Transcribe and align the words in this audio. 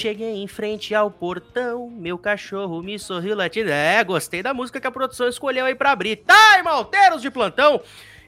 cheguei 0.00 0.42
em 0.42 0.46
frente 0.46 0.94
ao 0.94 1.10
portão, 1.10 1.90
meu 1.90 2.16
cachorro 2.16 2.82
me 2.82 2.98
sorriu 2.98 3.36
latindo. 3.36 3.70
É, 3.70 4.02
gostei 4.02 4.42
da 4.42 4.54
música 4.54 4.80
que 4.80 4.86
a 4.86 4.90
produção 4.90 5.28
escolheu 5.28 5.66
aí 5.66 5.74
pra 5.74 5.90
abrir. 5.90 6.16
Time, 6.16 6.66
alteiros 6.66 7.20
de 7.20 7.30
plantão! 7.30 7.82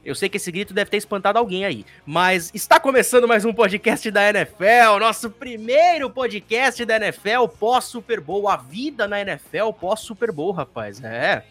Eu 0.05 0.15
sei 0.15 0.29
que 0.29 0.37
esse 0.37 0.53
grito 0.53 0.75
deve 0.75 0.91
ter 0.91 0.99
espantado 0.99 1.39
alguém 1.39 1.65
aí, 1.65 1.87
mas 2.05 2.51
está 2.53 2.79
começando 2.79 3.27
mais 3.27 3.45
um 3.47 3.55
podcast 3.55 4.11
da 4.11 4.29
NFL, 4.29 4.99
nosso 5.01 5.31
primeiro 5.31 6.11
podcast 6.11 6.85
da 6.85 6.97
NFL 6.97 7.47
pós 7.59 7.85
Super 7.85 8.21
Bowl, 8.21 8.49
a 8.49 8.57
vida 8.57 9.09
na 9.09 9.21
NFL 9.23 9.71
pós 9.81 10.01
Super 10.01 10.31
Bowl, 10.31 10.51
rapaz. 10.51 11.03
É. 11.03 11.43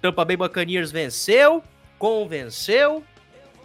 Tampa 0.00 0.24
Bay 0.24 0.36
Buccaneers 0.36 0.92
venceu, 0.92 1.64
convenceu. 1.98 3.02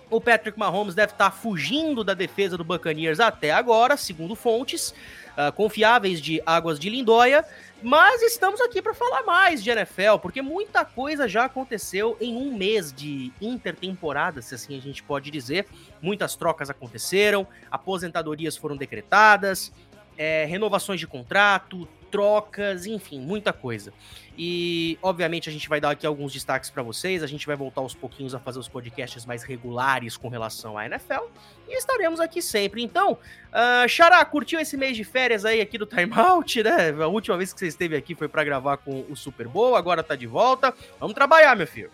O 0.09 0.19
Patrick 0.19 0.57
Mahomes 0.57 0.95
deve 0.95 1.11
estar 1.11 1.29
fugindo 1.29 2.03
da 2.03 2.15
defesa 2.15 2.57
do 2.57 2.63
Buccaneers 2.63 3.19
até 3.19 3.51
agora, 3.51 3.95
segundo 3.95 4.35
fontes 4.35 4.95
uh, 5.39 5.53
confiáveis 5.53 6.21
de 6.21 6.41
Águas 6.45 6.77
de 6.77 6.89
Lindóia. 6.89 7.45
Mas 7.81 8.21
estamos 8.21 8.59
aqui 8.59 8.81
para 8.81 8.93
falar 8.93 9.23
mais 9.23 9.63
de 9.63 9.69
NFL, 9.69 10.17
porque 10.21 10.41
muita 10.41 10.83
coisa 10.83 11.29
já 11.29 11.45
aconteceu 11.45 12.17
em 12.19 12.35
um 12.35 12.53
mês 12.53 12.91
de 12.91 13.31
intertemporada, 13.39 14.41
se 14.41 14.53
assim 14.53 14.77
a 14.77 14.81
gente 14.81 15.01
pode 15.01 15.31
dizer. 15.31 15.65
Muitas 16.01 16.35
trocas 16.35 16.69
aconteceram, 16.69 17.47
aposentadorias 17.71 18.57
foram 18.57 18.75
decretadas, 18.75 19.71
é, 20.17 20.43
renovações 20.43 20.99
de 20.99 21.07
contrato, 21.07 21.87
trocas, 22.09 22.85
enfim, 22.85 23.19
muita 23.19 23.53
coisa. 23.53 23.93
E, 24.37 24.97
obviamente, 25.01 25.49
a 25.49 25.51
gente 25.51 25.67
vai 25.67 25.81
dar 25.81 25.91
aqui 25.91 26.07
alguns 26.07 26.31
destaques 26.31 26.69
para 26.69 26.81
vocês. 26.81 27.21
A 27.21 27.27
gente 27.27 27.45
vai 27.45 27.57
voltar 27.57 27.81
aos 27.81 27.93
pouquinhos 27.93 28.33
a 28.33 28.39
fazer 28.39 28.57
os 28.57 28.69
podcasts 28.69 29.25
mais 29.25 29.43
regulares 29.43 30.15
com 30.15 30.29
relação 30.29 30.77
à 30.77 30.85
NFL. 30.85 31.25
E 31.67 31.77
estaremos 31.77 32.21
aqui 32.21 32.41
sempre. 32.41 32.81
Então, 32.81 33.13
uh, 33.13 33.89
Xará, 33.89 34.23
curtiu 34.23 34.59
esse 34.59 34.77
mês 34.77 34.95
de 34.95 35.03
férias 35.03 35.43
aí 35.43 35.59
aqui 35.59 35.77
do 35.77 35.85
Timeout, 35.85 36.63
né? 36.63 36.91
A 37.01 37.07
última 37.07 37.35
vez 37.35 37.51
que 37.51 37.59
você 37.59 37.67
esteve 37.67 37.97
aqui 37.97 38.15
foi 38.15 38.29
para 38.29 38.43
gravar 38.43 38.77
com 38.77 39.05
o 39.09 39.15
Super 39.15 39.47
Bowl, 39.47 39.75
agora 39.75 40.01
tá 40.01 40.15
de 40.15 40.25
volta. 40.25 40.73
Vamos 40.99 41.13
trabalhar, 41.13 41.55
meu 41.55 41.67
filho. 41.67 41.91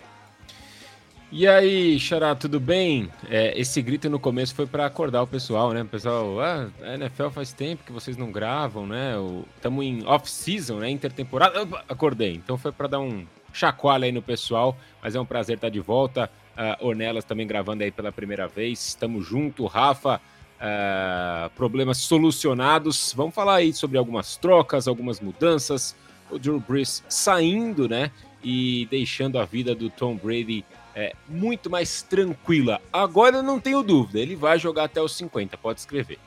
E 1.37 1.45
aí, 1.49 1.99
Xará, 1.99 2.33
tudo 2.33 2.61
bem? 2.61 3.09
É, 3.29 3.59
esse 3.59 3.81
grito 3.81 4.09
no 4.09 4.17
começo 4.17 4.55
foi 4.55 4.65
para 4.65 4.85
acordar 4.85 5.21
o 5.21 5.27
pessoal, 5.27 5.73
né? 5.73 5.81
O 5.81 5.85
pessoal, 5.85 6.39
ah, 6.39 6.69
a 6.81 6.93
NFL 6.93 7.27
faz 7.27 7.51
tempo 7.51 7.83
que 7.83 7.91
vocês 7.91 8.15
não 8.15 8.31
gravam, 8.31 8.87
né? 8.87 9.15
Estamos 9.57 9.83
em 9.83 10.05
off-season, 10.05 10.77
né? 10.77 10.89
Intertemporada. 10.89 11.61
Opa, 11.61 11.83
acordei. 11.89 12.35
Então 12.35 12.57
foi 12.57 12.71
para 12.71 12.87
dar 12.87 13.01
um 13.01 13.27
chacoalho 13.51 14.05
aí 14.05 14.13
no 14.13 14.21
pessoal, 14.21 14.77
mas 15.03 15.13
é 15.13 15.19
um 15.19 15.25
prazer 15.25 15.57
estar 15.57 15.67
de 15.67 15.81
volta. 15.81 16.31
Uh, 16.57 16.87
Ornelas 16.87 17.25
também 17.25 17.45
gravando 17.45 17.83
aí 17.83 17.91
pela 17.91 18.13
primeira 18.13 18.47
vez. 18.47 18.87
Estamos 18.87 19.27
junto, 19.27 19.65
Rafa. 19.65 20.21
Uh, 20.55 21.49
problemas 21.49 21.97
solucionados. 21.97 23.13
Vamos 23.13 23.35
falar 23.35 23.55
aí 23.55 23.73
sobre 23.73 23.97
algumas 23.97 24.37
trocas, 24.37 24.87
algumas 24.87 25.19
mudanças. 25.19 25.97
O 26.31 26.39
Drew 26.39 26.61
Brees 26.61 27.03
saindo, 27.09 27.89
né? 27.89 28.09
E 28.41 28.87
deixando 28.89 29.37
a 29.37 29.43
vida 29.43 29.75
do 29.75 29.89
Tom 29.89 30.15
Brady 30.15 30.63
é, 30.95 31.13
muito 31.27 31.69
mais 31.69 32.01
tranquila. 32.01 32.81
Agora 32.91 33.37
eu 33.37 33.43
não 33.43 33.59
tenho 33.59 33.83
dúvida, 33.83 34.19
ele 34.19 34.35
vai 34.35 34.57
jogar 34.57 34.85
até 34.85 35.01
os 35.01 35.15
50, 35.15 35.57
pode 35.57 35.81
escrever. 35.81 36.17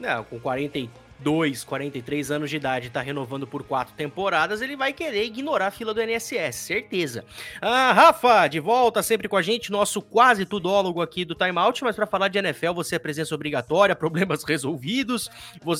Não, 0.00 0.24
com 0.24 0.40
42, 0.40 1.62
43 1.62 2.30
anos 2.30 2.50
de 2.50 2.56
idade, 2.56 2.90
tá 2.90 3.02
renovando 3.02 3.46
por 3.46 3.62
quatro 3.62 3.94
temporadas, 3.94 4.62
ele 4.62 4.76
vai 4.76 4.92
querer 4.92 5.24
ignorar 5.26 5.66
a 5.66 5.70
fila 5.70 5.92
do 5.92 6.00
NSS, 6.00 6.58
certeza. 6.58 7.24
Ah, 7.60 7.92
Rafa, 7.92 8.48
de 8.48 8.58
volta 8.58 9.02
sempre 9.02 9.28
com 9.28 9.36
a 9.36 9.42
gente, 9.42 9.70
nosso 9.70 10.00
quase 10.00 10.46
tudólogo 10.46 11.02
aqui 11.02 11.24
do 11.24 11.34
Timeout, 11.34 11.84
mas 11.84 11.94
para 11.94 12.06
falar 12.06 12.28
de 12.28 12.38
NFL, 12.38 12.72
você 12.72 12.96
é 12.96 12.98
presença 12.98 13.34
obrigatória, 13.34 13.94
problemas 13.94 14.42
resolvidos. 14.42 15.30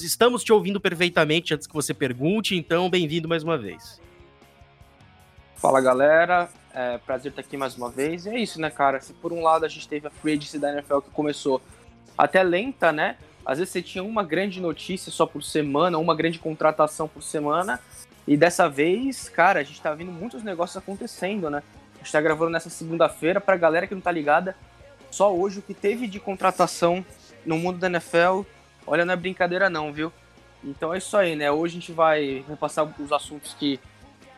Estamos 0.03 0.45
te 0.45 0.53
ouvindo 0.53 0.81
perfeitamente 0.81 1.55
antes 1.55 1.67
que 1.67 1.75
você 1.75 1.95
pergunte, 1.95 2.55
então 2.55 2.91
bem-vindo 2.91 3.27
mais 3.27 3.43
uma 3.43 3.57
vez. 3.57 4.05
Fala 5.65 5.81
galera, 5.81 6.51
é, 6.75 6.99
prazer 6.99 7.33
estar 7.33 7.41
aqui 7.41 7.57
mais 7.57 7.75
uma 7.75 7.89
vez. 7.89 8.27
E 8.27 8.29
é 8.29 8.39
isso, 8.39 8.61
né, 8.61 8.69
cara? 8.69 9.01
Se 9.01 9.15
por 9.15 9.33
um 9.33 9.43
lado 9.43 9.65
a 9.65 9.69
gente 9.69 9.89
teve 9.89 10.07
a 10.07 10.11
free 10.11 10.35
agency 10.35 10.59
da 10.59 10.71
NFL 10.71 10.99
que 10.99 11.09
começou 11.09 11.59
até 12.19 12.43
lenta, 12.43 12.93
né? 12.93 13.17
Às 13.47 13.57
vezes 13.57 13.73
você 13.73 13.81
tinha 13.81 14.05
uma 14.05 14.23
grande 14.23 14.61
notícia 14.61 15.11
só 15.11 15.25
por 15.25 15.43
semana, 15.43 15.97
uma 15.97 16.15
grande 16.15 16.39
contratação 16.39 17.09
por 17.09 17.23
semana. 17.23 17.81
E 18.29 18.37
dessa 18.37 18.69
vez, 18.69 19.31
cara, 19.31 19.61
a 19.61 19.63
gente 19.63 19.81
tá 19.81 19.95
vendo 19.95 20.13
muitos 20.13 20.43
negócios 20.43 20.77
acontecendo, 20.77 21.49
né? 21.49 21.63
A 21.95 21.99
gente 22.01 22.13
tá 22.13 22.21
gravando 22.21 22.51
nessa 22.51 22.69
segunda-feira 22.69 23.41
pra 23.41 23.57
galera 23.57 23.87
que 23.87 23.95
não 23.95 24.03
tá 24.03 24.13
ligada. 24.13 24.55
Só 25.11 25.35
hoje 25.35 25.61
o 25.61 25.63
que 25.63 25.73
teve 25.73 26.07
de 26.07 26.21
contratação 26.21 27.03
no 27.47 27.57
mundo 27.57 27.79
da 27.79 27.87
NFL, 27.87 28.43
olha, 28.87 29.07
não 29.07 29.15
é 29.15 29.17
brincadeira 29.17 29.71
não, 29.71 29.91
viu? 29.91 30.13
Então 30.63 30.93
é 30.93 30.99
isso 30.99 31.17
aí, 31.17 31.35
né? 31.35 31.51
Hoje 31.51 31.79
a 31.79 31.81
gente 31.81 31.93
vai 31.93 32.45
repassar 32.47 32.87
os 33.01 33.11
assuntos 33.11 33.55
que 33.55 33.81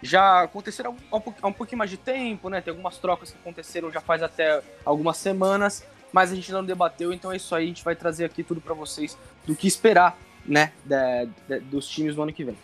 já 0.02 0.42
aconteceram 0.42 0.96
há 1.10 1.16
um, 1.16 1.22
há 1.42 1.46
um 1.48 1.52
pouquinho 1.52 1.78
mais 1.78 1.90
de 1.90 1.96
tempo, 1.96 2.48
né? 2.48 2.60
Tem 2.60 2.70
algumas 2.70 2.98
trocas 2.98 3.30
que 3.30 3.38
aconteceram 3.38 3.90
já 3.90 4.00
faz 4.00 4.22
até 4.22 4.62
algumas 4.84 5.16
semanas, 5.16 5.84
mas 6.12 6.32
a 6.32 6.34
gente 6.34 6.52
não 6.52 6.64
debateu, 6.64 7.12
então 7.12 7.32
é 7.32 7.36
isso 7.36 7.54
aí, 7.54 7.64
a 7.64 7.68
gente 7.68 7.84
vai 7.84 7.96
trazer 7.96 8.24
aqui 8.24 8.42
tudo 8.42 8.60
para 8.60 8.74
vocês 8.74 9.18
do 9.46 9.54
que 9.54 9.66
esperar, 9.66 10.16
né, 10.44 10.72
dos 11.64 11.88
times 11.88 12.16
no 12.16 12.22
ano 12.22 12.32
que 12.32 12.44
vem. 12.44 12.56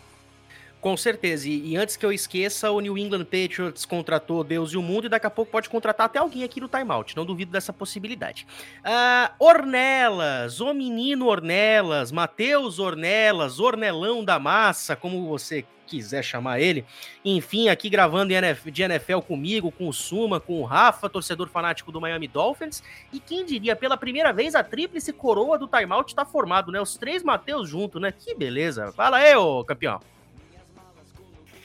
Com 0.83 0.97
certeza. 0.97 1.47
E, 1.47 1.71
e, 1.71 1.77
antes 1.77 1.95
que 1.95 2.05
eu 2.05 2.11
esqueça, 2.11 2.69
o 2.69 2.81
New 2.81 2.97
England 2.97 3.23
Patriots 3.23 3.85
contratou 3.85 4.43
Deus 4.43 4.73
e 4.73 4.77
o 4.77 4.81
mundo 4.81 5.05
e 5.05 5.09
daqui 5.09 5.25
a 5.25 5.29
pouco 5.29 5.49
pode 5.49 5.69
contratar 5.69 6.07
até 6.07 6.19
alguém 6.19 6.43
aqui 6.43 6.59
no 6.59 6.67
timeout. 6.67 7.15
Não 7.15 7.25
duvido 7.25 7.53
dessa 7.53 7.71
possibilidade. 7.71 8.45
Uh, 8.79 9.33
Ornelas, 9.39 10.59
o 10.59 10.73
menino 10.73 11.27
Ornelas, 11.27 12.11
Matheus 12.11 12.79
Ornelas, 12.79 13.61
Ornelão 13.61 14.25
da 14.25 14.37
Massa, 14.37 14.93
como 14.93 15.25
você 15.25 15.63
quiser 15.87 16.21
chamar 16.21 16.59
ele. 16.59 16.83
Enfim, 17.23 17.69
aqui 17.69 17.89
gravando 17.89 18.33
de 18.69 18.81
NFL 18.81 19.19
comigo, 19.19 19.71
com 19.71 19.87
o 19.87 19.93
Suma, 19.93 20.41
com 20.41 20.59
o 20.59 20.65
Rafa, 20.65 21.07
torcedor 21.07 21.47
fanático 21.47 21.93
do 21.93 22.01
Miami 22.01 22.27
Dolphins. 22.27 22.83
E 23.13 23.21
quem 23.21 23.45
diria, 23.45 23.73
pela 23.73 23.95
primeira 23.95 24.33
vez, 24.33 24.53
a 24.53 24.61
tríplice 24.61 25.13
coroa 25.13 25.57
do 25.57 25.65
timeout 25.65 26.11
está 26.11 26.25
formado, 26.25 26.73
né? 26.73 26.81
Os 26.81 26.97
três 26.97 27.23
Matheus 27.23 27.69
juntos, 27.69 28.01
né? 28.01 28.11
Que 28.11 28.35
beleza. 28.35 28.91
Fala 28.91 29.19
aí, 29.19 29.33
ô 29.33 29.63
campeão. 29.63 30.01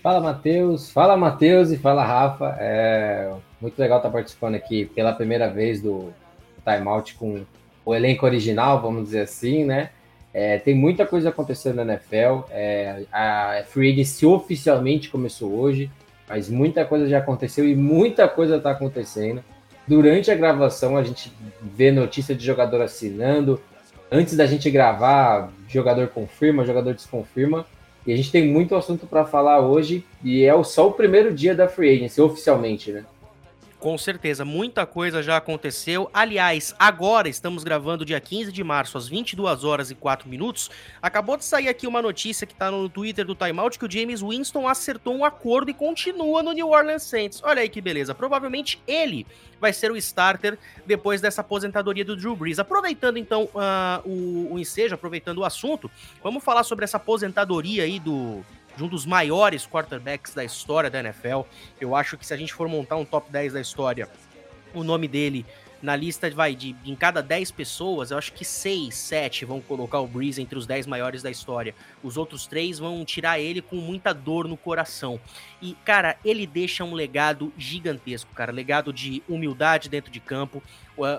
Fala, 0.03 0.21
Matheus. 0.21 0.91
Fala, 0.91 1.17
Matheus, 1.17 1.71
e 1.71 1.77
fala, 1.77 2.05
Rafa. 2.05 2.57
É 2.59 3.33
muito 3.61 3.79
legal 3.79 3.99
estar 3.99 4.11
participando 4.11 4.55
aqui 4.55 4.87
pela 4.87 5.13
primeira 5.13 5.49
vez 5.49 5.83
do 5.83 6.13
Timeout 6.65 7.15
com 7.15 7.45
o 7.85 7.95
elenco 7.95 8.25
original, 8.25 8.81
vamos 8.81 9.05
dizer 9.05 9.23
assim, 9.23 9.65
né? 9.65 9.91
É, 10.33 10.59
tem 10.59 10.75
muita 10.75 11.07
coisa 11.07 11.31
acontecendo 11.31 11.77
na 11.77 11.95
NFL. 11.95 12.45
É, 12.51 13.03
a 13.11 13.63
Free 13.67 13.93
Agency 13.93 14.27
oficialmente 14.27 15.09
começou 15.09 15.53
hoje, 15.53 15.91
mas 16.29 16.49
muita 16.49 16.85
coisa 16.85 17.09
já 17.09 17.19
aconteceu 17.19 17.69
e 17.69 17.75
muita 17.75 18.29
coisa 18.29 18.57
está 18.57 18.71
acontecendo. 18.71 19.43
Durante 19.87 20.31
a 20.31 20.35
gravação, 20.35 20.97
a 20.97 21.03
gente 21.03 21.33
vê 21.63 21.91
notícia 21.91 22.35
de 22.35 22.45
jogador 22.45 22.83
assinando. 22.83 23.61
Antes 24.13 24.37
da 24.37 24.47
gente 24.47 24.71
gravar, 24.71 25.51
jogador 25.67 26.09
confirma, 26.09 26.65
jogador 26.65 26.95
desconfirma. 26.95 27.67
E 28.07 28.13
a 28.13 28.17
gente 28.17 28.33
tem 28.33 28.47
muito 28.47 28.75
assunto 28.75 29.07
para 29.07 29.25
falar 29.25 29.61
hoje 29.61 30.05
e 30.25 30.45
é 30.45 30.63
só 30.65 30.89
o 30.89 30.93
primeiro 30.93 31.33
dia 31.33 31.55
da 31.55 31.69
Free 31.69 31.97
Agency, 31.97 32.21
oficialmente, 32.21 32.93
né? 32.93 33.05
Com 33.81 33.97
certeza, 33.97 34.45
muita 34.45 34.85
coisa 34.85 35.23
já 35.23 35.37
aconteceu. 35.37 36.11
Aliás, 36.13 36.75
agora 36.81 37.29
estamos 37.29 37.63
gravando 37.63 38.05
dia 38.05 38.21
15 38.21 38.51
de 38.51 38.65
março, 38.65 38.99
às 38.99 39.07
22 39.07 39.63
horas 39.63 39.89
e 39.89 39.95
4 39.95 40.29
minutos. 40.29 40.69
Acabou 41.01 41.37
de 41.37 41.45
sair 41.45 41.69
aqui 41.69 41.87
uma 41.87 42.03
notícia 42.03 42.45
que 42.45 42.53
está 42.53 42.73
no 42.73 42.89
Twitter 42.89 43.25
do 43.25 43.37
Timeout 43.37 43.79
que 43.79 43.85
o 43.85 43.91
James 43.91 44.21
Winston 44.21 44.67
acertou 44.67 45.15
um 45.15 45.25
acordo 45.25 45.71
e 45.71 45.75
continua 45.75 46.43
no 46.43 46.51
New 46.51 46.71
Orleans 46.71 47.05
Saints. 47.05 47.41
Olha 47.45 47.63
aí 47.63 47.69
que 47.69 47.81
beleza. 47.81 48.13
Provavelmente 48.17 48.83
ele 48.85 49.25
vai 49.61 49.73
ser 49.73 49.93
o 49.93 49.97
starter 49.97 50.59
depois 50.85 51.21
dessa 51.21 51.43
aposentadoria 51.43 52.05
do 52.05 52.17
Drew 52.17 52.35
Brees. 52.35 52.59
Aproveitando 52.59 53.17
então 53.17 53.45
uh, 53.45 54.09
o, 54.09 54.55
o 54.55 54.59
ensejo, 54.59 54.97
aproveitando 54.97 55.39
o 55.39 55.45
assunto, 55.45 55.89
vamos 56.21 56.43
falar 56.43 56.65
sobre 56.65 56.85
essa 56.85 56.97
aposentadoria 56.97 57.85
aí 57.85 58.01
do 58.01 58.45
de 58.79 58.85
um 58.85 58.89
dos 58.89 59.05
maiores 59.05 59.67
quarterbacks 59.67 60.33
da 60.33 60.45
história 60.45 60.89
da 60.89 61.01
NFL. 61.01 61.43
Eu 61.81 61.97
acho 61.97 62.17
que 62.17 62.25
se 62.25 62.33
a 62.33 62.37
gente 62.37 62.55
for 62.55 62.69
montar 62.69 62.97
um 62.97 63.05
top 63.05 63.31
10 63.31 63.53
da 63.53 63.61
história, 63.61 64.09
o 64.73 64.85
nome 64.85 65.09
dele 65.09 65.45
na 65.83 65.97
lista 65.97 66.31
vai 66.31 66.55
de 66.55 66.77
em 66.85 66.95
cada 66.95 67.21
10 67.21 67.51
pessoas, 67.51 68.11
eu 68.11 68.19
acho 68.19 68.33
que 68.33 68.45
6, 68.45 68.95
7 68.95 69.45
vão 69.45 69.61
colocar 69.61 70.01
o 70.01 70.07
Breeze 70.07 70.41
entre 70.41 70.57
os 70.57 70.67
10 70.67 70.87
maiores 70.87 71.23
da 71.23 71.31
história. 71.31 71.75
Os 72.03 72.17
outros 72.17 72.47
três 72.47 72.79
vão 72.79 73.05
tirar 73.05 73.41
ele 73.41 73.61
com 73.61 73.77
muita 73.77 74.13
dor 74.13 74.47
no 74.47 74.57
coração. 74.57 75.21
E, 75.61 75.75
cara, 75.85 76.17
ele 76.25 76.47
deixa 76.47 76.85
um 76.85 76.95
legado 76.95 77.53
gigantesco, 77.59 78.33
cara. 78.33 78.53
Legado 78.53 78.93
de 78.93 79.23
humildade 79.29 79.89
dentro 79.89 80.11
de 80.11 80.21
campo, 80.21 80.63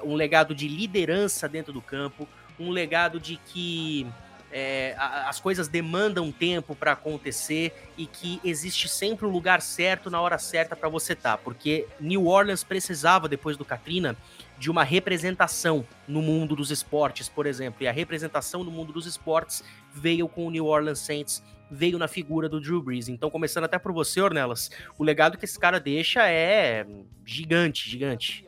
um 0.04 0.16
legado 0.16 0.56
de 0.56 0.68
liderança 0.68 1.48
dentro 1.48 1.74
do 1.74 1.82
campo, 1.82 2.28
um 2.58 2.70
legado 2.70 3.20
de 3.20 3.38
que 3.38 4.06
é, 4.52 4.96
as 4.98 5.40
coisas 5.40 5.68
demandam 5.68 6.32
tempo 6.32 6.76
para 6.76 6.94
acontecer 6.94 7.74
e 7.98 8.06
que 8.06 8.40
existe 8.44 8.88
sempre 8.90 9.26
o 9.26 9.30
lugar 9.30 9.62
certo 9.62 10.10
na 10.10 10.20
hora 10.20 10.38
certa 10.38 10.76
para 10.76 10.90
você 10.90 11.14
estar, 11.14 11.38
tá, 11.38 11.38
porque 11.38 11.88
New 12.00 12.28
Orleans 12.28 12.64
precisava 12.64 13.28
depois 13.28 13.58
do 13.58 13.66
Katrina 13.66 14.16
de 14.58 14.70
uma 14.70 14.84
representação 14.84 15.86
no 16.08 16.22
mundo 16.22 16.56
dos 16.56 16.72
esportes, 16.72 17.30
por 17.30 17.46
exemplo, 17.46 17.84
e 17.84 17.88
a 17.88 17.92
representação 17.92 18.64
no 18.64 18.72
mundo 18.72 18.92
dos 18.92 19.06
esportes 19.06 19.64
veio 19.94 20.28
com 20.28 20.48
o 20.48 20.52
New 20.52 20.66
Orleans 20.66 21.00
Saints 21.00 21.44
veio 21.72 21.98
na 21.98 22.08
figura 22.08 22.50
do 22.50 22.60
Drew 22.60 22.82
Brees. 22.82 23.08
Então, 23.08 23.30
começando 23.30 23.66
até 23.66 23.78
por 23.78 23.92
você, 23.92 24.20
Ornelas, 24.20 24.72
o 24.98 25.04
legado 25.04 25.38
que 25.38 25.46
esse 25.46 25.60
cara 25.60 25.80
deixa 25.80 26.28
é 26.28 26.86
gigante, 27.24 27.90
gigante. 27.90 28.46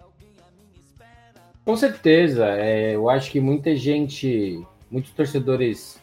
Com 1.64 1.78
certeza. 1.78 2.48
É, 2.58 2.96
eu 2.96 3.10
acho 3.10 3.30
que 3.30 3.40
muita 3.40 3.76
gente, 3.76 4.66
muitos 4.92 5.12
torcedores 5.12 6.00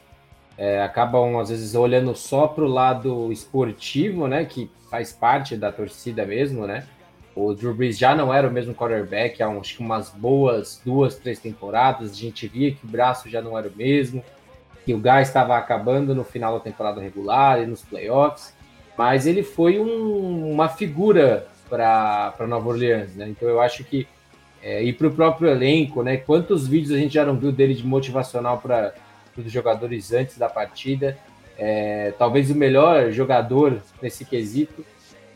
é, 0.57 0.83
acabam, 0.83 1.39
às 1.39 1.51
vezes, 1.51 1.75
olhando 1.75 2.15
só 2.17 2.49
para 2.49 2.65
o 2.65 2.69
lado 2.69 3.31
esportivo, 3.31 4.27
né? 4.27 4.45
Que 4.45 4.71
faz 4.91 5.13
parte 5.13 5.57
da 5.57 5.71
torcida 5.71 6.25
mesmo, 6.25 6.67
né? 6.67 6.87
O 7.37 7.55
Drew 7.55 7.73
Brees 7.73 7.97
já 7.97 8.17
não 8.17 8.35
era 8.35 8.49
o 8.49 8.51
mesmo 8.51 8.75
quarterback 8.75 9.41
há 9.41 9.61
que 9.61 9.79
umas 9.79 10.11
boas 10.11 10.81
duas, 10.85 11.15
três 11.15 11.39
temporadas. 11.39 12.11
A 12.11 12.15
gente 12.15 12.49
via 12.49 12.73
que 12.73 12.85
o 12.85 12.89
braço 12.89 13.29
já 13.29 13.41
não 13.41 13.57
era 13.57 13.69
o 13.69 13.77
mesmo, 13.77 14.25
que 14.85 14.93
o 14.93 14.99
gás 14.99 15.29
estava 15.29 15.57
acabando 15.57 16.15
no 16.17 16.25
final 16.25 16.55
da 16.55 16.61
temporada 16.61 17.01
regular 17.01 17.63
e 17.63 17.67
nos 17.67 17.83
playoffs. 17.83 18.53
Mas 18.97 19.25
ele 19.25 19.45
foi 19.45 19.79
um, 19.79 20.51
uma 20.51 20.69
figura 20.69 21.47
para 21.71 22.35
Nova 22.49 22.69
Orleans, 22.69 23.15
né? 23.15 23.29
Então 23.29 23.49
eu 23.49 23.61
acho 23.61 23.85
que 23.85 24.09
é, 24.63 24.83
e 24.83 24.93
para 24.93 25.07
o 25.07 25.11
próprio 25.11 25.49
elenco, 25.49 26.03
né? 26.03 26.17
Quantos 26.17 26.67
vídeos 26.67 26.93
a 26.93 26.99
gente 26.99 27.15
já 27.15 27.25
não 27.25 27.37
viu 27.37 27.53
dele 27.53 27.75
de 27.75 27.87
motivacional 27.87 28.59
para 28.59 28.95
os 29.37 29.51
jogadores 29.51 30.13
antes 30.13 30.37
da 30.37 30.49
partida? 30.49 31.17
É, 31.57 32.13
talvez 32.19 32.51
o 32.51 32.55
melhor 32.55 33.11
jogador 33.11 33.81
nesse 34.01 34.25
quesito. 34.25 34.85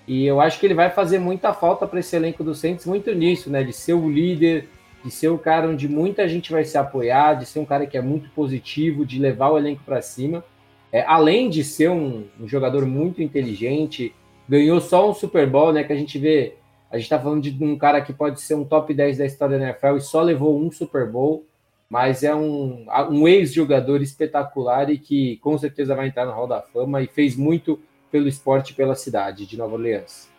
E 0.06 0.26
eu 0.26 0.40
acho 0.40 0.58
que 0.58 0.66
ele 0.66 0.74
vai 0.74 0.90
fazer 0.90 1.18
muita 1.18 1.52
falta 1.52 1.86
para 1.86 2.00
esse 2.00 2.14
elenco 2.14 2.42
do 2.42 2.54
Saints, 2.54 2.86
muito 2.86 3.12
nisso, 3.14 3.50
né? 3.50 3.62
De 3.62 3.72
ser 3.72 3.94
o 3.94 4.10
líder, 4.10 4.68
de 5.04 5.10
ser 5.10 5.28
o 5.28 5.38
cara 5.38 5.68
onde 5.68 5.88
muita 5.88 6.28
gente 6.28 6.50
vai 6.50 6.64
se 6.64 6.76
apoiar, 6.76 7.34
de 7.34 7.46
ser 7.46 7.60
um 7.60 7.64
cara 7.64 7.86
que 7.86 7.96
é 7.96 8.02
muito 8.02 8.30
positivo, 8.30 9.06
de 9.06 9.18
levar 9.18 9.50
o 9.50 9.58
elenco 9.58 9.82
para 9.84 10.02
cima. 10.02 10.44
É, 10.92 11.02
além 11.06 11.48
de 11.48 11.64
ser 11.64 11.90
um, 11.90 12.24
um, 12.38 12.46
jogador 12.46 12.84
muito 12.84 13.22
inteligente, 13.22 14.14
ganhou 14.48 14.80
só 14.80 15.08
um 15.08 15.14
Super 15.14 15.48
Bowl, 15.48 15.72
né? 15.72 15.84
Que 15.84 15.92
a 15.92 15.96
gente 15.96 16.18
vê, 16.18 16.56
a 16.92 16.96
gente 16.96 17.04
está 17.04 17.18
falando 17.18 17.40
de 17.40 17.64
um 17.64 17.78
cara 17.78 18.02
que 18.02 18.12
pode 18.12 18.38
ser 18.42 18.54
um 18.54 18.66
top 18.66 18.92
10 18.92 19.16
da 19.16 19.24
história 19.24 19.58
da 19.58 19.64
NFL 19.64 19.96
e 19.96 20.00
só 20.02 20.20
levou 20.20 20.60
um 20.60 20.70
Super 20.70 21.10
Bowl, 21.10 21.46
mas 21.88 22.22
é 22.22 22.34
um, 22.34 22.86
um 23.10 23.26
ex-jogador 23.26 24.02
espetacular 24.02 24.90
e 24.90 24.98
que 24.98 25.38
com 25.38 25.56
certeza 25.56 25.94
vai 25.94 26.08
entrar 26.08 26.26
no 26.26 26.32
Hall 26.32 26.46
da 26.46 26.60
Fama 26.60 27.00
e 27.00 27.06
fez 27.06 27.34
muito 27.34 27.80
pelo 28.10 28.28
esporte 28.28 28.74
pela 28.74 28.94
cidade 28.94 29.46
de 29.46 29.56
Nova 29.56 29.72
Orleans. 29.72 30.30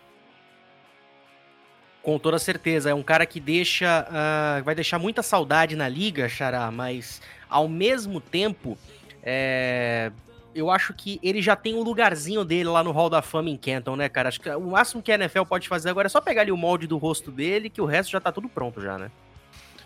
Com 2.04 2.20
toda 2.20 2.38
certeza, 2.38 2.92
é 2.92 2.94
um 2.94 3.02
cara 3.02 3.26
que 3.26 3.40
deixa, 3.40 4.06
uh, 4.08 4.64
vai 4.64 4.76
deixar 4.76 5.00
muita 5.00 5.24
saudade 5.24 5.76
na 5.76 5.90
liga, 5.90 6.30
Xará, 6.30 6.70
mas 6.70 7.20
ao 7.50 7.68
mesmo 7.68 8.22
tempo, 8.22 8.78
é, 9.24 10.12
eu 10.56 10.70
acho 10.70 10.94
que 10.94 11.20
ele 11.24 11.42
já 11.42 11.56
tem 11.56 11.76
um 11.76 11.84
lugarzinho 11.84 12.44
dele 12.44 12.70
lá 12.70 12.84
no 12.84 12.92
Hall 12.92 13.10
da 13.10 13.22
Fama 13.22 13.50
em 13.50 13.58
Canton, 13.58 13.96
né, 13.96 14.10
cara? 14.10 14.30
Acho 14.30 14.40
que 14.40 14.50
o 14.50 14.72
máximo 14.72 15.02
que 15.02 15.12
a 15.12 15.16
NFL 15.16 15.44
pode 15.44 15.68
fazer 15.68 15.90
agora 15.90 16.08
é 16.08 16.10
só 16.10 16.22
pegar 16.22 16.42
ali 16.42 16.52
o 16.52 16.58
molde 16.58 16.88
do 16.88 16.98
rosto 16.98 17.32
dele, 17.32 17.70
que 17.70 17.82
o 17.82 17.86
resto 17.86 18.12
já 18.12 18.20
tá 18.20 18.32
tudo 18.32 18.48
pronto 18.48 18.82
já, 18.82 18.98
né? 18.98 19.12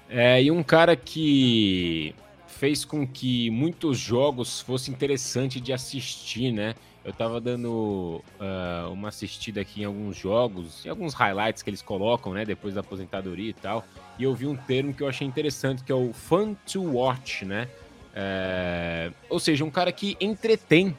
É, 0.09 0.41
e 0.41 0.51
um 0.51 0.63
cara 0.63 0.95
que 0.95 2.15
fez 2.47 2.83
com 2.83 3.05
que 3.05 3.49
muitos 3.51 3.99
jogos 3.99 4.61
fossem 4.61 4.93
interessantes 4.93 5.61
de 5.61 5.73
assistir, 5.73 6.51
né? 6.51 6.75
Eu 7.05 7.13
tava 7.13 7.39
dando 7.39 8.21
uh, 8.37 8.91
uma 8.91 9.07
assistida 9.07 9.61
aqui 9.61 9.81
em 9.81 9.85
alguns 9.85 10.17
jogos, 10.17 10.85
em 10.85 10.89
alguns 10.89 11.13
highlights 11.13 11.63
que 11.63 11.69
eles 11.69 11.81
colocam, 11.81 12.33
né, 12.33 12.43
depois 12.43 12.73
da 12.73 12.81
aposentadoria 12.81 13.49
e 13.49 13.53
tal, 13.53 13.85
e 14.19 14.25
eu 14.25 14.35
vi 14.35 14.45
um 14.45 14.57
termo 14.57 14.93
que 14.93 15.01
eu 15.01 15.07
achei 15.07 15.25
interessante, 15.25 15.85
que 15.85 15.91
é 15.91 15.95
o 15.95 16.11
fun 16.11 16.53
to 16.69 16.81
watch, 16.81 17.45
né? 17.45 17.69
É, 18.19 19.11
ou 19.29 19.39
seja, 19.39 19.63
um 19.63 19.69
cara 19.69 19.91
que 19.91 20.17
entretém 20.19 20.97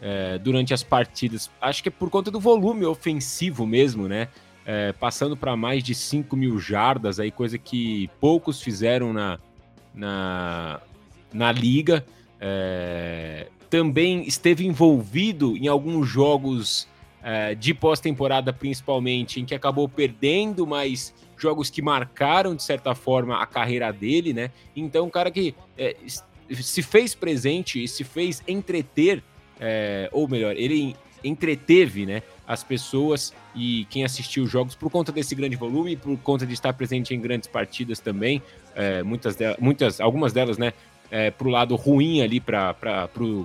é, 0.00 0.38
durante 0.38 0.72
as 0.72 0.84
partidas. 0.84 1.50
Acho 1.60 1.82
que 1.82 1.88
é 1.88 1.92
por 1.92 2.08
conta 2.08 2.30
do 2.30 2.38
volume 2.38 2.84
ofensivo 2.84 3.66
mesmo, 3.66 4.06
né? 4.06 4.28
É, 4.64 4.92
passando 4.92 5.36
para 5.36 5.56
mais 5.56 5.82
de 5.82 5.92
5 5.92 6.36
mil 6.36 6.60
jardas, 6.60 7.18
aí, 7.18 7.32
coisa 7.32 7.58
que 7.58 8.08
poucos 8.20 8.62
fizeram 8.62 9.12
na, 9.12 9.40
na, 9.92 10.80
na 11.32 11.50
liga. 11.50 12.06
É, 12.40 13.48
também 13.68 14.22
esteve 14.22 14.64
envolvido 14.64 15.56
em 15.56 15.66
alguns 15.66 16.08
jogos 16.08 16.86
é, 17.24 17.56
de 17.56 17.74
pós-temporada, 17.74 18.52
principalmente, 18.52 19.40
em 19.40 19.44
que 19.44 19.54
acabou 19.54 19.88
perdendo, 19.88 20.64
mas 20.64 21.12
jogos 21.36 21.70
que 21.70 21.82
marcaram, 21.82 22.54
de 22.54 22.62
certa 22.62 22.94
forma, 22.94 23.42
a 23.42 23.46
carreira 23.46 23.92
dele, 23.92 24.32
né? 24.32 24.52
Então, 24.76 25.06
um 25.06 25.10
cara 25.10 25.28
que 25.28 25.56
é, 25.76 25.96
se 26.56 26.82
fez 26.82 27.14
presente 27.14 27.82
e 27.82 27.88
se 27.88 28.04
fez 28.04 28.42
entreter, 28.46 29.22
é, 29.60 30.08
ou 30.12 30.28
melhor, 30.28 30.56
ele 30.56 30.96
entreteve, 31.24 32.04
né? 32.04 32.22
As 32.46 32.64
pessoas 32.64 33.32
e 33.54 33.86
quem 33.88 34.04
assistiu 34.04 34.44
os 34.44 34.50
jogos 34.50 34.74
por 34.74 34.90
conta 34.90 35.12
desse 35.12 35.34
grande 35.34 35.56
volume, 35.56 35.96
por 35.96 36.16
conta 36.18 36.44
de 36.44 36.52
estar 36.52 36.72
presente 36.72 37.14
em 37.14 37.20
grandes 37.20 37.48
partidas 37.48 38.00
também, 38.00 38.42
é, 38.74 39.02
muitas, 39.02 39.36
delas, 39.36 39.56
muitas, 39.60 40.00
algumas 40.00 40.32
delas, 40.32 40.58
né? 40.58 40.72
é, 41.12 41.30
para 41.30 41.46
o 41.46 41.50
lado 41.50 41.76
ruim 41.76 42.22
ali 42.22 42.40
para 42.40 42.74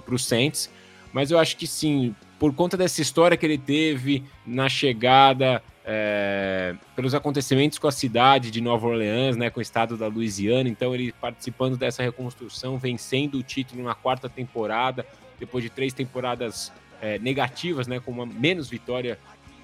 o 0.10 0.18
Saints. 0.18 0.72
Mas 1.12 1.30
eu 1.30 1.38
acho 1.38 1.58
que 1.58 1.68
sim, 1.68 2.16
por 2.40 2.56
conta 2.56 2.78
dessa 2.78 3.02
história 3.02 3.36
que 3.36 3.46
ele 3.46 3.58
teve 3.58 4.24
na 4.46 4.70
chegada, 4.70 5.62
é, 5.90 6.76
pelos 6.98 7.16
acontecimentos 7.16 7.80
com 7.80 7.88
a 7.88 7.92
cidade 7.94 8.52
de 8.52 8.60
Nova 8.60 8.86
Orleans, 8.86 9.38
né, 9.38 9.50
com 9.50 9.60
o 9.60 9.62
estado 9.62 9.96
da 9.96 10.08
Louisiana, 10.08 10.68
então 10.68 10.94
ele 10.94 11.14
participando 11.14 11.78
dessa 11.78 12.04
reconstrução, 12.04 12.78
vencendo 12.78 13.36
o 13.36 13.44
título 13.44 13.82
na 13.82 13.96
quarta 13.96 14.28
temporada, 14.28 15.06
depois 15.40 15.64
de 15.64 15.70
três 15.70 15.94
temporadas 15.94 16.74
é, 17.02 17.18
negativas, 17.20 17.88
né, 17.88 18.02
com 18.02 18.12
uma 18.12 18.26
menos 18.26 18.70
vitória 18.70 19.18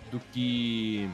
do 0.09 0.19
que. 0.31 1.09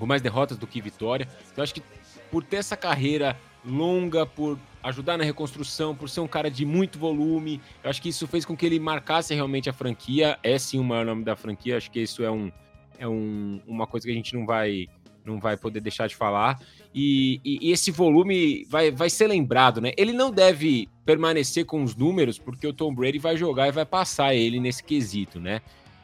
com 0.00 0.06
mais 0.06 0.20
derrotas 0.20 0.58
do 0.58 0.66
que 0.66 0.80
vitória. 0.80 1.28
Então 1.52 1.62
acho 1.62 1.74
que 1.74 1.82
por 2.28 2.42
ter 2.42 2.56
essa 2.56 2.76
carreira 2.76 3.38
longa, 3.64 4.26
por 4.26 4.58
ajudar 4.82 5.16
na 5.16 5.22
reconstrução, 5.24 5.94
por 5.94 6.08
ser 6.08 6.20
um 6.20 6.26
cara 6.26 6.50
de 6.50 6.66
muito 6.66 6.98
volume. 6.98 7.60
Eu 7.82 7.88
acho 7.88 8.02
que 8.02 8.08
isso 8.08 8.26
fez 8.26 8.44
com 8.44 8.56
que 8.56 8.66
ele 8.66 8.80
marcasse 8.80 9.32
realmente 9.32 9.70
a 9.70 9.72
franquia. 9.72 10.38
É 10.42 10.58
sim 10.58 10.80
o 10.80 10.84
maior 10.84 11.06
nome 11.06 11.24
da 11.24 11.36
franquia. 11.36 11.76
Acho 11.76 11.90
que 11.90 12.00
isso 12.00 12.22
é, 12.22 12.30
um, 12.30 12.50
é 12.98 13.08
um, 13.08 13.60
uma 13.66 13.86
coisa 13.86 14.06
que 14.06 14.12
a 14.12 14.16
gente 14.16 14.34
não 14.34 14.46
vai 14.46 14.88
não 15.24 15.40
vai 15.40 15.56
poder 15.56 15.80
deixar 15.80 16.06
de 16.06 16.14
falar. 16.14 16.60
E, 16.94 17.40
e, 17.44 17.68
e, 17.68 17.72
esse 17.72 17.90
volume 17.90 18.66
vai, 18.68 18.90
vai 18.90 19.08
ser 19.08 19.26
lembrado, 19.26 19.80
né? 19.80 19.92
Ele 19.96 20.12
não 20.12 20.30
deve 20.30 20.88
permanecer 21.04 21.64
com 21.64 21.82
os 21.82 21.96
números, 21.96 22.38
porque 22.38 22.66
o 22.66 22.72
Tom 22.72 22.94
Brady 22.94 23.18
vai 23.18 23.36
jogar 23.36 23.68
e 23.68 23.72
vai 23.72 23.86
passar 23.86 24.34
ele 24.34 24.60
nesse 24.60 24.84
quesito, 24.84 25.40
né? 25.40 25.62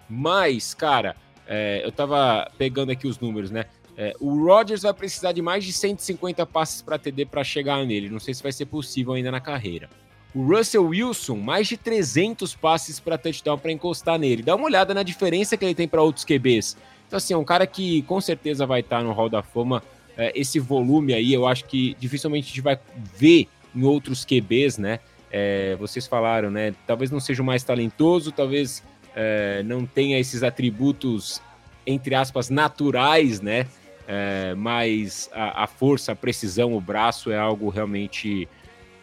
Mas, 0.09 0.73
cara, 0.73 1.15
é, 1.47 1.83
eu 1.85 1.93
tava 1.93 2.51
pegando 2.57 2.91
aqui 2.91 3.07
os 3.07 3.19
números, 3.19 3.51
né? 3.51 3.67
É, 3.97 4.15
o 4.19 4.45
Rodgers 4.45 4.83
vai 4.83 4.95
precisar 4.95 5.33
de 5.33 5.43
mais 5.43 5.65
de 5.65 5.73
150 5.73 6.47
passes 6.47 6.81
para 6.81 6.99
TD 6.99 7.27
para 7.27 7.45
chegar 7.45 7.85
nele. 7.85 8.09
Não 8.09 8.19
sei 8.19 8.33
se 8.33 8.43
vai 8.43 8.53
ser 8.53 8.67
possível 8.67 9.13
ainda 9.13 9.31
na 9.31 9.41
carreira. 9.41 9.91
O 10.35 10.43
Russell 10.43 10.87
Wilson, 10.87 11.37
mais 11.37 11.67
de 11.67 11.77
300 11.77 12.55
passes 12.55 13.01
para 13.01 13.19
touchdown 13.19 13.59
para 13.59 13.73
encostar 13.73 14.19
nele. 14.19 14.43
Dá 14.43 14.55
uma 14.55 14.65
olhada 14.65 14.95
na 14.95 15.03
diferença 15.03 15.57
que 15.57 15.65
ele 15.65 15.75
tem 15.75 15.89
para 15.89 16.03
outros 16.03 16.25
QBs. 16.25 16.77
Então, 17.07 17.17
assim, 17.17 17.35
é 17.35 17.37
um 17.37 17.45
cara 17.45 17.67
que 17.67 18.03
com 18.03 18.21
certeza 18.21 18.65
vai 18.65 18.81
estar 18.81 18.99
tá 18.99 19.05
no 19.05 19.13
Hall 19.13 19.29
da 19.29 19.43
Fama. 19.43 19.83
É, 20.17 20.33
esse 20.39 20.61
volume 20.61 21.13
aí, 21.15 21.33
eu 21.33 21.47
acho 21.47 21.65
que 21.65 21.97
dificilmente 21.99 22.47
a 22.47 22.49
gente 22.49 22.61
vai 22.61 22.79
ver 23.17 23.49
em 23.75 23.83
outros 23.83 24.25
QBs, 24.25 24.79
né? 24.79 25.01
É, 25.33 25.77
vocês 25.77 26.07
falaram, 26.07 26.51
né? 26.51 26.75
Talvez 26.87 27.11
não 27.11 27.21
seja 27.21 27.43
o 27.43 27.45
mais 27.45 27.65
talentoso, 27.65 28.31
talvez 28.31 28.83
é, 29.15 29.63
não 29.65 29.85
tenha 29.85 30.19
esses 30.19 30.43
atributos, 30.43 31.41
entre 31.87 32.15
aspas, 32.15 32.51
naturais, 32.51 33.41
né? 33.41 33.67
é, 34.13 34.55
mas 34.57 35.31
a, 35.33 35.63
a, 35.63 35.67
força, 35.69 36.11
a 36.11 36.17
precisão, 36.17 36.75
o 36.75 36.81
braço 36.81 37.31
é 37.31 37.39
algo 37.39 37.69
realmente 37.69 38.49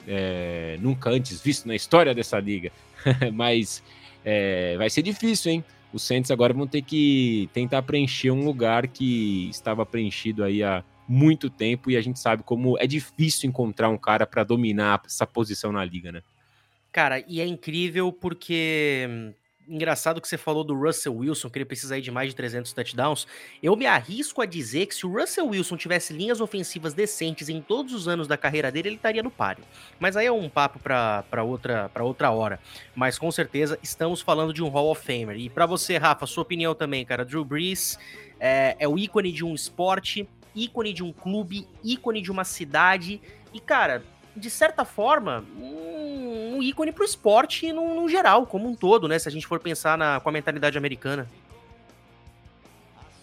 é, 0.07 0.77
nunca 0.79 1.09
antes 1.09 1.41
visto 1.41 1.67
na 1.67 1.75
história 1.75 2.15
dessa 2.15 2.39
liga. 2.39 2.71
mas 3.33 3.83
é, 4.23 4.75
vai 4.77 4.89
ser 4.89 5.01
difícil, 5.01 5.51
hein? 5.51 5.65
Os 5.93 6.03
Saints 6.03 6.31
agora 6.31 6.53
vão 6.53 6.67
ter 6.67 6.81
que 6.81 7.49
tentar 7.53 7.81
preencher 7.81 8.31
um 8.31 8.43
lugar 8.43 8.87
que 8.87 9.49
estava 9.49 9.85
preenchido 9.85 10.43
aí 10.43 10.61
há 10.63 10.83
muito 11.07 11.49
tempo 11.49 11.89
e 11.89 11.95
a 11.95 12.01
gente 12.01 12.19
sabe 12.19 12.43
como 12.43 12.77
é 12.77 12.85
difícil 12.85 13.47
encontrar 13.47 13.89
um 13.89 13.97
cara 13.97 14.27
para 14.27 14.43
dominar 14.43 15.01
essa 15.05 15.25
posição 15.25 15.71
na 15.71 15.83
liga, 15.85 16.11
né? 16.11 16.21
Cara, 16.91 17.23
e 17.27 17.39
é 17.39 17.45
incrível 17.45 18.11
porque 18.11 19.33
engraçado 19.67 20.21
que 20.21 20.27
você 20.27 20.37
falou 20.37 20.63
do 20.63 20.75
Russell 20.75 21.15
Wilson, 21.15 21.49
que 21.49 21.57
ele 21.57 21.65
precisa 21.65 21.97
ir 21.97 22.01
de 22.01 22.11
mais 22.11 22.29
de 22.29 22.35
300 22.35 22.71
touchdowns. 22.73 23.27
Eu 23.61 23.75
me 23.75 23.85
arrisco 23.85 24.41
a 24.41 24.45
dizer 24.45 24.85
que 24.87 24.95
se 24.95 25.05
o 25.05 25.11
Russell 25.11 25.47
Wilson 25.47 25.77
tivesse 25.77 26.13
linhas 26.13 26.39
ofensivas 26.39 26.93
decentes 26.93 27.49
em 27.49 27.61
todos 27.61 27.93
os 27.93 28.07
anos 28.07 28.27
da 28.27 28.37
carreira 28.37 28.71
dele, 28.71 28.89
ele 28.89 28.95
estaria 28.95 29.21
no 29.21 29.31
páreo. 29.31 29.63
Mas 29.99 30.15
aí 30.15 30.25
é 30.25 30.31
um 30.31 30.49
papo 30.49 30.79
para 30.79 31.43
outra, 31.43 31.91
outra 31.99 32.31
hora. 32.31 32.59
Mas 32.95 33.19
com 33.19 33.31
certeza 33.31 33.77
estamos 33.83 34.21
falando 34.21 34.53
de 34.53 34.63
um 34.63 34.69
Hall 34.69 34.91
of 34.91 35.05
Famer. 35.05 35.37
E 35.37 35.49
para 35.49 35.65
você, 35.65 35.97
Rafa, 35.97 36.25
sua 36.25 36.43
opinião 36.43 36.73
também, 36.73 37.05
cara. 37.05 37.25
Drew 37.25 37.43
Brees 37.43 37.99
é, 38.39 38.75
é 38.79 38.87
o 38.87 38.97
ícone 38.97 39.31
de 39.31 39.43
um 39.43 39.53
esporte, 39.53 40.27
ícone 40.55 40.93
de 40.93 41.03
um 41.03 41.11
clube, 41.11 41.67
ícone 41.83 42.21
de 42.21 42.31
uma 42.31 42.43
cidade. 42.43 43.21
E, 43.53 43.59
cara, 43.59 44.03
de 44.37 44.49
certa 44.49 44.85
forma, 44.85 45.43
um 45.59 45.97
um 46.57 46.63
ícone 46.63 46.91
pro 46.91 47.05
esporte 47.05 47.71
no, 47.71 47.95
no, 47.95 48.09
geral, 48.09 48.45
como 48.45 48.67
um 48.67 48.75
todo, 48.75 49.07
né? 49.07 49.17
Se 49.19 49.29
a 49.29 49.31
gente 49.31 49.47
for 49.47 49.59
pensar 49.59 49.97
na, 49.97 50.19
com 50.19 50.29
a 50.29 50.31
mentalidade 50.31 50.77
americana. 50.77 51.27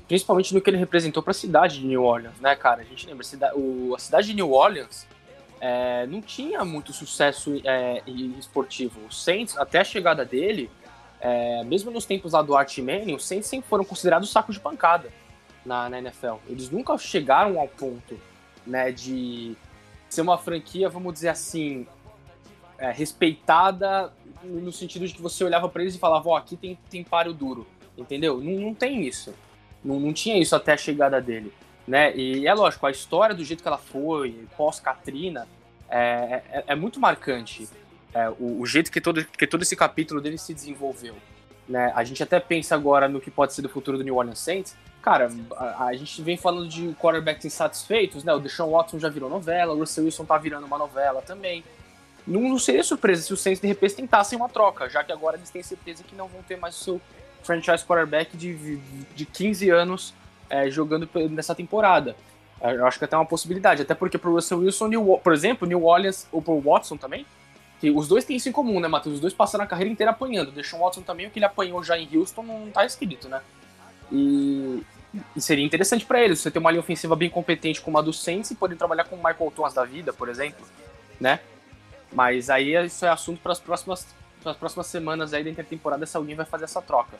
Principalmente 0.06 0.54
no 0.54 0.60
que 0.60 0.70
ele 0.70 0.76
representou 0.76 1.22
para 1.22 1.32
a 1.32 1.34
cidade 1.34 1.80
de 1.80 1.86
New 1.86 2.02
Orleans, 2.02 2.38
né, 2.40 2.54
cara? 2.54 2.82
A 2.82 2.84
gente 2.84 3.06
lembra, 3.06 3.22
a 3.22 3.98
cidade, 3.98 4.28
de 4.28 4.34
New 4.34 4.52
Orleans 4.52 5.06
é, 5.60 6.06
não 6.06 6.20
tinha 6.20 6.64
muito 6.64 6.92
sucesso 6.92 7.60
é, 7.64 8.02
esportivo. 8.38 9.00
O 9.06 9.12
Saints, 9.12 9.56
até 9.56 9.80
a 9.80 9.84
chegada 9.84 10.24
dele, 10.24 10.70
é, 11.20 11.64
mesmo 11.64 11.90
nos 11.90 12.04
tempos 12.04 12.32
lá 12.32 12.42
do 12.42 12.54
Art 12.54 12.76
Manning, 12.78 13.14
os 13.14 13.24
Saints 13.24 13.48
sempre 13.48 13.68
foram 13.68 13.84
considerados 13.84 14.30
saco 14.30 14.52
de 14.52 14.60
pancada 14.60 15.10
na, 15.64 15.88
na 15.88 15.98
NFL. 15.98 16.36
Eles 16.48 16.70
nunca 16.70 16.96
chegaram 16.98 17.58
ao 17.58 17.66
ponto 17.66 18.20
né, 18.66 18.92
de 18.92 19.56
ser 20.14 20.22
uma 20.22 20.38
franquia, 20.38 20.88
vamos 20.88 21.12
dizer 21.12 21.28
assim, 21.28 21.86
é, 22.78 22.90
respeitada 22.90 24.12
no 24.42 24.72
sentido 24.72 25.06
de 25.06 25.14
que 25.14 25.22
você 25.22 25.42
olhava 25.42 25.68
para 25.68 25.82
eles 25.82 25.94
e 25.94 25.98
falava, 25.98 26.28
ó, 26.28 26.32
oh, 26.32 26.36
aqui 26.36 26.56
tem, 26.56 26.78
tem 26.90 27.02
páreo 27.02 27.32
duro, 27.32 27.66
entendeu? 27.96 28.40
Não, 28.40 28.60
não 28.60 28.74
tem 28.74 29.06
isso. 29.06 29.34
Não, 29.84 29.98
não 29.98 30.12
tinha 30.12 30.38
isso 30.38 30.54
até 30.54 30.72
a 30.72 30.76
chegada 30.76 31.20
dele. 31.20 31.52
Né? 31.86 32.16
E 32.16 32.46
é 32.46 32.54
lógico, 32.54 32.86
a 32.86 32.90
história 32.90 33.34
do 33.34 33.44
jeito 33.44 33.62
que 33.62 33.68
ela 33.68 33.78
foi, 33.78 34.46
pós-Katrina, 34.56 35.46
é, 35.88 36.42
é, 36.50 36.64
é, 36.68 36.74
muito 36.74 36.98
marcante. 36.98 37.68
É, 38.12 38.28
o, 38.30 38.60
o, 38.60 38.66
jeito 38.66 38.90
que 38.90 39.00
todo, 39.00 39.24
que 39.24 39.46
todo 39.46 39.62
esse 39.62 39.76
capítulo 39.76 40.20
dele 40.20 40.38
se 40.38 40.54
desenvolveu. 40.54 41.14
Né? 41.68 41.92
A 41.94 42.04
gente 42.04 42.22
até 42.22 42.40
pensa 42.40 42.74
agora 42.74 43.08
no 43.08 43.20
que 43.20 43.30
pode 43.30 43.52
ser 43.52 43.62
do 43.62 43.68
futuro 43.68 43.98
do 43.98 44.04
New 44.04 44.16
Orleans 44.16 44.38
Saints. 44.38 44.76
Cara, 45.04 45.30
a, 45.54 45.84
a 45.84 45.94
gente 45.94 46.22
vem 46.22 46.34
falando 46.34 46.66
de 46.66 46.94
quarterbacks 46.94 47.44
insatisfeitos, 47.44 48.24
né? 48.24 48.32
O 48.32 48.38
Deshaun 48.38 48.70
Watson 48.70 48.98
já 48.98 49.10
virou 49.10 49.28
novela, 49.28 49.74
o 49.74 49.78
Russell 49.80 50.06
Wilson 50.06 50.24
tá 50.24 50.38
virando 50.38 50.64
uma 50.64 50.78
novela 50.78 51.20
também. 51.20 51.62
Não, 52.26 52.40
não 52.40 52.58
seria 52.58 52.82
surpresa 52.82 53.20
se 53.20 53.30
os 53.30 53.38
Saints 53.38 53.60
de 53.60 53.66
repente 53.66 53.96
tentassem 53.96 54.34
uma 54.34 54.48
troca, 54.48 54.88
já 54.88 55.04
que 55.04 55.12
agora 55.12 55.36
eles 55.36 55.50
têm 55.50 55.62
certeza 55.62 56.02
que 56.02 56.16
não 56.16 56.26
vão 56.26 56.42
ter 56.42 56.56
mais 56.56 56.80
o 56.80 56.82
seu 56.82 57.00
franchise 57.42 57.84
quarterback 57.84 58.34
de, 58.34 58.78
de 59.14 59.26
15 59.26 59.68
anos 59.68 60.14
é, 60.48 60.70
jogando 60.70 61.06
nessa 61.28 61.54
temporada. 61.54 62.16
É, 62.58 62.72
eu 62.74 62.86
acho 62.86 62.98
que 62.98 63.04
até 63.04 63.14
é 63.14 63.18
uma 63.18 63.26
possibilidade, 63.26 63.82
até 63.82 63.94
porque 63.94 64.16
pro 64.16 64.32
Russell 64.32 64.60
Wilson, 64.60 64.86
New, 64.86 65.20
por 65.22 65.34
exemplo, 65.34 65.68
New 65.68 65.84
Orleans 65.84 66.26
ou 66.32 66.40
pro 66.40 66.58
Watson 66.58 66.96
também, 66.96 67.26
que 67.78 67.90
os 67.90 68.08
dois 68.08 68.24
têm 68.24 68.36
isso 68.36 68.48
em 68.48 68.52
comum, 68.52 68.80
né, 68.80 68.88
Matheus? 68.88 69.16
Os 69.16 69.20
dois 69.20 69.34
passaram 69.34 69.64
a 69.64 69.66
carreira 69.66 69.92
inteira 69.92 70.12
apanhando. 70.12 70.50
Deixou 70.50 70.80
o 70.80 70.82
Watson 70.82 71.02
também, 71.02 71.26
o 71.26 71.30
que 71.30 71.38
ele 71.38 71.44
apanhou 71.44 71.84
já 71.84 71.98
em 71.98 72.08
Houston 72.16 72.42
não 72.42 72.70
tá 72.70 72.86
escrito, 72.86 73.28
né? 73.28 73.42
E, 74.10 74.82
e 75.36 75.40
seria 75.40 75.64
interessante 75.64 76.04
para 76.04 76.22
eles, 76.22 76.40
você 76.40 76.50
ter 76.50 76.58
uma 76.58 76.70
linha 76.70 76.80
ofensiva 76.80 77.14
bem 77.14 77.30
competente 77.30 77.80
como 77.80 77.98
a 77.98 78.02
do 78.02 78.12
Saints 78.12 78.50
e 78.50 78.54
poder 78.54 78.76
trabalhar 78.76 79.04
com 79.04 79.16
o 79.16 79.18
Michael 79.18 79.52
Thomas 79.54 79.74
da 79.74 79.84
vida, 79.84 80.12
por 80.12 80.28
exemplo, 80.28 80.66
né? 81.20 81.40
Mas 82.12 82.50
aí 82.50 82.74
isso 82.84 83.04
é 83.04 83.08
assunto 83.08 83.40
para 83.40 83.52
as 83.52 83.60
próximas, 83.60 84.06
próximas 84.58 84.86
semanas 84.86 85.32
aí 85.32 85.42
da 85.42 85.50
intertemporada 85.50 86.06
se 86.06 86.16
alguém 86.16 86.34
vai 86.34 86.46
fazer 86.46 86.64
essa 86.64 86.80
troca 86.80 87.16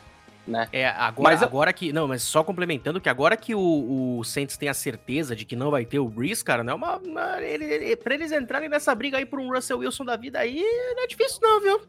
né? 0.47 0.69
É, 0.73 0.89
agora, 0.89 1.31
mas, 1.31 1.43
agora 1.43 1.73
que. 1.73 1.93
Não, 1.93 2.07
mas 2.07 2.23
só 2.23 2.45
complementando 2.45 3.01
que 3.01 3.09
agora 3.09 3.37
que 3.37 3.55
o, 3.55 4.19
o 4.19 4.25
Saints 4.25 4.57
tem 4.57 4.69
a 4.69 4.75
certeza 4.75 5.35
de 5.35 5.45
que 5.45 5.57
não 5.57 5.71
vai 5.71 5.85
ter 5.85 5.99
o 5.99 6.09
Breeze, 6.09 6.45
cara, 6.45 6.63
não 6.63 6.73
é 6.73 6.77
uma. 6.77 6.97
uma 6.99 7.43
ele, 7.43 7.65
ele, 7.65 7.97
pra 7.97 8.15
eles 8.15 8.31
entrarem 8.31 8.69
nessa 8.69 8.95
briga 8.95 9.19
aí 9.19 9.27
por 9.27 9.41
um 9.41 9.53
Russell 9.53 9.79
Wilson 9.79 10.05
da 10.05 10.17
vida 10.17 10.39
aí, 10.39 10.63
não 10.95 11.05
é 11.05 11.07
difícil, 11.07 11.39
não, 11.41 11.61
viu? 11.61 11.81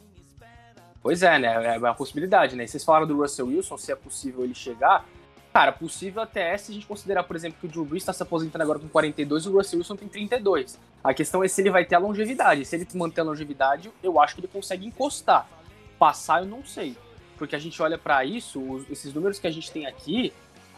Pois 1.06 1.22
é, 1.22 1.38
né? 1.38 1.76
É 1.76 1.78
uma 1.78 1.94
possibilidade, 1.94 2.56
né? 2.56 2.66
Vocês 2.66 2.84
falaram 2.84 3.06
do 3.06 3.16
Russell 3.18 3.46
Wilson, 3.46 3.78
se 3.78 3.92
é 3.92 3.96
possível 3.96 4.44
ele 4.44 4.56
chegar. 4.56 5.06
Cara, 5.54 5.72
possível 5.72 6.24
até 6.24 6.52
é 6.54 6.58
se 6.58 6.72
a 6.72 6.74
gente 6.74 6.88
considerar, 6.88 7.22
por 7.24 7.36
exemplo, 7.36 7.60
que 7.62 7.68
o 7.68 7.70
Drew 7.70 7.86
Brees 7.86 8.02
está 8.02 8.12
se 8.12 8.24
aposentando 8.24 8.64
agora 8.64 8.80
com 8.80 8.90
42 8.90 9.46
e 9.46 9.50
o 9.50 9.52
Russell 9.54 9.78
Wilson 9.78 9.96
tem 9.96 10.08
32. 10.08 10.80
A 11.04 11.14
questão 11.14 11.44
é 11.44 11.48
se 11.48 11.62
ele 11.62 11.70
vai 11.70 11.86
ter 11.86 11.94
a 11.94 12.00
longevidade. 12.00 12.66
Se 12.66 12.76
ele 12.76 12.88
manter 12.96 13.22
a 13.22 13.24
longevidade, 13.24 13.92
eu 14.02 14.20
acho 14.20 14.34
que 14.34 14.42
ele 14.42 14.48
consegue 14.48 14.88
encostar. 14.88 15.48
Passar, 16.00 16.42
eu 16.42 16.48
não 16.48 16.66
sei 16.66 16.98
porque 17.38 17.56
a 17.56 17.60
gente 17.60 17.80
olha 17.82 17.98
para 17.98 18.24
isso, 18.26 18.60
os, 18.60 18.90
esses 18.90 19.14
números 19.14 19.40
que 19.40 19.48
a 19.48 19.52
gente 19.52 19.72
tem 19.72 19.86
aqui 19.86 20.34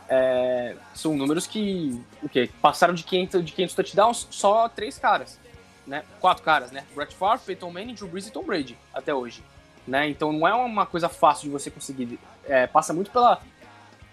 é, 0.09 0.75
são 0.93 1.15
números 1.15 1.45
que 1.47 2.01
o 2.21 2.29
quê? 2.29 2.49
passaram 2.61 2.93
de 2.93 3.03
500, 3.03 3.45
de 3.45 3.51
500 3.51 3.75
touchdowns 3.75 4.27
só 4.29 4.69
três 4.69 4.97
caras, 4.97 5.39
né? 5.85 6.03
Quatro 6.19 6.43
caras, 6.43 6.71
né? 6.71 6.85
Brett 6.95 7.15
Favre, 7.15 7.45
Peyton 7.45 7.71
Manning, 7.71 7.93
Drew 7.93 8.07
Brees 8.07 8.27
e 8.27 8.31
Tom 8.31 8.43
Brady 8.43 8.77
até 8.93 9.13
hoje, 9.13 9.43
né? 9.87 10.09
Então 10.09 10.31
não 10.31 10.47
é 10.47 10.53
uma 10.53 10.85
coisa 10.85 11.07
fácil 11.07 11.45
de 11.45 11.49
você 11.49 11.71
conseguir. 11.71 12.19
É, 12.45 12.67
passa 12.67 12.93
muito 12.93 13.11
pela, 13.11 13.41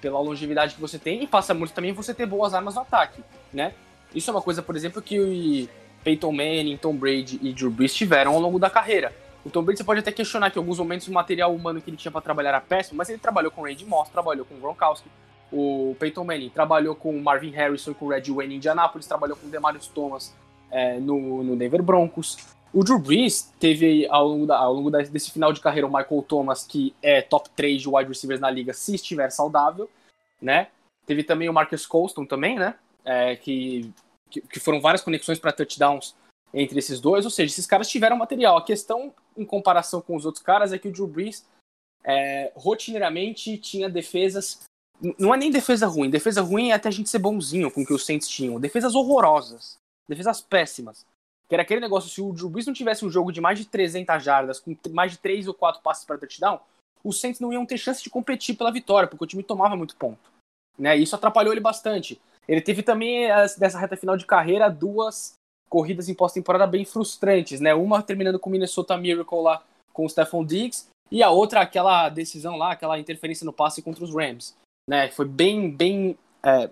pela 0.00 0.20
longevidade 0.20 0.74
que 0.74 0.80
você 0.80 0.98
tem 0.98 1.22
e 1.22 1.26
passa 1.26 1.52
muito 1.54 1.72
também 1.72 1.92
você 1.92 2.14
ter 2.14 2.26
boas 2.26 2.54
armas 2.54 2.74
no 2.74 2.82
ataque, 2.82 3.22
né? 3.52 3.74
Isso 4.14 4.30
é 4.30 4.34
uma 4.34 4.42
coisa, 4.42 4.62
por 4.62 4.76
exemplo, 4.76 5.02
que 5.02 5.68
Peyton 6.04 6.30
Manning, 6.30 6.76
Tom 6.76 6.94
Brady 6.94 7.38
e 7.42 7.52
Drew 7.52 7.70
Brees 7.70 7.94
tiveram 7.94 8.34
ao 8.34 8.40
longo 8.40 8.58
da 8.58 8.70
carreira. 8.70 9.12
O 9.44 9.50
Tom 9.50 9.62
Brady 9.62 9.78
você 9.78 9.84
pode 9.84 10.00
até 10.00 10.12
questionar 10.12 10.50
que 10.50 10.58
em 10.58 10.62
alguns 10.62 10.78
momentos 10.78 11.08
o 11.08 11.12
material 11.12 11.54
humano 11.54 11.80
que 11.80 11.90
ele 11.90 11.96
tinha 11.96 12.12
para 12.12 12.20
trabalhar 12.20 12.50
era 12.50 12.60
péssimo, 12.60 12.96
mas 12.96 13.08
ele 13.08 13.18
trabalhou 13.18 13.50
com 13.50 13.62
o 13.62 13.64
Randy 13.64 13.84
Moss, 13.84 14.08
trabalhou 14.08 14.44
com 14.44 14.54
o 14.54 14.58
Gronkowski, 14.58 15.08
o 15.52 15.94
Peyton 15.98 16.24
Manning 16.24 16.48
trabalhou 16.48 16.94
com 16.94 17.10
o 17.10 17.22
Marvin 17.22 17.50
Harrison 17.50 17.90
e 17.90 17.94
com 17.94 18.06
o 18.06 18.08
Red 18.08 18.22
Wayne 18.28 18.54
em 18.54 18.56
Indianapolis, 18.56 19.06
trabalhou 19.06 19.36
com 19.36 19.46
o 19.46 19.50
Demarius 19.50 19.86
Thomas 19.86 20.34
é, 20.70 20.98
no, 20.98 21.42
no 21.42 21.56
Denver 21.56 21.82
Broncos. 21.82 22.36
O 22.74 22.82
Drew 22.82 22.98
Brees 22.98 23.52
teve 23.60 24.04
ao 24.08 24.26
longo, 24.26 24.46
da, 24.46 24.58
ao 24.58 24.74
longo 24.74 24.90
desse 24.90 25.30
final 25.30 25.52
de 25.52 25.60
carreira 25.60 25.86
o 25.86 25.92
Michael 25.96 26.22
Thomas, 26.22 26.66
que 26.66 26.92
é 27.00 27.22
top 27.22 27.48
3 27.50 27.80
de 27.80 27.88
wide 27.88 28.08
receivers 28.08 28.40
na 28.40 28.50
liga, 28.50 28.72
se 28.74 28.96
estiver 28.96 29.30
saudável, 29.30 29.88
né? 30.42 30.66
Teve 31.06 31.22
também 31.22 31.48
o 31.48 31.52
Marcus 31.52 31.86
Colston 31.86 32.26
também, 32.26 32.58
né? 32.58 32.74
É, 33.04 33.36
que, 33.36 33.92
que, 34.28 34.40
que 34.40 34.58
foram 34.58 34.80
várias 34.80 35.02
conexões 35.02 35.38
para 35.38 35.52
touchdowns 35.52 36.16
entre 36.52 36.80
esses 36.80 36.98
dois, 36.98 37.24
ou 37.24 37.30
seja, 37.30 37.52
esses 37.52 37.66
caras 37.66 37.88
tiveram 37.88 38.16
material. 38.16 38.56
A 38.56 38.64
questão, 38.64 39.14
em 39.36 39.44
comparação 39.44 40.00
com 40.00 40.16
os 40.16 40.26
outros 40.26 40.42
caras, 40.42 40.72
é 40.72 40.78
que 40.78 40.88
o 40.88 40.92
Drew 40.92 41.06
Brees 41.06 41.46
é, 42.02 42.50
rotineiramente 42.56 43.56
tinha 43.56 43.88
defesas. 43.88 44.64
Não 45.16 45.32
é 45.32 45.36
nem 45.36 45.50
defesa 45.50 45.86
ruim, 45.86 46.10
defesa 46.10 46.42
ruim 46.42 46.70
é 46.70 46.74
até 46.74 46.88
a 46.88 46.92
gente 46.92 47.08
ser 47.08 47.20
bonzinho 47.20 47.70
com 47.70 47.82
o 47.82 47.86
que 47.86 47.94
os 47.94 48.04
Saints 48.04 48.26
tinham. 48.26 48.58
Defesas 48.58 48.96
horrorosas, 48.96 49.76
defesas 50.08 50.40
péssimas. 50.40 51.06
Que 51.48 51.54
era 51.54 51.62
aquele 51.62 51.80
negócio, 51.80 52.10
se 52.10 52.20
o 52.20 52.32
Drew 52.32 52.48
Brees 52.48 52.66
não 52.66 52.74
tivesse 52.74 53.04
um 53.04 53.10
jogo 53.10 53.30
de 53.30 53.40
mais 53.40 53.58
de 53.58 53.66
300 53.66 54.22
jardas, 54.22 54.60
com 54.60 54.76
mais 54.90 55.12
de 55.12 55.18
3 55.18 55.46
ou 55.48 55.54
4 55.54 55.82
passes 55.82 56.04
para 56.04 56.18
touchdown, 56.18 56.58
os 57.02 57.20
Saints 57.20 57.40
não 57.40 57.52
iam 57.52 57.66
ter 57.66 57.76
chance 57.76 58.02
de 58.02 58.08
competir 58.08 58.56
pela 58.56 58.72
vitória, 58.72 59.08
porque 59.08 59.24
o 59.24 59.26
time 59.26 59.42
tomava 59.42 59.76
muito 59.76 59.94
ponto. 59.96 60.32
Né? 60.78 60.96
Isso 60.96 61.14
atrapalhou 61.14 61.52
ele 61.52 61.60
bastante. 61.60 62.20
Ele 62.48 62.60
teve 62.60 62.82
também, 62.82 63.28
nessa 63.58 63.78
reta 63.78 63.96
final 63.96 64.16
de 64.16 64.26
carreira, 64.26 64.68
duas 64.68 65.34
corridas 65.68 66.08
em 66.08 66.14
pós-temporada 66.14 66.66
bem 66.66 66.84
frustrantes, 66.84 67.60
né? 67.60 67.74
Uma 67.74 68.02
terminando 68.02 68.38
com 68.38 68.48
o 68.48 68.52
Minnesota 68.52 68.96
Miracle 68.96 69.42
lá 69.42 69.62
com 69.92 70.04
o 70.04 70.08
Stephon 70.08 70.44
Diggs 70.44 70.88
e 71.10 71.22
a 71.22 71.30
outra 71.30 71.60
aquela 71.60 72.08
decisão 72.08 72.56
lá, 72.56 72.72
aquela 72.72 72.98
interferência 72.98 73.44
no 73.44 73.52
passe 73.52 73.82
contra 73.82 74.04
os 74.04 74.14
Rams, 74.14 74.54
né? 74.88 75.08
Foi 75.10 75.24
bem, 75.24 75.70
bem 75.70 76.18
é, 76.44 76.70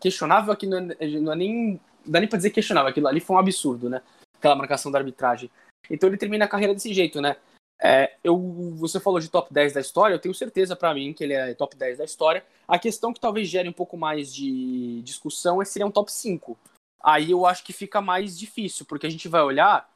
questionável 0.00 0.52
aqui, 0.52 0.66
não 0.66 0.78
é, 0.78 1.06
não 1.20 1.32
é 1.32 1.36
nem 1.36 1.80
não 2.04 2.12
dá 2.12 2.20
nem 2.20 2.28
pra 2.28 2.36
dizer 2.36 2.50
questionável, 2.50 2.90
aquilo 2.90 3.08
ali 3.08 3.20
foi 3.20 3.36
um 3.36 3.38
absurdo, 3.38 3.88
né? 3.88 4.02
Aquela 4.38 4.56
marcação 4.56 4.90
da 4.90 4.98
arbitragem. 4.98 5.50
Então 5.90 6.08
ele 6.08 6.16
termina 6.16 6.44
a 6.44 6.48
carreira 6.48 6.74
desse 6.74 6.92
jeito, 6.92 7.20
né? 7.20 7.36
É, 7.82 8.14
eu, 8.22 8.38
você 8.76 9.00
falou 9.00 9.18
de 9.18 9.28
top 9.28 9.52
10 9.52 9.72
da 9.72 9.80
história, 9.80 10.14
eu 10.14 10.18
tenho 10.18 10.34
certeza 10.34 10.76
para 10.76 10.94
mim 10.94 11.12
que 11.12 11.24
ele 11.24 11.34
é 11.34 11.54
top 11.54 11.76
10 11.76 11.98
da 11.98 12.04
história. 12.04 12.44
A 12.68 12.78
questão 12.78 13.12
que 13.12 13.20
talvez 13.20 13.48
gere 13.48 13.68
um 13.68 13.72
pouco 13.72 13.96
mais 13.96 14.34
de 14.34 15.02
discussão 15.02 15.60
é 15.60 15.64
se 15.64 15.78
ele 15.78 15.84
é 15.84 15.86
um 15.86 15.90
top 15.90 16.10
5 16.10 16.56
aí 17.04 17.30
eu 17.30 17.44
acho 17.44 17.62
que 17.62 17.72
fica 17.74 18.00
mais 18.00 18.38
difícil, 18.38 18.86
porque 18.86 19.06
a 19.06 19.10
gente 19.10 19.28
vai 19.28 19.42
olhar, 19.42 19.86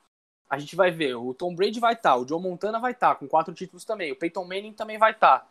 a 0.50 0.58
gente 0.58 0.76
vai 0.76 0.90
ver, 0.90 1.14
o 1.14 1.32
Tom 1.32 1.54
Brady 1.54 1.80
vai 1.80 1.94
estar, 1.94 2.10
tá, 2.10 2.16
o 2.18 2.28
Joe 2.28 2.40
Montana 2.40 2.78
vai 2.78 2.92
estar, 2.92 3.10
tá, 3.10 3.14
com 3.14 3.26
quatro 3.26 3.54
títulos 3.54 3.84
também, 3.84 4.12
o 4.12 4.16
Peyton 4.16 4.44
Manning 4.44 4.74
também 4.74 4.98
vai 4.98 5.12
estar. 5.12 5.40
Tá. 5.40 5.46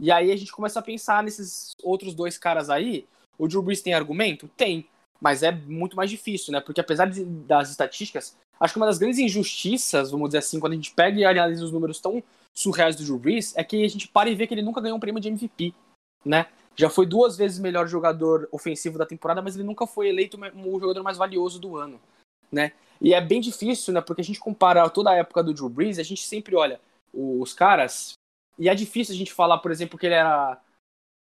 E 0.00 0.10
aí 0.10 0.32
a 0.32 0.36
gente 0.36 0.50
começa 0.50 0.80
a 0.80 0.82
pensar 0.82 1.22
nesses 1.22 1.72
outros 1.82 2.14
dois 2.14 2.38
caras 2.38 2.70
aí. 2.70 3.06
O 3.38 3.46
Drew 3.46 3.62
Brees 3.62 3.82
tem 3.82 3.92
argumento? 3.92 4.48
Tem, 4.56 4.88
mas 5.22 5.44
é 5.44 5.52
muito 5.52 5.94
mais 5.94 6.10
difícil, 6.10 6.52
né? 6.52 6.60
Porque 6.60 6.80
apesar 6.80 7.06
de, 7.06 7.24
das 7.24 7.70
estatísticas, 7.70 8.36
acho 8.58 8.74
que 8.74 8.80
uma 8.80 8.86
das 8.86 8.98
grandes 8.98 9.20
injustiças, 9.20 10.10
vamos 10.10 10.30
dizer 10.30 10.38
assim, 10.38 10.58
quando 10.58 10.72
a 10.72 10.76
gente 10.76 10.90
pega 10.90 11.20
e 11.20 11.24
analisa 11.24 11.64
os 11.64 11.70
números 11.70 12.00
tão 12.00 12.20
surreais 12.52 12.96
do 12.96 13.04
Drew 13.04 13.20
Brees, 13.20 13.56
é 13.56 13.62
que 13.62 13.84
a 13.84 13.88
gente 13.88 14.08
para 14.08 14.28
e 14.28 14.34
vê 14.34 14.48
que 14.48 14.52
ele 14.54 14.62
nunca 14.62 14.80
ganhou 14.80 14.96
um 14.96 15.00
prêmio 15.00 15.20
de 15.20 15.28
MVP, 15.28 15.72
né? 16.24 16.46
Já 16.74 16.90
foi 16.90 17.06
duas 17.06 17.36
vezes 17.36 17.60
melhor 17.60 17.86
jogador 17.86 18.48
ofensivo 18.50 18.98
da 18.98 19.06
temporada, 19.06 19.40
mas 19.40 19.54
ele 19.54 19.62
nunca 19.62 19.86
foi 19.86 20.08
eleito 20.08 20.36
o 20.36 20.80
jogador 20.80 21.04
mais 21.04 21.16
valioso 21.16 21.60
do 21.60 21.76
ano, 21.76 22.00
né? 22.50 22.72
E 23.00 23.14
é 23.14 23.20
bem 23.20 23.40
difícil, 23.40 23.94
né? 23.94 24.00
Porque 24.00 24.22
a 24.22 24.24
gente 24.24 24.40
compara 24.40 24.90
toda 24.90 25.10
a 25.10 25.14
época 25.14 25.44
do 25.44 25.54
Drew 25.54 25.68
Brees, 25.68 26.00
a 26.00 26.02
gente 26.02 26.24
sempre 26.24 26.56
olha 26.56 26.80
os 27.14 27.52
caras, 27.52 28.14
e 28.58 28.68
é 28.68 28.74
difícil 28.74 29.14
a 29.14 29.18
gente 29.18 29.32
falar, 29.32 29.58
por 29.58 29.70
exemplo, 29.70 29.96
que 29.96 30.06
ele 30.06 30.16
era 30.16 30.60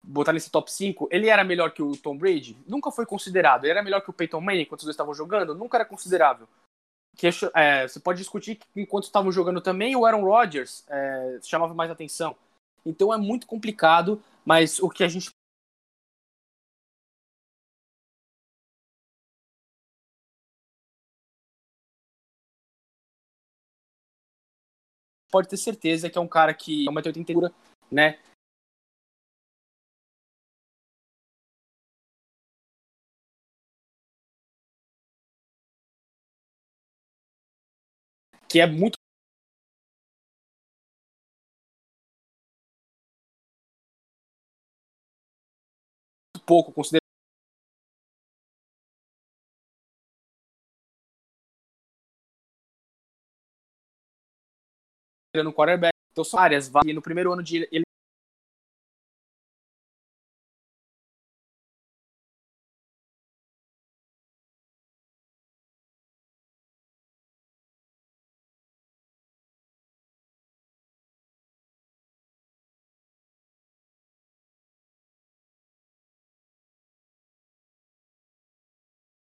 botar 0.03 0.33
nesse 0.33 0.49
top 0.49 0.71
5, 0.71 1.07
ele 1.11 1.27
era 1.27 1.43
melhor 1.43 1.71
que 1.71 1.81
o 1.81 1.95
Tom 1.95 2.17
Brady? 2.17 2.57
Nunca 2.67 2.91
foi 2.91 3.05
considerado. 3.05 3.65
Ele 3.65 3.71
era 3.71 3.83
melhor 3.83 4.01
que 4.01 4.09
o 4.09 4.13
Peyton 4.13 4.41
Manning 4.41 4.61
enquanto 4.61 4.79
os 4.79 4.85
dois 4.85 4.93
estavam 4.93 5.13
jogando? 5.13 5.53
Nunca 5.53 5.77
era 5.77 5.85
considerável. 5.85 6.47
Que, 7.15 7.27
é, 7.53 7.87
você 7.87 7.99
pode 7.99 8.19
discutir 8.19 8.55
que 8.55 8.65
enquanto 8.75 9.05
estavam 9.05 9.31
jogando 9.31 9.61
também, 9.61 9.95
o 9.95 10.05
Aaron 10.05 10.23
Rodgers 10.23 10.85
é, 10.87 11.39
chamava 11.43 11.73
mais 11.73 11.91
atenção. 11.91 12.35
Então 12.85 13.13
é 13.13 13.17
muito 13.17 13.45
complicado, 13.45 14.21
mas 14.45 14.79
o 14.79 14.89
que 14.89 15.03
a 15.03 15.07
gente 15.07 15.29
pode 25.29 25.47
ter 25.47 25.57
certeza 25.57 26.09
que 26.09 26.17
é 26.17 26.21
um 26.21 26.27
cara 26.27 26.53
que 26.53 26.87
é 26.87 26.89
uma 26.89 27.01
1,80 27.01 27.53
né? 27.91 28.17
Que 38.49 38.59
é 38.59 38.65
muito 38.67 38.97
pouco 46.45 46.73
considerando 46.73 47.03
no 55.43 55.53
quarterback. 55.53 55.93
Então 56.11 56.23
são 56.23 56.39
áreas. 56.39 56.67
Vai 56.67 56.91
no 56.93 57.01
primeiro 57.01 57.31
ano 57.31 57.43
de 57.43 57.67
ele 57.71 57.88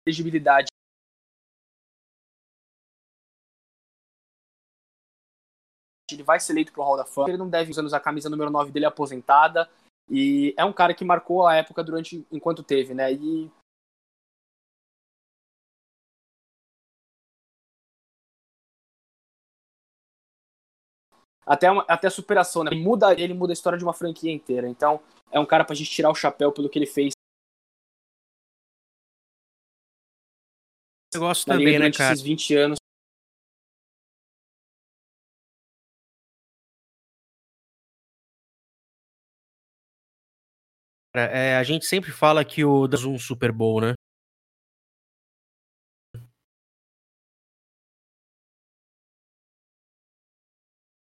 elegibilidade 0.08 0.68
ele 6.10 6.24
vai 6.24 6.40
ser 6.40 6.54
eleito 6.54 6.72
pro 6.72 6.84
Hall 6.84 6.96
da 6.96 7.06
Fama. 7.06 7.30
Ele 7.30 7.38
não 7.38 7.50
deve 7.50 7.70
usar 7.72 7.98
a 7.98 8.00
camisa 8.00 8.30
número 8.30 8.50
9 8.50 8.72
dele 8.72 8.86
aposentada. 8.86 9.70
E 10.10 10.54
é 10.58 10.64
um 10.64 10.72
cara 10.72 10.94
que 10.94 11.04
marcou 11.04 11.46
a 11.46 11.56
época 11.56 11.84
durante 11.84 12.26
enquanto 12.32 12.64
teve, 12.64 12.94
né? 12.94 13.12
E 13.12 13.52
até, 21.46 21.70
uma, 21.70 21.84
até 21.90 22.08
a 22.08 22.12
superação, 22.12 22.64
né? 22.64 22.72
Ele 22.72 22.82
muda, 22.82 23.14
ele 23.14 23.34
muda 23.34 23.52
a 23.52 23.56
história 23.56 23.78
de 23.78 23.84
uma 23.84 23.94
franquia 23.94 24.32
inteira. 24.32 24.68
Então, 24.68 25.02
é 25.30 25.40
um 25.40 25.46
cara 25.46 25.66
pra 25.66 25.76
gente 25.76 25.90
tirar 25.90 26.10
o 26.10 26.16
chapéu 26.16 26.54
pelo 26.54 26.70
que 26.70 26.80
ele 26.80 26.86
fez. 26.86 27.14
Eu 31.14 31.22
gosto 31.22 31.46
também, 31.46 31.80
né, 31.80 31.92
cara? 31.92 32.14
Esses 32.14 32.24
20 32.24 32.56
anos. 32.56 32.78
É, 41.16 41.56
a 41.56 41.64
gente 41.64 41.86
sempre 41.86 42.12
fala 42.12 42.46
que 42.46 42.64
o 42.64 42.88
das 42.88 43.04
um 43.04 43.18
Super 43.18 43.52
Bowl, 43.52 43.82
né? 43.82 43.94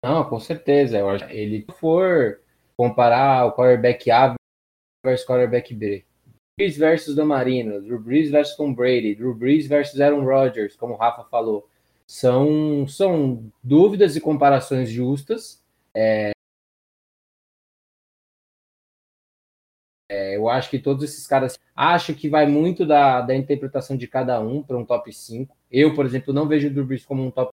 Não, 0.04 0.28
com 0.30 0.40
certeza. 0.40 1.00
Eu 1.00 1.10
acho 1.10 1.26
ele 1.26 1.66
for 1.80 2.40
comparar 2.78 3.46
o 3.48 3.54
quarterback 3.54 4.12
A 4.12 4.36
versus 5.04 5.26
quarterback 5.26 5.74
B. 5.74 6.06
Brees 6.58 6.78
versus 6.78 7.18
Marino, 7.18 7.82
Drew 7.82 8.00
Brees 8.00 8.32
versus 8.32 8.56
Tom 8.56 8.74
Brady, 8.74 9.14
Drew 9.14 9.36
Brees 9.36 9.68
versus 9.68 10.00
Aaron 10.00 10.24
Rodgers, 10.24 10.76
como 10.76 10.94
o 10.94 10.98
Rafa 10.98 11.26
falou. 11.26 11.68
São, 12.08 12.88
são 12.88 13.52
dúvidas 13.62 14.16
e 14.16 14.22
comparações 14.22 14.90
justas. 14.90 15.62
É, 15.94 16.32
É, 20.08 20.38
eu 20.38 20.48
acho 20.48 20.70
que 20.70 20.80
todos 20.80 21.04
esses 21.04 21.28
caras. 21.28 21.60
Acho 21.76 22.16
que 22.16 22.30
vai 22.30 22.46
muito 22.46 22.86
da, 22.86 23.22
da 23.22 23.36
interpretação 23.36 23.98
de 23.98 24.08
cada 24.08 24.40
um 24.40 24.64
para 24.64 24.78
um 24.78 24.86
top 24.86 25.12
5. 25.12 25.56
Eu, 25.70 25.94
por 25.94 26.06
exemplo, 26.06 26.34
não 26.34 26.48
vejo 26.48 26.68
o 26.68 26.72
Drew 26.72 26.86
Brees 26.86 27.06
como 27.06 27.24
um 27.24 27.32
top 27.32 27.52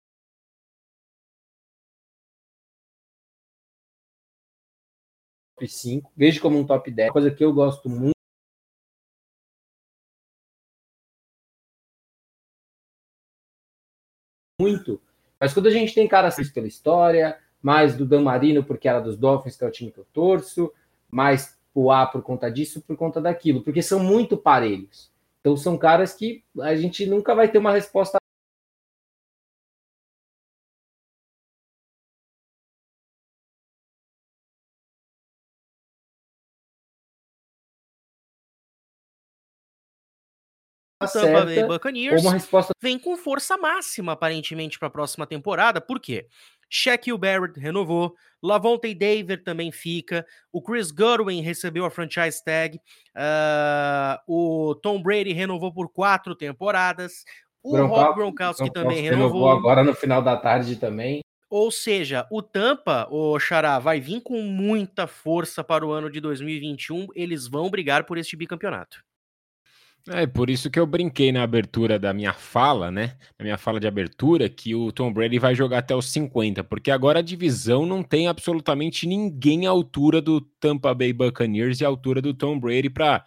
5. 5.65 6.11
Vejo 6.15 6.41
como 6.41 6.59
um 6.59 6.65
top 6.65 6.91
10. 6.91 7.11
Coisa 7.11 7.31
que 7.31 7.43
eu 7.43 7.53
gosto 7.53 7.89
muito. 7.89 8.20
Mas 15.41 15.55
quando 15.55 15.65
a 15.65 15.71
gente 15.71 15.95
tem 15.95 16.07
caras 16.07 16.37
assim 16.37 16.53
pela 16.53 16.67
história, 16.67 17.35
mais 17.63 17.97
do 17.97 18.05
Dan 18.05 18.21
Marino, 18.21 18.63
porque 18.63 18.87
era 18.87 19.01
dos 19.01 19.17
Dolphins, 19.17 19.57
que 19.57 19.63
é 19.63 19.67
o 19.67 19.71
time 19.71 19.91
que 19.91 19.97
eu 19.97 20.05
torço, 20.13 20.71
mais 21.09 21.57
o 21.73 21.91
A 21.91 22.05
por 22.05 22.21
conta 22.21 22.47
disso, 22.51 22.79
por 22.81 22.95
conta 22.95 23.19
daquilo, 23.19 23.63
porque 23.63 23.81
são 23.81 23.99
muito 23.99 24.37
parelhos. 24.37 25.11
Então 25.39 25.57
são 25.57 25.79
caras 25.79 26.13
que 26.13 26.43
a 26.59 26.75
gente 26.75 27.07
nunca 27.07 27.33
vai 27.33 27.47
ter 27.47 27.57
uma 27.57 27.71
resposta 27.71 28.20
Tampa 41.07 41.45
Bay 41.45 41.65
Buccaneers 41.65 42.21
uma 42.21 42.33
resposta... 42.33 42.73
vem 42.81 42.97
com 42.97 43.17
força 43.17 43.57
máxima, 43.57 44.13
aparentemente, 44.13 44.77
para 44.79 44.87
a 44.87 44.91
próxima 44.91 45.25
temporada. 45.25 45.79
Por 45.81 45.99
quê? 45.99 46.27
Shaquille 46.69 47.17
Barrett 47.17 47.59
renovou, 47.59 48.15
Lavonte 48.41 48.93
David 48.93 49.43
também 49.43 49.73
fica, 49.73 50.25
o 50.53 50.61
Chris 50.61 50.89
Godwin 50.89 51.41
recebeu 51.41 51.83
a 51.83 51.91
franchise 51.91 52.41
tag, 52.43 52.77
uh, 52.77 54.17
o 54.25 54.75
Tom 54.75 55.01
Brady 55.01 55.33
renovou 55.33 55.73
por 55.73 55.89
quatro 55.89 56.33
temporadas, 56.33 57.25
o 57.61 57.75
Rob 57.75 58.15
Gronkowski 58.15 58.71
também 58.71 59.01
renovou. 59.01 59.41
renovou. 59.43 59.51
agora 59.51 59.83
no 59.83 59.93
final 59.93 60.21
da 60.21 60.37
tarde 60.37 60.77
também. 60.77 61.21
Ou 61.49 61.69
seja, 61.69 62.25
o 62.31 62.41
Tampa, 62.41 63.07
o 63.11 63.37
Xará, 63.37 63.77
vai 63.77 63.99
vir 63.99 64.21
com 64.21 64.41
muita 64.41 65.05
força 65.05 65.61
para 65.61 65.85
o 65.85 65.91
ano 65.91 66.09
de 66.09 66.21
2021. 66.21 67.07
Eles 67.13 67.45
vão 67.45 67.69
brigar 67.69 68.05
por 68.05 68.17
este 68.17 68.37
bicampeonato. 68.37 69.03
É 70.07 70.25
por 70.25 70.49
isso 70.49 70.69
que 70.71 70.79
eu 70.79 70.85
brinquei 70.87 71.31
na 71.31 71.43
abertura 71.43 71.99
da 71.99 72.11
minha 72.11 72.33
fala, 72.33 72.89
né? 72.89 73.15
Na 73.37 73.43
minha 73.43 73.57
fala 73.57 73.79
de 73.79 73.85
abertura, 73.85 74.49
que 74.49 74.73
o 74.73 74.91
Tom 74.91 75.13
Brady 75.13 75.37
vai 75.37 75.53
jogar 75.53 75.77
até 75.79 75.95
os 75.95 76.09
50, 76.11 76.63
porque 76.63 76.89
agora 76.89 77.19
a 77.19 77.21
divisão 77.21 77.85
não 77.85 78.01
tem 78.01 78.27
absolutamente 78.27 79.05
ninguém 79.05 79.67
à 79.67 79.69
altura 79.69 80.19
do 80.19 80.41
Tampa 80.41 80.93
Bay 80.95 81.13
Buccaneers 81.13 81.81
e 81.81 81.85
à 81.85 81.87
altura 81.87 82.19
do 82.19 82.33
Tom 82.33 82.59
Brady 82.59 82.89
para 82.89 83.23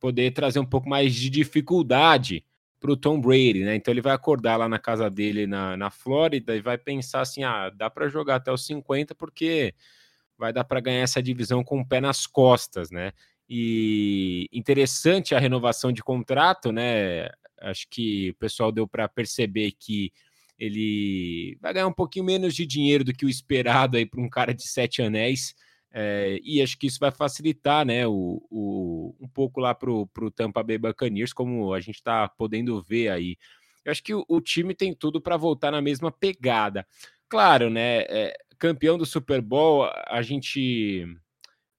poder 0.00 0.32
trazer 0.32 0.58
um 0.58 0.66
pouco 0.66 0.88
mais 0.88 1.14
de 1.14 1.30
dificuldade 1.30 2.44
para 2.80 2.90
o 2.90 2.96
Tom 2.96 3.20
Brady, 3.20 3.64
né? 3.64 3.76
Então 3.76 3.94
ele 3.94 4.02
vai 4.02 4.12
acordar 4.12 4.56
lá 4.56 4.68
na 4.68 4.80
casa 4.80 5.08
dele 5.08 5.46
na, 5.46 5.76
na 5.76 5.90
Flórida 5.90 6.56
e 6.56 6.60
vai 6.60 6.76
pensar 6.76 7.20
assim: 7.20 7.44
ah, 7.44 7.70
dá 7.70 7.88
para 7.88 8.08
jogar 8.08 8.36
até 8.36 8.50
os 8.52 8.66
50 8.66 9.14
porque 9.14 9.74
vai 10.36 10.52
dar 10.52 10.64
para 10.64 10.80
ganhar 10.80 11.02
essa 11.02 11.22
divisão 11.22 11.62
com 11.62 11.80
o 11.80 11.86
pé 11.86 12.00
nas 12.00 12.26
costas, 12.26 12.90
né? 12.90 13.12
E 13.48 14.48
interessante 14.52 15.34
a 15.34 15.38
renovação 15.38 15.92
de 15.92 16.02
contrato, 16.02 16.72
né? 16.72 17.28
Acho 17.60 17.86
que 17.88 18.30
o 18.30 18.34
pessoal 18.34 18.72
deu 18.72 18.86
para 18.88 19.08
perceber 19.08 19.72
que 19.72 20.12
ele 20.58 21.56
vai 21.60 21.72
ganhar 21.72 21.86
um 21.86 21.92
pouquinho 21.92 22.24
menos 22.24 22.54
de 22.54 22.66
dinheiro 22.66 23.04
do 23.04 23.12
que 23.12 23.24
o 23.24 23.28
esperado 23.28 23.96
aí 23.96 24.06
para 24.06 24.20
um 24.20 24.28
cara 24.28 24.52
de 24.52 24.66
sete 24.66 25.02
anéis. 25.02 25.54
É, 25.92 26.38
e 26.42 26.60
acho 26.60 26.76
que 26.78 26.86
isso 26.86 26.98
vai 26.98 27.10
facilitar 27.10 27.86
né, 27.86 28.06
o, 28.06 28.42
o 28.50 29.14
um 29.20 29.28
pouco 29.28 29.60
lá 29.60 29.74
para 29.74 29.90
o 29.90 30.30
Tampa 30.34 30.62
Bay 30.62 30.76
Buccaneers, 30.76 31.32
como 31.32 31.72
a 31.72 31.80
gente 31.80 31.96
está 31.96 32.28
podendo 32.28 32.82
ver 32.82 33.08
aí. 33.08 33.36
Eu 33.84 33.92
acho 33.92 34.02
que 34.02 34.14
o, 34.14 34.24
o 34.28 34.40
time 34.40 34.74
tem 34.74 34.94
tudo 34.94 35.20
para 35.20 35.36
voltar 35.36 35.70
na 35.70 35.80
mesma 35.80 36.10
pegada. 36.10 36.86
Claro, 37.28 37.70
né? 37.70 38.00
É, 38.08 38.36
campeão 38.58 38.98
do 38.98 39.06
Super 39.06 39.40
Bowl, 39.40 39.88
a 40.06 40.20
gente 40.22 41.06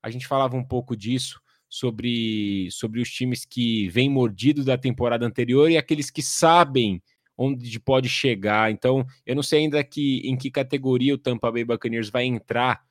a 0.02 0.10
gente 0.10 0.26
falava 0.26 0.56
um 0.56 0.64
pouco 0.64 0.96
disso 0.96 1.40
sobre, 1.68 2.68
sobre 2.70 3.00
os 3.00 3.10
times 3.10 3.44
que 3.44 3.88
vêm 3.88 4.08
mordidos 4.08 4.64
da 4.64 4.78
temporada 4.78 5.26
anterior 5.26 5.70
e 5.70 5.76
aqueles 5.76 6.10
que 6.10 6.22
sabem 6.22 7.02
onde 7.36 7.78
pode 7.78 8.08
chegar. 8.08 8.70
Então, 8.70 9.06
eu 9.24 9.36
não 9.36 9.42
sei 9.42 9.60
ainda 9.60 9.82
que, 9.84 10.20
em 10.24 10.36
que 10.36 10.50
categoria 10.50 11.14
o 11.14 11.18
Tampa 11.18 11.52
Bay 11.52 11.64
Buccaneers 11.64 12.10
vai 12.10 12.24
entrar 12.24 12.82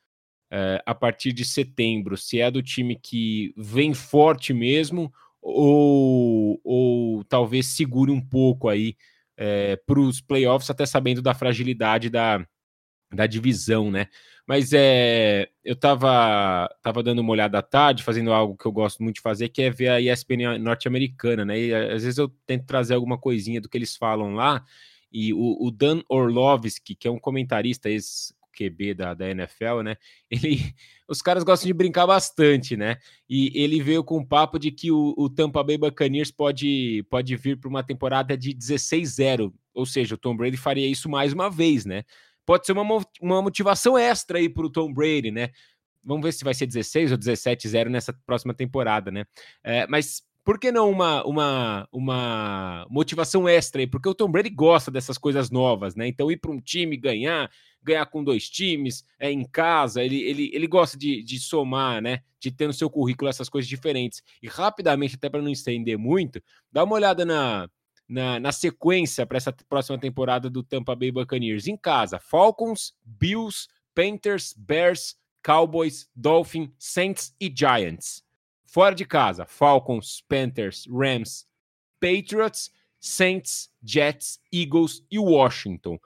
uh, 0.52 0.80
a 0.86 0.94
partir 0.94 1.32
de 1.32 1.44
setembro. 1.44 2.16
Se 2.16 2.40
é 2.40 2.50
do 2.50 2.62
time 2.62 2.96
que 2.96 3.52
vem 3.56 3.92
forte 3.92 4.54
mesmo 4.54 5.12
ou, 5.42 6.60
ou 6.64 7.24
talvez 7.24 7.66
segure 7.66 8.10
um 8.10 8.20
pouco 8.20 8.68
aí 8.68 8.90
uh, 8.90 8.94
eh, 9.38 9.76
para 9.86 10.00
os 10.00 10.20
playoffs, 10.20 10.70
até 10.70 10.86
sabendo 10.86 11.22
da 11.22 11.34
fragilidade 11.34 12.10
da, 12.10 12.44
da 13.12 13.26
divisão, 13.26 13.90
né? 13.90 14.06
Mas 14.48 14.72
é, 14.72 15.50
eu 15.62 15.76
tava, 15.76 16.74
tava 16.82 17.02
dando 17.02 17.18
uma 17.18 17.32
olhada 17.32 17.58
à 17.58 17.62
tarde, 17.62 18.02
fazendo 18.02 18.32
algo 18.32 18.56
que 18.56 18.64
eu 18.64 18.72
gosto 18.72 19.02
muito 19.02 19.16
de 19.16 19.20
fazer, 19.20 19.50
que 19.50 19.60
é 19.60 19.68
ver 19.68 19.88
a 19.90 20.00
ESPN 20.00 20.58
norte-americana, 20.58 21.44
né? 21.44 21.60
E 21.60 21.74
às 21.74 22.02
vezes 22.02 22.16
eu 22.16 22.30
tento 22.46 22.64
trazer 22.64 22.94
alguma 22.94 23.18
coisinha 23.18 23.60
do 23.60 23.68
que 23.68 23.76
eles 23.76 23.94
falam 23.94 24.32
lá. 24.32 24.64
E 25.12 25.34
o, 25.34 25.66
o 25.66 25.70
Dan 25.70 26.00
Orlovsky, 26.08 26.94
que 26.94 27.06
é 27.06 27.10
um 27.10 27.18
comentarista, 27.18 27.90
QB 28.58 28.94
da, 28.94 29.12
da 29.12 29.28
NFL, 29.28 29.82
né? 29.84 29.96
Ele, 30.30 30.74
os 31.06 31.20
caras 31.20 31.44
gostam 31.44 31.66
de 31.66 31.74
brincar 31.74 32.06
bastante, 32.06 32.74
né? 32.74 32.96
E 33.28 33.52
ele 33.54 33.82
veio 33.82 34.02
com 34.02 34.18
o 34.18 34.26
papo 34.26 34.58
de 34.58 34.70
que 34.70 34.90
o, 34.90 35.14
o 35.16 35.28
Tampa 35.30 35.62
Bay 35.62 35.78
Buccaneers 35.78 36.30
pode, 36.30 37.04
pode 37.08 37.36
vir 37.36 37.58
para 37.58 37.68
uma 37.68 37.82
temporada 37.82 38.36
de 38.36 38.54
16-0, 38.54 39.52
ou 39.72 39.86
seja, 39.86 40.16
o 40.16 40.18
Tom 40.18 40.36
Brady 40.36 40.56
faria 40.56 40.86
isso 40.86 41.08
mais 41.08 41.32
uma 41.32 41.48
vez, 41.48 41.84
né? 41.84 42.04
Pode 42.48 42.64
ser 42.64 42.72
uma, 42.72 42.82
uma 43.20 43.42
motivação 43.42 43.98
extra 43.98 44.38
aí 44.38 44.48
para 44.48 44.64
o 44.64 44.70
Tom 44.70 44.90
Brady, 44.90 45.30
né? 45.30 45.50
Vamos 46.02 46.22
ver 46.22 46.32
se 46.32 46.42
vai 46.42 46.54
ser 46.54 46.64
16 46.66 47.12
ou 47.12 47.18
17-0 47.18 47.90
nessa 47.90 48.10
próxima 48.24 48.54
temporada, 48.54 49.10
né? 49.10 49.26
É, 49.62 49.86
mas 49.86 50.22
por 50.42 50.58
que 50.58 50.72
não 50.72 50.90
uma, 50.90 51.22
uma, 51.26 51.86
uma 51.92 52.86
motivação 52.88 53.46
extra 53.46 53.82
aí? 53.82 53.86
Porque 53.86 54.08
o 54.08 54.14
Tom 54.14 54.30
Brady 54.30 54.48
gosta 54.48 54.90
dessas 54.90 55.18
coisas 55.18 55.50
novas, 55.50 55.94
né? 55.94 56.08
Então, 56.08 56.30
ir 56.30 56.38
para 56.38 56.50
um 56.50 56.58
time 56.58 56.96
ganhar, 56.96 57.50
ganhar 57.82 58.06
com 58.06 58.24
dois 58.24 58.48
times, 58.48 59.04
é 59.20 59.30
em 59.30 59.44
casa, 59.44 60.02
ele, 60.02 60.22
ele, 60.22 60.50
ele 60.54 60.66
gosta 60.66 60.96
de, 60.96 61.22
de 61.22 61.38
somar, 61.38 62.00
né? 62.00 62.20
De 62.40 62.50
ter 62.50 62.66
no 62.66 62.72
seu 62.72 62.88
currículo 62.88 63.28
essas 63.28 63.50
coisas 63.50 63.68
diferentes. 63.68 64.22
E 64.42 64.48
rapidamente, 64.48 65.16
até 65.16 65.28
para 65.28 65.42
não 65.42 65.50
estender 65.50 65.98
muito, 65.98 66.42
dá 66.72 66.82
uma 66.82 66.94
olhada 66.94 67.26
na, 67.26 67.68
na, 68.08 68.40
na 68.40 68.52
sequência 68.52 69.26
para 69.26 69.36
essa 69.36 69.52
próxima 69.52 69.98
temporada 69.98 70.48
do 70.48 70.62
Tampa 70.62 70.96
Bay 70.96 71.12
Buccaneers. 71.12 71.66
Em 71.66 71.76
casa, 71.76 72.18
Falcons, 72.18 72.94
Bills, 73.04 73.68
Panthers, 73.94 74.54
Bears, 74.56 75.16
Cowboys, 75.42 76.08
Dolphins, 76.14 76.70
Saints 76.78 77.34
e 77.40 77.52
Giants. 77.54 78.22
Fora 78.66 78.94
de 78.94 79.04
casa, 79.04 79.46
Falcons, 79.46 80.22
Panthers, 80.28 80.86
Rams, 80.90 81.46
Patriots, 82.00 82.70
Saints, 83.00 83.70
Jets, 83.82 84.40
Eagles 84.52 85.04
e 85.10 85.18
Washington. 85.18 85.98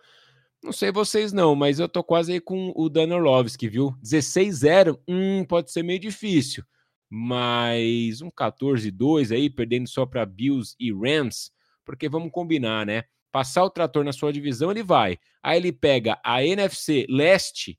Não 0.62 0.72
sei 0.72 0.92
vocês 0.92 1.32
não, 1.32 1.56
mas 1.56 1.80
eu 1.80 1.88
tô 1.88 2.04
quase 2.04 2.34
aí 2.34 2.40
com 2.40 2.72
o 2.76 2.88
Dan 2.88 3.12
Orlovsky, 3.14 3.68
viu? 3.68 3.96
16-0, 4.02 4.96
hum, 5.08 5.44
pode 5.44 5.72
ser 5.72 5.82
meio 5.82 5.98
difícil. 5.98 6.64
Mas 7.10 8.22
um 8.22 8.30
14-2 8.30 9.34
aí, 9.34 9.50
perdendo 9.50 9.88
só 9.88 10.06
para 10.06 10.24
Bills 10.24 10.76
e 10.78 10.92
Rams, 10.92 11.50
porque 11.84 12.08
vamos 12.08 12.30
combinar, 12.30 12.86
né? 12.86 13.04
Passar 13.30 13.64
o 13.64 13.70
trator 13.70 14.04
na 14.04 14.12
sua 14.12 14.32
divisão, 14.32 14.70
ele 14.70 14.82
vai. 14.82 15.18
Aí 15.42 15.58
ele 15.58 15.72
pega 15.72 16.20
a 16.24 16.44
NFC 16.44 17.06
Leste, 17.08 17.78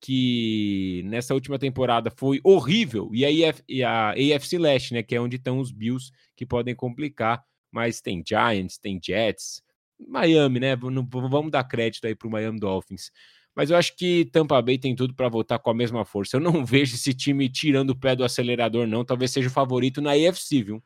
que 0.00 1.02
nessa 1.06 1.32
última 1.32 1.58
temporada 1.58 2.10
foi 2.10 2.38
horrível, 2.44 3.10
e 3.12 3.24
a, 3.24 3.30
IF, 3.30 3.62
e 3.68 3.82
a 3.82 4.10
AFC 4.10 4.58
Leste, 4.58 4.92
né, 4.92 5.02
que 5.02 5.14
é 5.14 5.20
onde 5.20 5.36
estão 5.36 5.58
os 5.58 5.72
Bills 5.72 6.12
que 6.36 6.44
podem 6.44 6.74
complicar, 6.74 7.42
mas 7.72 8.02
tem 8.02 8.22
Giants, 8.26 8.76
tem 8.76 9.00
Jets, 9.02 9.62
Miami, 10.06 10.60
né, 10.60 10.76
vamos 10.76 11.50
dar 11.50 11.64
crédito 11.64 12.06
aí 12.06 12.14
para 12.14 12.28
o 12.28 12.30
Miami 12.30 12.60
Dolphins. 12.60 13.10
Mas 13.54 13.70
eu 13.70 13.76
acho 13.76 13.96
que 13.96 14.26
Tampa 14.26 14.60
Bay 14.60 14.78
tem 14.78 14.94
tudo 14.94 15.14
para 15.14 15.28
voltar 15.28 15.58
com 15.58 15.70
a 15.70 15.74
mesma 15.74 16.04
força. 16.04 16.36
Eu 16.36 16.40
não 16.40 16.64
vejo 16.66 16.96
esse 16.96 17.14
time 17.14 17.48
tirando 17.48 17.90
o 17.90 17.96
pé 17.96 18.16
do 18.16 18.24
acelerador, 18.24 18.86
não. 18.86 19.04
Talvez 19.04 19.30
seja 19.30 19.48
o 19.48 19.52
favorito 19.52 20.02
na 20.02 20.10
AFC, 20.12 20.62
viu? 20.62 20.82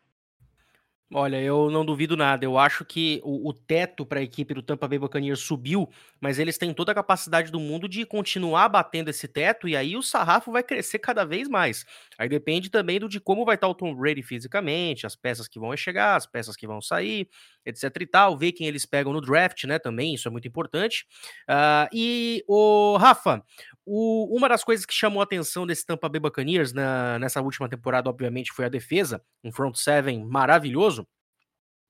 Olha, 1.10 1.40
eu 1.40 1.70
não 1.70 1.86
duvido 1.86 2.18
nada. 2.18 2.44
Eu 2.44 2.58
acho 2.58 2.84
que 2.84 3.18
o, 3.24 3.48
o 3.48 3.52
teto 3.54 4.04
para 4.04 4.20
a 4.20 4.22
equipe 4.22 4.52
do 4.52 4.60
Tampa 4.62 4.86
Bay 4.86 4.98
Buccaneers 4.98 5.40
subiu, 5.40 5.88
mas 6.20 6.38
eles 6.38 6.58
têm 6.58 6.74
toda 6.74 6.92
a 6.92 6.94
capacidade 6.94 7.50
do 7.50 7.58
mundo 7.58 7.88
de 7.88 8.04
continuar 8.04 8.68
batendo 8.68 9.08
esse 9.08 9.26
teto 9.26 9.66
e 9.66 9.74
aí 9.74 9.96
o 9.96 10.02
sarrafo 10.02 10.52
vai 10.52 10.62
crescer 10.62 10.98
cada 10.98 11.24
vez 11.24 11.48
mais. 11.48 11.86
Aí 12.18 12.28
depende 12.28 12.68
também 12.68 13.00
do 13.00 13.08
de 13.08 13.18
como 13.20 13.46
vai 13.46 13.54
estar 13.54 13.68
o 13.68 13.74
Tom 13.74 13.94
Brady 13.94 14.22
fisicamente, 14.22 15.06
as 15.06 15.16
peças 15.16 15.48
que 15.48 15.58
vão 15.58 15.74
chegar, 15.78 16.14
as 16.14 16.26
peças 16.26 16.54
que 16.56 16.66
vão 16.66 16.78
sair, 16.82 17.26
etc 17.68 17.84
e 18.00 18.06
tal. 18.06 18.36
Ver 18.36 18.52
quem 18.52 18.66
eles 18.66 18.86
pegam 18.86 19.12
no 19.12 19.20
draft, 19.20 19.64
né? 19.64 19.78
Também 19.78 20.14
isso 20.14 20.28
é 20.28 20.30
muito 20.30 20.48
importante. 20.48 21.06
Uh, 21.48 21.88
e 21.92 22.44
o 22.48 22.96
Rafa, 22.96 23.42
o, 23.84 24.36
uma 24.36 24.48
das 24.48 24.64
coisas 24.64 24.84
que 24.84 24.94
chamou 24.94 25.20
a 25.20 25.24
atenção 25.24 25.66
desse 25.66 25.86
Tampa 25.86 26.08
Bay 26.08 26.20
Buccaneers 26.20 26.72
na, 26.72 27.18
nessa 27.18 27.40
última 27.40 27.68
temporada, 27.68 28.10
obviamente, 28.10 28.52
foi 28.52 28.64
a 28.64 28.68
defesa, 28.68 29.22
um 29.42 29.52
front 29.52 29.76
seven 29.76 30.24
maravilhoso. 30.24 31.06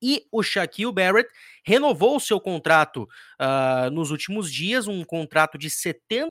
E 0.01 0.25
o 0.31 0.43
Shaquille 0.43 0.93
Barrett 0.93 1.29
renovou 1.65 2.17
o 2.17 2.21
seu 2.21 2.41
contrato 2.41 3.03
uh, 3.03 3.91
nos 3.91 4.11
últimos 4.11 4.53
dias, 4.53 4.87
um 4.87 5.05
contrato 5.05 5.59
de 5.59 5.69
70 5.69 6.29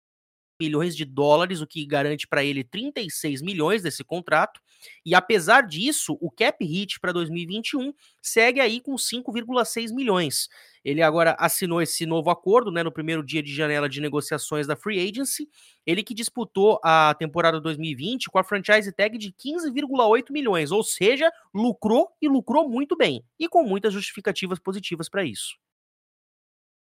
milhões 0.60 0.96
de 0.96 1.06
dólares, 1.06 1.62
o 1.62 1.68
que 1.68 1.86
garante 1.86 2.28
para 2.28 2.44
ele 2.44 2.64
36 2.64 3.42
milhões 3.42 3.82
desse 3.84 4.04
contrato. 4.04 4.60
E 5.06 5.16
apesar 5.16 5.62
disso, 5.62 6.18
o 6.22 6.30
cap 6.32 6.64
hit 6.64 7.00
para 7.00 7.12
2021 7.12 7.94
segue 8.22 8.60
aí 8.60 8.80
com 8.80 8.96
5,6 8.96 9.94
milhões. 9.94 10.48
Ele 10.84 11.02
agora 11.02 11.36
assinou 11.40 11.82
esse 11.82 12.06
novo 12.06 12.30
acordo, 12.30 12.72
né, 12.72 12.82
no 12.84 12.92
primeiro 12.92 13.24
dia 13.24 13.44
de 13.44 13.54
janela 13.54 13.90
de 13.90 14.00
negociações 14.00 14.66
da 14.66 14.76
Free 14.76 15.00
Agency. 15.00 15.50
Ele 15.86 16.04
que 16.04 16.14
disputou 16.14 16.80
a 16.84 17.14
temporada 17.18 17.60
2020 17.60 18.30
com 18.30 18.40
a 18.40 18.44
franchise 18.44 18.92
tag 18.92 19.18
de 19.18 19.32
15,8 19.32 20.32
milhões, 20.32 20.72
ou 20.72 20.84
seja, 20.84 21.32
lucrou 21.54 22.10
e 22.22 22.28
lucrou 22.28 22.70
muito 22.70 22.96
bem, 22.96 23.24
e 23.40 23.48
com 23.50 23.64
muitas 23.64 23.94
justificativas 23.94 24.60
positivas 24.60 25.10
para 25.10 25.26
isso. 25.26 25.58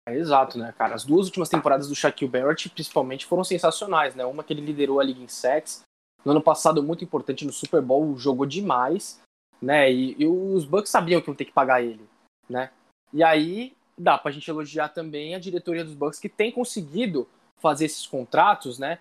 É, 0.08 0.16
exato, 0.16 0.58
né, 0.58 0.74
cara? 0.78 0.96
As 0.96 1.06
duas 1.06 1.28
últimas 1.28 1.50
temporadas 1.50 1.88
do 1.88 1.96
Shaquille 1.96 2.32
Barrett, 2.32 2.70
principalmente, 2.70 3.26
foram 3.26 3.44
sensacionais, 3.44 4.16
né? 4.16 4.26
Uma 4.26 4.44
que 4.44 4.52
ele 4.54 4.66
liderou 4.66 5.00
a 5.00 5.04
liga 5.04 5.22
em 5.22 5.28
sacks. 5.28 5.84
No 6.26 6.32
ano 6.32 6.42
passado, 6.42 6.84
muito 6.84 7.04
importante 7.04 7.46
no 7.46 7.52
Super 7.52 7.82
Bowl, 7.82 8.18
jogou 8.18 8.46
demais, 8.46 9.20
né? 9.62 9.92
E, 9.92 10.16
e 10.18 10.26
os 10.26 10.66
Bucks 10.66 10.92
sabiam 10.92 11.22
que 11.22 11.30
iam 11.30 11.36
ter 11.36 11.46
que 11.46 11.52
pagar 11.52 11.82
ele, 11.84 12.08
né? 12.50 12.72
E 13.14 13.24
aí, 13.24 13.76
dá 13.98 14.18
pra 14.18 14.32
gente 14.32 14.50
elogiar 14.50 14.90
também 14.90 15.36
a 15.36 15.40
diretoria 15.40 15.84
dos 15.84 15.94
Bucks, 15.94 16.20
que 16.20 16.30
tem 16.30 16.52
conseguido 16.52 17.28
fazer 17.60 17.86
esses 17.86 18.08
contratos, 18.08 18.80
né? 18.80 19.00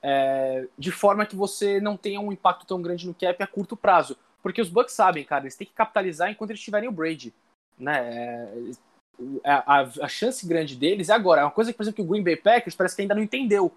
É, 0.00 0.68
de 0.78 0.92
forma 0.92 1.26
que 1.26 1.34
você 1.34 1.80
não 1.80 1.96
tenha 1.96 2.20
um 2.20 2.30
impacto 2.30 2.64
tão 2.64 2.80
grande 2.80 3.06
no 3.06 3.14
cap 3.14 3.42
a 3.42 3.46
curto 3.46 3.76
prazo. 3.76 4.16
Porque 4.40 4.60
os 4.60 4.68
Bucks 4.68 4.94
sabem, 4.94 5.24
cara, 5.24 5.44
eles 5.44 5.56
têm 5.56 5.66
que 5.66 5.72
capitalizar 5.72 6.30
enquanto 6.30 6.50
eles 6.50 6.62
tiverem 6.62 6.88
o 6.88 6.92
Brady. 6.92 7.34
Né? 7.76 8.48
É, 9.44 9.50
a, 9.50 9.80
a, 10.02 10.08
chance 10.08 10.46
grande 10.46 10.76
deles 10.76 11.08
é 11.08 11.12
agora. 11.12 11.40
É 11.40 11.44
uma 11.44 11.50
coisa 11.50 11.72
que, 11.72 11.76
por 11.76 11.82
exemplo, 11.82 11.96
que 11.96 12.02
o 12.02 12.10
Green 12.12 12.22
Bay 12.22 12.36
Packers 12.36 12.76
parece 12.76 12.94
que 12.94 13.02
ainda 13.02 13.14
não 13.14 13.22
entendeu. 13.22 13.72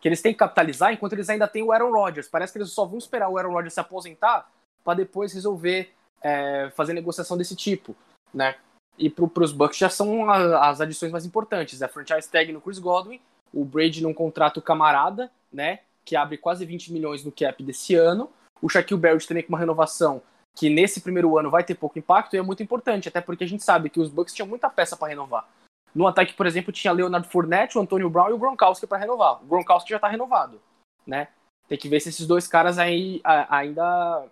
Que 0.00 0.08
eles 0.08 0.20
têm 0.20 0.32
que 0.32 0.38
capitalizar 0.38 0.92
enquanto 0.92 1.14
eles 1.14 1.28
ainda 1.28 1.48
têm 1.48 1.62
o 1.62 1.72
Aaron 1.72 1.92
Rodgers. 1.92 2.28
Parece 2.28 2.52
que 2.52 2.58
eles 2.58 2.70
só 2.70 2.84
vão 2.84 2.98
esperar 2.98 3.28
o 3.28 3.38
Aaron 3.38 3.52
Rodgers 3.52 3.74
se 3.74 3.80
aposentar 3.80 4.50
para 4.84 4.94
depois 4.94 5.32
resolver 5.32 5.92
é, 6.20 6.70
fazer 6.74 6.92
negociação 6.92 7.36
desse 7.36 7.56
tipo, 7.56 7.96
né? 8.32 8.56
E 8.98 9.08
para 9.08 9.44
os 9.44 9.52
Bucks 9.52 9.78
já 9.78 9.88
são 9.88 10.28
a, 10.28 10.68
as 10.68 10.80
adições 10.80 11.10
mais 11.10 11.24
importantes. 11.24 11.82
A 11.82 11.88
franchise 11.88 12.28
tag 12.28 12.52
no 12.52 12.60
Chris 12.60 12.78
Godwin, 12.78 13.20
o 13.52 13.64
Brady 13.64 14.02
num 14.02 14.12
contrato 14.12 14.60
camarada, 14.60 15.30
né? 15.52 15.80
Que 16.04 16.16
abre 16.16 16.36
quase 16.36 16.64
20 16.66 16.92
milhões 16.92 17.24
no 17.24 17.32
cap 17.32 17.62
desse 17.62 17.94
ano. 17.94 18.30
O 18.60 18.68
Shaquille 18.68 19.00
Barrett 19.00 19.26
também 19.26 19.42
com 19.42 19.50
uma 19.50 19.58
renovação 19.58 20.22
que 20.54 20.68
nesse 20.68 21.00
primeiro 21.00 21.38
ano 21.38 21.50
vai 21.50 21.64
ter 21.64 21.74
pouco 21.74 21.98
impacto 21.98 22.34
e 22.34 22.38
é 22.38 22.42
muito 22.42 22.62
importante, 22.62 23.08
até 23.08 23.20
porque 23.20 23.44
a 23.44 23.46
gente 23.46 23.64
sabe 23.64 23.90
que 23.90 24.00
os 24.00 24.10
Bucks 24.10 24.34
tinham 24.34 24.46
muita 24.46 24.68
peça 24.68 24.96
para 24.96 25.08
renovar. 25.08 25.48
No 25.94 26.06
ataque, 26.06 26.32
por 26.32 26.46
exemplo, 26.46 26.72
tinha 26.72 26.92
Leonard 26.92 27.28
Fournette, 27.28 27.76
o 27.76 27.80
Antonio 27.80 28.08
Brown 28.08 28.30
e 28.30 28.32
o 28.32 28.38
Gronkowski 28.38 28.86
para 28.86 28.98
renovar. 28.98 29.42
O 29.42 29.46
Gronkowski 29.46 29.90
já 29.90 29.96
está 29.96 30.08
renovado, 30.08 30.60
né? 31.06 31.28
Tem 31.68 31.78
que 31.78 31.88
ver 31.88 32.00
se 32.00 32.08
esses 32.08 32.26
dois 32.26 32.46
caras 32.48 32.78
aí 32.78 33.20
ainda 33.24 34.26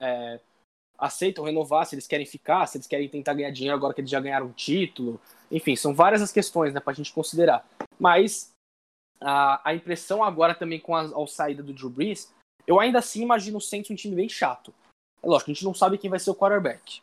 é, 0.00 0.40
aceitam 0.98 1.44
renovar, 1.44 1.86
se 1.86 1.94
eles 1.94 2.06
querem 2.06 2.26
ficar, 2.26 2.66
se 2.66 2.76
eles 2.76 2.86
querem 2.86 3.08
tentar 3.08 3.34
ganhar 3.34 3.50
dinheiro 3.50 3.76
agora 3.76 3.94
que 3.94 4.00
eles 4.00 4.10
já 4.10 4.20
ganharam 4.20 4.46
um 4.46 4.52
título. 4.52 5.20
Enfim, 5.50 5.76
são 5.76 5.94
várias 5.94 6.22
as 6.22 6.32
questões 6.32 6.72
né, 6.72 6.80
para 6.80 6.92
a 6.92 6.96
gente 6.96 7.12
considerar. 7.12 7.66
Mas 7.98 8.52
a, 9.20 9.60
a 9.68 9.74
impressão 9.74 10.22
agora 10.22 10.54
também 10.54 10.80
com 10.80 10.94
a, 10.94 11.02
a 11.02 11.26
saída 11.26 11.62
do 11.62 11.72
Drew 11.72 11.90
Brees, 11.90 12.32
eu 12.66 12.78
ainda 12.78 12.98
assim 12.98 13.22
imagino 13.22 13.58
o 13.58 13.60
Saints 13.60 13.90
um 13.90 13.94
time 13.94 14.14
bem 14.14 14.28
chato. 14.28 14.72
É 15.22 15.26
lógico, 15.26 15.50
a 15.50 15.54
gente 15.54 15.64
não 15.64 15.74
sabe 15.74 15.98
quem 15.98 16.10
vai 16.10 16.18
ser 16.18 16.30
o 16.30 16.34
quarterback. 16.34 17.00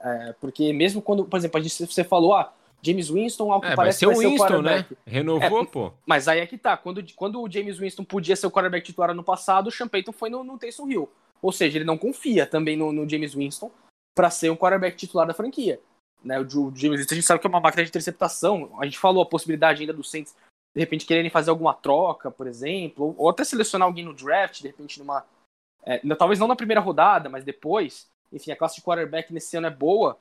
É, 0.00 0.34
porque 0.40 0.72
mesmo 0.72 1.00
quando, 1.00 1.24
por 1.24 1.36
exemplo, 1.36 1.58
a 1.58 1.62
gente, 1.62 1.86
você 1.86 2.04
falou, 2.04 2.34
ah, 2.34 2.52
James 2.82 3.08
Winston, 3.08 3.52
ao 3.52 3.60
que 3.60 3.68
é, 3.68 3.76
parece 3.76 4.04
vai 4.04 4.14
ser 4.14 4.20
o 4.20 4.30
Winston, 4.30 4.62
né? 4.62 4.86
Renovou, 5.06 5.62
é, 5.62 5.66
pô. 5.66 5.92
Mas 6.04 6.26
aí 6.26 6.40
é 6.40 6.46
que 6.46 6.58
tá. 6.58 6.76
Quando, 6.76 7.02
quando 7.14 7.40
o 7.40 7.50
James 7.50 7.78
Winston 7.78 8.04
podia 8.04 8.34
ser 8.34 8.46
o 8.46 8.50
quarterback 8.50 8.84
titular 8.84 9.14
no 9.14 9.22
passado, 9.22 9.68
o 9.68 9.70
Sean 9.70 9.86
Payton 9.86 10.12
foi 10.12 10.28
no, 10.28 10.42
no 10.42 10.58
Taysom 10.58 10.90
Hill. 10.90 11.08
Ou 11.40 11.52
seja, 11.52 11.78
ele 11.78 11.84
não 11.84 11.96
confia 11.96 12.44
também 12.44 12.76
no, 12.76 12.92
no 12.92 13.08
James 13.08 13.34
Winston 13.34 13.70
para 14.14 14.30
ser 14.30 14.50
um 14.50 14.56
quarterback 14.56 14.96
titular 14.96 15.26
da 15.26 15.34
franquia. 15.34 15.80
Né? 16.24 16.40
O, 16.40 16.42
o 16.42 16.76
James 16.76 16.98
Winston 16.98 17.14
a 17.14 17.16
gente 17.16 17.26
sabe 17.26 17.40
que 17.40 17.46
é 17.46 17.50
uma 17.50 17.60
máquina 17.60 17.84
de 17.84 17.88
interceptação. 17.88 18.70
A 18.80 18.84
gente 18.84 18.98
falou 18.98 19.22
a 19.22 19.26
possibilidade 19.26 19.80
ainda 19.80 19.92
do 19.92 20.02
Saints 20.02 20.34
de 20.74 20.80
repente 20.80 21.06
quererem 21.06 21.30
fazer 21.30 21.50
alguma 21.50 21.74
troca, 21.74 22.30
por 22.30 22.46
exemplo, 22.46 23.14
ou 23.18 23.28
até 23.28 23.44
selecionar 23.44 23.86
alguém 23.86 24.04
no 24.04 24.14
draft, 24.14 24.62
de 24.62 24.68
repente 24.68 24.98
numa 24.98 25.24
é, 25.84 26.00
talvez 26.14 26.38
não 26.38 26.48
na 26.48 26.56
primeira 26.56 26.80
rodada, 26.80 27.28
mas 27.28 27.44
depois. 27.44 28.08
Enfim, 28.32 28.50
a 28.50 28.56
classe 28.56 28.76
de 28.76 28.82
quarterback 28.82 29.32
nesse 29.32 29.56
ano 29.56 29.66
é 29.66 29.70
boa, 29.70 30.16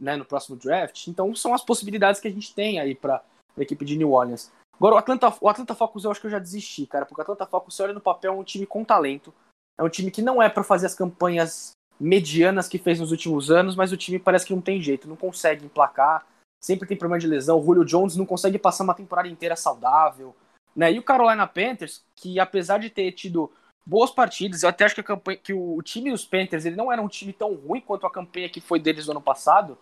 né, 0.00 0.16
no 0.16 0.24
próximo 0.24 0.56
draft. 0.56 1.06
Então 1.08 1.34
são 1.34 1.52
as 1.54 1.62
possibilidades 1.62 2.20
que 2.20 2.28
a 2.28 2.30
gente 2.30 2.54
tem 2.54 2.80
aí 2.80 2.94
para 2.94 3.22
a 3.56 3.60
equipe 3.60 3.84
de 3.84 3.96
New 3.96 4.12
Orleans. 4.12 4.50
Agora, 4.74 4.94
o 4.94 4.98
Atlanta, 4.98 5.32
o 5.40 5.48
Atlanta 5.48 5.74
Falcons 5.74 6.04
eu 6.04 6.10
acho 6.10 6.20
que 6.20 6.26
eu 6.26 6.30
já 6.30 6.38
desisti, 6.38 6.86
cara, 6.86 7.04
porque 7.04 7.20
o 7.20 7.22
Atlanta 7.22 7.46
Falcons, 7.46 7.74
você 7.74 7.82
olha 7.82 7.92
no 7.92 8.00
papel, 8.00 8.32
é 8.32 8.36
um 8.36 8.44
time 8.44 8.66
com 8.66 8.84
talento. 8.84 9.32
É 9.78 9.82
um 9.82 9.88
time 9.88 10.10
que 10.10 10.22
não 10.22 10.42
é 10.42 10.48
para 10.48 10.64
fazer 10.64 10.86
as 10.86 10.94
campanhas 10.94 11.72
medianas 12.00 12.68
que 12.68 12.78
fez 12.78 12.98
nos 12.98 13.12
últimos 13.12 13.50
anos, 13.50 13.76
mas 13.76 13.92
o 13.92 13.96
time 13.96 14.18
parece 14.18 14.46
que 14.46 14.54
não 14.54 14.60
tem 14.60 14.82
jeito, 14.82 15.08
não 15.08 15.16
consegue 15.16 15.64
emplacar. 15.64 16.26
Sempre 16.62 16.88
tem 16.88 16.96
problema 16.96 17.20
de 17.20 17.26
lesão. 17.26 17.58
O 17.58 17.64
Julio 17.64 17.84
Jones 17.84 18.16
não 18.16 18.26
consegue 18.26 18.58
passar 18.58 18.84
uma 18.84 18.94
temporada 18.94 19.28
inteira 19.28 19.56
saudável. 19.56 20.34
Né? 20.74 20.92
E 20.92 20.98
o 20.98 21.02
Carolina 21.02 21.46
Panthers, 21.46 22.04
que 22.16 22.40
apesar 22.40 22.78
de 22.78 22.90
ter 22.90 23.12
tido 23.12 23.52
boas 23.84 24.10
partidas, 24.10 24.62
eu 24.62 24.68
até 24.68 24.84
acho 24.84 24.94
que, 24.94 25.00
a 25.00 25.04
campanha, 25.04 25.38
que 25.38 25.52
o, 25.52 25.76
o 25.76 25.82
time 25.82 26.10
dos 26.10 26.24
Panthers 26.24 26.64
ele 26.64 26.76
não 26.76 26.92
era 26.92 27.02
um 27.02 27.08
time 27.08 27.32
tão 27.32 27.54
ruim 27.54 27.80
quanto 27.80 28.06
a 28.06 28.10
campanha 28.10 28.48
que 28.48 28.60
foi 28.60 28.78
deles 28.78 29.06
no 29.06 29.12
ano 29.12 29.20
passado, 29.20 29.76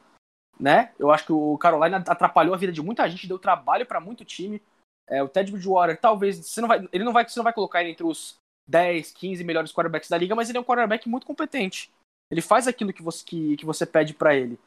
né? 0.58 0.92
Eu 0.98 1.10
acho 1.10 1.26
que 1.26 1.32
o 1.32 1.56
Carolina 1.58 1.98
atrapalhou 1.98 2.54
a 2.54 2.58
vida 2.58 2.72
de 2.72 2.82
muita 2.82 3.08
gente, 3.08 3.26
deu 3.26 3.38
trabalho 3.38 3.86
para 3.86 4.00
muito 4.00 4.24
time. 4.24 4.62
É, 5.08 5.22
o 5.22 5.28
Ted 5.28 5.50
Bridgewater, 5.50 6.00
talvez, 6.00 6.38
você 6.38 6.60
não 6.60 6.68
vai, 6.68 6.88
ele 6.92 7.04
não 7.04 7.12
vai, 7.12 7.28
você 7.28 7.38
não 7.38 7.44
vai 7.44 7.52
colocar 7.52 7.80
ele 7.80 7.90
entre 7.90 8.04
os 8.04 8.36
10, 8.68 9.12
15 9.12 9.42
melhores 9.42 9.72
quarterbacks 9.72 10.08
da 10.08 10.16
liga, 10.16 10.34
mas 10.34 10.48
ele 10.48 10.58
é 10.58 10.60
um 10.60 10.64
quarterback 10.64 11.08
muito 11.08 11.26
competente. 11.26 11.90
Ele 12.30 12.40
faz 12.40 12.68
aquilo 12.68 12.92
que 12.92 13.02
você, 13.02 13.24
que, 13.24 13.56
que 13.56 13.66
você 13.66 13.84
pede 13.84 14.14
para 14.14 14.36
ele, 14.36 14.58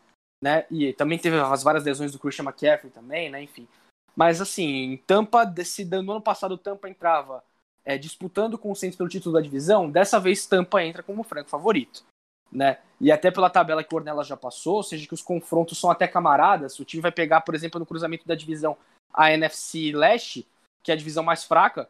né? 0.43 0.65
E 0.69 0.91
também 0.93 1.17
teve 1.17 1.39
as 1.39 1.63
várias 1.63 1.85
lesões 1.85 2.11
do 2.11 2.19
Christian 2.19 2.43
McCaffrey 2.43 2.91
também, 2.91 3.29
né? 3.29 3.41
Enfim. 3.41 3.67
Mas 4.15 4.41
assim, 4.41 5.01
Tampa, 5.07 5.45
desse, 5.45 5.85
no 5.85 6.11
ano 6.11 6.21
passado, 6.21 6.57
Tampa 6.57 6.89
entrava 6.89 7.43
é, 7.85 7.97
disputando 7.97 8.57
com 8.57 8.71
o 8.71 8.75
Saints 8.75 8.97
pelo 8.97 9.09
título 9.09 9.35
da 9.35 9.41
divisão. 9.41 9.89
Dessa 9.89 10.19
vez, 10.19 10.45
Tampa 10.45 10.83
entra 10.83 11.03
como 11.03 11.23
franco 11.23 11.49
favorito, 11.49 12.03
né? 12.51 12.79
E 12.99 13.11
até 13.11 13.29
pela 13.29 13.49
tabela 13.49 13.83
que 13.83 13.93
o 13.93 13.97
Ornelas 13.97 14.27
já 14.27 14.37
passou, 14.37 14.75
ou 14.75 14.83
seja, 14.83 15.07
que 15.07 15.13
os 15.13 15.21
confrontos 15.21 15.77
são 15.77 15.91
até 15.91 16.07
camaradas. 16.07 16.79
O 16.79 16.85
time 16.85 17.01
vai 17.01 17.11
pegar, 17.11 17.41
por 17.41 17.53
exemplo, 17.55 17.79
no 17.79 17.85
cruzamento 17.85 18.27
da 18.27 18.35
divisão 18.35 18.77
a 19.13 19.31
NFC 19.31 19.91
Leste, 19.91 20.47
que 20.81 20.91
é 20.91 20.93
a 20.95 20.97
divisão 20.97 21.23
mais 21.23 21.43
fraca 21.43 21.89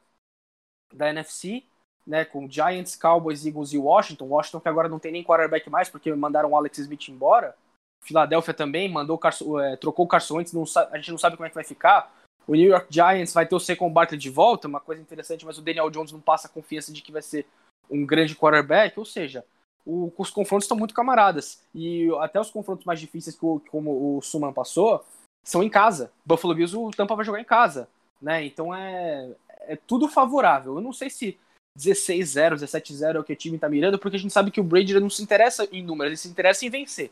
da 0.94 1.10
NFC, 1.10 1.64
né, 2.06 2.26
com 2.26 2.50
Giants, 2.50 2.96
Cowboys, 2.96 3.46
Eagles 3.46 3.72
e 3.72 3.78
Washington. 3.78 4.26
Washington 4.26 4.60
que 4.60 4.70
agora 4.70 4.90
não 4.90 5.00
tem 5.00 5.12
nem 5.12 5.24
quarterback 5.24 5.70
mais 5.70 5.90
porque 5.90 6.14
mandaram 6.14 6.52
o 6.52 6.58
Alex 6.58 6.80
Smith 6.80 7.08
embora. 7.08 7.56
Philadelphia 8.02 8.54
também 8.54 8.92
mandou 8.92 9.20
é, 9.62 9.78
trocou 9.78 10.06
o 10.06 10.08
Carson 10.08 10.36
Wentz, 10.38 10.54
a 10.78 10.98
gente 10.98 11.12
não 11.12 11.18
sabe 11.18 11.38
como 11.38 11.46
é 11.46 11.50
que 11.50 11.56
vai 11.56 11.64
ficar. 11.64 12.14
O 12.48 12.56
New 12.56 12.70
York 12.70 12.88
Giants 12.90 13.34
vai 13.34 13.46
ter 13.46 13.56
o 13.56 13.60
Saquon 13.60 13.90
Barkley 13.90 14.20
de 14.20 14.30
volta, 14.30 14.68
uma 14.68 14.80
coisa 14.80 15.02
interessante, 15.02 15.46
mas 15.46 15.58
o 15.58 15.62
Daniel 15.62 15.90
Jones 15.90 16.12
não 16.12 16.20
passa 16.20 16.48
a 16.48 16.50
confiança 16.50 16.92
de 16.92 17.02
que 17.02 17.12
vai 17.12 17.22
ser 17.22 17.46
um 17.90 18.06
grande 18.06 18.36
quarterback, 18.36 18.98
ou 19.00 19.06
seja, 19.06 19.46
o, 19.86 20.12
os 20.18 20.30
confrontos 20.30 20.66
estão 20.66 20.78
muito 20.78 20.94
camaradas. 20.94 21.62
E 21.74 22.10
até 22.20 22.40
os 22.40 22.50
confrontos 22.50 22.86
mais 22.86 23.00
difíceis, 23.00 23.36
que 23.36 23.46
o, 23.46 23.62
como 23.70 24.18
o 24.18 24.22
Suman 24.22 24.54
passou, 24.54 25.04
são 25.44 25.64
em 25.64 25.70
casa. 25.70 26.12
Buffalo 26.26 26.56
Bills, 26.56 26.76
o 26.76 26.92
Tampa 26.92 27.16
vai 27.16 27.26
jogar 27.26 27.40
em 27.40 27.46
casa. 27.46 27.88
Né? 28.22 28.46
Então 28.46 28.74
é, 28.74 29.30
é 29.62 29.76
tudo 29.76 30.08
favorável. 30.08 30.76
Eu 30.76 30.82
não 30.82 30.94
sei 30.94 31.10
se 31.10 31.38
16-0, 31.78 32.56
17-0 32.56 33.16
é 33.16 33.20
o 33.20 33.24
que 33.24 33.34
o 33.34 33.36
time 33.36 33.56
está 33.56 33.68
mirando, 33.68 34.00
porque 34.00 34.16
a 34.16 34.20
gente 34.20 34.34
sabe 34.34 34.52
que 34.52 34.62
o 34.62 34.64
Brady 34.64 35.00
não 35.00 35.10
se 35.10 35.24
interessa 35.24 35.68
em 35.72 35.84
números, 35.84 36.12
ele 36.12 36.18
se 36.18 36.28
interessa 36.28 36.66
em 36.66 36.70
vencer. 36.70 37.12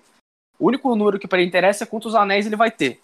O 0.59 0.67
único 0.67 0.95
número 0.95 1.19
que 1.19 1.27
para 1.27 1.39
ele 1.39 1.47
interessa 1.47 1.83
é 1.83 1.87
quantos 1.87 2.13
anéis 2.13 2.45
ele 2.45 2.55
vai 2.55 2.69
ter. 2.69 3.01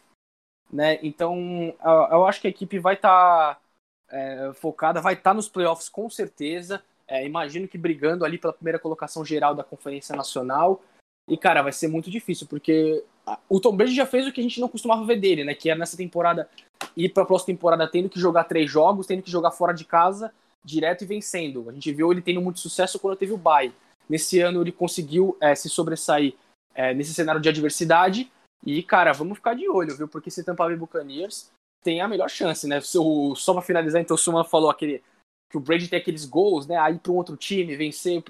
Né? 0.71 0.99
Então 1.01 1.73
eu 2.12 2.25
acho 2.25 2.41
que 2.41 2.47
a 2.47 2.49
equipe 2.49 2.77
vai 2.80 2.95
estar 2.95 3.56
tá, 3.56 3.62
é, 4.10 4.51
focada, 4.53 5.01
vai 5.01 5.13
estar 5.13 5.32
tá 5.32 5.34
nos 5.34 5.49
playoffs 5.49 5.89
com 5.89 6.10
certeza. 6.10 6.84
É, 7.08 7.25
imagino 7.25 7.67
que 7.67 7.77
brigando 7.77 8.25
ali 8.25 8.38
pela 8.38 8.53
primeira 8.53 8.77
colocação 8.77 9.23
geral 9.23 9.56
da 9.56 9.63
Conferência 9.63 10.15
Nacional. 10.15 10.82
E, 11.30 11.38
cara, 11.38 11.62
vai 11.62 11.73
ser 11.73 11.88
muito 11.88 12.10
difícil, 12.10 12.47
porque 12.47 13.03
o 13.49 13.60
Tom 13.60 13.75
Brady 13.75 13.93
já 13.93 14.06
fez 14.06 14.25
o 14.25 14.32
que 14.32 14.39
a 14.39 14.43
gente 14.43 14.62
não 14.62 14.69
costumava 14.69 15.06
ver 15.06 15.19
dele, 15.19 15.43
né? 15.43 15.53
Que 15.53 15.69
é 15.69 15.75
nessa 15.75 15.97
temporada 15.97 16.49
ir 16.95 17.10
para 17.10 17.23
a 17.23 17.25
próxima 17.25 17.47
temporada 17.47 17.88
tendo 17.88 18.10
que 18.10 18.19
jogar 18.19 18.45
três 18.45 18.69
jogos, 18.69 19.06
tendo 19.06 19.21
que 19.21 19.32
jogar 19.32 19.51
fora 19.51 19.73
de 19.73 19.84
casa, 19.84 20.32
direto 20.63 21.03
e 21.03 21.08
vencendo. 21.08 21.69
A 21.69 21.73
gente 21.73 21.91
viu 21.91 22.12
ele 22.12 22.21
tendo 22.21 22.41
muito 22.41 22.60
sucesso 22.60 22.99
quando 22.99 23.17
teve 23.17 23.34
o 23.34 23.38
bye. 23.38 23.73
Nesse 24.10 24.39
ano 24.39 24.62
ele 24.62 24.71
conseguiu 24.71 25.36
é, 25.41 25.53
se 25.53 25.69
sobressair 25.69 26.34
é, 26.73 26.93
nesse 26.93 27.13
cenário 27.13 27.41
de 27.41 27.49
adversidade. 27.49 28.32
E, 28.65 28.84
cara, 28.84 29.13
vamos 29.13 29.38
ficar 29.38 29.54
de 29.54 29.70
olho, 29.70 29.96
viu? 29.96 30.08
Porque 30.08 30.30
esse 30.30 30.43
Tampa 30.43 30.65
Bay 30.65 30.76
Buccaneers 30.76 31.52
tem 31.84 32.02
a 32.02 32.08
melhor 32.08 32.30
chance, 32.30 32.67
né? 32.67 32.80
O, 32.96 33.36
só 33.36 33.54
para 33.54 33.62
finalizar, 33.62 34.02
então 34.02 34.15
o 34.15 34.17
Suman 34.17 34.43
falou 34.43 34.70
aquele, 34.70 35.04
que 35.50 35.58
o 35.58 35.62
Brady 35.62 35.88
tem 35.88 36.00
aqueles 36.00 36.26
gols, 36.26 36.67
né? 36.67 36.78
Aí 36.78 36.98
para 36.98 37.12
um 37.12 37.15
outro 37.15 37.38
time, 37.38 37.76
vencer 37.76 38.24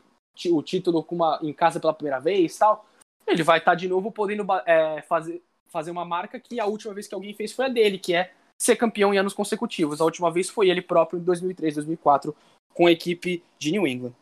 o 0.52 0.62
título 0.62 1.04
com 1.04 1.16
uma, 1.16 1.40
em 1.42 1.52
casa 1.52 1.80
pela 1.80 1.94
primeira 1.94 2.20
vez 2.20 2.56
tal 2.58 2.86
ele 3.28 3.44
vai 3.44 3.60
estar 3.60 3.72
tá 3.72 3.76
de 3.76 3.88
novo 3.90 4.10
podendo 4.12 4.46
é, 4.66 5.02
fazer, 5.02 5.44
fazer 5.68 5.92
uma 5.92 6.06
marca 6.06 6.40
que 6.40 6.60
a 6.60 6.66
última 6.66 6.94
vez 6.94 7.08
que 7.08 7.13
alguém 7.13 7.34
fez 7.34 7.52
foi 7.52 7.66
a 7.66 7.70
dele, 7.70 8.00
que 8.00 8.16
é 8.16 8.32
ser 8.58 8.78
campeão 8.78 9.13
em 9.13 9.18
anos 9.18 9.34
consecutivos. 9.34 10.00
A 10.00 10.06
última 10.06 10.32
vez 10.32 10.50
foi 10.50 10.70
ele 10.70 10.82
próprio 10.82 11.20
em 11.20 11.24
2003, 11.24 11.76
2004, 11.76 12.36
com 12.74 12.88
a 12.88 12.92
equipe 12.92 13.44
de 13.60 13.72
New 13.72 13.86
England. 13.86 14.13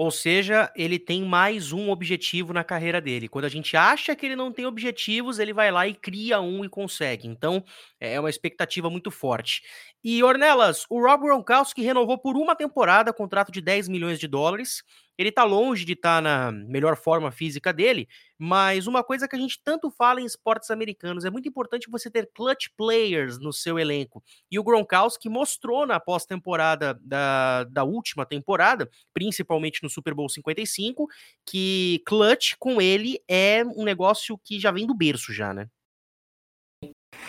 Ou 0.00 0.12
seja, 0.12 0.72
ele 0.76 0.96
tem 0.96 1.24
mais 1.24 1.72
um 1.72 1.90
objetivo 1.90 2.52
na 2.52 2.62
carreira 2.62 3.00
dele. 3.00 3.28
Quando 3.28 3.46
a 3.46 3.48
gente 3.48 3.76
acha 3.76 4.14
que 4.14 4.24
ele 4.24 4.36
não 4.36 4.52
tem 4.52 4.64
objetivos, 4.64 5.40
ele 5.40 5.52
vai 5.52 5.72
lá 5.72 5.88
e 5.88 5.94
cria 5.94 6.40
um 6.40 6.64
e 6.64 6.68
consegue. 6.68 7.26
Então, 7.26 7.64
é 7.98 8.18
uma 8.20 8.30
expectativa 8.30 8.88
muito 8.88 9.10
forte. 9.10 9.60
E 10.04 10.22
Ornelas, 10.22 10.86
o 10.88 11.00
Rob 11.02 11.22
Gronkowski 11.24 11.82
renovou 11.82 12.16
por 12.16 12.36
uma 12.36 12.54
temporada, 12.54 13.12
contrato 13.12 13.50
de 13.50 13.60
10 13.60 13.88
milhões 13.88 14.20
de 14.20 14.28
dólares. 14.28 14.84
Ele 15.18 15.32
tá 15.32 15.42
longe 15.42 15.84
de 15.84 15.94
estar 15.94 16.16
tá 16.16 16.20
na 16.22 16.52
melhor 16.52 16.96
forma 16.96 17.32
física 17.32 17.72
dele, 17.72 18.08
mas 18.38 18.86
uma 18.86 19.02
coisa 19.02 19.26
que 19.26 19.34
a 19.34 19.38
gente 19.38 19.60
tanto 19.64 19.90
fala 19.90 20.20
em 20.20 20.24
esportes 20.24 20.70
americanos, 20.70 21.24
é 21.24 21.30
muito 21.30 21.48
importante 21.48 21.90
você 21.90 22.08
ter 22.08 22.30
clutch 22.32 22.68
players 22.76 23.38
no 23.40 23.52
seu 23.52 23.78
elenco. 23.78 24.22
E 24.48 24.58
o 24.58 24.62
Gronkowski 24.62 25.28
mostrou 25.28 25.84
na 25.84 25.98
pós-temporada 25.98 26.98
da, 27.02 27.64
da 27.64 27.82
última 27.82 28.24
temporada, 28.24 28.88
principalmente 29.12 29.82
no 29.82 29.90
Super 29.90 30.14
Bowl 30.14 30.28
55, 30.28 31.08
que 31.44 32.00
clutch 32.06 32.54
com 32.58 32.80
ele 32.80 33.20
é 33.26 33.64
um 33.64 33.82
negócio 33.82 34.38
que 34.38 34.60
já 34.60 34.70
vem 34.70 34.86
do 34.86 34.94
berço 34.94 35.32
já, 35.32 35.52
né? 35.52 35.68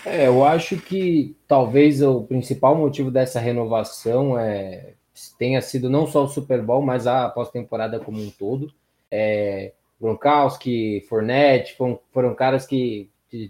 É, 0.06 0.28
eu 0.28 0.46
acho 0.46 0.78
que 0.78 1.36
talvez 1.48 2.02
o 2.02 2.24
principal 2.24 2.76
motivo 2.76 3.10
dessa 3.10 3.40
renovação 3.40 4.38
é 4.38 4.94
tenha 5.38 5.62
sido 5.62 5.90
não 5.90 6.08
só 6.08 6.24
o 6.24 6.28
Super 6.28 6.62
Bowl, 6.62 6.82
mas 6.82 7.08
a 7.08 7.30
pós-temporada 7.30 8.00
como 8.00 8.22
um 8.22 8.30
todo. 8.30 8.74
É, 9.12 9.74
Gronkowski, 10.00 11.06
Fournette, 11.10 11.76
foram, 11.76 12.00
foram 12.12 12.36
caras 12.36 12.66
que 12.66 13.10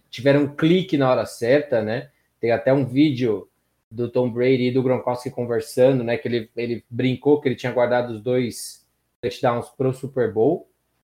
tiveram 0.09 0.43
um 0.43 0.55
clique 0.55 0.97
na 0.97 1.09
hora 1.09 1.25
certa, 1.25 1.81
né? 1.81 2.09
Tem 2.39 2.51
até 2.51 2.73
um 2.73 2.85
vídeo 2.85 3.47
do 3.91 4.09
Tom 4.09 4.29
Brady 4.29 4.67
e 4.67 4.71
do 4.71 4.83
Gronkowski 4.83 5.29
conversando, 5.29 6.03
né? 6.03 6.17
Que 6.17 6.27
ele, 6.27 6.49
ele 6.55 6.83
brincou 6.89 7.39
que 7.39 7.47
ele 7.47 7.55
tinha 7.55 7.71
guardado 7.71 8.11
os 8.11 8.21
dois 8.21 8.85
touchdowns 9.21 9.69
para 9.69 9.87
o 9.87 9.93
Super 9.93 10.31
Bowl. 10.33 10.67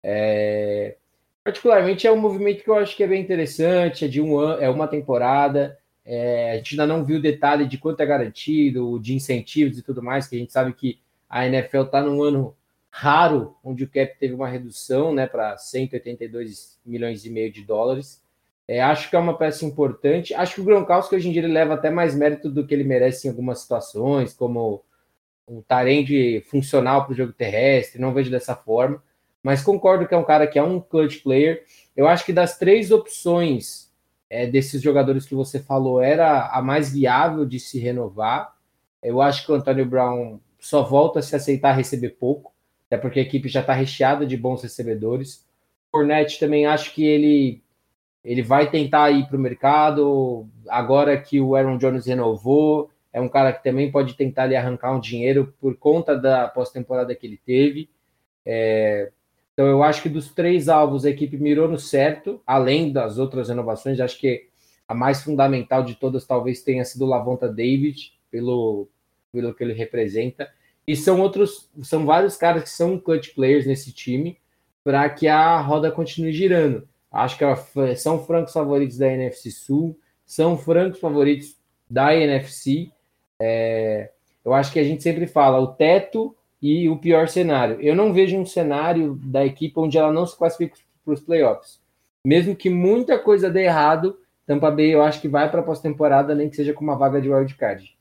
É, 0.01 0.97
particularmente 1.43 2.07
é 2.07 2.11
um 2.11 2.19
movimento 2.19 2.63
que 2.63 2.69
eu 2.69 2.75
acho 2.75 2.95
que 2.95 3.03
é 3.03 3.07
bem 3.07 3.21
interessante, 3.21 4.05
é 4.05 4.07
de 4.07 4.21
um 4.21 4.37
ano, 4.37 4.61
é 4.61 4.69
uma 4.69 4.87
temporada. 4.87 5.77
É, 6.05 6.51
a 6.51 6.55
gente 6.57 6.73
ainda 6.73 6.87
não 6.87 7.03
viu 7.03 7.17
o 7.17 7.21
detalhe 7.21 7.65
de 7.65 7.77
quanto 7.77 8.01
é 8.01 8.05
garantido, 8.05 8.99
de 8.99 9.13
incentivos 9.13 9.77
e 9.77 9.81
tudo 9.81 10.03
mais, 10.03 10.27
que 10.27 10.35
a 10.35 10.39
gente 10.39 10.51
sabe 10.51 10.73
que 10.73 10.99
a 11.29 11.47
NFL 11.47 11.83
está 11.83 12.01
num 12.01 12.21
ano 12.21 12.55
raro, 12.89 13.55
onde 13.63 13.83
o 13.83 13.89
cap 13.89 14.15
teve 14.19 14.33
uma 14.33 14.47
redução 14.47 15.13
né, 15.13 15.25
para 15.25 15.57
182 15.57 16.79
milhões 16.85 17.25
e 17.25 17.29
meio 17.29 17.51
de 17.51 17.63
dólares. 17.63 18.21
É, 18.67 18.81
acho 18.81 19.09
que 19.09 19.15
é 19.15 19.19
uma 19.19 19.37
peça 19.37 19.65
importante. 19.65 20.33
Acho 20.33 20.55
que 20.55 20.61
o 20.61 20.63
Gronkowski 20.63 21.15
hoje 21.15 21.27
em 21.27 21.31
dia 21.31 21.41
ele 21.41 21.51
leva 21.51 21.73
até 21.73 21.89
mais 21.89 22.15
mérito 22.15 22.49
do 22.49 22.65
que 22.65 22.73
ele 22.73 22.83
merece 22.83 23.27
em 23.27 23.31
algumas 23.31 23.59
situações, 23.59 24.33
como 24.33 24.83
um 25.47 25.61
tarende 25.61 26.41
funcional 26.47 27.03
para 27.03 27.13
o 27.13 27.15
jogo 27.15 27.33
terrestre, 27.33 27.99
não 27.99 28.13
vejo 28.13 28.31
dessa 28.31 28.55
forma. 28.55 29.01
Mas 29.41 29.61
concordo 29.61 30.07
que 30.07 30.13
é 30.13 30.17
um 30.17 30.23
cara 30.23 30.47
que 30.47 30.57
é 30.57 30.63
um 30.63 30.79
clutch 30.79 31.21
player. 31.21 31.65
Eu 31.97 32.07
acho 32.07 32.25
que 32.25 32.31
das 32.31 32.57
três 32.57 32.91
opções 32.91 33.82
é, 34.33 34.47
desses 34.47 34.81
jogadores 34.81 35.27
que 35.27 35.35
você 35.35 35.59
falou 35.59 36.01
era 36.01 36.47
a 36.47 36.59
mais 36.59 36.91
viável 36.91 37.45
de 37.45 37.59
se 37.59 37.77
renovar. 37.77 38.55
Eu 39.01 39.21
acho 39.21 39.45
que 39.45 39.51
o 39.51 39.55
Antônio 39.55 39.85
Brown 39.85 40.39
só 40.59 40.81
volta 40.81 41.19
a 41.19 41.21
se 41.21 41.35
aceitar 41.35 41.73
receber 41.73 42.17
pouco, 42.19 42.51
até 42.87 42.97
porque 42.97 43.19
a 43.19 43.21
equipe 43.21 43.47
já 43.47 43.61
está 43.61 43.73
recheada 43.73 44.25
de 44.25 44.35
bons 44.35 44.63
recebedores. 44.63 45.45
O 45.87 45.97
Fournette 45.97 46.39
também 46.39 46.65
acho 46.65 46.95
que 46.95 47.05
ele 47.05 47.61
ele 48.25 48.41
vai 48.41 48.71
tentar 48.71 49.11
ir 49.11 49.27
para 49.27 49.37
o 49.37 49.39
mercado 49.39 50.47
agora 50.67 51.21
que 51.21 51.39
o 51.39 51.55
Aaron 51.55 51.77
Jones 51.77 52.07
renovou. 52.07 52.89
É 53.11 53.21
um 53.21 53.29
cara 53.29 53.53
que 53.53 53.63
também 53.63 53.91
pode 53.91 54.15
tentar 54.15 54.43
ali 54.43 54.55
arrancar 54.55 54.95
um 54.95 54.99
dinheiro 54.99 55.53
por 55.61 55.77
conta 55.77 56.17
da 56.17 56.47
pós-temporada 56.47 57.13
que 57.13 57.27
ele 57.27 57.39
teve. 57.45 57.87
É, 58.43 59.11
então, 59.53 59.67
eu 59.67 59.83
acho 59.83 60.01
que 60.01 60.09
dos 60.09 60.33
três 60.33 60.67
alvos 60.67 61.05
a 61.05 61.11
equipe 61.11 61.37
mirou 61.37 61.67
no 61.67 61.77
certo, 61.77 62.41
além 62.45 62.91
das 62.91 63.19
outras 63.19 63.49
renovações. 63.49 63.99
Acho 63.99 64.19
que 64.19 64.47
a 64.87 64.95
mais 64.95 65.23
fundamental 65.23 65.83
de 65.83 65.95
todas 65.95 66.25
talvez 66.25 66.63
tenha 66.63 66.83
sido 66.83 67.05
o 67.05 67.07
Lavonta 67.07 67.47
David, 67.47 68.13
pelo, 68.31 68.89
pelo 69.31 69.53
que 69.53 69.63
ele 69.63 69.73
representa. 69.73 70.49
E 70.87 70.95
são 70.95 71.21
outros, 71.21 71.69
são 71.83 72.05
vários 72.05 72.35
caras 72.35 72.63
que 72.63 72.69
são 72.69 72.99
clutch 72.99 73.35
players 73.35 73.67
nesse 73.67 73.93
time 73.93 74.37
para 74.83 75.07
que 75.09 75.27
a 75.27 75.61
roda 75.61 75.91
continue 75.91 76.33
girando. 76.33 76.87
Acho 77.11 77.37
que 77.37 77.95
são 77.95 78.25
francos 78.25 78.53
favoritos 78.53 78.97
da 78.97 79.07
NFC 79.07 79.51
Sul, 79.51 79.97
são 80.25 80.57
francos 80.57 80.99
favoritos 80.99 81.55
da 81.87 82.13
NFC. 82.15 82.91
É, 83.39 84.09
eu 84.43 84.51
acho 84.51 84.73
que 84.73 84.79
a 84.79 84.83
gente 84.83 85.03
sempre 85.03 85.27
fala, 85.27 85.59
o 85.59 85.67
teto 85.67 86.35
e 86.63 86.87
o 86.87 86.95
pior 86.95 87.27
cenário. 87.27 87.77
Eu 87.81 87.93
não 87.93 88.13
vejo 88.13 88.37
um 88.37 88.45
cenário 88.45 89.19
da 89.21 89.45
equipe 89.45 89.77
onde 89.77 89.97
ela 89.97 90.13
não 90.13 90.25
se 90.25 90.37
classifica 90.37 90.77
para 91.03 91.13
os 91.13 91.19
playoffs. 91.19 91.81
Mesmo 92.25 92.55
que 92.55 92.69
muita 92.69 93.19
coisa 93.19 93.49
dê 93.49 93.65
errado, 93.65 94.17
Tampa 94.47 94.71
Bay 94.71 94.93
eu 94.95 95.03
acho 95.03 95.19
que 95.19 95.27
vai 95.27 95.51
para 95.51 95.59
a 95.59 95.63
pós-temporada, 95.63 96.33
nem 96.33 96.49
que 96.49 96.55
seja 96.55 96.71
com 96.71 96.81
uma 96.81 96.95
vaga 96.95 97.19
de 97.19 97.29
wildcard. 97.29 97.93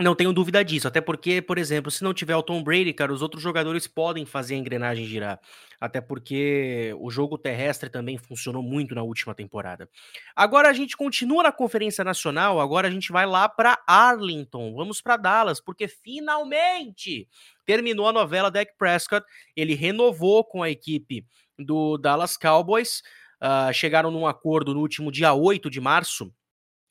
Não 0.00 0.14
tenho 0.14 0.32
dúvida 0.32 0.64
disso, 0.64 0.86
até 0.86 1.00
porque, 1.00 1.42
por 1.42 1.58
exemplo, 1.58 1.90
se 1.90 2.04
não 2.04 2.14
tiver 2.14 2.36
o 2.36 2.42
Tom 2.42 2.62
Brady, 2.62 2.92
cara, 2.92 3.12
os 3.12 3.20
outros 3.20 3.42
jogadores 3.42 3.88
podem 3.88 4.24
fazer 4.24 4.54
a 4.54 4.58
engrenagem 4.58 5.04
girar. 5.04 5.40
Até 5.80 6.00
porque 6.00 6.94
o 7.00 7.10
jogo 7.10 7.36
terrestre 7.36 7.90
também 7.90 8.16
funcionou 8.16 8.62
muito 8.62 8.94
na 8.94 9.02
última 9.02 9.34
temporada. 9.34 9.90
Agora 10.36 10.68
a 10.68 10.72
gente 10.72 10.96
continua 10.96 11.42
na 11.42 11.50
Conferência 11.50 12.04
Nacional, 12.04 12.60
agora 12.60 12.86
a 12.86 12.90
gente 12.92 13.10
vai 13.10 13.26
lá 13.26 13.48
para 13.48 13.76
Arlington, 13.88 14.72
vamos 14.72 15.00
para 15.00 15.16
Dallas, 15.16 15.60
porque 15.60 15.88
finalmente 15.88 17.28
terminou 17.66 18.06
a 18.06 18.12
novela 18.12 18.52
Dak 18.52 18.74
Prescott, 18.78 19.26
ele 19.56 19.74
renovou 19.74 20.44
com 20.44 20.62
a 20.62 20.70
equipe 20.70 21.26
do 21.58 21.98
Dallas 21.98 22.36
Cowboys, 22.36 23.02
uh, 23.42 23.72
chegaram 23.74 24.12
num 24.12 24.28
acordo 24.28 24.72
no 24.72 24.80
último 24.80 25.10
dia 25.10 25.34
8 25.34 25.68
de 25.68 25.80
março, 25.80 26.32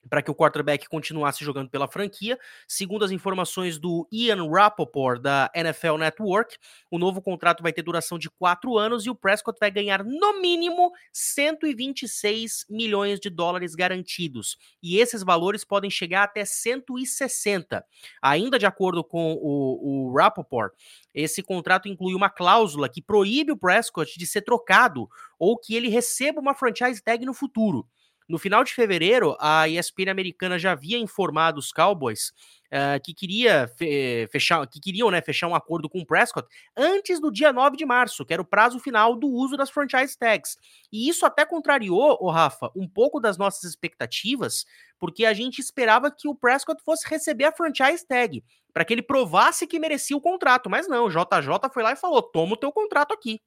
para 0.09 0.21
que 0.21 0.31
o 0.31 0.35
quarterback 0.35 0.87
continuasse 0.87 1.43
jogando 1.43 1.69
pela 1.69 1.87
franquia. 1.87 2.37
Segundo 2.67 3.03
as 3.05 3.11
informações 3.11 3.77
do 3.77 4.07
Ian 4.11 4.49
Rappaport, 4.49 5.21
da 5.21 5.49
NFL 5.53 5.97
Network, 5.97 6.57
o 6.89 6.97
novo 6.97 7.21
contrato 7.21 7.61
vai 7.61 7.73
ter 7.73 7.81
duração 7.81 8.17
de 8.17 8.29
quatro 8.29 8.77
anos 8.77 9.05
e 9.05 9.09
o 9.09 9.15
Prescott 9.15 9.57
vai 9.59 9.71
ganhar, 9.71 10.03
no 10.03 10.41
mínimo, 10.41 10.91
126 11.11 12.65
milhões 12.69 13.19
de 13.19 13.29
dólares 13.29 13.75
garantidos. 13.75 14.57
E 14.81 14.97
esses 14.97 15.23
valores 15.23 15.63
podem 15.63 15.89
chegar 15.89 16.23
até 16.23 16.45
160. 16.45 17.85
Ainda 18.21 18.59
de 18.59 18.65
acordo 18.65 19.03
com 19.03 19.33
o, 19.33 20.09
o 20.09 20.15
Rappaport, 20.15 20.73
esse 21.13 21.41
contrato 21.41 21.87
inclui 21.87 22.13
uma 22.13 22.29
cláusula 22.29 22.87
que 22.87 23.01
proíbe 23.01 23.51
o 23.51 23.57
Prescott 23.57 24.17
de 24.17 24.27
ser 24.27 24.41
trocado 24.41 25.09
ou 25.39 25.57
que 25.57 25.75
ele 25.75 25.89
receba 25.89 26.39
uma 26.39 26.53
franchise 26.53 27.01
tag 27.01 27.25
no 27.25 27.33
futuro. 27.33 27.87
No 28.27 28.37
final 28.37 28.63
de 28.63 28.73
fevereiro, 28.73 29.37
a 29.39 29.69
ESPN 29.69 30.09
americana 30.09 30.59
já 30.59 30.73
havia 30.73 30.97
informado 30.97 31.59
os 31.59 31.71
Cowboys 31.71 32.33
uh, 32.67 33.01
que 33.03 33.13
queria 33.13 33.67
fe 33.67 34.27
fechar, 34.31 34.65
que 34.67 34.79
queriam 34.79 35.09
né, 35.09 35.21
fechar 35.21 35.47
um 35.47 35.55
acordo 35.55 35.89
com 35.89 35.99
o 35.99 36.05
Prescott 36.05 36.47
antes 36.75 37.19
do 37.19 37.31
dia 37.31 37.53
9 37.53 37.77
de 37.77 37.85
março, 37.85 38.25
que 38.25 38.33
era 38.33 38.41
o 38.41 38.45
prazo 38.45 38.79
final 38.79 39.15
do 39.15 39.27
uso 39.27 39.55
das 39.55 39.69
franchise 39.69 40.17
tags. 40.17 40.57
E 40.91 41.07
isso 41.07 41.25
até 41.25 41.45
contrariou, 41.45 42.17
o 42.21 42.29
Rafa, 42.29 42.69
um 42.75 42.87
pouco 42.87 43.19
das 43.19 43.37
nossas 43.37 43.63
expectativas, 43.63 44.65
porque 44.99 45.25
a 45.25 45.33
gente 45.33 45.59
esperava 45.59 46.11
que 46.11 46.27
o 46.27 46.35
Prescott 46.35 46.81
fosse 46.83 47.07
receber 47.07 47.45
a 47.45 47.51
franchise 47.51 48.05
tag, 48.05 48.43
para 48.73 48.83
que 48.85 48.93
ele 48.93 49.01
provasse 49.01 49.65
que 49.65 49.79
merecia 49.79 50.15
o 50.15 50.21
contrato, 50.21 50.69
mas 50.69 50.87
não, 50.87 51.05
o 51.05 51.09
JJ 51.09 51.69
foi 51.73 51.83
lá 51.83 51.93
e 51.93 51.95
falou: 51.95 52.21
"Toma 52.21 52.53
o 52.53 52.57
teu 52.57 52.71
contrato 52.71 53.13
aqui". 53.13 53.39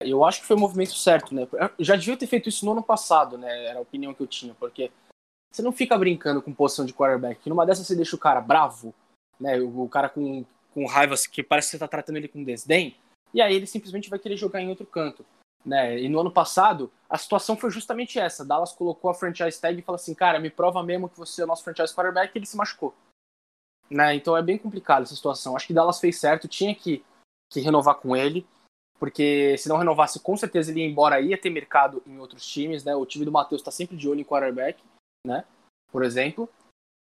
Eu 0.00 0.24
acho 0.24 0.40
que 0.40 0.46
foi 0.46 0.56
o 0.56 0.60
movimento 0.60 0.94
certo, 0.94 1.34
né? 1.34 1.48
Eu 1.52 1.84
já 1.84 1.96
devia 1.96 2.16
ter 2.16 2.26
feito 2.26 2.48
isso 2.48 2.64
no 2.64 2.72
ano 2.72 2.82
passado, 2.82 3.36
né? 3.36 3.66
Era 3.66 3.78
a 3.78 3.82
opinião 3.82 4.14
que 4.14 4.22
eu 4.22 4.26
tinha, 4.28 4.54
porque 4.54 4.92
você 5.52 5.60
não 5.60 5.72
fica 5.72 5.98
brincando 5.98 6.40
com 6.40 6.54
posição 6.54 6.84
de 6.84 6.94
quarterback. 6.94 7.48
Numa 7.48 7.66
dessas 7.66 7.86
você 7.86 7.96
deixa 7.96 8.14
o 8.14 8.18
cara 8.18 8.40
bravo, 8.40 8.94
né? 9.40 9.58
O, 9.60 9.88
cara 9.88 10.08
com, 10.08 10.44
com 10.72 10.86
raiva, 10.86 11.16
que 11.30 11.42
parece 11.42 11.68
que 11.68 11.70
você 11.72 11.78
tá 11.78 11.88
tratando 11.88 12.16
ele 12.16 12.28
com 12.28 12.44
desdém, 12.44 12.96
e 13.34 13.40
aí 13.40 13.54
ele 13.54 13.66
simplesmente 13.66 14.08
vai 14.08 14.20
querer 14.20 14.36
jogar 14.36 14.60
em 14.60 14.68
outro 14.68 14.86
canto. 14.86 15.26
Né? 15.66 16.00
E 16.00 16.08
no 16.08 16.20
ano 16.20 16.30
passado, 16.30 16.90
a 17.10 17.18
situação 17.18 17.56
foi 17.56 17.70
justamente 17.70 18.20
essa. 18.20 18.44
Dallas 18.44 18.72
colocou 18.72 19.10
a 19.10 19.14
franchise 19.14 19.60
tag 19.60 19.78
e 19.78 19.82
falou 19.82 19.96
assim: 19.96 20.14
cara, 20.14 20.38
me 20.38 20.48
prova 20.48 20.80
mesmo 20.82 21.08
que 21.08 21.18
você 21.18 21.42
é 21.42 21.44
o 21.44 21.48
nosso 21.48 21.64
franchise 21.64 21.92
quarterback, 21.92 22.32
e 22.32 22.38
ele 22.38 22.46
se 22.46 22.56
machucou. 22.56 22.94
Né? 23.90 24.14
Então 24.14 24.36
é 24.36 24.42
bem 24.42 24.56
complicado 24.56 25.02
essa 25.02 25.16
situação. 25.16 25.56
Acho 25.56 25.66
que 25.66 25.74
Dallas 25.74 25.98
fez 25.98 26.20
certo, 26.20 26.46
tinha 26.46 26.72
que, 26.72 27.04
que 27.50 27.60
renovar 27.60 27.96
com 27.96 28.14
ele 28.14 28.46
porque 28.98 29.56
se 29.58 29.68
não 29.68 29.76
renovasse, 29.76 30.20
com 30.20 30.36
certeza 30.36 30.70
ele 30.70 30.80
ia 30.80 30.86
embora, 30.86 31.20
ia 31.20 31.38
ter 31.38 31.50
mercado 31.50 32.02
em 32.06 32.18
outros 32.18 32.46
times, 32.46 32.82
né? 32.84 32.94
O 32.96 33.06
time 33.06 33.24
do 33.24 33.32
Matheus 33.32 33.60
está 33.60 33.70
sempre 33.70 33.96
de 33.96 34.08
olho 34.08 34.20
em 34.20 34.24
quarterback, 34.24 34.82
né? 35.24 35.44
Por 35.92 36.02
exemplo. 36.02 36.48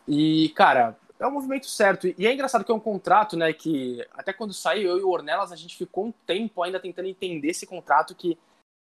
E, 0.07 0.49
cara, 0.49 0.97
é 1.19 1.27
o 1.27 1.31
movimento 1.31 1.67
certo. 1.67 2.07
E 2.17 2.25
é 2.25 2.33
engraçado 2.33 2.65
que 2.65 2.71
é 2.71 2.75
um 2.75 2.79
contrato, 2.79 3.37
né? 3.37 3.53
Que 3.53 4.05
até 4.11 4.33
quando 4.33 4.53
saiu, 4.53 4.89
eu 4.89 4.99
e 4.99 5.03
o 5.03 5.09
Ornelas, 5.09 5.51
a 5.51 5.55
gente 5.55 5.77
ficou 5.77 6.07
um 6.07 6.11
tempo 6.25 6.63
ainda 6.63 6.79
tentando 6.79 7.07
entender 7.07 7.49
esse 7.49 7.65
contrato 7.65 8.15
que 8.15 8.37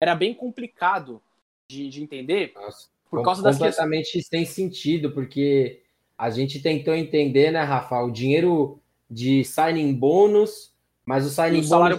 era 0.01 0.15
bem 0.15 0.33
complicado 0.33 1.21
de, 1.69 1.89
de 1.89 2.01
entender. 2.01 2.53
Nossa, 2.55 2.87
por 3.09 3.23
causa 3.23 3.43
das 3.43 3.57
completamente 3.57 4.17
das... 4.17 4.27
sem 4.27 4.45
sentido, 4.45 5.11
porque 5.11 5.83
a 6.17 6.29
gente 6.29 6.61
tentou 6.61 6.95
entender, 6.95 7.51
né, 7.51 7.61
Rafa, 7.63 8.01
o 8.01 8.11
dinheiro 8.11 8.79
de 9.09 9.43
signing 9.43 9.93
bônus, 9.93 10.73
mas 11.05 11.25
o 11.25 11.29
signing 11.29 11.67
bônus 11.67 11.97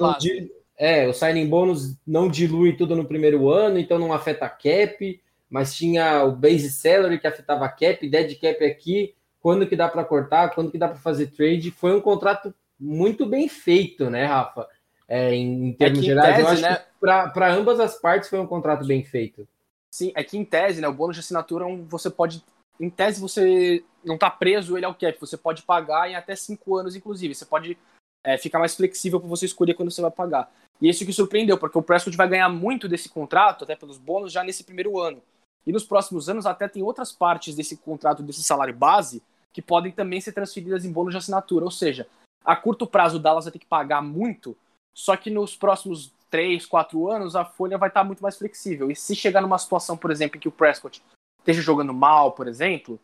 é, 0.77 1.07
o 1.07 1.13
signing 1.13 1.49
bônus 1.49 1.97
não 2.07 2.29
dilui 2.29 2.77
tudo 2.77 2.97
no 2.97 3.05
primeiro 3.05 3.49
ano, 3.51 3.79
então 3.79 3.99
não 3.99 4.13
afeta 4.13 4.47
a 4.47 4.51
cap, 4.51 5.21
mas 5.49 5.75
tinha 5.75 6.25
o 6.25 6.33
base 6.33 6.71
salary 6.71 7.19
que 7.19 7.27
afetava 7.27 7.65
a 7.65 7.69
cap, 7.69 8.09
dead 8.09 8.39
cap 8.41 8.65
aqui, 8.65 9.15
quando 9.41 9.67
que 9.67 9.77
dá 9.77 9.89
para 9.89 10.05
cortar, 10.05 10.55
quando 10.55 10.71
que 10.71 10.79
dá 10.79 10.89
para 10.89 10.99
fazer 10.99 11.29
trade. 11.29 11.71
Foi 11.71 11.95
um 11.95 12.01
contrato 12.01 12.53
muito 12.79 13.25
bem 13.27 13.49
feito, 13.49 14.11
né, 14.11 14.25
Rafa? 14.25 14.69
É, 15.07 15.35
em, 15.35 15.71
é 15.71 15.75
termos 15.75 16.01
é 16.01 16.03
gerais, 16.03 16.37
tese, 16.37 16.41
eu 16.41 16.49
acho 16.49 16.63
né? 16.63 16.77
que 16.77 16.85
para 17.01 17.53
ambas 17.53 17.79
as 17.79 18.01
partes 18.01 18.29
foi 18.29 18.41
um 18.41 18.47
contrato 18.47 18.87
bem 18.87 19.05
feito. 19.05 19.47
Sim, 19.91 20.13
é 20.17 20.25
que 20.25 20.37
em 20.37 20.45
tese, 20.45 20.81
né, 20.81 20.89
o 20.89 20.93
bônus 20.93 21.15
de 21.15 21.21
assinatura 21.21 21.67
você 21.87 22.11
pode. 22.11 22.43
Em 22.81 22.91
tese, 22.91 23.21
você 23.21 23.85
não 24.05 24.17
está 24.17 24.29
preso 24.29 24.77
ele 24.77 24.87
ao 24.87 24.95
cap, 24.95 25.17
você 25.21 25.37
pode 25.37 25.63
pagar 25.63 26.11
em 26.11 26.17
até 26.17 26.35
cinco 26.35 26.77
anos, 26.77 26.97
inclusive. 26.97 27.35
Você 27.35 27.45
pode 27.45 27.79
é, 28.25 28.37
ficar 28.39 28.59
mais 28.59 28.75
flexível 28.75 29.21
para 29.21 29.29
você 29.29 29.47
escolher 29.47 29.75
quando 29.75 29.91
você 29.91 30.03
vai 30.03 30.11
pagar. 30.11 30.51
E 30.85 30.91
isso 30.91 31.07
que 31.07 31.15
surpreendeu, 31.15 31.57
porque 31.57 31.79
o 31.79 31.83
Prescott 31.83 32.15
vai 32.15 32.29
ganhar 32.29 32.51
muito 32.51 32.87
desse 32.87 33.09
contrato, 33.09 33.65
até 33.65 33.75
pelos 33.75 33.97
bônus, 33.97 34.31
já 34.31 34.45
nesse 34.45 34.63
primeiro 34.63 35.01
ano. 35.01 35.23
E 35.67 35.73
nos 35.73 35.83
próximos 35.83 36.29
anos 36.29 36.45
até 36.45 36.69
tem 36.69 36.83
outras 36.83 37.11
partes 37.11 37.55
desse 37.55 37.79
contrato, 37.79 38.23
desse 38.23 38.45
salário 38.45 38.77
base, 38.77 39.23
que 39.51 39.63
podem 39.63 39.91
também 39.91 40.21
ser 40.21 40.33
transferidas 40.33 40.85
em 40.85 40.93
bônus 40.93 41.15
de 41.15 41.17
assinatura. 41.17 41.65
Ou 41.65 41.71
seja, 41.71 42.07
a 42.45 42.55
curto 42.55 42.87
prazo 42.87 43.17
o 43.17 43.19
Dallas 43.19 43.47
vai 43.47 43.53
ter 43.53 43.61
que 43.61 43.67
pagar 43.67 44.03
muito, 44.03 44.55
só 44.93 45.17
que 45.17 45.31
nos 45.31 45.57
próximos 45.57 46.13
3, 46.29 46.67
4 46.67 47.11
anos 47.11 47.35
a 47.35 47.47
folha 47.47 47.79
vai 47.79 47.89
estar 47.89 48.05
muito 48.05 48.23
mais 48.23 48.37
flexível. 48.37 48.91
E 48.91 48.95
se 48.95 49.17
chegar 49.17 49.41
numa 49.41 49.57
situação, 49.57 49.97
por 49.97 50.11
exemplo, 50.11 50.37
em 50.37 50.41
que 50.41 50.49
o 50.49 50.53
Prescott 50.53 51.03
esteja 51.41 51.63
jogando 51.63 51.95
mal, 51.95 52.33
por 52.33 52.47
exemplo, 52.47 53.01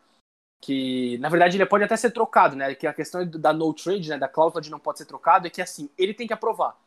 que 0.63 1.17
na 1.17 1.29
verdade 1.29 1.57
ele 1.57 1.65
pode 1.65 1.83
até 1.83 1.97
ser 1.97 2.11
trocado, 2.11 2.55
né? 2.55 2.75
Que 2.75 2.85
a 2.85 2.93
questão 2.93 3.27
da 3.27 3.51
no 3.51 3.73
trade, 3.73 4.07
né, 4.07 4.19
da 4.19 4.27
cláusula 4.27 4.61
de 4.61 4.69
não 4.69 4.77
pode 4.77 4.99
ser 4.99 5.05
trocado, 5.05 5.47
é 5.47 5.49
que 5.49 5.63
assim, 5.63 5.89
ele 5.97 6.13
tem 6.13 6.27
que 6.27 6.33
aprovar. 6.33 6.77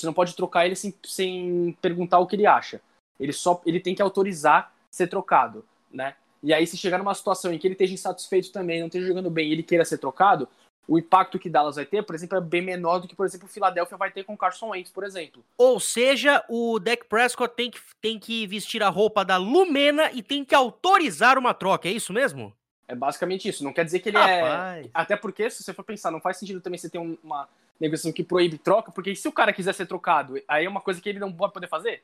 Você 0.00 0.06
não 0.06 0.14
pode 0.14 0.34
trocar 0.34 0.66
ele 0.66 0.74
sem, 0.74 0.94
sem 1.04 1.76
perguntar 1.80 2.18
o 2.18 2.26
que 2.26 2.36
ele 2.36 2.46
acha. 2.46 2.80
Ele 3.18 3.32
só 3.32 3.60
ele 3.66 3.80
tem 3.80 3.94
que 3.94 4.02
autorizar 4.02 4.72
ser 4.90 5.06
trocado, 5.06 5.64
né? 5.92 6.14
E 6.42 6.54
aí, 6.54 6.66
se 6.66 6.76
chegar 6.76 6.98
numa 6.98 7.14
situação 7.14 7.52
em 7.52 7.58
que 7.58 7.66
ele 7.66 7.74
esteja 7.74 7.92
insatisfeito 7.92 8.50
também, 8.50 8.80
não 8.80 8.86
esteja 8.86 9.06
jogando 9.06 9.30
bem 9.30 9.48
e 9.48 9.52
ele 9.52 9.62
queira 9.62 9.84
ser 9.84 9.98
trocado, 9.98 10.48
o 10.88 10.98
impacto 10.98 11.38
que 11.38 11.48
Dallas 11.48 11.76
vai 11.76 11.84
ter, 11.84 12.02
por 12.02 12.14
exemplo, 12.14 12.36
é 12.36 12.40
bem 12.40 12.62
menor 12.62 12.98
do 12.98 13.06
que, 13.06 13.14
por 13.14 13.24
exemplo, 13.24 13.46
o 13.46 13.50
Philadelphia 13.50 13.96
vai 13.96 14.10
ter 14.10 14.24
com 14.24 14.34
o 14.34 14.36
Carson 14.36 14.70
Wentz, 14.70 14.90
por 14.90 15.04
exemplo. 15.04 15.44
Ou 15.56 15.78
seja, 15.78 16.44
o 16.48 16.80
Dak 16.80 17.04
Prescott 17.04 17.54
tem 17.54 17.70
que, 17.70 17.78
tem 18.00 18.18
que 18.18 18.46
vestir 18.46 18.82
a 18.82 18.88
roupa 18.88 19.24
da 19.24 19.36
Lumena 19.36 20.10
e 20.12 20.22
tem 20.22 20.44
que 20.44 20.54
autorizar 20.54 21.38
uma 21.38 21.54
troca, 21.54 21.88
é 21.88 21.92
isso 21.92 22.12
mesmo? 22.12 22.52
É 22.90 22.94
basicamente 22.96 23.48
isso. 23.48 23.62
Não 23.62 23.72
quer 23.72 23.84
dizer 23.84 24.00
que 24.00 24.08
ele 24.08 24.18
é 24.18 24.42
Rapaz. 24.42 24.86
é. 24.86 24.90
Até 24.92 25.16
porque, 25.16 25.48
se 25.48 25.62
você 25.62 25.72
for 25.72 25.84
pensar, 25.84 26.10
não 26.10 26.20
faz 26.20 26.38
sentido 26.38 26.60
também 26.60 26.76
você 26.76 26.90
ter 26.90 26.98
uma 26.98 27.48
negociação 27.78 28.12
que 28.12 28.24
proíbe 28.24 28.58
troca, 28.58 28.90
porque 28.90 29.14
se 29.14 29.28
o 29.28 29.32
cara 29.32 29.52
quiser 29.52 29.72
ser 29.72 29.86
trocado, 29.86 30.42
aí 30.48 30.64
é 30.64 30.68
uma 30.68 30.80
coisa 30.80 31.00
que 31.00 31.08
ele 31.08 31.20
não 31.20 31.32
pode 31.32 31.52
poder 31.52 31.68
fazer. 31.68 32.02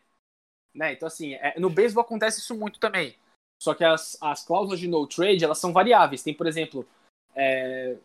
Né? 0.72 0.93
Então, 0.93 1.09
assim, 1.09 1.34
é, 1.34 1.59
no 1.59 1.68
beisebol 1.68 2.05
acontece 2.05 2.39
isso 2.39 2.55
muito 2.55 2.78
também. 2.78 3.16
Só 3.61 3.74
que 3.74 3.82
as, 3.82 4.16
as 4.20 4.45
cláusulas 4.45 4.78
de 4.78 4.87
no 4.87 5.07
trade, 5.09 5.45
elas 5.45 5.59
são 5.59 5.72
variáveis. 5.72 6.22
Tem, 6.22 6.32
por 6.32 6.47
exemplo, 6.47 6.87
é, 7.34 7.97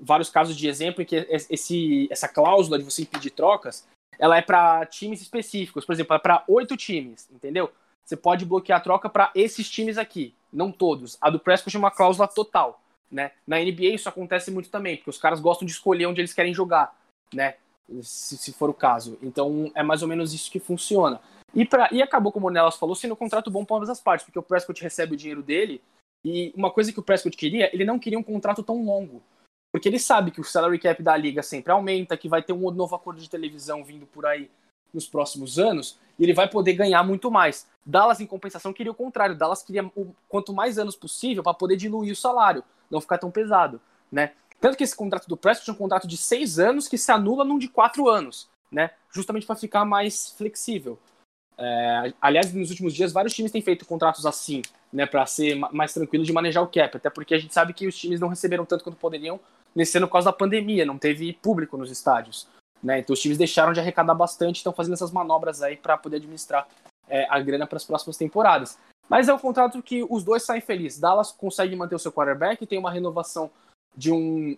vários 0.00 0.28
casos 0.28 0.56
de 0.56 0.66
exemplo 0.66 1.02
em 1.02 1.06
que 1.06 1.14
esse, 1.28 2.08
essa 2.10 2.26
cláusula 2.26 2.78
de 2.78 2.84
você 2.84 3.02
impedir 3.02 3.30
trocas, 3.30 3.86
ela 4.18 4.36
é 4.36 4.42
para 4.42 4.84
times 4.86 5.22
específicos. 5.22 5.84
Por 5.84 5.92
exemplo, 5.92 6.16
é 6.16 6.18
para 6.18 6.42
oito 6.48 6.76
times, 6.76 7.30
entendeu? 7.30 7.72
Você 8.04 8.16
pode 8.16 8.44
bloquear 8.44 8.78
a 8.78 8.82
troca 8.82 9.08
para 9.08 9.30
esses 9.34 9.68
times 9.68 9.98
aqui, 9.98 10.34
não 10.52 10.70
todos. 10.70 11.16
A 11.20 11.30
do 11.30 11.38
Prescott 11.38 11.74
é 11.74 11.78
uma 11.78 11.90
cláusula 11.90 12.28
total, 12.28 12.82
né? 13.10 13.32
Na 13.46 13.58
NBA 13.58 13.94
isso 13.94 14.08
acontece 14.08 14.50
muito 14.50 14.68
também, 14.68 14.96
porque 14.96 15.10
os 15.10 15.18
caras 15.18 15.40
gostam 15.40 15.64
de 15.66 15.72
escolher 15.72 16.06
onde 16.06 16.20
eles 16.20 16.34
querem 16.34 16.52
jogar 16.52 16.94
né? 17.34 17.54
Se, 18.02 18.38
se, 18.38 18.52
for 18.52 18.70
o 18.70 18.74
caso. 18.74 19.18
Então 19.22 19.70
é 19.74 19.82
mais 19.82 20.00
ou 20.00 20.08
menos 20.08 20.32
isso 20.32 20.50
que 20.50 20.58
funciona. 20.58 21.20
E, 21.54 21.66
pra, 21.66 21.88
e 21.92 22.00
acabou, 22.00 22.32
como 22.32 22.46
o 22.46 22.50
Nelas 22.50 22.76
falou, 22.76 22.94
sendo 22.94 23.12
um 23.12 23.16
contrato 23.16 23.50
bom 23.50 23.64
para 23.64 23.76
ambas 23.76 23.90
as 23.90 24.00
partes, 24.00 24.24
porque 24.24 24.38
o 24.38 24.42
Prescott 24.42 24.82
recebe 24.82 25.14
o 25.14 25.16
dinheiro 25.16 25.42
dele. 25.42 25.82
E 26.24 26.52
uma 26.56 26.70
coisa 26.70 26.90
que 26.92 26.98
o 26.98 27.02
Prescott 27.02 27.36
queria, 27.36 27.68
ele 27.74 27.84
não 27.84 27.98
queria 27.98 28.18
um 28.18 28.22
contrato 28.22 28.62
tão 28.62 28.82
longo. 28.82 29.22
Porque 29.70 29.88
ele 29.88 29.98
sabe 29.98 30.30
que 30.30 30.40
o 30.40 30.44
salary 30.44 30.78
cap 30.78 31.02
da 31.02 31.14
liga 31.16 31.42
sempre 31.42 31.72
aumenta, 31.72 32.16
que 32.16 32.28
vai 32.28 32.42
ter 32.42 32.54
um 32.54 32.70
novo 32.70 32.94
acordo 32.94 33.20
de 33.20 33.28
televisão 33.28 33.84
vindo 33.84 34.06
por 34.06 34.24
aí 34.24 34.50
nos 34.94 35.06
próximos 35.06 35.58
anos, 35.58 35.98
e 36.18 36.22
ele 36.22 36.32
vai 36.32 36.48
poder 36.48 36.72
ganhar 36.74 37.02
muito 37.02 37.30
mais. 37.30 37.66
Dallas, 37.84 38.20
em 38.20 38.26
compensação, 38.26 38.72
queria 38.72 38.92
o 38.92 38.94
contrário. 38.94 39.36
Dallas 39.36 39.62
queria 39.62 39.84
o 39.96 40.14
quanto 40.28 40.52
mais 40.52 40.78
anos 40.78 40.96
possível 40.96 41.42
para 41.42 41.52
poder 41.52 41.76
diluir 41.76 42.12
o 42.12 42.16
salário, 42.16 42.62
não 42.90 43.00
ficar 43.00 43.18
tão 43.18 43.30
pesado, 43.30 43.80
né? 44.10 44.32
Tanto 44.60 44.78
que 44.78 44.84
esse 44.84 44.96
contrato 44.96 45.28
do 45.28 45.36
Prescott 45.36 45.68
é 45.68 45.72
um 45.72 45.76
contrato 45.76 46.06
de 46.06 46.16
seis 46.16 46.58
anos 46.58 46.88
que 46.88 46.96
se 46.96 47.12
anula 47.12 47.44
num 47.44 47.58
de 47.58 47.68
quatro 47.68 48.08
anos, 48.08 48.48
né? 48.70 48.92
Justamente 49.12 49.44
para 49.44 49.56
ficar 49.56 49.84
mais 49.84 50.30
flexível. 50.30 50.98
É, 51.58 52.12
aliás, 52.20 52.52
nos 52.52 52.70
últimos 52.70 52.94
dias, 52.94 53.12
vários 53.12 53.34
times 53.34 53.52
têm 53.52 53.62
feito 53.62 53.86
contratos 53.86 54.26
assim, 54.26 54.62
né, 54.92 55.06
para 55.06 55.24
ser 55.26 55.54
mais 55.54 55.92
tranquilo 55.92 56.24
de 56.24 56.32
manejar 56.32 56.62
o 56.62 56.66
cap, 56.66 56.96
até 56.96 57.08
porque 57.08 57.34
a 57.34 57.38
gente 57.38 57.54
sabe 57.54 57.72
que 57.72 57.86
os 57.86 57.96
times 57.96 58.20
não 58.20 58.28
receberam 58.28 58.64
tanto 58.64 58.82
quanto 58.82 58.96
poderiam 58.96 59.38
nesse 59.74 59.96
ano 59.98 60.06
por 60.06 60.14
causa 60.14 60.30
da 60.30 60.32
pandemia, 60.32 60.84
não 60.84 60.98
teve 60.98 61.32
público 61.34 61.76
nos 61.76 61.90
estádios, 61.90 62.48
né? 62.84 62.98
Então 62.98 63.14
os 63.14 63.20
times 63.20 63.38
deixaram 63.38 63.72
de 63.72 63.80
arrecadar 63.80 64.14
bastante, 64.14 64.56
estão 64.56 64.72
fazendo 64.72 64.92
essas 64.92 65.10
manobras 65.10 65.62
aí 65.62 65.76
para 65.76 65.96
poder 65.96 66.18
administrar 66.18 66.68
é, 67.08 67.26
a 67.30 67.40
grana 67.40 67.66
para 67.66 67.78
as 67.78 67.84
próximas 67.84 68.18
temporadas. 68.18 68.78
Mas 69.08 69.28
é 69.28 69.34
um 69.34 69.38
contrato 69.38 69.82
que 69.82 70.06
os 70.08 70.22
dois 70.22 70.42
saem 70.42 70.60
felizes. 70.60 71.00
Dallas 71.00 71.32
consegue 71.32 71.74
manter 71.74 71.94
o 71.94 71.98
seu 71.98 72.12
quarterback, 72.12 72.66
tem 72.66 72.78
uma 72.78 72.90
renovação 72.90 73.50
de 73.96 74.12
um 74.12 74.56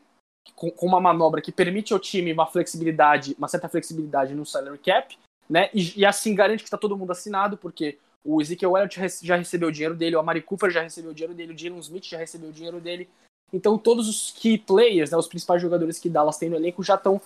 com, 0.54 0.72
uma 0.82 1.00
manobra 1.00 1.40
que 1.40 1.50
permite 1.50 1.92
ao 1.92 1.98
time 1.98 2.32
uma 2.32 2.46
flexibilidade, 2.46 3.34
uma 3.38 3.48
certa 3.48 3.68
flexibilidade 3.68 4.34
no 4.34 4.46
salary 4.46 4.78
cap, 4.78 5.16
né? 5.48 5.70
E, 5.72 6.00
e 6.00 6.04
assim 6.04 6.34
garante 6.34 6.62
que 6.62 6.68
está 6.68 6.78
todo 6.78 6.96
mundo 6.96 7.12
assinado, 7.12 7.56
porque 7.56 7.98
o 8.24 8.40
Ezekiel 8.40 8.76
Elliott 8.76 9.00
já 9.22 9.36
recebeu 9.36 9.68
o 9.68 9.72
dinheiro 9.72 9.94
dele, 9.94 10.16
o 10.16 10.20
Amari 10.20 10.42
Cooper 10.42 10.70
já 10.70 10.82
recebeu 10.82 11.12
o 11.12 11.14
dinheiro 11.14 11.34
dele, 11.34 11.52
o 11.52 11.58
Jalen 11.58 11.78
Smith 11.78 12.06
já 12.06 12.18
recebeu 12.18 12.50
o 12.50 12.52
dinheiro 12.52 12.80
dele. 12.80 13.08
Então 13.52 13.78
todos 13.78 14.08
os 14.08 14.32
key 14.32 14.58
players, 14.58 15.10
né, 15.10 15.16
os 15.16 15.28
principais 15.28 15.62
jogadores 15.62 15.98
que 15.98 16.08
Dallas 16.08 16.36
tem 16.36 16.50
no 16.50 16.56
elenco 16.56 16.82
já 16.82 16.94
estão 16.94 17.20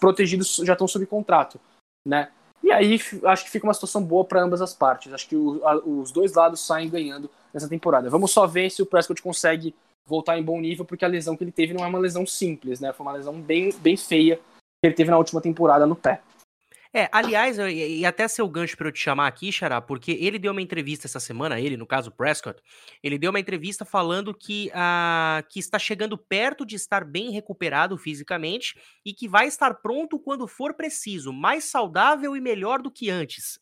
protegidos, 0.00 0.56
já 0.56 0.72
estão 0.72 0.88
sob 0.88 1.04
contrato, 1.06 1.60
né? 2.04 2.30
E 2.62 2.72
aí 2.72 2.98
acho 3.24 3.44
que 3.44 3.50
fica 3.50 3.66
uma 3.66 3.74
situação 3.74 4.02
boa 4.02 4.24
para 4.24 4.42
ambas 4.42 4.60
as 4.60 4.74
partes. 4.74 5.12
Acho 5.12 5.28
que 5.28 5.36
o, 5.36 5.64
a, 5.66 5.76
os 5.76 6.10
dois 6.10 6.34
lados 6.34 6.60
saem 6.66 6.88
ganhando 6.88 7.30
nessa 7.52 7.68
temporada. 7.68 8.10
Vamos 8.10 8.32
só 8.32 8.46
ver 8.46 8.70
se 8.70 8.82
o 8.82 8.86
Prescott 8.86 9.22
consegue 9.22 9.74
voltar 10.06 10.38
em 10.38 10.42
bom 10.42 10.60
nível, 10.60 10.84
porque 10.84 11.04
a 11.04 11.08
lesão 11.08 11.36
que 11.36 11.44
ele 11.44 11.52
teve 11.52 11.74
não 11.74 11.84
é 11.84 11.88
uma 11.88 11.98
lesão 11.98 12.26
simples, 12.26 12.80
né? 12.80 12.92
Foi 12.92 13.04
uma 13.04 13.12
lesão 13.12 13.40
bem, 13.40 13.72
bem 13.78 13.96
feia 13.96 14.36
que 14.36 14.86
ele 14.86 14.94
teve 14.94 15.10
na 15.10 15.18
última 15.18 15.40
temporada 15.40 15.86
no 15.86 15.96
pé. 15.96 16.20
É, 16.94 17.08
aliás, 17.12 17.58
e 17.58 18.04
até 18.04 18.26
seu 18.28 18.48
gancho 18.48 18.76
para 18.76 18.88
eu 18.88 18.92
te 18.92 19.00
chamar 19.00 19.26
aqui, 19.26 19.52
Xará, 19.52 19.80
porque 19.80 20.12
ele 20.12 20.38
deu 20.38 20.52
uma 20.52 20.62
entrevista 20.62 21.06
essa 21.06 21.20
semana, 21.20 21.60
ele, 21.60 21.76
no 21.76 21.86
caso 21.86 22.10
Prescott, 22.10 22.60
ele 23.02 23.18
deu 23.18 23.30
uma 23.30 23.40
entrevista 23.40 23.84
falando 23.84 24.32
que, 24.34 24.70
uh, 24.70 25.46
que 25.48 25.58
está 25.58 25.78
chegando 25.78 26.16
perto 26.16 26.64
de 26.64 26.76
estar 26.76 27.04
bem 27.04 27.30
recuperado 27.30 27.96
fisicamente 27.98 28.74
e 29.04 29.12
que 29.12 29.28
vai 29.28 29.46
estar 29.46 29.74
pronto 29.74 30.18
quando 30.18 30.46
for 30.46 30.74
preciso, 30.74 31.32
mais 31.32 31.64
saudável 31.64 32.36
e 32.36 32.40
melhor 32.40 32.80
do 32.80 32.90
que 32.90 33.10
antes, 33.10 33.58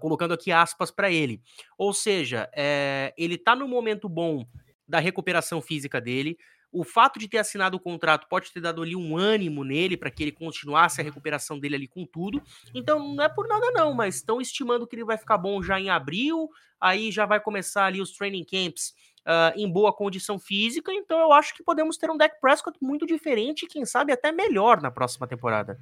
colocando 0.00 0.34
aqui 0.34 0.50
aspas 0.50 0.90
para 0.90 1.10
ele. 1.10 1.40
Ou 1.78 1.92
seja, 1.92 2.48
é, 2.54 3.14
ele 3.16 3.34
está 3.34 3.54
no 3.54 3.68
momento 3.68 4.08
bom 4.08 4.46
da 4.88 4.98
recuperação 4.98 5.60
física 5.60 6.00
dele, 6.00 6.38
o 6.76 6.84
fato 6.84 7.18
de 7.18 7.26
ter 7.26 7.38
assinado 7.38 7.76
o 7.76 7.80
contrato 7.80 8.28
pode 8.28 8.52
ter 8.52 8.60
dado 8.60 8.82
ali 8.82 8.94
um 8.94 9.16
ânimo 9.16 9.64
nele 9.64 9.96
para 9.96 10.10
que 10.10 10.22
ele 10.22 10.32
continuasse 10.32 11.00
a 11.00 11.04
recuperação 11.04 11.58
dele 11.58 11.76
ali 11.76 11.88
com 11.88 12.04
tudo. 12.04 12.42
Então 12.74 13.14
não 13.14 13.24
é 13.24 13.28
por 13.28 13.48
nada 13.48 13.70
não, 13.70 13.94
mas 13.94 14.16
estão 14.16 14.40
estimando 14.40 14.86
que 14.86 14.94
ele 14.94 15.04
vai 15.04 15.16
ficar 15.16 15.38
bom 15.38 15.62
já 15.62 15.80
em 15.80 15.88
abril, 15.88 16.50
aí 16.78 17.10
já 17.10 17.24
vai 17.24 17.40
começar 17.40 17.86
ali 17.86 18.00
os 18.00 18.12
training 18.12 18.44
camps 18.44 18.92
uh, 19.26 19.58
em 19.58 19.70
boa 19.70 19.90
condição 19.92 20.38
física. 20.38 20.92
Então 20.92 21.18
eu 21.18 21.32
acho 21.32 21.54
que 21.54 21.64
podemos 21.64 21.96
ter 21.96 22.10
um 22.10 22.16
Dak 22.16 22.38
Prescott 22.40 22.76
muito 22.82 23.06
diferente, 23.06 23.66
quem 23.66 23.86
sabe 23.86 24.12
até 24.12 24.30
melhor 24.30 24.82
na 24.82 24.90
próxima 24.90 25.26
temporada. 25.26 25.78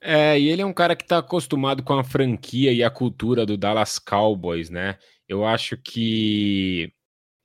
É, 0.00 0.38
e 0.38 0.48
ele 0.48 0.62
é 0.62 0.66
um 0.66 0.72
cara 0.72 0.96
que 0.96 1.04
está 1.04 1.18
acostumado 1.18 1.82
com 1.82 1.94
a 1.94 2.04
franquia 2.04 2.72
e 2.72 2.82
a 2.82 2.90
cultura 2.90 3.44
do 3.44 3.56
Dallas 3.56 3.98
Cowboys, 3.98 4.70
né? 4.70 4.98
Eu 5.28 5.44
acho 5.44 5.76
que 5.76 6.92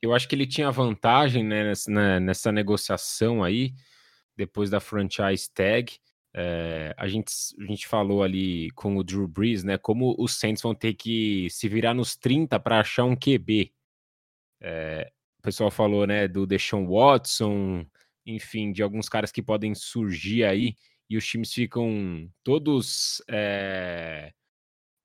eu 0.02 0.14
acho 0.14 0.28
que 0.28 0.36
ele 0.36 0.48
tinha 0.48 0.72
vantagem 0.72 1.44
né, 1.44 1.64
nessa, 1.64 1.92
né, 1.92 2.20
nessa, 2.20 2.52
negociação 2.52 3.44
aí, 3.44 3.74
depois 4.36 4.70
da 4.70 4.80
franchise 4.80 5.50
tag. 5.54 5.98
É, 6.34 6.94
a, 6.98 7.08
gente, 7.08 7.34
a 7.60 7.66
gente 7.66 7.88
falou 7.88 8.24
ali 8.24 8.72
com 8.72 8.98
o 8.98 9.04
Drew 9.04 9.28
Brees, 9.28 9.64
né? 9.64 9.78
Como 9.78 10.16
os 10.18 10.40
Saints 10.40 10.64
vão 10.64 10.74
ter 10.74 10.94
que 10.94 11.48
se 11.50 11.68
virar 11.68 11.94
nos 11.94 12.16
30 12.16 12.60
para 12.60 12.80
achar 12.80 13.04
um 13.04 13.16
QB. 13.16 13.72
É, 14.62 15.12
o 15.40 15.42
pessoal 15.42 15.70
falou, 15.70 16.08
né, 16.08 16.28
do 16.28 16.46
Deshaun 16.46 16.88
Watson, 16.88 17.86
enfim, 18.26 18.72
de 18.72 18.84
alguns 18.84 19.10
caras 19.10 19.32
que 19.32 19.42
podem 19.42 19.74
surgir 19.76 20.44
aí, 20.44 20.76
e 21.10 21.18
os 21.18 21.26
times 21.26 21.52
ficam 21.54 22.30
todos 22.44 23.22
é, 23.28 24.32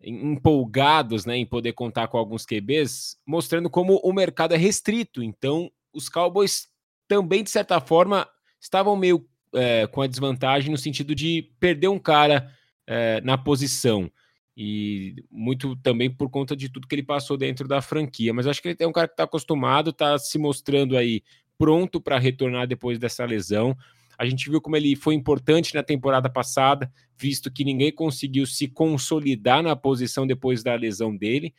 empolgados 0.06 1.26
né, 1.26 1.36
em 1.36 1.44
poder 1.44 1.72
contar 1.72 2.06
com 2.06 2.16
alguns 2.16 2.46
QBs, 2.46 3.18
mostrando 3.26 3.68
como 3.68 3.96
o 4.04 4.12
mercado 4.12 4.54
é 4.54 4.56
restrito. 4.56 5.22
Então, 5.22 5.70
os 5.92 6.08
Cowboys 6.08 6.68
também, 7.08 7.42
de 7.42 7.50
certa 7.50 7.80
forma, 7.80 8.28
estavam 8.60 8.94
meio 8.96 9.26
é, 9.52 9.86
com 9.88 10.02
a 10.02 10.06
desvantagem 10.06 10.70
no 10.70 10.78
sentido 10.78 11.14
de 11.14 11.50
perder 11.58 11.88
um 11.88 11.98
cara 11.98 12.50
é, 12.86 13.20
na 13.22 13.36
posição. 13.36 14.10
E 14.56 15.16
muito 15.30 15.76
também 15.76 16.08
por 16.08 16.30
conta 16.30 16.56
de 16.56 16.68
tudo 16.68 16.86
que 16.86 16.94
ele 16.94 17.02
passou 17.02 17.36
dentro 17.36 17.66
da 17.66 17.82
franquia. 17.82 18.32
Mas 18.32 18.46
acho 18.46 18.62
que 18.62 18.68
ele 18.68 18.76
é 18.78 18.86
um 18.86 18.92
cara 18.92 19.08
que 19.08 19.14
está 19.14 19.24
acostumado, 19.24 19.90
está 19.90 20.16
se 20.18 20.38
mostrando 20.38 20.96
aí 20.96 21.22
pronto 21.58 22.00
para 22.00 22.18
retornar 22.18 22.66
depois 22.66 22.98
dessa 22.98 23.24
lesão. 23.24 23.76
A 24.18 24.26
gente 24.26 24.48
viu 24.50 24.60
como 24.60 24.76
ele 24.76 24.96
foi 24.96 25.14
importante 25.14 25.74
na 25.74 25.82
temporada 25.82 26.30
passada, 26.30 26.90
visto 27.16 27.50
que 27.50 27.64
ninguém 27.64 27.92
conseguiu 27.92 28.46
se 28.46 28.68
consolidar 28.68 29.62
na 29.62 29.76
posição 29.76 30.26
depois 30.26 30.62
da 30.62 30.74
lesão 30.74 31.16
dele. 31.16 31.54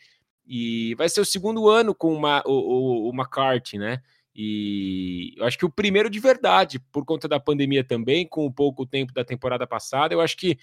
E 0.46 0.96
vai 0.96 1.10
ser 1.10 1.22
o 1.22 1.26
segundo 1.26 1.68
ano 1.68 1.94
com 1.94 2.14
uma, 2.14 2.42
o, 2.46 2.52
o, 2.52 3.10
o 3.10 3.14
McCarthy, 3.14 3.78
né? 3.78 4.02
E 4.34 5.34
eu 5.36 5.46
acho 5.46 5.58
que 5.58 5.66
o 5.66 5.70
primeiro 5.70 6.10
de 6.10 6.20
verdade, 6.20 6.80
por 6.92 7.04
conta 7.04 7.28
da 7.28 7.40
pandemia 7.40 7.84
também, 7.84 8.28
com 8.28 8.46
o 8.46 8.54
pouco 8.54 8.86
tempo 8.86 9.12
da 9.12 9.26
temporada 9.26 9.66
passada, 9.66 10.14
eu 10.14 10.22
acho 10.22 10.38
que 10.38 10.60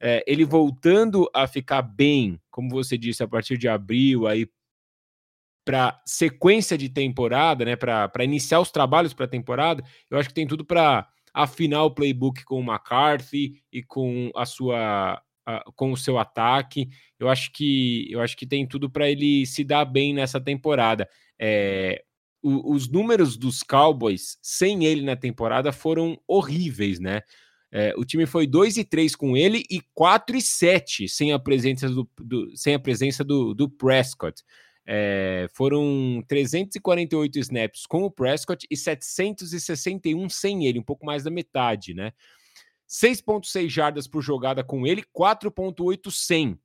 é, 0.00 0.22
ele 0.26 0.44
voltando 0.44 1.28
a 1.34 1.46
ficar 1.46 1.82
bem, 1.82 2.40
como 2.50 2.70
você 2.70 2.96
disse, 2.96 3.22
a 3.22 3.28
partir 3.28 3.58
de 3.58 3.68
abril, 3.68 4.26
aí 4.26 4.48
para 5.64 6.00
sequência 6.06 6.78
de 6.78 6.88
temporada, 6.88 7.64
né, 7.64 7.74
para 7.74 8.22
iniciar 8.22 8.60
os 8.60 8.70
trabalhos 8.70 9.12
para 9.12 9.24
a 9.24 9.28
temporada, 9.28 9.82
eu 10.08 10.16
acho 10.16 10.28
que 10.28 10.34
tem 10.34 10.46
tudo 10.46 10.64
para 10.64 11.08
afinar 11.36 11.84
o 11.84 11.90
playbook 11.90 12.42
com 12.44 12.60
o 12.60 12.64
McCarthy 12.64 13.62
e 13.70 13.82
com 13.82 14.30
a 14.34 14.46
sua 14.46 15.22
com 15.76 15.92
o 15.92 15.96
seu 15.96 16.18
ataque. 16.18 16.88
Eu 17.20 17.28
acho 17.28 17.52
que 17.52 18.10
eu 18.10 18.20
acho 18.20 18.36
que 18.36 18.46
tem 18.46 18.66
tudo 18.66 18.90
para 18.90 19.08
ele 19.08 19.44
se 19.44 19.62
dar 19.62 19.84
bem 19.84 20.14
nessa 20.14 20.40
temporada. 20.40 21.06
É, 21.38 22.02
o, 22.42 22.72
os 22.72 22.88
números 22.88 23.36
dos 23.36 23.62
Cowboys 23.62 24.38
sem 24.42 24.86
ele 24.86 25.02
na 25.02 25.14
temporada 25.14 25.72
foram 25.72 26.18
horríveis, 26.26 26.98
né? 26.98 27.20
É, 27.70 27.92
o 27.96 28.04
time 28.04 28.24
foi 28.24 28.46
2 28.46 28.78
e 28.78 28.84
3 28.84 29.14
com 29.14 29.36
ele 29.36 29.62
e 29.70 29.82
4 29.92 30.36
e 30.36 30.40
7 30.40 31.08
sem 31.08 31.32
a 31.32 31.38
presença 31.38 31.88
do, 31.88 32.08
do 32.18 32.56
sem 32.56 32.74
a 32.74 32.78
presença 32.78 33.22
do, 33.22 33.52
do 33.52 33.68
Prescott. 33.68 34.42
É, 34.88 35.48
foram 35.52 36.22
348 36.28 37.38
snaps 37.40 37.86
com 37.86 38.04
o 38.04 38.10
Prescott 38.10 38.66
e 38.70 38.76
761 38.76 40.28
sem 40.28 40.66
ele, 40.66 40.78
um 40.78 40.84
pouco 40.84 41.04
mais 41.04 41.24
da 41.24 41.30
metade, 41.30 41.92
né? 41.92 42.12
6,6 42.88 43.68
jardas 43.68 44.06
por 44.06 44.22
jogada 44.22 44.62
com 44.62 44.86
ele, 44.86 45.02
4,8 45.02 46.10
sem. 46.10 46.56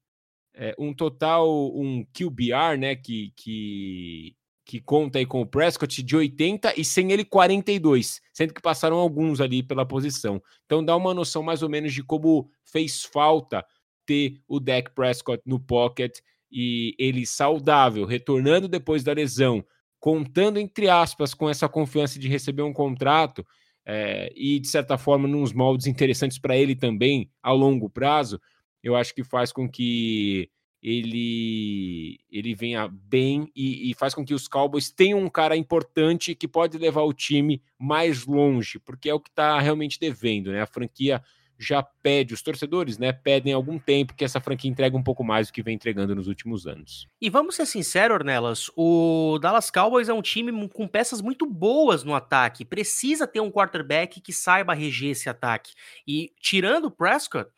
É, 0.53 0.75
um 0.77 0.93
total, 0.93 1.75
um 1.75 2.05
QBR, 2.13 2.77
né? 2.77 2.95
Que, 2.95 3.33
que, 3.35 4.35
que 4.63 4.79
conta 4.79 5.17
aí 5.17 5.25
com 5.25 5.41
o 5.41 5.45
Prescott 5.45 6.03
de 6.03 6.15
80 6.15 6.79
e 6.79 6.85
sem 6.85 7.11
ele 7.11 7.25
42, 7.25 8.21
sendo 8.31 8.53
que 8.53 8.61
passaram 8.61 8.97
alguns 8.97 9.41
ali 9.41 9.63
pela 9.63 9.85
posição. 9.85 10.41
Então 10.65 10.85
dá 10.85 10.95
uma 10.95 11.13
noção 11.13 11.41
mais 11.41 11.63
ou 11.63 11.69
menos 11.69 11.91
de 11.91 12.03
como 12.03 12.51
fez 12.63 13.03
falta 13.03 13.65
ter 14.05 14.39
o 14.47 14.59
Dak 14.59 14.91
Prescott 14.93 15.41
no 15.45 15.59
pocket 15.59 16.19
e 16.51 16.95
ele 16.99 17.25
saudável, 17.25 18.05
retornando 18.05 18.67
depois 18.67 19.03
da 19.03 19.13
lesão, 19.13 19.63
contando 19.99 20.59
entre 20.59 20.89
aspas 20.89 21.33
com 21.33 21.49
essa 21.49 21.69
confiança 21.69 22.19
de 22.19 22.27
receber 22.27 22.63
um 22.63 22.73
contrato 22.73 23.45
é, 23.85 24.31
e 24.35 24.59
de 24.59 24.67
certa 24.67 24.97
forma 24.97 25.27
nos 25.27 25.53
moldes 25.53 25.87
interessantes 25.87 26.37
para 26.37 26.57
ele 26.57 26.75
também 26.75 27.29
ao 27.41 27.55
longo 27.55 27.89
prazo, 27.89 28.39
eu 28.83 28.95
acho 28.95 29.13
que 29.13 29.23
faz 29.23 29.51
com 29.51 29.69
que 29.69 30.49
ele 30.81 32.19
ele 32.31 32.55
venha 32.55 32.87
bem 32.87 33.51
e, 33.55 33.91
e, 33.91 33.93
faz 33.93 34.15
com 34.15 34.25
que 34.25 34.33
os 34.33 34.47
Cowboys 34.47 34.89
tenham 34.89 35.19
um 35.19 35.29
cara 35.29 35.55
importante 35.55 36.33
que 36.33 36.47
pode 36.47 36.77
levar 36.77 37.03
o 37.03 37.13
time 37.13 37.61
mais 37.77 38.25
longe, 38.25 38.79
porque 38.79 39.09
é 39.09 39.13
o 39.13 39.19
que 39.19 39.29
está 39.29 39.59
realmente 39.59 39.99
devendo, 39.99 40.51
né? 40.51 40.61
A 40.61 40.65
franquia 40.65 41.21
já 41.63 41.83
pede, 41.83 42.33
os 42.33 42.41
torcedores, 42.41 42.97
né, 42.97 43.11
pedem 43.11 43.53
algum 43.53 43.77
tempo 43.77 44.13
que 44.15 44.25
essa 44.25 44.39
franquia 44.39 44.69
entregue 44.69 44.95
um 44.95 45.03
pouco 45.03 45.23
mais 45.23 45.47
do 45.47 45.53
que 45.53 45.61
vem 45.61 45.75
entregando 45.75 46.15
nos 46.15 46.27
últimos 46.27 46.65
anos. 46.65 47.07
E 47.21 47.29
vamos 47.29 47.55
ser 47.55 47.65
sinceros, 47.65 48.15
Ornelas, 48.15 48.71
o 48.75 49.37
Dallas 49.39 49.69
Cowboys 49.69 50.09
é 50.09 50.13
um 50.13 50.21
time 50.21 50.67
com 50.69 50.87
peças 50.87 51.21
muito 51.21 51.45
boas 51.45 52.03
no 52.03 52.15
ataque, 52.15 52.65
precisa 52.65 53.27
ter 53.27 53.39
um 53.39 53.51
quarterback 53.51 54.19
que 54.19 54.33
saiba 54.33 54.73
reger 54.73 55.11
esse 55.11 55.29
ataque. 55.29 55.73
E 56.07 56.31
tirando 56.39 56.85
o 56.85 56.91
Prescott, 56.91 57.49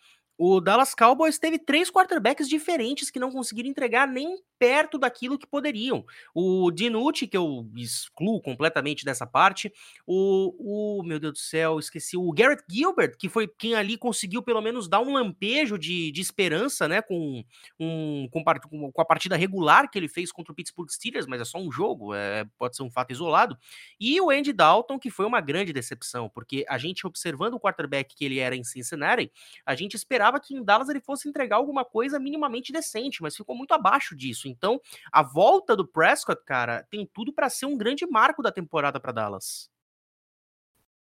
O 0.45 0.59
Dallas 0.59 0.93
Cowboys 0.93 1.39
teve 1.39 1.57
três 1.57 1.89
quarterbacks 1.89 2.49
diferentes 2.49 3.09
que 3.09 3.17
não 3.17 3.31
conseguiram 3.31 3.69
entregar 3.69 4.05
nem 4.05 4.35
perto 4.59 4.97
daquilo 4.97 5.37
que 5.37 5.45
poderiam. 5.47 6.05
O 6.33 6.71
Dinucci, 6.71 7.27
que 7.27 7.35
eu 7.35 7.69
excluo 7.75 8.41
completamente 8.41 9.03
dessa 9.03 9.27
parte, 9.27 9.71
o, 10.07 10.99
o, 10.99 11.03
meu 11.03 11.19
Deus 11.19 11.33
do 11.33 11.39
céu, 11.39 11.79
esqueci, 11.79 12.15
o 12.15 12.31
Garrett 12.31 12.63
Gilbert, 12.69 13.17
que 13.17 13.27
foi 13.27 13.45
quem 13.45 13.75
ali 13.75 13.97
conseguiu 13.97 14.41
pelo 14.41 14.61
menos 14.61 14.87
dar 14.87 15.01
um 15.01 15.13
lampejo 15.13 15.77
de, 15.77 16.11
de 16.11 16.21
esperança, 16.21 16.87
né, 16.87 17.01
com, 17.01 17.43
um, 17.79 18.29
com, 18.31 18.43
com 18.91 19.01
a 19.01 19.05
partida 19.05 19.35
regular 19.35 19.89
que 19.89 19.97
ele 19.97 20.07
fez 20.07 20.31
contra 20.31 20.53
o 20.53 20.55
Pittsburgh 20.55 20.89
Steelers, 20.89 21.25
mas 21.25 21.41
é 21.41 21.45
só 21.45 21.57
um 21.57 21.69
jogo, 21.71 22.13
é, 22.13 22.45
pode 22.57 22.77
ser 22.77 22.83
um 22.83 22.91
fato 22.91 23.11
isolado. 23.11 23.57
E 23.99 24.19
o 24.21 24.29
Andy 24.29 24.53
Dalton, 24.53 24.97
que 24.97 25.09
foi 25.09 25.25
uma 25.25 25.41
grande 25.41 25.73
decepção, 25.73 26.29
porque 26.29 26.65
a 26.69 26.77
gente 26.77 27.05
observando 27.05 27.55
o 27.55 27.59
quarterback 27.59 28.15
que 28.15 28.23
ele 28.23 28.39
era 28.39 28.55
em 28.55 28.63
Cincinnati, 28.63 29.29
a 29.65 29.75
gente 29.75 29.95
esperava 29.95 30.32
que 30.39 30.55
em 30.55 30.63
Dallas 30.63 30.89
ele 30.89 30.99
fosse 30.99 31.27
entregar 31.27 31.57
alguma 31.57 31.83
coisa 31.83 32.19
minimamente 32.19 32.71
decente, 32.71 33.21
mas 33.21 33.35
ficou 33.35 33.55
muito 33.55 33.73
abaixo 33.73 34.15
disso. 34.15 34.47
Então, 34.47 34.79
a 35.11 35.21
volta 35.21 35.75
do 35.75 35.87
Prescott, 35.87 36.41
cara, 36.45 36.85
tem 36.89 37.09
tudo 37.13 37.33
para 37.33 37.49
ser 37.49 37.65
um 37.65 37.77
grande 37.77 38.05
marco 38.05 38.41
da 38.41 38.51
temporada 38.51 38.99
para 38.99 39.11
Dallas. 39.11 39.69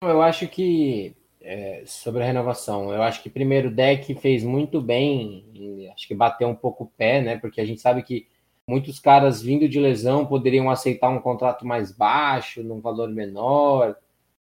Eu 0.02 0.22
acho 0.22 0.48
que 0.48 1.14
é, 1.40 1.82
sobre 1.86 2.22
a 2.22 2.26
renovação, 2.26 2.92
eu 2.92 3.02
acho 3.02 3.22
que 3.22 3.30
primeiro 3.30 3.68
o 3.68 3.74
deck 3.74 4.14
fez 4.14 4.44
muito 4.44 4.80
bem, 4.80 5.90
acho 5.94 6.06
que 6.06 6.14
bateu 6.14 6.48
um 6.48 6.54
pouco 6.54 6.84
o 6.84 6.86
pé, 6.86 7.20
né? 7.20 7.38
Porque 7.38 7.60
a 7.60 7.64
gente 7.64 7.80
sabe 7.80 8.02
que 8.02 8.26
muitos 8.66 8.98
caras 8.98 9.42
vindo 9.42 9.68
de 9.68 9.80
lesão 9.80 10.24
poderiam 10.26 10.70
aceitar 10.70 11.08
um 11.08 11.20
contrato 11.20 11.66
mais 11.66 11.92
baixo, 11.92 12.62
num 12.62 12.80
valor 12.80 13.08
menor, 13.08 13.96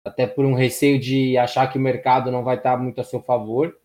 até 0.05 0.27
por 0.27 0.45
um 0.45 0.55
receio 0.55 0.99
de 0.99 1.37
achar 1.39 1.67
que 1.71 1.79
o 1.79 1.81
mercado 1.81 2.31
não 2.31 2.45
vai 2.45 2.57
estar 2.57 2.77
muito 2.77 3.01
a 3.01 3.05
seu 3.05 3.21
favor. 3.21 3.77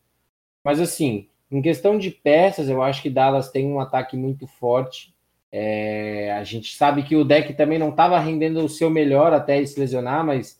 Mas 0.64 0.80
assim, 0.80 1.28
em 1.51 1.61
questão 1.61 1.97
de 1.97 2.09
peças, 2.09 2.70
eu 2.70 2.82
acho 2.82 3.01
que 3.01 3.09
Dallas 3.09 3.51
tem 3.51 3.68
um 3.68 3.80
ataque 3.80 4.18
muito 4.18 4.47
forte. 4.47 5.14
É, 5.51 6.32
a 6.34 6.43
gente 6.43 6.76
sabe 6.76 7.03
que 7.03 7.16
o 7.16 7.24
deck 7.24 7.53
também 7.53 7.78
não 7.78 7.89
estava 7.89 8.18
rendendo 8.18 8.64
o 8.64 8.70
seu 8.70 8.89
melhor 8.89 9.34
até 9.34 9.64
se 9.66 9.80
lesionar, 9.80 10.26
mas 10.26 10.59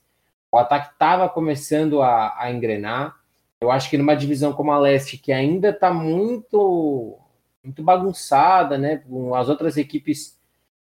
o 0.52 0.58
ataque 0.58 0.94
estava 0.94 1.28
começando 1.28 2.02
a, 2.04 2.36
a, 2.40 2.52
engrenar. 2.52 3.16
Eu 3.60 3.72
acho 3.72 3.90
que 3.90 3.98
numa 3.98 4.16
divisão 4.16 4.54
como 4.54 4.72
a 4.72 4.78
Leste, 4.78 5.18
que 5.18 5.32
ainda 5.32 5.70
está 5.70 5.92
muito, 5.92 7.18
muito 7.64 7.82
bagunçada, 7.82 8.78
né? 8.78 8.98
Com 8.98 9.34
as 9.34 9.50
outras 9.50 9.78
equipes 9.78 10.38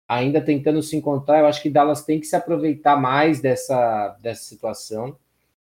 ainda 0.08 0.40
tentando 0.40 0.82
se 0.82 0.96
encontrar, 0.96 1.38
eu 1.38 1.46
acho 1.46 1.62
que 1.62 1.70
Dallas 1.70 2.04
tem 2.04 2.18
que 2.18 2.26
se 2.26 2.34
aproveitar 2.34 2.96
mais 3.00 3.40
dessa, 3.40 4.16
dessa 4.20 4.42
situação. 4.42 5.16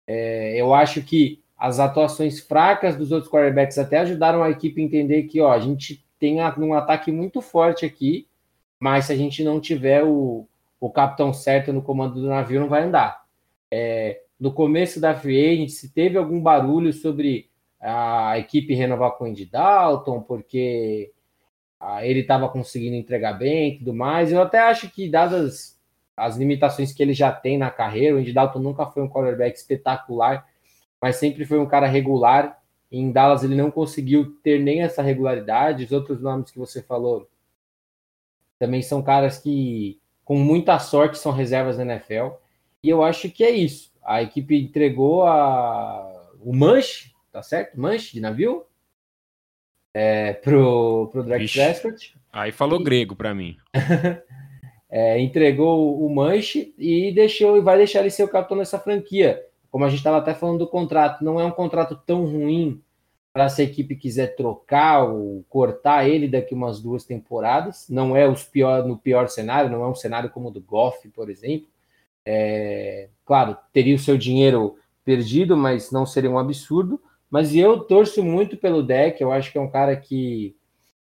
É, 0.09 0.61
eu 0.61 0.74
acho 0.74 1.03
que 1.03 1.43
as 1.57 1.78
atuações 1.78 2.40
fracas 2.40 2.96
dos 2.96 3.12
outros 3.12 3.30
quarterbacks 3.30 3.78
até 3.78 3.98
ajudaram 3.98 4.42
a 4.42 4.50
equipe 4.50 4.80
a 4.80 4.84
entender 4.84 5.24
que 5.24 5.40
ó, 5.40 5.52
a 5.52 5.59
gente 5.59 6.05
tem 6.18 6.38
um 6.59 6.74
ataque 6.74 7.12
muito 7.12 7.40
forte 7.40 7.84
aqui, 7.84 8.26
mas 8.80 9.07
se 9.07 9.12
a 9.12 9.16
gente 9.16 9.44
não 9.44 9.61
tiver 9.61 10.02
o, 10.05 10.48
o 10.80 10.90
capitão 10.90 11.32
certo 11.32 11.72
no 11.72 11.82
comando 11.82 12.20
do 12.20 12.28
navio, 12.28 12.61
não 12.61 12.68
vai 12.68 12.82
andar. 12.82 13.24
É, 13.70 14.22
no 14.38 14.52
começo 14.52 15.00
da 15.00 15.14
free 15.14 15.68
se 15.68 15.92
teve 15.92 16.18
algum 16.18 16.40
barulho 16.40 16.92
sobre 16.92 17.50
a 17.80 18.38
equipe 18.38 18.74
renovar 18.74 19.12
com 19.12 19.24
o 19.24 19.26
Andy 19.26 19.44
Dalton, 19.44 20.22
porque 20.22 21.12
ah, 21.78 22.05
ele 22.07 22.20
estava 22.20 22.48
conseguindo 22.48 22.96
entregar 22.96 23.34
bem 23.34 23.74
e 23.74 23.78
tudo 23.78 23.92
mais. 23.92 24.32
Eu 24.32 24.40
até 24.40 24.59
acho 24.59 24.90
que, 24.90 25.09
dadas 25.09 25.78
as 26.16 26.36
limitações 26.36 26.92
que 26.92 27.02
ele 27.02 27.12
já 27.12 27.32
tem 27.32 27.59
na 27.59 27.70
carreira, 27.70 28.16
o 28.16 28.18
Andy 28.18 28.32
Dalton 28.32 28.61
nunca 28.61 28.86
foi 28.86 29.02
um 29.02 29.09
quarterback 29.09 29.57
espetacular, 29.57 30.46
mas 31.05 31.16
sempre 31.16 31.44
foi 31.44 31.59
um 31.59 31.66
cara 31.66 31.86
regular 31.86 32.59
em 32.90 33.12
Dallas 33.12 33.44
ele 33.44 33.55
não 33.55 33.70
conseguiu 33.70 34.36
ter 34.42 34.59
nem 34.59 34.80
essa 34.80 35.02
regularidade. 35.02 35.84
Os 35.84 35.92
outros 35.92 36.22
nomes 36.22 36.50
que 36.50 36.59
você 36.59 36.82
falou 36.82 37.28
também 38.59 38.80
são 38.80 39.02
caras 39.02 39.36
que, 39.36 40.00
com 40.24 40.38
muita 40.38 40.78
sorte, 40.78 41.18
são 41.18 41.30
reservas 41.30 41.76
da 41.76 41.82
NFL. 41.82 42.36
E 42.82 42.88
eu 42.88 43.02
acho 43.02 43.28
que 43.30 43.44
é 43.44 43.50
isso. 43.50 43.92
A 44.02 44.22
equipe 44.22 44.57
entregou 44.57 45.26
a... 45.26 46.30
o 46.40 46.57
manche, 46.57 47.12
tá 47.30 47.42
certo? 47.42 47.78
Manche 47.78 48.14
de 48.14 48.20
navio 48.20 48.64
é, 49.92 50.32
pro, 50.32 51.11
pro 51.12 51.22
Drake 51.22 51.52
Prescott. 51.52 52.16
Aí 52.32 52.50
falou 52.50 52.80
e... 52.80 52.84
grego 52.84 53.14
para 53.14 53.34
mim. 53.34 53.59
é, 54.88 55.20
entregou 55.20 56.02
o 56.02 56.09
manche 56.09 56.74
e 56.78 57.12
deixou 57.12 57.59
e 57.59 57.61
vai 57.61 57.76
deixar 57.76 58.00
ele 58.00 58.09
ser 58.09 58.24
o 58.24 58.28
capitão 58.28 58.57
dessa 58.57 58.78
franquia. 58.78 59.44
Como 59.75 59.85
a 59.85 59.89
gente 59.89 59.99
estava 59.99 60.18
até 60.18 60.33
falando 60.33 60.61
do 60.61 60.68
contrato, 60.68 61.25
não 61.25 61.41
é 61.41 61.45
um 61.45 61.51
contrato 61.51 62.01
tão 62.07 62.25
ruim 62.27 62.81
para 63.33 63.49
se 63.49 63.61
a 63.61 63.64
equipe 63.64 63.97
quiser 63.97 64.37
trocar 64.37 65.03
ou 65.03 65.45
cortar 65.49 66.09
ele 66.09 66.29
daqui 66.29 66.55
umas 66.55 66.79
duas 66.79 67.03
temporadas. 67.03 67.89
Não 67.89 68.16
é 68.16 68.25
os 68.25 68.45
pior, 68.45 68.87
no 68.87 68.97
pior 68.97 69.29
cenário, 69.29 69.68
não 69.68 69.83
é 69.83 69.89
um 69.89 69.95
cenário 69.97 70.31
como 70.31 70.47
o 70.47 70.51
do 70.53 70.61
Goff, 70.61 71.09
por 71.09 71.29
exemplo. 71.29 71.66
É, 72.25 73.09
claro, 73.27 73.57
teria 73.72 73.97
o 73.97 73.99
seu 73.99 74.16
dinheiro 74.16 74.77
perdido, 75.05 75.57
mas 75.57 75.91
não 75.91 76.07
seria 76.07 76.31
um 76.31 76.39
absurdo. 76.39 77.03
Mas 77.29 77.53
eu 77.53 77.81
torço 77.81 78.22
muito 78.22 78.57
pelo 78.57 78.81
deck. 78.81 79.20
Eu 79.20 79.33
acho 79.33 79.51
que 79.51 79.59
é 79.59 79.61
um 79.61 79.68
cara 79.68 79.97
que, 79.97 80.55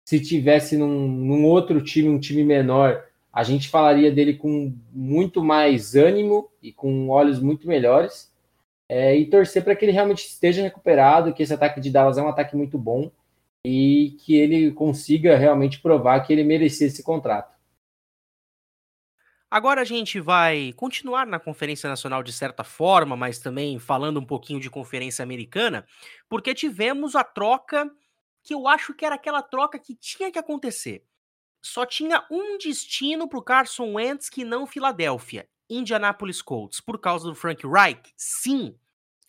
se 0.02 0.18
tivesse 0.18 0.78
num, 0.78 1.08
num 1.08 1.44
outro 1.44 1.84
time, 1.84 2.08
um 2.08 2.18
time 2.18 2.42
menor, 2.42 3.04
a 3.30 3.42
gente 3.42 3.68
falaria 3.68 4.10
dele 4.10 4.32
com 4.32 4.74
muito 4.90 5.44
mais 5.44 5.94
ânimo 5.94 6.48
e 6.62 6.72
com 6.72 7.10
olhos 7.10 7.38
muito 7.38 7.68
melhores 7.68 8.31
é, 8.94 9.16
e 9.16 9.24
torcer 9.24 9.64
para 9.64 9.74
que 9.74 9.86
ele 9.86 9.92
realmente 9.92 10.26
esteja 10.26 10.60
recuperado, 10.60 11.32
que 11.32 11.42
esse 11.42 11.54
ataque 11.54 11.80
de 11.80 11.90
Dallas 11.90 12.18
é 12.18 12.22
um 12.22 12.28
ataque 12.28 12.54
muito 12.54 12.76
bom 12.76 13.10
e 13.66 14.18
que 14.20 14.36
ele 14.36 14.70
consiga 14.72 15.34
realmente 15.34 15.80
provar 15.80 16.20
que 16.20 16.30
ele 16.30 16.44
merecia 16.44 16.86
esse 16.86 17.02
contrato. 17.02 17.56
Agora 19.50 19.80
a 19.80 19.84
gente 19.84 20.20
vai 20.20 20.74
continuar 20.74 21.26
na 21.26 21.40
Conferência 21.40 21.88
Nacional 21.88 22.22
de 22.22 22.34
certa 22.34 22.62
forma, 22.62 23.16
mas 23.16 23.38
também 23.38 23.78
falando 23.78 24.20
um 24.20 24.26
pouquinho 24.26 24.60
de 24.60 24.68
Conferência 24.68 25.22
Americana, 25.22 25.86
porque 26.28 26.54
tivemos 26.54 27.16
a 27.16 27.24
troca 27.24 27.90
que 28.42 28.52
eu 28.52 28.68
acho 28.68 28.92
que 28.92 29.06
era 29.06 29.14
aquela 29.14 29.40
troca 29.40 29.78
que 29.78 29.94
tinha 29.94 30.30
que 30.30 30.38
acontecer. 30.38 31.02
Só 31.62 31.86
tinha 31.86 32.26
um 32.30 32.58
destino 32.58 33.26
para 33.26 33.38
o 33.38 33.42
Carson 33.42 33.94
Wentz 33.94 34.28
que 34.28 34.44
não 34.44 34.66
Filadélfia, 34.66 35.48
Indianapolis 35.76 36.42
Colts, 36.42 36.80
por 36.80 36.98
causa 36.98 37.28
do 37.28 37.34
Frank 37.34 37.66
Reich? 37.66 38.12
Sim, 38.16 38.74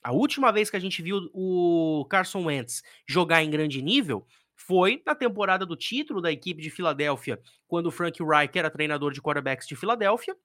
a 0.03 0.11
última 0.11 0.51
vez 0.51 0.69
que 0.69 0.75
a 0.75 0.79
gente 0.79 1.01
viu 1.01 1.29
o 1.33 2.05
Carson 2.09 2.43
Wentz 2.45 2.83
jogar 3.07 3.41
em 3.43 3.49
grande 3.49 3.81
nível 3.81 4.27
foi 4.53 5.01
na 5.05 5.15
temporada 5.15 5.65
do 5.65 5.75
título 5.75 6.21
da 6.21 6.31
equipe 6.31 6.61
de 6.61 6.69
Filadélfia, 6.69 7.39
quando 7.67 7.87
o 7.87 7.91
Frank 7.91 8.21
Reich 8.23 8.57
era 8.57 8.69
treinador 8.69 9.13
de 9.13 9.21
quarterbacks 9.21 9.67
de 9.67 9.75
Filadélfia. 9.75 10.35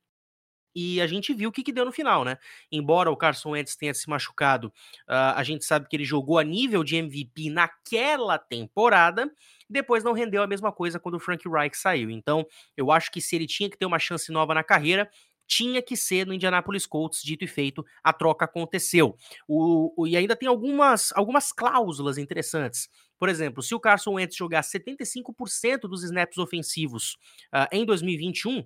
E 0.75 1.01
a 1.01 1.07
gente 1.07 1.35
viu 1.35 1.49
o 1.49 1.53
que, 1.53 1.65
que 1.65 1.73
deu 1.73 1.85
no 1.85 1.91
final, 1.91 2.25
né? 2.25 2.39
Embora 2.71 3.11
o 3.11 3.17
Carson 3.17 3.51
Wentz 3.51 3.75
tenha 3.75 3.93
se 3.93 4.09
machucado, 4.09 4.69
uh, 5.09 5.35
a 5.35 5.43
gente 5.43 5.65
sabe 5.65 5.89
que 5.89 5.97
ele 5.97 6.05
jogou 6.05 6.39
a 6.39 6.45
nível 6.45 6.85
de 6.85 6.95
MVP 6.95 7.51
naquela 7.51 8.39
temporada. 8.39 9.29
Depois 9.69 10.05
não 10.05 10.13
rendeu 10.13 10.43
a 10.43 10.47
mesma 10.47 10.71
coisa 10.71 11.01
quando 11.01 11.17
o 11.17 11.21
Frank 11.21 11.49
Reich 11.49 11.77
saiu. 11.77 12.11
Então, 12.11 12.47
eu 12.77 12.93
acho 12.93 13.11
que 13.11 13.21
se 13.21 13.35
ele 13.35 13.47
tinha 13.47 13.69
que 13.69 13.77
ter 13.77 13.87
uma 13.87 13.99
chance 13.99 14.31
nova 14.31 14.55
na 14.55 14.63
carreira, 14.63 15.11
tinha 15.49 15.83
que 15.83 15.97
ser 15.97 16.27
no 16.27 16.35
Indianapolis 16.35 16.87
Colts, 16.87 17.23
dito 17.23 17.43
e 17.43 17.49
feito, 17.49 17.85
a 18.05 18.13
troca 18.13 18.45
aconteceu. 18.45 19.17
O, 19.49 20.03
o, 20.03 20.07
e 20.07 20.17
ainda 20.17 20.37
tem 20.37 20.49
algumas, 20.49 21.11
algumas 21.17 21.51
cláusulas 21.51 22.19
interessantes. 22.19 22.89
Por 23.19 23.29
exemplo, 23.29 23.63
se 23.63 23.75
o 23.75 23.81
Carson 23.81 24.13
Wentz 24.13 24.37
jogar 24.37 24.63
75% 24.63 25.81
dos 25.89 26.05
snaps 26.05 26.39
ofensivos 26.39 27.17
uh, 27.53 27.67
em 27.73 27.85
2021, 27.85 28.65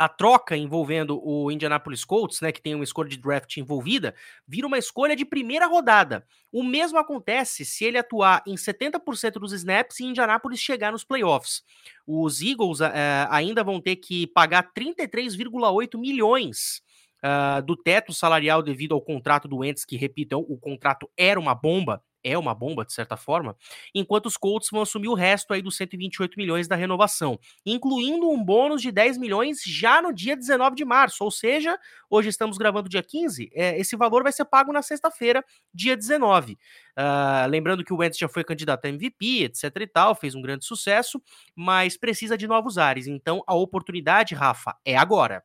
a 0.00 0.08
troca 0.08 0.56
envolvendo 0.56 1.20
o 1.22 1.52
Indianapolis 1.52 2.06
Colts, 2.06 2.40
né, 2.40 2.50
que 2.50 2.62
tem 2.62 2.74
uma 2.74 2.84
escolha 2.84 3.10
de 3.10 3.18
draft 3.18 3.54
envolvida, 3.58 4.14
vira 4.48 4.66
uma 4.66 4.78
escolha 4.78 5.14
de 5.14 5.26
primeira 5.26 5.66
rodada. 5.66 6.26
O 6.50 6.62
mesmo 6.62 6.96
acontece 6.96 7.66
se 7.66 7.84
ele 7.84 7.98
atuar 7.98 8.42
em 8.46 8.54
70% 8.54 9.32
dos 9.32 9.52
snaps 9.52 10.00
e 10.00 10.06
Indianapolis 10.06 10.58
chegar 10.58 10.90
nos 10.90 11.04
playoffs. 11.04 11.62
Os 12.06 12.40
Eagles 12.40 12.80
uh, 12.80 12.86
ainda 13.28 13.62
vão 13.62 13.78
ter 13.78 13.96
que 13.96 14.26
pagar 14.28 14.72
33,8 14.72 16.00
milhões 16.00 16.80
uh, 17.22 17.60
do 17.60 17.76
teto 17.76 18.14
salarial 18.14 18.62
devido 18.62 18.94
ao 18.94 19.02
contrato 19.02 19.46
do 19.46 19.58
Wentz, 19.58 19.84
que, 19.84 19.98
repito, 19.98 20.34
é 20.34 20.38
o 20.38 20.56
contrato 20.56 21.10
era 21.14 21.38
uma 21.38 21.54
bomba, 21.54 22.02
é 22.22 22.36
uma 22.36 22.54
bomba, 22.54 22.84
de 22.84 22.92
certa 22.92 23.16
forma, 23.16 23.56
enquanto 23.94 24.26
os 24.26 24.36
Colts 24.36 24.68
vão 24.70 24.82
assumir 24.82 25.08
o 25.08 25.14
resto 25.14 25.52
aí 25.52 25.62
dos 25.62 25.76
128 25.76 26.34
milhões 26.36 26.68
da 26.68 26.76
renovação, 26.76 27.38
incluindo 27.64 28.28
um 28.30 28.42
bônus 28.42 28.82
de 28.82 28.90
10 28.90 29.18
milhões 29.18 29.62
já 29.64 30.00
no 30.02 30.12
dia 30.12 30.36
19 30.36 30.76
de 30.76 30.84
março, 30.84 31.24
ou 31.24 31.30
seja, 31.30 31.78
hoje 32.08 32.28
estamos 32.28 32.58
gravando 32.58 32.88
dia 32.88 33.02
15, 33.02 33.50
é, 33.54 33.78
esse 33.78 33.96
valor 33.96 34.22
vai 34.22 34.32
ser 34.32 34.44
pago 34.44 34.72
na 34.72 34.82
sexta-feira, 34.82 35.44
dia 35.72 35.96
19. 35.96 36.52
Uh, 36.52 36.56
ah, 36.96 37.46
lembrando 37.48 37.84
que 37.84 37.92
o 37.92 37.96
Wentz 37.96 38.18
já 38.18 38.28
foi 38.28 38.44
candidato 38.44 38.84
a 38.84 38.88
MVP, 38.88 39.44
etc 39.44 39.64
e 39.80 39.86
tal, 39.86 40.14
fez 40.14 40.34
um 40.34 40.42
grande 40.42 40.64
sucesso, 40.64 41.22
mas 41.54 41.96
precisa 41.96 42.36
de 42.36 42.46
novos 42.46 42.78
ares, 42.78 43.06
então 43.06 43.42
a 43.46 43.54
oportunidade, 43.54 44.34
Rafa, 44.34 44.76
é 44.84 44.96
agora. 44.96 45.42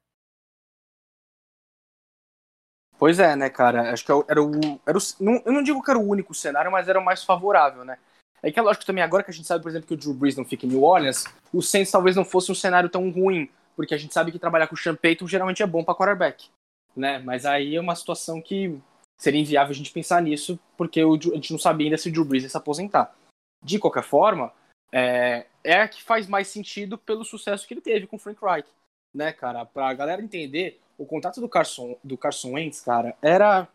Pois 2.98 3.20
é, 3.20 3.36
né, 3.36 3.50
cara? 3.50 3.92
Acho 3.92 4.06
que 4.06 4.12
é 4.12 4.16
era 4.28 4.42
o. 4.42 4.80
Era 4.86 4.98
o 4.98 5.02
não, 5.20 5.42
eu 5.46 5.52
não 5.52 5.64
digo 5.64 5.82
que 5.82 5.90
era 5.90 6.00
o 6.00 6.08
único 6.08 6.34
cenário, 6.34 6.72
mas 6.72 6.88
era 6.88 7.00
o 7.00 7.04
mais 7.04 7.24
favorável, 7.24 7.84
né? 7.84 7.98
É 8.42 8.52
que 8.52 8.60
é 8.60 8.62
lógico 8.62 8.86
também, 8.86 9.04
agora 9.04 9.24
que 9.24 9.32
a 9.32 9.34
gente 9.34 9.48
sabe, 9.48 9.64
por 9.64 9.70
exemplo, 9.70 9.88
que 9.88 9.94
o 9.96 9.98
Drew 9.98 10.14
Brees 10.14 10.36
não 10.36 10.46
fica 10.46 10.66
em 10.66 10.70
New 10.70 10.84
Orleans, 10.84 11.24
o 11.52 11.64
Saints 11.64 11.92
talvez 11.92 12.16
não 12.16 12.24
fosse 12.24 12.52
um 12.52 12.56
cenário 12.56 12.90
tão 12.90 13.10
ruim, 13.10 13.50
porque 13.76 13.96
a 13.96 13.98
gente 13.98 14.14
sabe 14.14 14.32
que 14.32 14.38
trabalhar 14.38 14.68
com 14.68 14.76
o 14.76 14.78
Sean 14.78 14.96
Payton 14.96 15.28
geralmente 15.28 15.64
é 15.64 15.68
bom 15.68 15.84
para 15.84 15.96
quarterback, 15.96 16.48
né? 16.96 17.18
Mas 17.20 17.46
aí 17.46 17.76
é 17.76 17.82
uma 17.82 17.96
situação 17.96 18.40
que 18.40 18.80
seria 19.18 19.42
inviável 19.42 19.72
a 19.72 19.76
gente 19.76 19.92
pensar 19.92 20.22
nisso, 20.22 20.60
porque 20.78 21.02
a 21.02 21.36
gente 21.36 21.52
não 21.52 21.60
sabia 21.60 21.88
ainda 21.88 21.98
se 21.98 22.10
o 22.10 22.12
Drew 22.12 22.24
Brees 22.24 22.44
ia 22.44 22.50
se 22.50 22.58
aposentar. 22.58 23.16
De 23.64 23.80
qualquer 23.80 24.04
forma, 24.04 24.54
é, 24.92 25.48
é 25.64 25.82
a 25.82 25.88
que 25.88 26.04
faz 26.04 26.28
mais 26.28 26.48
sentido 26.48 26.98
pelo 27.00 27.26
sucesso 27.26 27.68
que 27.68 27.74
ele 27.74 27.82
teve 27.82 28.06
com 28.06 28.16
o 28.16 28.20
Frank 28.20 28.40
Reich, 28.44 28.68
né, 29.16 29.32
cara? 29.32 29.66
Pra 29.66 29.94
galera 29.94 30.22
entender, 30.22 30.80
o 30.98 31.06
contrato 31.06 31.40
do 31.40 31.50
Carson, 31.50 31.98
do 32.04 32.18
Carson 32.18 32.52
Wentz, 32.54 32.82
cara, 32.82 33.16
era. 33.22 33.68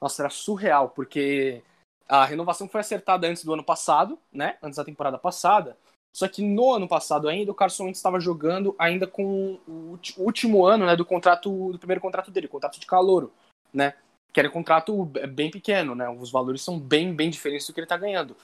Nossa, 0.00 0.22
era 0.22 0.30
surreal, 0.30 0.90
porque 0.90 1.62
a 2.06 2.24
renovação 2.24 2.68
foi 2.68 2.80
acertada 2.80 3.26
antes 3.26 3.44
do 3.44 3.54
ano 3.54 3.64
passado, 3.64 4.18
né? 4.30 4.58
Antes 4.62 4.76
da 4.76 4.84
temporada 4.84 5.16
passada. 5.16 5.76
Só 6.14 6.28
que 6.28 6.42
no 6.42 6.72
ano 6.72 6.88
passado 6.88 7.28
ainda, 7.28 7.52
o 7.52 7.54
Carson 7.54 7.84
Wentz 7.84 7.98
estava 7.98 8.18
jogando 8.18 8.74
ainda 8.78 9.06
com 9.06 9.58
o 9.66 9.98
último 10.18 10.64
ano, 10.64 10.86
né, 10.86 10.96
do 10.96 11.04
contrato, 11.04 11.72
do 11.72 11.78
primeiro 11.78 12.00
contrato 12.00 12.30
dele, 12.30 12.48
contrato 12.48 12.80
de 12.80 12.86
calouro, 12.86 13.32
né? 13.72 13.94
Que 14.32 14.40
era 14.40 14.48
um 14.48 14.52
contrato 14.52 15.04
bem 15.04 15.50
pequeno, 15.50 15.94
né? 15.94 16.08
Os 16.08 16.30
valores 16.30 16.62
são 16.62 16.78
bem, 16.78 17.14
bem 17.14 17.28
diferentes 17.28 17.66
do 17.66 17.72
que 17.72 17.80
ele 17.80 17.84
está 17.84 17.98
ganhando. 17.98 18.36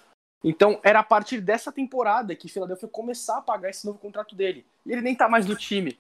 Então, 0.45 0.81
era 0.83 0.99
a 0.99 1.05
partir 1.05 1.41
dessa 1.41 1.73
temporada 1.73 2.35
que 2.35 2.49
Philadelphia 2.49 2.89
começar 2.89 3.39
a 3.39 3.43
pagar 3.43 3.71
esse 3.71 3.87
novo 3.87 3.99
contrato 3.99 4.35
dele. 4.35 4.67
E 4.85 4.93
ele 4.93 5.01
nem 5.01 5.15
tá 5.15 5.29
mais 5.29 5.47
no 5.47 5.57
time 5.57 5.99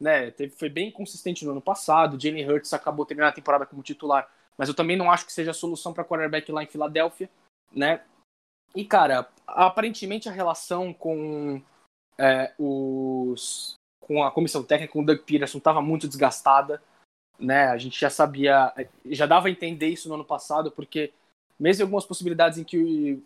né? 0.00 0.30
Teve, 0.30 0.54
foi 0.54 0.68
bem 0.68 0.90
consistente 0.90 1.44
no 1.44 1.52
ano 1.52 1.60
passado. 1.60 2.20
Jalen 2.20 2.48
Hurts 2.48 2.72
acabou 2.72 3.06
terminando 3.06 3.30
a 3.30 3.34
temporada 3.34 3.66
como 3.66 3.82
titular, 3.82 4.28
mas 4.56 4.68
eu 4.68 4.74
também 4.74 4.96
não 4.96 5.10
acho 5.10 5.26
que 5.26 5.32
seja 5.32 5.50
a 5.50 5.54
solução 5.54 5.92
para 5.92 6.04
quarterback 6.04 6.50
lá 6.50 6.62
em 6.62 6.66
Filadélfia, 6.66 7.30
né? 7.70 8.02
E 8.74 8.84
cara, 8.84 9.28
aparentemente 9.46 10.28
a 10.28 10.32
relação 10.32 10.92
com 10.92 11.62
é, 12.18 12.52
os 12.58 13.76
com 14.00 14.22
a 14.22 14.30
comissão 14.30 14.64
técnica, 14.64 14.92
com 14.92 15.00
o 15.00 15.06
Doug 15.06 15.20
Peterson, 15.20 15.58
estava 15.58 15.80
muito 15.80 16.08
desgastada, 16.08 16.82
né? 17.38 17.66
A 17.66 17.78
gente 17.78 17.98
já 17.98 18.10
sabia, 18.10 18.72
já 19.06 19.26
dava 19.26 19.48
a 19.48 19.50
entender 19.50 19.88
isso 19.88 20.08
no 20.08 20.14
ano 20.14 20.24
passado, 20.24 20.72
porque 20.72 21.12
mesmo 21.58 21.82
em 21.82 21.84
algumas 21.84 22.04
possibilidades 22.04 22.58
em 22.58 22.64
que 22.64 23.22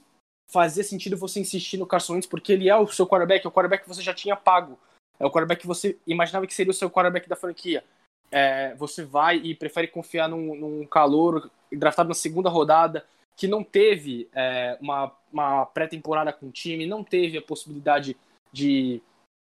fazia 0.48 0.84
sentido 0.84 1.16
você 1.16 1.40
insistir 1.40 1.78
no 1.78 1.86
Carson 1.86 2.14
Wentz, 2.14 2.26
porque 2.26 2.52
ele 2.52 2.68
é 2.68 2.76
o 2.76 2.86
seu 2.86 3.06
quarterback, 3.06 3.44
é 3.44 3.48
o 3.48 3.52
quarterback 3.52 3.82
que 3.82 3.88
você 3.88 4.02
já 4.02 4.14
tinha 4.14 4.36
pago. 4.36 4.78
É 5.18 5.24
o 5.24 5.30
quarterback 5.30 5.60
que 5.60 5.66
você 5.66 5.96
imaginava 6.06 6.46
que 6.46 6.54
seria 6.54 6.70
o 6.70 6.74
seu 6.74 6.90
quarterback 6.90 7.28
da 7.28 7.36
franquia. 7.36 7.82
É, 8.30 8.74
você 8.74 9.04
vai 9.04 9.36
e 9.36 9.54
prefere 9.54 9.88
confiar 9.88 10.28
num, 10.28 10.54
num 10.54 10.86
calor 10.86 11.50
draftado 11.72 12.08
na 12.08 12.14
segunda 12.14 12.48
rodada, 12.48 13.04
que 13.36 13.46
não 13.46 13.62
teve 13.62 14.28
é, 14.34 14.76
uma, 14.80 15.12
uma 15.32 15.66
pré-temporada 15.66 16.32
com 16.32 16.46
o 16.46 16.52
time, 16.52 16.86
não 16.86 17.04
teve 17.04 17.38
a 17.38 17.42
possibilidade 17.42 18.16
de 18.52 19.02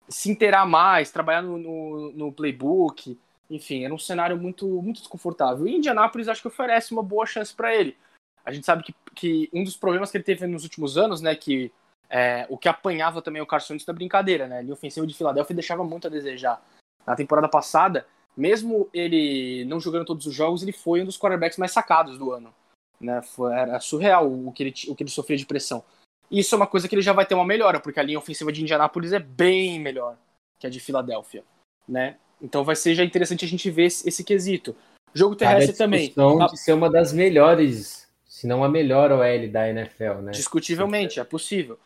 se 0.09 0.31
inteirar 0.31 0.67
mais, 0.67 1.11
trabalhar 1.11 1.43
no, 1.43 1.59
no, 1.59 2.13
no, 2.13 2.33
playbook, 2.33 3.19
enfim, 3.51 3.85
era 3.85 3.95
um 3.95 3.99
cenário 3.99 4.37
muito, 4.37 4.67
muito 4.67 5.01
desconfortável. 5.01 5.67
E 5.67 5.77
Indianapolis 5.77 6.29
acho 6.29 6.43
que 6.43 6.49
oferece 6.49 6.93
uma 6.93 7.03
boa 7.03 7.27
chance 7.27 7.55
para 7.55 7.75
ele. 7.75 7.97
A 8.45 8.53
gente 8.53 8.67
sabe 8.67 8.83
que, 8.83 8.95
que 9.15 9.51
um 9.53 9.65
dos 9.65 9.77
problemas 9.77 10.11
que 10.11 10.17
ele 10.17 10.25
teve 10.25 10.47
nos 10.47 10.65
últimos 10.65 10.99
anos, 10.99 11.21
né, 11.21 11.35
que 11.35 11.73
é, 12.15 12.47
o 12.49 12.57
que 12.57 12.69
apanhava 12.69 13.21
também 13.21 13.43
o 13.43 13.47
Carson 13.47 13.73
Wentz 13.73 13.85
da 13.85 13.93
brincadeira, 13.93 14.47
né? 14.47 14.59
A 14.59 14.63
linha 14.63 14.73
ofensiva 14.73 15.05
de 15.05 15.15
Filadélfia 15.15 15.53
deixava 15.53 15.83
muito 15.83 16.07
a 16.07 16.11
desejar. 16.11 16.65
Na 17.05 17.17
temporada 17.17 17.49
passada, 17.49 18.07
mesmo 18.37 18.89
ele 18.95 19.65
não 19.65 19.81
jogando 19.81 20.07
todos 20.07 20.25
os 20.25 20.33
jogos, 20.33 20.63
ele 20.63 20.71
foi 20.71 21.03
um 21.03 21.05
dos 21.05 21.19
quarterbacks 21.19 21.59
mais 21.59 21.73
sacados 21.73 22.17
do 22.17 22.31
ano. 22.31 22.55
Né? 23.01 23.21
Foi, 23.21 23.53
era 23.53 23.81
surreal 23.81 24.33
o 24.33 24.53
que, 24.53 24.63
ele, 24.63 24.75
o 24.87 24.95
que 24.95 25.03
ele 25.03 25.11
sofria 25.11 25.37
de 25.37 25.45
pressão. 25.45 25.83
Isso 26.31 26.55
é 26.55 26.57
uma 26.57 26.69
coisa 26.69 26.89
que 26.89 26.95
ele 26.95 27.03
já 27.03 27.13
vai 27.13 27.27
ter 27.27 27.35
uma 27.35 27.45
melhora, 27.45 27.81
porque 27.81 27.99
a 27.99 28.03
linha 28.05 28.19
ofensiva 28.19 28.53
de 28.53 28.63
Indianápolis 28.63 29.13
é 29.13 29.19
bem 29.19 29.81
melhor 29.81 30.17
que 30.61 30.69
a 30.69 30.71
de 30.71 30.79
Filadélfia. 30.79 31.43
Né? 31.87 32.17
Então 32.41 32.63
vai 32.63 32.77
ser 32.77 32.95
já 32.95 33.03
interessante 33.03 33.45
a 33.45 33.49
gente 33.49 33.69
ver 33.73 33.87
esse, 33.87 34.09
esse 34.09 34.23
quesito. 34.23 34.75
Jogo 35.13 35.35
terrestre 35.35 35.77
também. 35.77 36.15
de 36.15 36.57
ser 36.61 36.75
uma 36.75 36.89
das 36.89 37.13
melhores, 37.13 38.09
se 38.25 38.47
não 38.47 38.63
a 38.63 38.69
melhor 38.69 39.11
OL 39.11 39.49
da 39.51 39.69
NFL, 39.69 40.21
né? 40.23 40.31
Discutivelmente, 40.31 41.19
é 41.19 41.25
possível. 41.25 41.77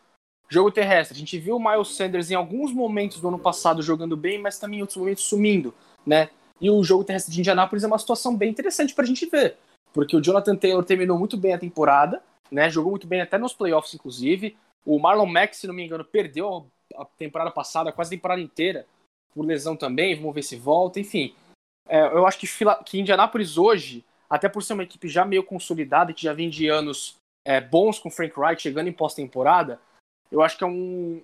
Jogo 0.51 0.71
terrestre, 0.71 1.15
a 1.15 1.19
gente 1.19 1.37
viu 1.37 1.57
o 1.57 1.59
Miles 1.59 1.89
Sanders 1.89 2.31
em 2.31 2.35
alguns 2.35 2.73
momentos 2.73 3.21
do 3.21 3.27
ano 3.27 3.37
passado 3.37 3.83
jogando 3.83 4.17
bem, 4.17 4.39
mas 4.39 4.57
também 4.57 4.79
em 4.79 4.81
outros 4.81 4.97
momentos 4.97 5.23
sumindo, 5.23 5.73
né? 6.05 6.29
E 6.59 6.71
o 6.71 6.83
jogo 6.83 7.03
terrestre 7.03 7.31
de 7.31 7.39
Indianápolis 7.39 7.83
é 7.83 7.87
uma 7.87 7.99
situação 7.99 8.35
bem 8.35 8.49
interessante 8.49 8.95
pra 8.95 9.05
gente 9.05 9.27
ver, 9.27 9.57
porque 9.93 10.15
o 10.15 10.21
Jonathan 10.21 10.55
Taylor 10.55 10.83
terminou 10.83 11.19
muito 11.19 11.37
bem 11.37 11.53
a 11.53 11.59
temporada, 11.59 12.21
né? 12.51 12.67
Jogou 12.67 12.89
muito 12.91 13.05
bem 13.05 13.21
até 13.21 13.37
nos 13.37 13.53
playoffs, 13.53 13.93
inclusive. 13.93 14.57
O 14.83 14.97
Marlon 14.97 15.27
Mack, 15.27 15.55
se 15.55 15.67
não 15.67 15.73
me 15.73 15.85
engano, 15.85 16.03
perdeu 16.03 16.65
a 16.95 17.05
temporada 17.05 17.51
passada, 17.51 17.91
quase 17.91 18.09
a 18.09 18.17
temporada 18.17 18.41
inteira, 18.41 18.87
por 19.35 19.45
lesão 19.45 19.75
também. 19.75 20.15
Vamos 20.15 20.33
ver 20.33 20.41
se 20.41 20.55
volta. 20.55 20.99
Enfim, 20.99 21.35
é, 21.87 22.01
eu 22.01 22.25
acho 22.25 22.39
que, 22.39 22.47
que 22.85 22.99
Indianápolis 22.99 23.55
hoje, 23.55 24.03
até 24.27 24.49
por 24.49 24.63
ser 24.63 24.73
uma 24.73 24.83
equipe 24.83 25.07
já 25.07 25.23
meio 25.23 25.43
consolidada, 25.43 26.11
que 26.11 26.23
já 26.23 26.33
vem 26.33 26.49
de 26.49 26.67
anos 26.67 27.17
é, 27.45 27.61
bons 27.61 27.99
com 27.99 28.09
Frank 28.09 28.33
Wright 28.39 28.61
chegando 28.61 28.87
em 28.87 28.93
pós-temporada, 28.93 29.79
eu 30.31 30.41
acho 30.41 30.57
que 30.57 30.63
é 30.63 30.67
um, 30.67 31.21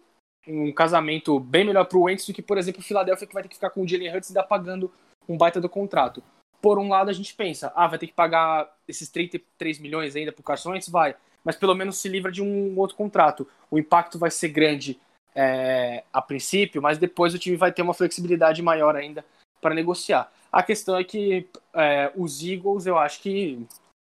um 0.48 0.72
casamento 0.72 1.40
bem 1.40 1.66
melhor 1.66 1.86
para 1.86 1.98
o 1.98 2.04
Wentz 2.04 2.26
do 2.26 2.34
que, 2.34 2.42
por 2.42 2.58
exemplo, 2.58 2.82
o 2.82 2.84
Philadelphia, 2.84 3.28
que 3.28 3.34
vai 3.34 3.44
ter 3.44 3.50
que 3.50 3.56
ficar 3.56 3.70
com 3.70 3.82
o 3.82 3.88
Jalen 3.88 4.14
Hurts 4.14 4.30
ainda 4.30 4.44
pagando 4.44 4.92
um 5.28 5.38
baita 5.38 5.60
do 5.60 5.70
contrato. 5.70 6.24
Por 6.62 6.80
um 6.80 6.90
lado, 6.90 7.10
a 7.10 7.14
gente 7.14 7.34
pensa, 7.36 7.72
ah, 7.76 7.88
vai 7.88 8.00
ter 8.00 8.08
que 8.08 8.14
pagar 8.14 8.74
esses 8.88 9.10
33 9.10 9.80
milhões 9.80 10.16
ainda 10.16 10.32
para 10.32 10.42
o 10.42 10.44
Carson 10.44 10.72
Wentz? 10.72 10.90
Vai. 10.90 11.16
Mas 11.44 11.56
pelo 11.56 11.76
menos 11.76 11.98
se 11.98 12.10
livra 12.10 12.32
de 12.32 12.42
um 12.42 12.78
outro 12.78 12.96
contrato. 12.96 13.48
O 13.70 13.78
impacto 13.78 14.18
vai 14.18 14.32
ser 14.32 14.50
grande 14.50 15.00
é, 15.36 16.04
a 16.12 16.22
princípio, 16.22 16.82
mas 16.82 16.98
depois 16.98 17.36
o 17.36 17.40
time 17.40 17.56
vai 17.56 17.72
ter 17.72 17.82
uma 17.82 17.94
flexibilidade 17.94 18.62
maior 18.62 18.96
ainda 18.96 19.24
para 19.62 19.76
negociar. 19.76 20.32
A 20.52 20.64
questão 20.64 20.98
é 20.98 21.04
que 21.04 21.48
é, 21.74 22.12
os 22.16 22.42
Eagles, 22.42 22.86
eu 22.86 22.98
acho 22.98 23.22
que 23.22 23.64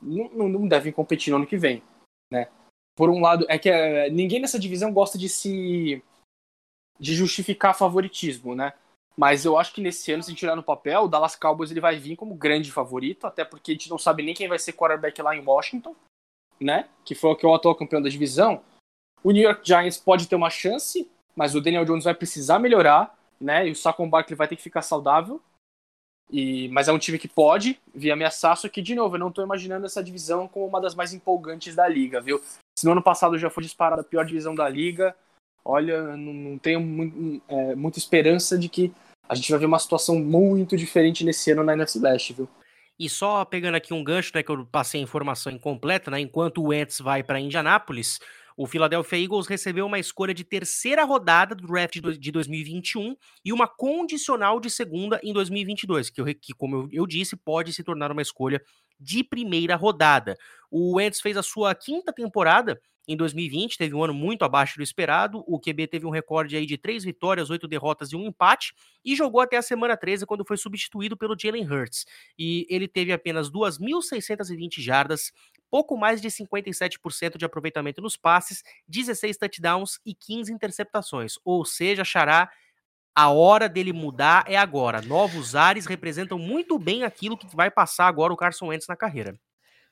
não, 0.01 0.47
não 0.47 0.67
devem 0.67 0.93
competir 0.93 1.31
no 1.31 1.37
ano 1.37 1.47
que 1.47 1.57
vem. 1.57 1.81
Né? 2.31 2.47
Por 2.97 3.11
um 3.11 3.21
lado, 3.21 3.45
é 3.47 3.59
que 3.59 3.69
é, 3.69 4.09
ninguém 4.09 4.41
nessa 4.41 4.57
divisão 4.57 4.91
gosta 4.91 5.19
de 5.19 5.29
se. 5.29 6.03
de 6.99 7.13
justificar 7.13 7.77
favoritismo, 7.77 8.55
né? 8.55 8.73
Mas 9.15 9.45
eu 9.45 9.57
acho 9.57 9.71
que 9.73 9.81
nesse 9.81 10.11
ano, 10.11 10.23
se 10.23 10.33
tirar 10.33 10.55
no 10.55 10.63
papel, 10.63 11.03
o 11.03 11.07
Dallas 11.07 11.35
Cowboys 11.35 11.69
ele 11.69 11.79
vai 11.79 11.95
vir 11.95 12.15
como 12.15 12.35
grande 12.35 12.71
favorito, 12.71 13.25
até 13.25 13.45
porque 13.45 13.71
a 13.71 13.73
gente 13.75 13.89
não 13.89 13.99
sabe 13.99 14.23
nem 14.23 14.33
quem 14.33 14.47
vai 14.47 14.57
ser 14.57 14.73
quarterback 14.73 15.21
lá 15.21 15.35
em 15.35 15.45
Washington, 15.45 15.95
né? 16.59 16.89
Que 17.05 17.13
foi 17.13 17.31
o 17.31 17.35
que 17.35 17.45
é 17.45 17.49
o 17.49 17.53
atual 17.53 17.75
campeão 17.75 18.01
da 18.01 18.09
divisão. 18.09 18.63
O 19.23 19.31
New 19.31 19.43
York 19.43 19.61
Giants 19.63 19.97
pode 19.97 20.27
ter 20.27 20.35
uma 20.35 20.49
chance, 20.49 21.09
mas 21.35 21.53
o 21.53 21.61
Daniel 21.61 21.85
Jones 21.85 22.03
vai 22.03 22.15
precisar 22.15 22.57
melhorar, 22.57 23.15
né? 23.39 23.67
E 23.67 23.71
o 23.71 23.75
Saquon 23.75 24.09
Barkley 24.09 24.35
vai 24.35 24.47
ter 24.47 24.55
que 24.55 24.63
ficar 24.63 24.81
saudável. 24.81 25.39
E, 26.31 26.67
mas 26.69 26.87
é 26.87 26.91
um 26.91 26.99
time 26.99 27.19
que 27.19 27.27
pode 27.27 27.79
vir 27.93 28.11
ameaçar, 28.11 28.57
só 28.57 28.67
que, 28.67 28.81
de 28.81 28.93
novo, 28.95 29.15
eu 29.15 29.19
não 29.19 29.29
estou 29.29 29.43
imaginando 29.43 29.85
essa 29.85 30.03
divisão 30.03 30.47
como 30.47 30.65
uma 30.65 30.81
das 30.81 30.93
mais 30.93 31.13
empolgantes 31.13 31.75
da 31.75 31.87
liga, 31.87 32.19
viu? 32.19 32.41
Se 32.77 32.85
no 32.85 32.91
ano 32.91 33.01
passado 33.01 33.39
já 33.39 33.49
foi 33.49 33.63
disparada 33.63 34.03
a 34.03 34.05
pior 34.05 34.23
divisão 34.23 34.53
da 34.53 34.69
liga, 34.69 35.15
olha, 35.65 36.15
não, 36.15 36.31
não 36.31 36.57
tenho 36.59 36.79
muito, 36.79 37.41
é, 37.47 37.73
muita 37.73 37.97
esperança 37.97 38.55
de 38.55 38.69
que 38.69 38.93
a 39.27 39.33
gente 39.33 39.49
vai 39.49 39.59
ver 39.59 39.65
uma 39.65 39.79
situação 39.79 40.19
muito 40.19 40.77
diferente 40.77 41.25
nesse 41.25 41.51
ano 41.51 41.63
na 41.63 41.73
NFC 41.73 41.99
viu? 42.35 42.47
E 42.99 43.09
só 43.09 43.43
pegando 43.43 43.73
aqui 43.73 43.95
um 43.95 44.03
gancho, 44.03 44.31
né, 44.35 44.43
que 44.43 44.51
eu 44.51 44.63
passei 44.63 44.99
a 44.99 45.03
informação 45.03 45.51
incompleta, 45.51 46.11
né, 46.11 46.19
enquanto 46.19 46.61
o 46.61 46.67
Wentz 46.67 46.99
vai 46.99 47.23
para 47.23 47.39
Indianápolis, 47.39 48.19
o 48.57 48.65
Philadelphia 48.65 49.19
Eagles 49.21 49.45
recebeu 49.45 49.85
uma 49.85 49.99
escolha 49.99 50.33
de 50.33 50.43
terceira 50.43 51.03
rodada 51.03 51.53
do 51.53 51.67
draft 51.67 51.99
de 52.19 52.31
2021 52.31 53.15
e 53.45 53.53
uma 53.53 53.67
condicional 53.67 54.59
de 54.59 54.71
segunda 54.71 55.19
em 55.23 55.31
2022, 55.31 56.09
que, 56.09 56.19
eu, 56.19 56.25
que 56.25 56.53
como 56.57 56.89
eu 56.91 57.05
disse, 57.05 57.35
pode 57.35 57.71
se 57.71 57.83
tornar 57.83 58.11
uma 58.11 58.21
escolha 58.21 58.59
de 58.99 59.23
primeira 59.23 59.75
rodada. 59.75 60.35
O 60.71 60.95
Wentz 60.95 61.21
fez 61.21 61.37
a 61.37 61.43
sua 61.43 61.75
quinta 61.75 62.11
temporada 62.11 62.81
em 63.07 63.15
2020, 63.15 63.77
teve 63.77 63.95
um 63.95 64.03
ano 64.03 64.13
muito 64.13 64.43
abaixo 64.43 64.77
do 64.77 64.83
esperado. 64.83 65.43
O 65.47 65.59
QB 65.59 65.87
teve 65.87 66.05
um 66.05 66.09
recorde 66.09 66.57
aí 66.57 66.65
de 66.65 66.77
três 66.77 67.03
vitórias, 67.03 67.49
oito 67.49 67.67
derrotas 67.67 68.11
e 68.11 68.15
um 68.15 68.25
empate, 68.25 68.73
e 69.05 69.15
jogou 69.15 69.39
até 69.39 69.55
a 69.55 69.61
semana 69.61 69.95
13, 69.95 70.25
quando 70.25 70.45
foi 70.45 70.57
substituído 70.57 71.15
pelo 71.15 71.37
Jalen 71.39 71.65
Hurts. 71.65 72.05
E 72.37 72.65
ele 72.69 72.87
teve 72.87 73.13
apenas 73.13 73.49
2.620 73.49 74.81
jardas, 74.81 75.31
pouco 75.69 75.95
mais 75.95 76.21
de 76.21 76.27
57% 76.29 77.37
de 77.37 77.45
aproveitamento 77.45 78.01
nos 78.01 78.17
passes, 78.17 78.61
16 78.87 79.37
touchdowns 79.37 79.99
e 80.05 80.13
15 80.13 80.51
interceptações. 80.51 81.35
Ou 81.45 81.63
seja, 81.63 82.03
Xará 82.03 82.49
a 83.15 83.31
hora 83.31 83.67
dele 83.67 83.91
mudar 83.91 84.45
é 84.47 84.55
agora. 84.55 85.01
Novos 85.01 85.55
ares 85.55 85.87
representam 85.87 86.37
muito 86.37 86.77
bem 86.77 87.03
aquilo 87.03 87.35
que 87.35 87.47
vai 87.55 87.71
passar 87.71 88.05
agora 88.07 88.31
o 88.31 88.37
Carson 88.37 88.67
Wentz 88.67 88.85
na 88.87 88.95
carreira. 88.95 89.39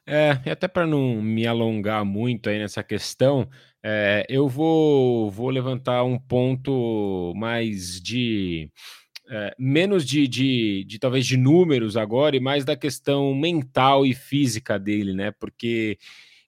É, 0.08 0.40
e 0.46 0.50
até 0.52 0.68
para 0.68 0.86
não 0.86 1.20
me 1.22 1.48
alongar 1.48 2.06
muito 2.06 2.50
aí 2.50 2.60
nessa 2.60 2.84
questão, 2.84 3.50
é, 3.84 4.26
eu 4.30 4.48
vou, 4.48 5.32
vou 5.32 5.50
levantar 5.50 6.04
um 6.04 6.20
ponto 6.20 7.34
mais 7.36 8.00
de. 8.02 8.70
É, 9.28 9.56
menos 9.58 10.06
de, 10.06 10.28
de, 10.28 10.84
de, 10.88 11.00
talvez 11.00 11.26
de 11.26 11.36
números 11.36 11.98
agora 11.98 12.36
e 12.36 12.40
mais 12.40 12.64
da 12.64 12.76
questão 12.76 13.34
mental 13.34 14.06
e 14.06 14.14
física 14.14 14.78
dele, 14.78 15.14
né? 15.14 15.32
Porque 15.32 15.98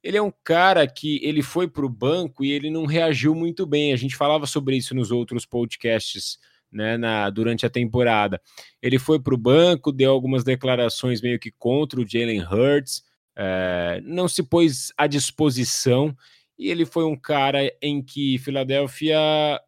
ele 0.04 0.18
é 0.18 0.22
um 0.22 0.32
cara 0.44 0.88
que 0.88 1.20
ele 1.24 1.42
foi 1.42 1.68
para 1.68 1.86
o 1.86 1.90
banco 1.90 2.46
e 2.46 2.52
ele 2.52 2.70
não 2.70 2.86
reagiu 2.86 3.34
muito 3.34 3.66
bem. 3.66 3.94
A 3.94 3.98
gente 3.98 4.16
falava 4.16 4.46
sobre 4.46 4.78
isso 4.78 4.94
nos 4.94 5.12
outros 5.12 5.46
podcasts 5.46 6.38
né, 6.72 6.98
na, 6.98 7.30
durante 7.30 7.66
a 7.66 7.70
temporada. 7.70 8.40
Ele 8.82 9.00
foi 9.00 9.20
para 9.20 9.34
o 9.34 9.38
banco, 9.38 9.92
deu 9.92 10.12
algumas 10.12 10.44
declarações 10.44 11.22
meio 11.22 11.40
que 11.40 11.52
contra 11.52 12.00
o 12.00 12.08
Jalen 12.08 12.42
Hurts, 12.44 13.04
é, 13.38 14.02
não 14.04 14.28
se 14.28 14.42
pôs 14.42 14.92
à 14.98 15.06
disposição 15.06 16.16
e 16.58 16.72
ele 16.72 16.86
foi 16.86 17.06
um 17.06 17.16
cara 17.16 17.72
em 17.80 18.02
que 18.02 18.40
Filadélfia 18.40 19.16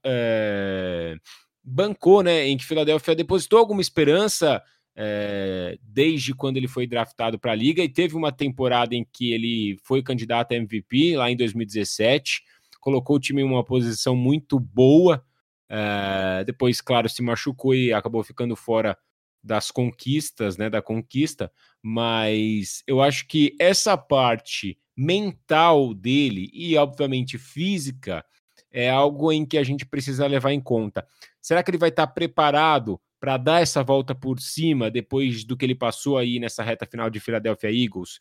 é, 0.04 1.16
bancou, 1.64 2.24
né? 2.24 2.48
Em 2.48 2.58
que 2.58 2.66
Filadélfia 2.66 3.16
depositou 3.16 3.60
alguma 3.60 3.80
esperança 3.80 4.60
é, 4.96 5.78
desde 5.84 6.34
quando 6.34 6.58
ele 6.58 6.68
foi 6.68 6.88
draftado 6.88 7.38
para 7.38 7.52
a 7.52 7.56
liga 7.56 7.84
e 7.84 7.88
teve 7.88 8.16
uma 8.16 8.32
temporada 8.32 8.96
em 8.96 9.06
que 9.14 9.32
ele 9.32 9.78
foi 9.84 10.02
candidato 10.02 10.52
a 10.54 10.56
MVP 10.56 11.16
lá 11.16 11.30
em 11.30 11.38
2017, 11.38 12.42
colocou 12.80 13.18
o 13.18 13.20
time 13.20 13.44
em 13.44 13.46
uma 13.46 13.64
posição 13.64 14.16
muito 14.16 14.60
boa. 14.60 15.24
É, 15.70 16.44
depois, 16.44 16.82
claro, 16.82 17.08
se 17.08 17.22
machucou 17.22 17.76
e 17.76 17.94
acabou 17.94 18.24
ficando 18.24 18.56
fora 18.56 18.98
das 19.44 19.72
conquistas, 19.72 20.58
né? 20.58 20.70
Da 20.70 20.82
conquista, 20.82 21.52
mas 21.82 22.84
eu 22.86 23.02
acho 23.02 23.28
que 23.28 23.56
essa 23.60 23.98
parte 23.98 24.78
mental 24.96 25.94
dele 25.94 26.50
e, 26.54 26.76
obviamente, 26.76 27.38
física 27.38 28.26
é 28.72 28.90
algo 28.90 29.32
em 29.32 29.46
que 29.46 29.58
a 29.58 29.64
gente 29.64 29.86
precisa 29.86 30.28
levar 30.28 30.52
em 30.52 30.60
conta. 30.60 31.08
Será 31.42 31.64
que 31.64 31.72
ele 31.72 31.78
vai 31.78 31.90
estar 31.90 32.08
preparado 32.08 33.00
para 33.20 33.38
dar 33.38 33.62
essa 33.62 33.84
volta 33.84 34.14
por 34.14 34.40
cima 34.40 34.92
depois 34.92 35.44
do 35.44 35.58
que 35.58 35.66
ele 35.66 35.76
passou 35.76 36.18
aí 36.18 36.40
nessa 36.40 36.64
reta 36.64 36.86
final 36.86 37.10
de 37.10 37.20
Philadelphia 37.20 37.72
Eagles? 37.72 38.20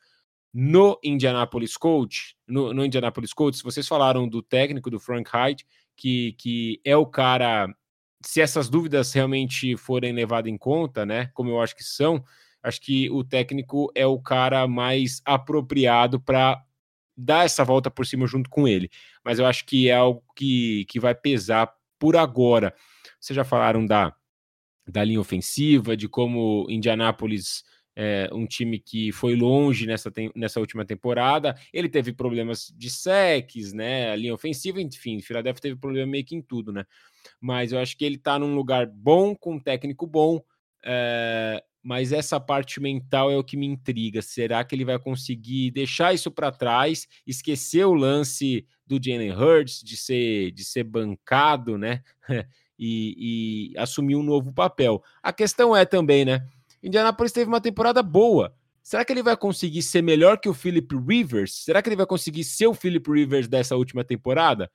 No 0.53 0.99
Indianapolis 1.05 1.77
Colts, 1.77 2.35
no, 2.47 2.73
no 2.73 2.85
Indianapolis 2.85 3.35
Colts, 3.35 3.61
vocês 3.61 3.87
falaram 3.87 4.27
do 4.27 4.43
técnico, 4.43 4.91
do 4.91 4.99
Frank 4.99 5.29
Hyde, 5.31 5.67
que, 5.95 6.33
que 6.39 6.81
é 6.85 6.97
o 6.97 7.05
cara, 7.05 7.69
se 8.23 8.41
essas 8.41 8.69
dúvidas 8.69 9.13
realmente 9.13 9.77
forem 9.77 10.13
levadas 10.13 10.51
em 10.51 10.57
conta, 10.57 11.07
né, 11.07 11.31
como 11.35 11.51
eu 11.51 11.61
acho 11.61 11.77
que 11.77 11.85
são, 11.85 12.25
acho 12.63 12.81
que 12.81 13.11
o 13.11 13.23
técnico 13.23 13.91
é 13.95 14.07
o 14.07 14.21
cara 14.21 14.67
mais 14.67 15.23
apropriado 15.25 16.21
para 16.21 16.63
dar 17.17 17.45
essa 17.45 17.65
volta 17.65 17.91
por 17.91 18.07
cima 18.07 18.27
junto 18.27 18.49
com 18.49 18.67
ele. 18.67 18.91
Mas 19.25 19.39
eu 19.39 19.47
acho 19.47 19.65
que 19.65 19.89
é 19.89 19.95
algo 19.95 20.23
que, 20.37 20.85
que 20.87 21.01
vai 21.01 21.15
pesar 21.15 21.73
por 21.99 22.17
agora. 22.17 22.75
Vocês 23.21 23.35
já 23.35 23.45
falaram 23.45 23.85
da, 23.85 24.15
da 24.87 25.03
linha 25.03 25.21
ofensiva, 25.21 25.97
de 25.97 26.09
como 26.09 26.67
Indianápolis 26.69 27.65
é 28.01 28.31
um 28.33 28.47
time 28.47 28.79
que 28.79 29.11
foi 29.11 29.35
longe 29.35 29.85
nessa, 29.85 30.09
nessa 30.37 30.61
última 30.61 30.85
temporada. 30.85 31.57
Ele 31.73 31.89
teve 31.89 32.13
problemas 32.13 32.73
de 32.77 32.89
secs, 32.89 33.73
né? 33.73 34.13
A 34.13 34.15
linha 34.15 34.33
ofensiva, 34.33 34.81
enfim, 34.81 35.21
Philadelphia 35.21 35.61
teve 35.61 35.75
problema 35.75 36.07
meio 36.07 36.25
que 36.25 36.37
em 36.37 36.41
tudo, 36.41 36.73
né? 36.73 36.85
Mas 37.41 37.73
eu 37.73 37.79
acho 37.79 37.97
que 37.97 38.05
ele 38.05 38.19
tá 38.19 38.39
num 38.39 38.55
lugar 38.55 38.87
bom, 38.87 39.35
com 39.35 39.55
um 39.55 39.61
técnico 39.61 40.07
bom. 40.07 40.43
É, 40.85 41.63
mas 41.83 42.13
essa 42.13 42.39
parte 42.39 42.81
mental 42.81 43.31
é 43.31 43.37
o 43.37 43.45
que 43.45 43.57
me 43.57 43.67
intriga. 43.67 44.21
Será 44.21 44.65
que 44.65 44.75
ele 44.75 44.85
vai 44.85 44.99
conseguir 44.99 45.71
deixar 45.71 46.13
isso 46.13 46.31
para 46.31 46.53
trás, 46.53 47.07
esquecer 47.27 47.85
o 47.85 47.95
lance 47.95 48.67
do 48.87 49.01
Jalen 49.03 49.33
Hurts 49.33 49.83
de 49.83 49.97
ser 49.97 50.51
de 50.51 50.65
ser 50.65 50.85
bancado, 50.85 51.79
né? 51.79 52.03
e, 52.79 53.73
e 53.73 53.79
assumir 53.79 54.17
um 54.17 54.23
novo 54.23 54.53
papel. 54.53 55.03
A 55.23 55.33
questão 55.33 55.75
é 55.75 55.85
também, 55.85 56.25
né? 56.25 56.47
Indianapolis 56.83 57.33
teve 57.33 57.49
uma 57.49 57.61
temporada 57.61 58.03
boa. 58.03 58.55
Será 58.83 59.05
que 59.05 59.13
ele 59.13 59.23
vai 59.23 59.37
conseguir 59.37 59.83
ser 59.83 60.03
melhor 60.03 60.39
que 60.39 60.49
o 60.49 60.55
Philip 60.55 60.95
Rivers? 60.97 61.65
Será 61.65 61.83
que 61.83 61.89
ele 61.89 61.97
vai 61.97 62.07
conseguir 62.07 62.45
ser 62.45 62.67
o 62.67 62.75
Philip 62.75 63.11
Rivers 63.11 63.49
dessa 63.49 63.77
última 63.77 64.05
temporada? 64.05 64.71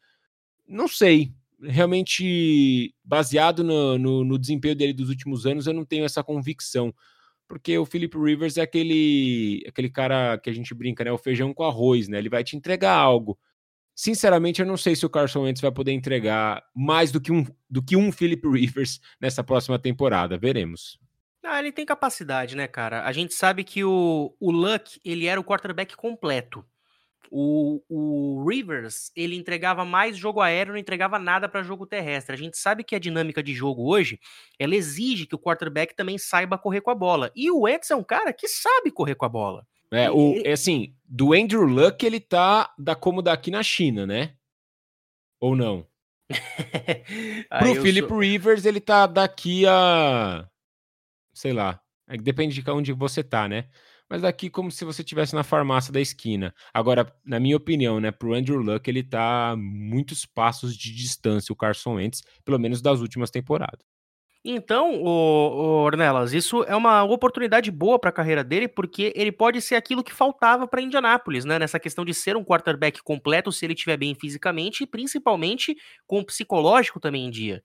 Não 0.68 0.88
sei 0.88 1.34
realmente 1.64 2.94
baseado 3.04 3.64
no, 3.64 3.98
no, 3.98 4.24
no, 4.24 4.38
desempenho 4.38 4.76
dele 4.76 4.94
dos 4.94 5.10
últimos 5.10 5.46
anos, 5.46 5.68
eu 5.68 5.74
não 5.74 5.86
tenho 5.86 6.06
essa 6.06 6.24
convicção. 6.24 6.94
Porque 7.48 7.78
o 7.78 7.86
Philip 7.86 8.18
Rivers 8.18 8.58
é 8.58 8.62
aquele, 8.62 9.64
aquele 9.68 9.90
cara 9.90 10.38
que 10.38 10.50
a 10.50 10.54
gente 10.54 10.74
brinca, 10.74 11.04
né? 11.04 11.12
O 11.12 11.18
feijão 11.18 11.54
com 11.54 11.64
arroz, 11.64 12.08
né? 12.08 12.18
Ele 12.18 12.30
vai 12.30 12.44
te 12.44 12.56
entregar 12.56 12.96
algo. 12.96 13.38
Sinceramente, 13.96 14.60
eu 14.60 14.66
não 14.66 14.78
sei 14.78 14.96
se 14.96 15.06
o 15.06 15.10
Carson 15.10 15.44
Wentz 15.44 15.62
vai 15.62 15.72
poder 15.72 15.92
entregar 15.92 16.64
mais 16.76 17.12
do 17.12 17.22
que 17.22 17.32
um, 17.32 17.46
do 17.70 17.84
que 17.84 17.96
um 17.96 18.12
Philip 18.12 18.48
Rivers 18.48 19.00
nessa 19.22 19.44
próxima 19.44 19.78
temporada. 19.78 20.38
Veremos. 20.38 21.00
Ah, 21.44 21.60
ele 21.60 21.72
tem 21.72 21.86
capacidade, 21.86 22.56
né, 22.56 22.68
cara? 22.68 23.04
A 23.04 23.12
gente 23.12 23.34
sabe 23.34 23.64
que 23.64 23.84
o, 23.84 24.34
o 24.40 24.52
Luck, 24.52 25.00
ele 25.04 25.26
era 25.26 25.40
o 25.40 25.44
quarterback 25.44 25.96
completo. 25.96 26.66
O, 27.32 27.82
o, 27.90 28.46
Rivers, 28.48 29.12
ele 29.16 29.36
entregava 29.36 29.84
mais 29.84 30.16
jogo 30.18 30.40
aéreo, 30.40 30.74
não 30.74 30.80
entregava 30.80 31.18
nada 31.18 31.50
para 31.50 31.64
jogo 31.64 31.86
terrestre. 31.86 32.36
A 32.36 32.38
gente 32.38 32.58
sabe 32.58 32.84
que 32.84 32.96
a 32.96 33.00
dinâmica 33.00 33.42
de 33.42 33.54
jogo 33.54 33.90
hoje, 33.90 34.20
ela 34.60 34.76
exige 34.76 35.26
que 35.26 35.36
o 35.36 35.40
quarterback 35.40 35.96
também 35.96 36.18
saiba 36.18 36.58
correr 36.58 36.82
com 36.82 36.92
a 36.92 36.96
bola. 36.96 37.32
E 37.36 37.50
o 37.50 37.62
Wentz 37.62 37.90
é 37.90 37.96
um 37.96 38.04
cara 38.04 38.32
que 38.32 38.48
sabe 38.48 38.92
correr 38.92 39.16
com 39.16 39.26
a 39.26 39.30
bola. 39.30 39.66
É, 39.92 40.10
o, 40.10 40.42
é 40.44 40.54
assim, 40.54 40.96
do 41.06 41.34
Andrew 41.34 41.64
Luck, 41.64 42.04
ele 42.04 42.20
tá 42.20 42.74
da 42.78 42.96
como 42.96 43.22
daqui 43.22 43.52
na 43.52 43.62
China, 43.62 44.08
né? 44.08 44.34
Ou 45.40 45.56
não? 45.56 45.88
Pro 47.60 47.82
Philip 47.82 48.08
sou... 48.08 48.20
Rivers, 48.20 48.66
ele 48.66 48.80
tá 48.80 49.06
daqui 49.06 49.66
a. 49.68 50.48
Sei 51.34 51.54
lá. 51.54 51.80
É 52.08 52.18
depende 52.18 52.62
de 52.62 52.72
onde 52.72 52.92
você 52.92 53.24
tá, 53.24 53.48
né? 53.48 53.70
Mas 54.14 54.22
daqui 54.22 54.48
como 54.48 54.70
se 54.70 54.86
você 54.86 55.02
estivesse 55.02 55.34
na 55.34 55.44
farmácia 55.44 55.92
da 55.92 56.00
esquina. 56.00 56.54
Agora, 56.72 57.12
na 57.26 57.40
minha 57.40 57.58
opinião, 57.58 58.00
né, 58.00 58.12
pro 58.12 58.36
Andrew 58.36 58.60
Luck, 58.60 58.88
ele 58.88 59.02
tá 59.02 59.56
muitos 59.58 60.24
passos 60.24 60.78
de 60.78 60.94
distância, 60.94 61.52
o 61.52 61.56
Carson 61.56 61.96
Wentz, 61.96 62.22
pelo 62.46 62.60
menos 62.60 62.80
das 62.80 63.00
últimas 63.00 63.32
temporadas. 63.32 63.84
Então, 64.46 65.02
o 65.02 65.84
Ornelas, 65.84 66.32
isso 66.32 66.64
é 66.66 66.76
uma 66.76 67.04
oportunidade 67.04 67.72
boa 67.72 67.98
para 67.98 68.12
a 68.12 68.14
carreira 68.14 68.44
dele, 68.44 68.68
porque 68.68 69.12
ele 69.16 69.32
pode 69.32 69.60
ser 69.64 69.74
aquilo 69.74 70.04
que 70.04 70.14
faltava 70.14 70.68
para 70.68 70.80
Indianápolis, 70.80 71.44
né? 71.44 71.58
Nessa 71.58 71.80
questão 71.80 72.06
de 72.06 72.14
ser 72.14 72.38
um 72.38 72.46
quarterback 72.46 73.02
completo, 73.02 73.52
se 73.52 73.66
ele 73.66 73.74
estiver 73.74 73.98
bem 73.98 74.14
fisicamente 74.14 74.84
e 74.84 74.88
principalmente 74.88 75.76
com 76.06 76.20
o 76.20 76.26
psicológico 76.26 77.00
também 77.00 77.26
em 77.26 77.32
dia. 77.32 77.64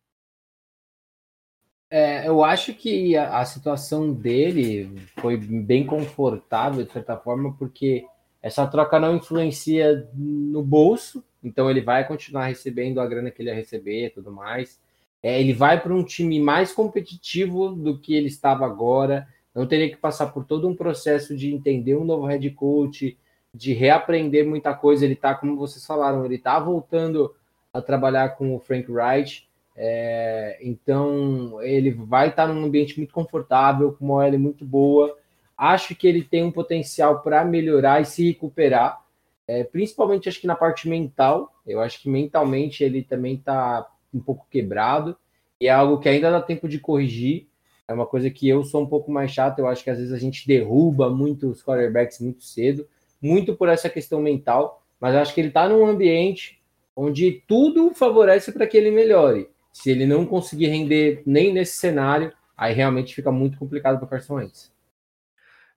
É, 1.91 2.29
eu 2.29 2.45
acho 2.45 2.75
que 2.75 3.17
a, 3.17 3.39
a, 3.39 3.45
situação 3.47 4.13
dele 4.13 4.91
foi 5.21 5.39
bem 5.39 5.87
confortável, 5.87 6.85
de 6.85 6.93
certa 6.93 7.17
forma, 7.17 7.55
porque 7.55 8.05
essa 8.43 8.67
troca 8.67 9.01
não 9.01 9.17
influencia 9.17 10.07
no 10.15 10.63
bolso, 10.63 11.25
então 11.43 11.71
ele 11.71 11.81
vai 11.81 12.07
continuar 12.07 12.47
recebendo 12.47 13.01
a 13.01 13.07
grana 13.07 13.31
que 13.31 13.41
ele 13.41 13.49
ia 13.49 13.55
receber 13.55 14.07
e 14.07 14.11
tudo 14.11 14.31
mais. 14.31 14.79
É, 15.23 15.41
ele 15.41 15.55
vai 15.55 15.81
para 15.81 15.95
um 15.95 16.05
time 16.05 16.39
mais 16.39 16.73
competitivo 16.73 17.71
do 17.71 17.99
que 17.99 18.15
ele 18.15 18.29
estava 18.29 18.67
agora, 18.67 19.27
não 19.55 19.67
teria 19.67 19.89
que 19.89 19.97
passar 19.97 20.27
por 20.29 20.45
todo 20.45 20.69
um 20.69 20.77
processo 20.77 21.35
de 21.35 21.53
entender 21.53 21.97
um 21.97 22.05
novo 22.05 22.27
head 22.27 22.51
coach, 22.51 23.19
de 23.53 23.73
reaprender 23.73 24.47
muita 24.47 24.75
coisa. 24.75 25.05
Ele 25.05 25.15
está, 25.15 25.35
como 25.35 25.57
vocês 25.57 25.85
falaram, 25.85 26.25
ele 26.25 26.37
está 26.37 26.61
voltando 26.61 27.35
a 27.73 27.81
trabalhar 27.81 28.37
com 28.37 28.55
o 28.55 28.61
Frank 28.61 28.91
Wright 28.91 29.48
é, 29.81 30.59
então, 30.61 31.63
ele 31.63 31.93
vai 31.93 32.31
estar 32.31 32.49
num 32.49 32.65
ambiente 32.65 32.97
muito 32.97 33.15
confortável, 33.15 33.93
com 33.93 34.05
uma 34.05 34.15
OL 34.15 34.37
muito 34.37 34.65
boa. 34.65 35.17
Acho 35.57 35.95
que 35.95 36.09
ele 36.09 36.25
tem 36.25 36.43
um 36.43 36.51
potencial 36.51 37.21
para 37.23 37.45
melhorar 37.45 38.03
e 38.03 38.05
se 38.05 38.27
recuperar, 38.27 39.01
é, 39.47 39.63
principalmente 39.63 40.29
acho 40.29 40.41
que 40.41 40.49
na 40.49 40.57
parte 40.57 40.89
mental. 40.89 41.55
Eu 41.65 41.81
acho 41.81 42.03
que 42.03 42.11
mentalmente 42.11 42.83
ele 42.83 43.05
também 43.05 43.35
está 43.37 43.89
um 44.13 44.19
pouco 44.19 44.49
quebrado 44.51 45.17
e 45.61 45.69
é 45.69 45.71
algo 45.71 46.01
que 46.01 46.09
ainda 46.09 46.31
dá 46.31 46.41
tempo 46.43 46.69
de 46.69 46.81
corrigir. 46.81 47.47
É 47.87 47.93
uma 47.93 48.05
coisa 48.05 48.29
que 48.29 48.49
eu 48.49 48.65
sou 48.65 48.83
um 48.83 48.87
pouco 48.87 49.13
mais 49.13 49.31
chato. 49.31 49.61
Eu 49.61 49.69
acho 49.69 49.85
que 49.85 49.91
às 49.91 49.99
vezes 49.99 50.13
a 50.13 50.19
gente 50.19 50.47
derruba 50.47 51.09
muito 51.09 51.49
os 51.49 51.63
quarterbacks 51.63 52.21
muito 52.21 52.43
cedo, 52.43 52.87
muito 53.23 53.55
por 53.55 53.69
essa 53.69 53.89
questão 53.89 54.21
mental. 54.21 54.83
Mas 55.01 55.15
acho 55.15 55.33
que 55.33 55.41
ele 55.41 55.49
está 55.49 55.69
num 55.69 55.87
ambiente 55.87 56.61
onde 56.97 57.45
tudo 57.47 57.95
favorece 57.95 58.51
para 58.51 58.67
que 58.67 58.77
ele 58.77 58.91
melhore. 58.91 59.49
Se 59.73 59.91
ele 59.91 60.07
não 60.07 60.27
conseguir 60.27 60.67
render 60.67 61.23
nem 61.25 61.53
nesse 61.53 61.77
cenário, 61.77 62.33
aí 62.57 62.75
realmente 62.75 63.15
fica 63.15 63.31
muito 63.31 63.59
complicado 63.59 63.99
para 63.99 64.07
o 64.07 64.09
Carson 64.09 64.35
Wentz. 64.35 64.73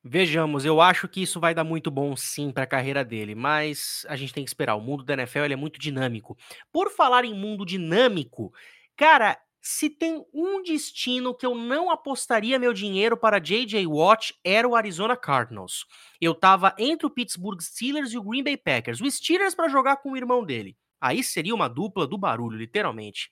Vejamos, 0.03 0.65
eu 0.65 0.81
acho 0.81 1.07
que 1.07 1.21
isso 1.21 1.39
vai 1.39 1.53
dar 1.53 1.63
muito 1.63 1.91
bom 1.91 2.15
sim 2.15 2.49
para 2.49 2.63
a 2.63 2.67
carreira 2.67 3.05
dele, 3.05 3.35
mas 3.35 4.03
a 4.09 4.15
gente 4.15 4.33
tem 4.33 4.43
que 4.43 4.49
esperar. 4.49 4.75
O 4.75 4.81
mundo 4.81 5.03
da 5.03 5.13
NFL 5.13 5.41
é 5.41 5.55
muito 5.55 5.79
dinâmico. 5.79 6.35
Por 6.71 6.89
falar 6.89 7.23
em 7.23 7.35
mundo 7.35 7.63
dinâmico, 7.63 8.51
cara, 8.97 9.37
se 9.61 9.91
tem 9.91 10.25
um 10.33 10.63
destino 10.63 11.35
que 11.35 11.45
eu 11.45 11.53
não 11.53 11.91
apostaria 11.91 12.57
meu 12.57 12.73
dinheiro 12.73 13.15
para 13.15 13.37
JJ 13.37 13.85
Watt 13.85 14.33
era 14.43 14.67
o 14.67 14.75
Arizona 14.75 15.15
Cardinals. 15.15 15.85
Eu 16.19 16.33
tava 16.33 16.73
entre 16.79 17.05
o 17.05 17.11
Pittsburgh 17.11 17.61
Steelers 17.61 18.11
e 18.11 18.17
o 18.17 18.23
Green 18.23 18.43
Bay 18.43 18.57
Packers. 18.57 19.01
O 19.01 19.11
Steelers 19.11 19.53
para 19.53 19.69
jogar 19.69 19.97
com 19.97 20.13
o 20.13 20.17
irmão 20.17 20.43
dele. 20.43 20.75
Aí 20.99 21.23
seria 21.23 21.53
uma 21.53 21.67
dupla 21.67 22.07
do 22.07 22.17
barulho, 22.17 22.57
literalmente 22.57 23.29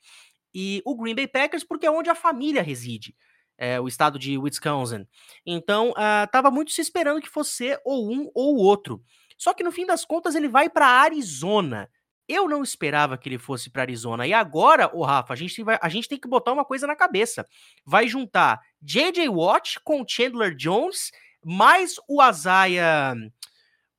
e 0.54 0.82
o 0.86 0.96
Green 0.96 1.16
Bay 1.16 1.28
Packers, 1.28 1.64
porque 1.64 1.86
é 1.86 1.92
onde 1.92 2.10
a 2.10 2.16
família 2.16 2.62
reside, 2.62 3.16
é, 3.58 3.80
o 3.80 3.88
estado 3.88 4.18
de 4.18 4.38
Wisconsin. 4.38 5.06
Então, 5.46 5.90
estava 6.24 6.48
ah, 6.48 6.52
uh, 6.52 6.54
muito 6.54 6.72
se 6.72 6.82
esperando 6.82 7.22
que 7.22 7.30
fosse 7.30 7.78
ou 7.86 8.12
um 8.12 8.30
ou 8.34 8.56
o 8.56 8.60
outro. 8.60 9.04
Só 9.38 9.54
que 9.54 9.64
no 9.64 9.72
fim 9.72 9.86
das 9.86 10.04
contas 10.04 10.36
ele 10.36 10.48
vai 10.48 10.70
para 10.70 10.86
Arizona. 10.86 11.90
Eu 12.28 12.48
não 12.48 12.62
esperava 12.62 13.18
que 13.18 13.28
ele 13.28 13.40
fosse 13.40 13.70
para 13.72 13.82
Arizona. 13.82 14.28
E 14.28 14.34
agora, 14.34 14.92
o 14.94 15.04
Rafa, 15.04 15.34
a 15.34 15.36
gente, 15.36 15.64
vai, 15.64 15.80
a 15.82 15.90
gente 15.90 16.08
tem 16.08 16.20
que 16.20 16.28
botar 16.28 16.52
uma 16.52 16.64
coisa 16.64 16.86
na 16.86 16.96
cabeça. 16.96 17.46
Vai 17.86 18.08
juntar 18.08 18.62
J.J. 18.82 19.30
Watt 19.30 19.80
com 19.84 20.06
Chandler 20.08 20.56
Jones, 20.56 21.12
mais 21.44 21.96
o 22.08 22.22
Azaia. 22.22 23.16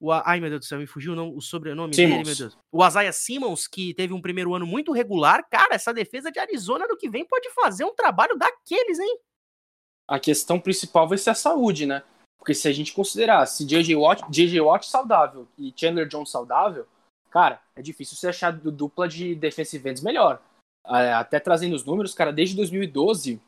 O, 0.00 0.10
ai, 0.12 0.40
meu 0.40 0.48
Deus 0.48 0.60
do 0.60 0.64
céu, 0.64 0.78
me 0.78 0.86
fugiu 0.86 1.14
não, 1.14 1.36
o 1.36 1.42
sobrenome 1.42 1.94
Simmons. 1.94 2.10
dele, 2.10 2.24
meu 2.24 2.34
Deus. 2.34 2.58
O 2.72 2.82
Azaia 2.82 3.12
Simmons, 3.12 3.68
que 3.68 3.92
teve 3.92 4.14
um 4.14 4.20
primeiro 4.20 4.54
ano 4.54 4.66
muito 4.66 4.92
regular. 4.92 5.46
Cara, 5.50 5.74
essa 5.74 5.92
defesa 5.92 6.32
de 6.32 6.38
Arizona 6.38 6.88
no 6.88 6.96
que 6.96 7.10
vem 7.10 7.24
pode 7.24 7.50
fazer 7.50 7.84
um 7.84 7.94
trabalho 7.94 8.36
daqueles, 8.38 8.98
hein? 8.98 9.18
A 10.08 10.18
questão 10.18 10.58
principal 10.58 11.06
vai 11.06 11.18
ser 11.18 11.30
a 11.30 11.34
saúde, 11.34 11.84
né? 11.84 12.02
Porque 12.38 12.54
se 12.54 12.66
a 12.66 12.72
gente 12.72 12.94
considerar 12.94 13.44
se 13.44 13.66
J.J. 13.66 13.94
Watt, 13.94 14.22
J.J. 14.30 14.58
Watt 14.62 14.86
saudável 14.86 15.46
e 15.58 15.72
Chandler 15.76 16.08
Jones 16.08 16.30
saudável, 16.30 16.86
cara, 17.30 17.60
é 17.76 17.82
difícil 17.82 18.16
você 18.16 18.28
achar 18.28 18.50
dupla 18.50 19.06
de 19.06 19.34
defensive 19.34 19.86
ends 19.86 20.02
melhor. 20.02 20.42
Até 20.82 21.38
trazendo 21.38 21.76
os 21.76 21.84
números, 21.84 22.14
cara, 22.14 22.32
desde 22.32 22.56
2012, 22.56 23.38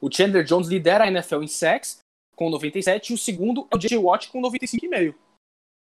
o 0.00 0.08
Chandler 0.10 0.44
Jones 0.44 0.68
lidera 0.68 1.04
a 1.04 1.08
NFL 1.08 1.42
em 1.42 1.48
sacks 1.48 1.98
com 2.36 2.48
97 2.48 3.10
e 3.10 3.14
o 3.14 3.18
segundo 3.18 3.66
é 3.72 3.76
o 3.76 3.78
J.J. 3.78 3.98
Watt 3.98 4.30
com 4.30 4.40
95,5. 4.40 5.14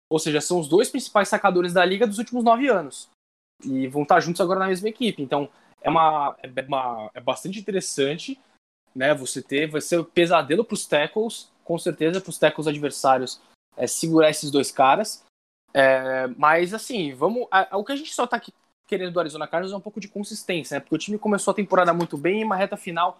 Ou 0.09 0.19
seja, 0.19 0.41
são 0.41 0.59
os 0.59 0.67
dois 0.67 0.89
principais 0.89 1.27
sacadores 1.27 1.73
da 1.73 1.83
liga 1.83 2.05
dos 2.05 2.17
últimos 2.17 2.43
nove 2.43 2.67
anos. 2.67 3.09
E 3.63 3.87
vão 3.87 4.03
estar 4.03 4.19
juntos 4.19 4.41
agora 4.41 4.59
na 4.59 4.67
mesma 4.67 4.89
equipe. 4.89 5.21
Então, 5.21 5.49
é, 5.81 5.89
uma, 5.89 6.35
é, 6.41 6.61
uma, 6.61 7.09
é 7.13 7.21
bastante 7.21 7.59
interessante 7.59 8.39
né? 8.95 9.13
Você 9.13 9.41
ter, 9.41 9.67
vai 9.69 9.81
ser 9.81 9.99
um 9.99 10.03
pesadelo 10.03 10.63
para 10.63 10.73
os 10.73 10.87
tackles, 10.87 11.51
com 11.63 11.77
certeza, 11.77 12.21
para 12.21 12.29
os 12.29 12.39
tackles 12.39 12.67
adversários 12.67 13.41
é, 13.75 13.85
segurar 13.85 14.29
esses 14.29 14.49
dois 14.49 14.71
caras. 14.71 15.23
É, 15.73 16.27
mas 16.37 16.73
assim, 16.73 17.13
vamos. 17.13 17.45
A, 17.51 17.75
a, 17.75 17.77
o 17.77 17.83
que 17.83 17.91
a 17.91 17.95
gente 17.95 18.13
só 18.13 18.23
está 18.23 18.41
querendo 18.87 19.11
do 19.11 19.19
Arizona 19.19 19.47
Cardinals 19.47 19.73
é 19.73 19.77
um 19.77 19.81
pouco 19.81 19.99
de 19.99 20.07
consistência, 20.07 20.75
né? 20.75 20.79
Porque 20.79 20.95
o 20.95 20.99
time 20.99 21.19
começou 21.19 21.51
a 21.51 21.55
temporada 21.55 21.93
muito 21.93 22.17
bem 22.17 22.41
e 22.41 22.45
uma 22.45 22.55
reta 22.55 22.77
final 22.77 23.19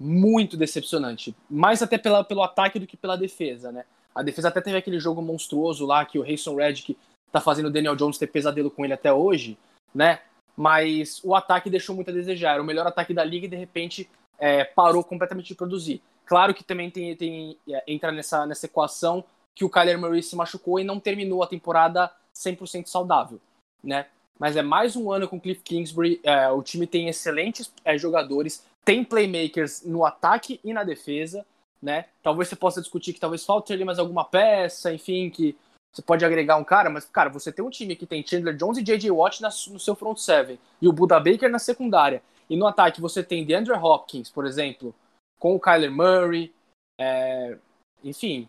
muito 0.00 0.56
decepcionante. 0.56 1.36
Mais 1.48 1.80
até 1.80 1.96
pela, 1.96 2.24
pelo 2.24 2.42
ataque 2.42 2.80
do 2.80 2.86
que 2.86 2.96
pela 2.96 3.16
defesa, 3.16 3.70
né? 3.70 3.84
A 4.14 4.22
defesa 4.22 4.48
até 4.48 4.60
teve 4.60 4.76
aquele 4.76 4.98
jogo 4.98 5.22
monstruoso 5.22 5.86
lá 5.86 6.04
que 6.04 6.18
o 6.18 6.22
Hayson 6.22 6.56
Reddick 6.56 6.96
tá 7.30 7.40
fazendo 7.40 7.66
o 7.66 7.70
Daniel 7.70 7.96
Jones 7.96 8.18
ter 8.18 8.26
pesadelo 8.26 8.70
com 8.70 8.84
ele 8.84 8.92
até 8.92 9.12
hoje, 9.12 9.56
né? 9.94 10.20
Mas 10.56 11.20
o 11.24 11.34
ataque 11.34 11.70
deixou 11.70 11.94
muito 11.94 12.10
a 12.10 12.14
desejar. 12.14 12.54
Era 12.54 12.62
o 12.62 12.66
melhor 12.66 12.86
ataque 12.86 13.14
da 13.14 13.24
liga 13.24 13.46
e 13.46 13.48
de 13.48 13.56
repente 13.56 14.08
é, 14.38 14.64
parou 14.64 15.02
completamente 15.02 15.48
de 15.48 15.54
produzir. 15.54 16.02
Claro 16.26 16.54
que 16.54 16.62
também 16.62 16.90
tem, 16.90 17.16
tem 17.16 17.56
é, 17.68 17.82
entra 17.86 18.12
nessa, 18.12 18.46
nessa 18.46 18.66
equação 18.66 19.24
que 19.54 19.64
o 19.64 19.70
Kyler 19.70 19.98
Murray 19.98 20.22
se 20.22 20.36
machucou 20.36 20.78
e 20.78 20.84
não 20.84 21.00
terminou 21.00 21.42
a 21.42 21.46
temporada 21.46 22.10
100% 22.34 22.86
saudável, 22.86 23.40
né? 23.82 24.06
Mas 24.38 24.56
é 24.56 24.62
mais 24.62 24.96
um 24.96 25.12
ano 25.12 25.28
com 25.28 25.40
Cliff 25.40 25.62
Kingsbury, 25.62 26.20
é, 26.24 26.48
o 26.48 26.62
time 26.62 26.86
tem 26.86 27.08
excelentes 27.08 27.72
é, 27.84 27.96
jogadores, 27.96 28.64
tem 28.84 29.04
playmakers 29.04 29.82
no 29.84 30.04
ataque 30.04 30.58
e 30.64 30.72
na 30.72 30.82
defesa, 30.82 31.46
né? 31.82 32.06
Talvez 32.22 32.48
você 32.48 32.56
possa 32.56 32.80
discutir 32.80 33.12
que 33.12 33.20
talvez 33.20 33.44
falte 33.44 33.72
ali 33.72 33.84
mais 33.84 33.98
alguma 33.98 34.24
peça, 34.24 34.92
enfim, 34.92 35.28
que 35.28 35.56
você 35.92 36.00
pode 36.00 36.24
agregar 36.24 36.56
um 36.56 36.64
cara, 36.64 36.88
mas, 36.88 37.04
cara, 37.04 37.28
você 37.28 37.52
tem 37.52 37.64
um 37.64 37.68
time 37.68 37.96
que 37.96 38.06
tem 38.06 38.24
Chandler 38.24 38.56
Jones 38.56 38.78
e 38.78 38.82
J.J. 38.82 39.10
Watt 39.10 39.42
na, 39.42 39.48
no 39.48 39.78
seu 39.78 39.94
front 39.94 40.16
seven 40.16 40.58
e 40.80 40.88
o 40.88 40.92
Buda 40.92 41.20
Baker 41.20 41.50
na 41.50 41.58
secundária 41.58 42.22
e 42.48 42.56
no 42.56 42.66
ataque 42.66 43.00
você 43.00 43.22
tem 43.22 43.44
DeAndre 43.44 43.72
Hopkins, 43.72 44.30
por 44.30 44.46
exemplo, 44.46 44.94
com 45.38 45.54
o 45.54 45.60
Kyler 45.60 45.90
Murray, 45.90 46.52
é, 47.00 47.56
enfim. 48.04 48.48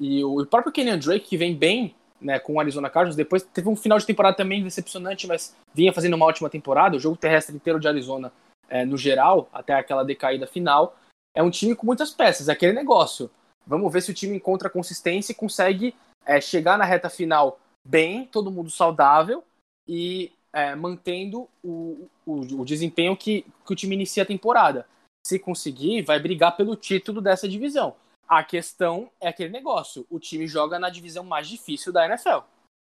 E 0.00 0.24
o, 0.24 0.46
próprio 0.46 0.72
Kenyan 0.72 0.98
Drake, 0.98 1.26
que 1.26 1.36
vem 1.36 1.54
bem 1.54 1.94
né, 2.20 2.38
com 2.38 2.54
o 2.54 2.60
Arizona 2.60 2.88
Cardinals. 2.88 3.16
Depois 3.16 3.42
teve 3.42 3.68
um 3.68 3.76
final 3.76 3.98
de 3.98 4.06
temporada 4.06 4.36
também 4.36 4.62
decepcionante, 4.62 5.26
mas 5.26 5.56
vinha 5.74 5.92
fazendo 5.92 6.14
uma 6.14 6.26
ótima 6.26 6.48
temporada. 6.48 6.96
O 6.96 7.00
jogo 7.00 7.16
terrestre 7.16 7.54
inteiro 7.54 7.80
de 7.80 7.88
Arizona, 7.88 8.32
é, 8.68 8.84
no 8.84 8.96
geral, 8.96 9.48
até 9.52 9.74
aquela 9.74 10.04
decaída 10.04 10.46
final. 10.46 10.96
É 11.34 11.42
um 11.42 11.50
time 11.50 11.74
com 11.74 11.86
muitas 11.86 12.10
peças, 12.10 12.48
é 12.48 12.52
aquele 12.52 12.72
negócio. 12.72 13.30
Vamos 13.66 13.92
ver 13.92 14.02
se 14.02 14.10
o 14.10 14.14
time 14.14 14.36
encontra 14.36 14.70
consistência 14.70 15.32
e 15.32 15.36
consegue 15.36 15.94
é, 16.24 16.40
chegar 16.40 16.76
na 16.76 16.84
reta 16.84 17.08
final 17.08 17.60
bem, 17.86 18.26
todo 18.26 18.50
mundo 18.50 18.70
saudável 18.70 19.44
e 19.86 20.32
é, 20.52 20.74
mantendo 20.74 21.48
o, 21.62 22.08
o, 22.26 22.60
o 22.60 22.64
desempenho 22.64 23.16
que, 23.16 23.44
que 23.64 23.72
o 23.72 23.76
time 23.76 23.94
inicia 23.94 24.22
a 24.22 24.26
temporada. 24.26 24.86
Se 25.26 25.38
conseguir, 25.38 26.02
vai 26.02 26.18
brigar 26.18 26.56
pelo 26.56 26.76
título 26.76 27.20
dessa 27.20 27.48
divisão. 27.48 27.94
A 28.28 28.42
questão 28.42 29.10
é 29.20 29.28
aquele 29.28 29.50
negócio: 29.50 30.06
o 30.10 30.18
time 30.18 30.46
joga 30.46 30.78
na 30.78 30.88
divisão 30.88 31.24
mais 31.24 31.48
difícil 31.48 31.92
da 31.92 32.06
NFL. 32.06 32.40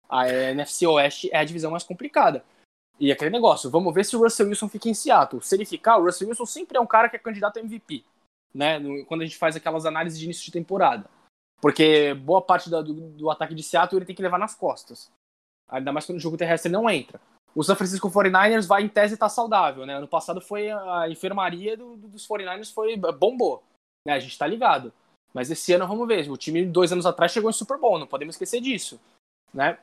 A 0.10 0.30
NFC 0.30 0.86
Oeste 0.86 1.30
é 1.32 1.38
a 1.38 1.44
divisão 1.44 1.72
mais 1.72 1.84
complicada. 1.84 2.44
E 3.00 3.12
aquele 3.12 3.32
negócio, 3.32 3.70
vamos 3.70 3.94
ver 3.94 4.06
se 4.06 4.16
o 4.16 4.20
Russell 4.20 4.48
Wilson 4.48 4.70
fica 4.70 4.90
em 4.90 4.94
Seattle. 4.94 5.42
Se 5.42 5.56
ele 5.56 5.66
ficar, 5.66 5.98
o 5.98 6.04
Russell 6.04 6.28
Wilson 6.28 6.46
sempre 6.46 6.78
é 6.78 6.82
um 6.82 6.86
cara 6.86 7.10
que 7.10 7.16
é 7.16 7.20
candidato 7.20 7.58
a 7.58 7.62
MVP, 7.62 8.04
né? 8.54 8.80
Quando 9.06 9.22
a 9.22 9.26
gente 9.26 9.38
faz 9.38 9.56
aquelas 9.56 9.86
análises 9.86 10.20
de 10.20 10.26
início 10.26 10.46
de 10.46 10.52
temporada. 10.52 11.10
Porque 11.62 12.14
boa 12.16 12.42
parte 12.42 12.70
do, 12.70 12.84
do 12.84 13.30
ataque 13.30 13.54
de 13.54 13.62
Seattle 13.62 14.00
ele 14.00 14.06
tem 14.06 14.16
que 14.16 14.22
levar 14.22 14.40
nas 14.40 14.56
costas. 14.56 15.12
Ainda 15.70 15.92
mais 15.92 16.06
quando 16.06 16.18
o 16.18 16.22
jogo 16.22 16.38
terrestre 16.38 16.72
não 16.72 16.90
entra. 16.90 17.22
O 17.56 17.64
San 17.64 17.76
Francisco 17.76 18.10
49ers 18.10 18.68
vai 18.68 18.84
em 18.84 18.90
tese 18.90 19.14
estar 19.14 19.28
tá 19.28 19.30
saudável, 19.30 19.86
né? 19.86 19.96
Ano 19.96 20.08
passado 20.08 20.42
foi 20.42 20.72
a 20.72 21.08
enfermaria 21.10 21.78
do, 21.78 21.96
dos 21.98 22.28
49ers 22.28 22.74
foi 22.74 22.98
bombou, 22.98 23.64
né? 24.06 24.14
A 24.14 24.20
gente 24.20 24.38
tá 24.38 24.48
ligado. 24.48 24.92
Mas 25.34 25.52
esse 25.52 25.72
ano 25.74 25.88
vamos 25.88 26.08
ver. 26.08 26.30
O 26.30 26.38
time 26.38 26.66
dois 26.66 26.92
anos 26.92 27.06
atrás 27.06 27.32
chegou 27.32 27.50
em 27.50 27.54
Super 27.54 27.78
Bowl, 27.78 28.00
não 28.00 28.08
podemos 28.08 28.36
esquecer 28.36 28.60
disso, 28.60 29.00
né? 29.54 29.78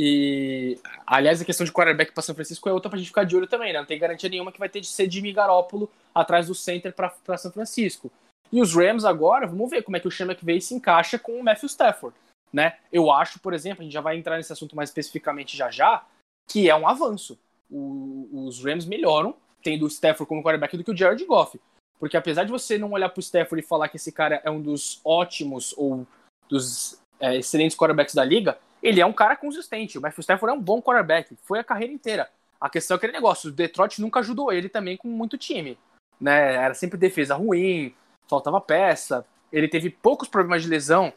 E 0.00 0.78
aliás 1.04 1.42
a 1.42 1.44
questão 1.44 1.66
de 1.66 1.72
quarterback 1.72 2.12
para 2.12 2.22
São 2.22 2.32
Francisco 2.32 2.68
é 2.68 2.72
outra 2.72 2.88
pra 2.88 2.96
gente 2.96 3.08
ficar 3.08 3.24
de 3.24 3.36
olho 3.36 3.48
também, 3.48 3.72
né? 3.72 3.80
Não 3.80 3.86
tem 3.86 3.98
garantia 3.98 4.30
nenhuma 4.30 4.52
que 4.52 4.58
vai 4.58 4.68
ter 4.68 4.80
de 4.80 4.86
ser 4.86 5.10
Jimmy 5.10 5.32
Garoppolo 5.32 5.90
atrás 6.14 6.46
do 6.46 6.54
center 6.54 6.94
para 6.94 7.36
São 7.36 7.50
Francisco. 7.50 8.08
E 8.52 8.62
os 8.62 8.76
Rams 8.76 9.04
agora, 9.04 9.44
vamos 9.48 9.68
ver 9.68 9.82
como 9.82 9.96
é 9.96 10.00
que 10.00 10.06
o 10.06 10.10
Sean 10.10 10.26
McVay 10.26 10.60
se 10.60 10.72
encaixa 10.72 11.18
com 11.18 11.32
o 11.32 11.42
Matthew 11.42 11.66
Stafford, 11.66 12.16
né? 12.52 12.78
Eu 12.92 13.10
acho, 13.10 13.40
por 13.40 13.52
exemplo, 13.52 13.80
a 13.80 13.84
gente 13.84 13.92
já 13.92 14.00
vai 14.00 14.16
entrar 14.16 14.36
nesse 14.36 14.52
assunto 14.52 14.76
mais 14.76 14.88
especificamente 14.88 15.56
já 15.56 15.68
já, 15.68 16.06
que 16.48 16.70
é 16.70 16.76
um 16.76 16.86
avanço. 16.86 17.36
O, 17.68 18.28
os 18.46 18.64
Rams 18.64 18.86
melhoram 18.86 19.34
tendo 19.64 19.84
o 19.84 19.88
Stafford 19.88 20.28
como 20.28 20.44
quarterback 20.44 20.76
do 20.76 20.84
que 20.84 20.92
o 20.92 20.96
Jared 20.96 21.24
Goff. 21.24 21.60
Porque 21.98 22.16
apesar 22.16 22.44
de 22.44 22.52
você 22.52 22.78
não 22.78 22.92
olhar 22.92 23.08
para 23.08 23.18
o 23.18 23.22
Stafford 23.22 23.64
e 23.64 23.68
falar 23.68 23.88
que 23.88 23.96
esse 23.96 24.12
cara 24.12 24.40
é 24.44 24.50
um 24.50 24.62
dos 24.62 25.00
ótimos 25.04 25.74
ou 25.76 26.06
dos 26.48 27.00
é, 27.18 27.36
excelentes 27.36 27.76
quarterbacks 27.76 28.14
da 28.14 28.24
liga, 28.24 28.56
ele 28.82 29.00
é 29.00 29.06
um 29.06 29.12
cara 29.12 29.36
consistente. 29.36 29.98
O 29.98 30.00
Matthew 30.00 30.22
Stafford 30.22 30.54
é 30.54 30.58
um 30.58 30.62
bom 30.62 30.80
quarterback, 30.80 31.36
foi 31.42 31.58
a 31.58 31.64
carreira 31.64 31.92
inteira. 31.92 32.28
A 32.60 32.68
questão 32.68 32.94
é 32.94 32.98
aquele 32.98 33.12
negócio, 33.12 33.50
o 33.50 33.52
Detroit 33.52 34.00
nunca 34.00 34.20
ajudou 34.20 34.52
ele 34.52 34.68
também 34.68 34.96
com 34.96 35.08
muito 35.08 35.38
time. 35.38 35.78
Né? 36.20 36.54
Era 36.54 36.74
sempre 36.74 36.98
defesa 36.98 37.34
ruim, 37.34 37.94
faltava 38.28 38.60
peça. 38.60 39.24
Ele 39.52 39.68
teve 39.68 39.90
poucos 39.90 40.28
problemas 40.28 40.62
de 40.62 40.68
lesão 40.68 41.12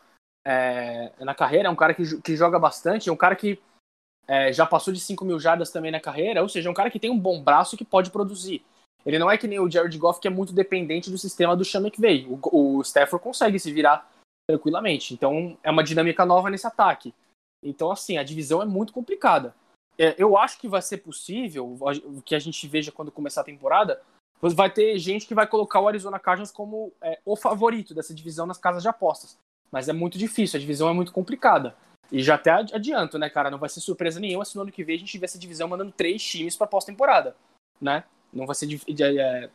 é, 0.45 1.11
na 1.19 1.35
carreira, 1.35 1.67
é 1.67 1.71
um 1.71 1.75
cara 1.75 1.93
que, 1.93 2.21
que 2.21 2.35
joga 2.35 2.57
bastante, 2.57 3.09
é 3.09 3.11
um 3.11 3.17
cara 3.17 3.35
que 3.35 3.59
é, 4.27 4.53
já 4.53 4.65
passou 4.65 4.93
de 4.93 4.99
5 4.99 5.25
mil 5.25 5.39
jardas 5.39 5.71
também 5.71 5.91
na 5.91 5.99
carreira, 5.99 6.41
ou 6.41 6.49
seja, 6.49 6.69
é 6.69 6.71
um 6.71 6.75
cara 6.75 6.89
que 6.89 6.99
tem 6.99 7.09
um 7.09 7.19
bom 7.19 7.41
braço 7.41 7.75
que 7.75 7.83
pode 7.83 8.11
produzir. 8.11 8.63
Ele 9.05 9.19
não 9.19 9.29
é 9.29 9.37
que 9.37 9.47
nem 9.47 9.59
o 9.59 9.69
Jared 9.69 9.97
Goff, 9.97 10.19
que 10.19 10.27
é 10.27 10.31
muito 10.31 10.53
dependente 10.53 11.09
do 11.09 11.17
sistema 11.17 11.55
do 11.55 11.65
Sean 11.65 11.81
McVay. 11.81 12.27
O, 12.27 12.77
o 12.77 12.81
Stafford 12.81 13.23
consegue 13.23 13.59
se 13.59 13.71
virar 13.71 14.09
tranquilamente. 14.47 15.13
Então, 15.13 15.57
é 15.63 15.71
uma 15.71 15.83
dinâmica 15.83 16.25
nova 16.25 16.49
nesse 16.49 16.67
ataque. 16.67 17.13
Então, 17.63 17.91
assim, 17.91 18.17
a 18.17 18.23
divisão 18.23 18.61
é 18.61 18.65
muito 18.65 18.93
complicada. 18.93 19.55
É, 19.97 20.15
eu 20.17 20.37
acho 20.37 20.59
que 20.59 20.67
vai 20.67 20.81
ser 20.81 20.97
possível, 20.97 21.77
o 22.05 22.21
que 22.21 22.33
a 22.33 22.39
gente 22.39 22.67
veja 22.67 22.91
quando 22.91 23.11
começar 23.11 23.41
a 23.41 23.45
temporada, 23.45 24.01
vai 24.41 24.69
ter 24.69 24.97
gente 24.97 25.27
que 25.27 25.35
vai 25.35 25.45
colocar 25.45 25.79
o 25.79 25.87
Arizona 25.87 26.17
Cardinals 26.17 26.51
como 26.51 26.91
é, 27.01 27.19
o 27.25 27.35
favorito 27.35 27.93
dessa 27.93 28.13
divisão 28.13 28.45
nas 28.45 28.57
casas 28.57 28.81
de 28.81 28.89
apostas. 28.89 29.37
Mas 29.71 29.87
é 29.87 29.93
muito 29.93 30.17
difícil, 30.17 30.57
a 30.57 30.59
divisão 30.59 30.89
é 30.89 30.93
muito 30.93 31.11
complicada. 31.11 31.75
E 32.11 32.21
já 32.21 32.35
até 32.35 32.51
adianto, 32.51 33.17
né, 33.17 33.29
cara? 33.29 33.49
Não 33.49 33.57
vai 33.57 33.69
ser 33.69 33.79
surpresa 33.79 34.19
nenhuma 34.19 34.43
se 34.43 34.55
no 34.55 34.63
ano 34.63 34.71
que 34.71 34.83
vem 34.83 34.95
a 34.95 34.99
gente 34.99 35.11
tiver 35.11 35.25
essa 35.25 35.39
divisão 35.39 35.67
mandando 35.67 35.91
três 35.91 36.21
times 36.21 36.57
pra 36.57 36.67
pós-temporada, 36.67 37.35
né? 37.79 38.03
Não 38.33 38.45
vai 38.45 38.55
ser 38.55 38.67
de, 38.67 38.77
de, 38.77 38.93
de, 38.93 39.19
é, 39.19 39.49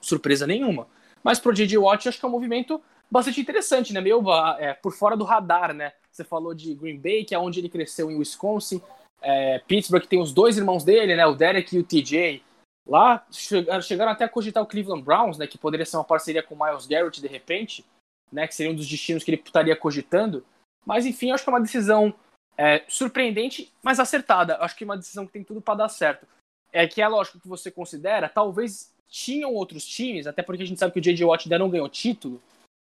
surpresa 0.00 0.46
nenhuma. 0.46 0.86
Mas 1.22 1.38
pro 1.38 1.54
J.J. 1.54 1.78
Watt, 1.78 2.08
acho 2.08 2.18
que 2.18 2.24
é 2.24 2.28
um 2.28 2.32
movimento 2.32 2.82
bastante 3.10 3.40
interessante, 3.40 3.92
né? 3.92 4.00
Meio 4.00 4.22
é, 4.58 4.74
por 4.74 4.92
fora 4.92 5.16
do 5.16 5.24
radar, 5.24 5.72
né? 5.72 5.92
Você 6.12 6.24
falou 6.24 6.54
de 6.54 6.74
Green 6.74 6.98
Bay, 6.98 7.24
que 7.24 7.34
é 7.34 7.38
onde 7.38 7.58
ele 7.58 7.68
cresceu 7.68 8.10
em 8.10 8.16
Wisconsin. 8.16 8.82
É, 9.22 9.60
Pittsburgh, 9.60 10.04
tem 10.04 10.20
os 10.20 10.32
dois 10.32 10.58
irmãos 10.58 10.84
dele, 10.84 11.16
né? 11.16 11.24
O 11.26 11.34
Derek 11.34 11.74
e 11.74 11.78
o 11.78 11.84
TJ. 11.84 12.42
Lá 12.86 13.24
chegaram, 13.30 13.80
chegaram 13.80 14.12
até 14.12 14.24
a 14.24 14.28
cogitar 14.28 14.62
o 14.62 14.66
Cleveland 14.66 15.02
Browns, 15.02 15.38
né? 15.38 15.46
Que 15.46 15.56
poderia 15.56 15.86
ser 15.86 15.96
uma 15.96 16.04
parceria 16.04 16.42
com 16.42 16.54
o 16.54 16.64
Miles 16.64 16.86
Garrett 16.86 17.20
de 17.20 17.28
repente, 17.28 17.84
né? 18.30 18.46
Que 18.46 18.54
seria 18.54 18.72
um 18.72 18.76
dos 18.76 18.88
destinos 18.88 19.24
que 19.24 19.30
ele 19.30 19.42
estaria 19.42 19.74
cogitando. 19.74 20.44
Mas 20.84 21.06
enfim, 21.06 21.30
acho 21.30 21.44
que 21.44 21.50
é 21.50 21.52
uma 21.52 21.60
decisão 21.60 22.14
é, 22.58 22.84
surpreendente, 22.88 23.72
mas 23.82 23.98
acertada. 23.98 24.58
Acho 24.58 24.76
que 24.76 24.84
é 24.84 24.86
uma 24.86 24.96
decisão 24.96 25.26
que 25.26 25.32
tem 25.32 25.44
tudo 25.44 25.62
para 25.62 25.78
dar 25.78 25.88
certo. 25.88 26.26
É 26.72 26.86
que 26.86 27.00
é 27.00 27.08
lógico 27.08 27.40
que 27.40 27.48
você 27.48 27.70
considera, 27.70 28.28
talvez 28.28 28.92
tinham 29.08 29.52
outros 29.52 29.86
times, 29.86 30.26
até 30.26 30.42
porque 30.42 30.62
a 30.62 30.66
gente 30.66 30.78
sabe 30.78 30.92
que 30.92 30.98
o 30.98 31.02
J.J. 31.02 31.24
Watt 31.24 31.44
ainda 31.44 31.58
não 31.58 31.68
ganhou 31.68 31.88
título, 31.88 32.42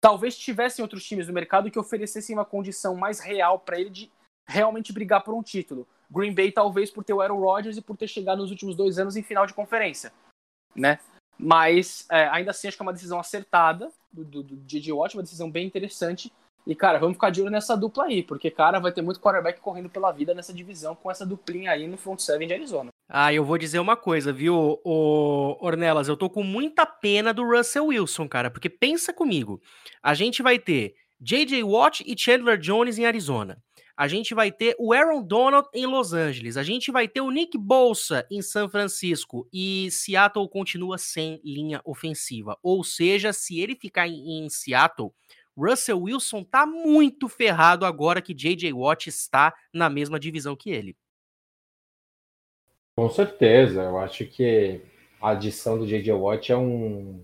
talvez 0.06 0.38
tivessem 0.38 0.84
outros 0.84 1.04
times 1.04 1.28
no 1.28 1.34
mercado 1.34 1.72
que 1.72 1.80
oferecessem 1.80 2.36
uma 2.36 2.46
condição 2.46 2.96
mais 2.96 3.20
real 3.20 3.58
para 3.58 3.80
ele 3.80 3.90
de 3.90 4.12
realmente 4.48 4.94
brigar 4.94 5.24
por 5.24 5.34
um 5.34 5.42
título. 5.42 5.88
Green 6.12 6.32
Bay 6.32 6.52
talvez 6.52 6.92
por 6.92 7.04
ter 7.04 7.14
o 7.14 7.22
Aaron 7.22 7.40
Rodgers 7.40 7.76
e 7.76 7.82
por 7.82 7.98
ter 7.98 8.08
chegado 8.08 8.38
nos 8.38 8.52
últimos 8.52 8.76
dois 8.76 9.00
anos 9.00 9.18
em 9.18 9.24
final 9.24 9.48
de 9.48 9.56
conferência, 9.56 10.14
né? 10.76 11.00
Mas 11.40 12.06
é, 12.12 12.28
ainda 12.28 12.52
assim 12.52 12.68
acho 12.68 12.78
que 12.78 12.84
é 12.84 12.86
uma 12.86 12.94
decisão 12.94 13.20
acertada 13.20 13.92
do, 14.12 14.24
do, 14.24 14.44
do 14.44 14.56
J.J. 14.68 14.94
Watt, 14.94 15.18
uma 15.18 15.24
decisão 15.24 15.50
bem 15.50 15.66
interessante. 15.66 16.32
E, 16.68 16.76
cara, 16.76 17.00
vamos 17.00 17.16
ficar 17.16 17.32
de 17.32 17.42
olho 17.42 17.50
nessa 17.50 17.76
dupla 17.76 18.06
aí, 18.06 18.22
porque, 18.22 18.52
cara, 18.52 18.80
vai 18.80 18.92
ter 18.92 19.02
muito 19.02 19.20
quarterback 19.20 19.60
correndo 19.60 19.90
pela 19.90 20.12
vida 20.12 20.36
nessa 20.36 20.54
divisão 20.54 20.96
com 20.96 21.10
essa 21.10 21.26
duplinha 21.26 21.72
aí 21.72 21.88
no 21.88 21.98
front 21.98 22.20
seven 22.20 22.48
de 22.48 22.54
Arizona. 22.54 22.92
Ah, 23.08 23.32
eu 23.32 23.46
vou 23.46 23.58
dizer 23.58 23.80
uma 23.80 23.96
coisa, 23.96 24.34
viu, 24.34 24.80
o 24.84 25.58
Ornelas? 25.62 26.08
Eu 26.08 26.18
tô 26.18 26.28
com 26.28 26.42
muita 26.42 26.86
pena 26.88 27.34
do 27.34 27.44
Russell 27.44 27.88
Wilson, 27.88 28.28
cara, 28.28 28.50
porque 28.50 28.70
pensa 28.70 29.14
comigo. 29.14 29.62
A 30.02 30.16
gente 30.16 30.42
vai 30.42 30.58
ter 30.58 30.96
J.J. 31.22 31.64
Watt 31.64 32.04
e 32.06 32.18
Chandler 32.18 32.58
Jones 32.58 32.98
em 32.98 33.06
Arizona. 33.06 33.62
A 33.96 34.08
gente 34.08 34.34
vai 34.34 34.52
ter 34.52 34.76
o 34.78 34.92
Aaron 34.92 35.24
Donald 35.24 35.70
em 35.74 35.86
Los 35.86 36.14
Angeles. 36.14 36.58
A 36.58 36.64
gente 36.64 36.92
vai 36.92 37.08
ter 37.08 37.22
o 37.22 37.32
Nick 37.32 37.58
Bolsa 37.58 38.28
em 38.30 38.42
São 38.42 38.68
Francisco. 38.68 39.48
E 39.54 39.90
Seattle 39.92 40.50
continua 40.50 40.98
sem 40.98 41.40
linha 41.46 41.82
ofensiva. 41.86 42.58
Ou 42.62 42.84
seja, 42.84 43.32
se 43.32 43.60
ele 43.60 43.76
ficar 43.76 44.08
em, 44.08 44.46
em 44.46 44.50
Seattle, 44.50 45.12
Russell 45.56 46.02
Wilson 46.02 46.44
tá 46.44 46.66
muito 46.66 47.30
ferrado 47.30 47.86
agora 47.86 48.22
que 48.22 48.34
J.J. 48.34 48.74
Watt 48.74 49.08
está 49.08 49.54
na 49.74 49.90
mesma 49.90 50.20
divisão 50.20 50.56
que 50.56 50.72
ele. 50.72 50.98
Com 52.98 53.10
certeza, 53.10 53.84
eu 53.84 53.98
acho 53.98 54.26
que 54.26 54.82
a 55.22 55.32
adição 55.32 55.78
do 55.78 55.86
J.J. 55.86 56.14
Watt 56.14 56.52
é 56.52 56.58
um. 56.58 57.24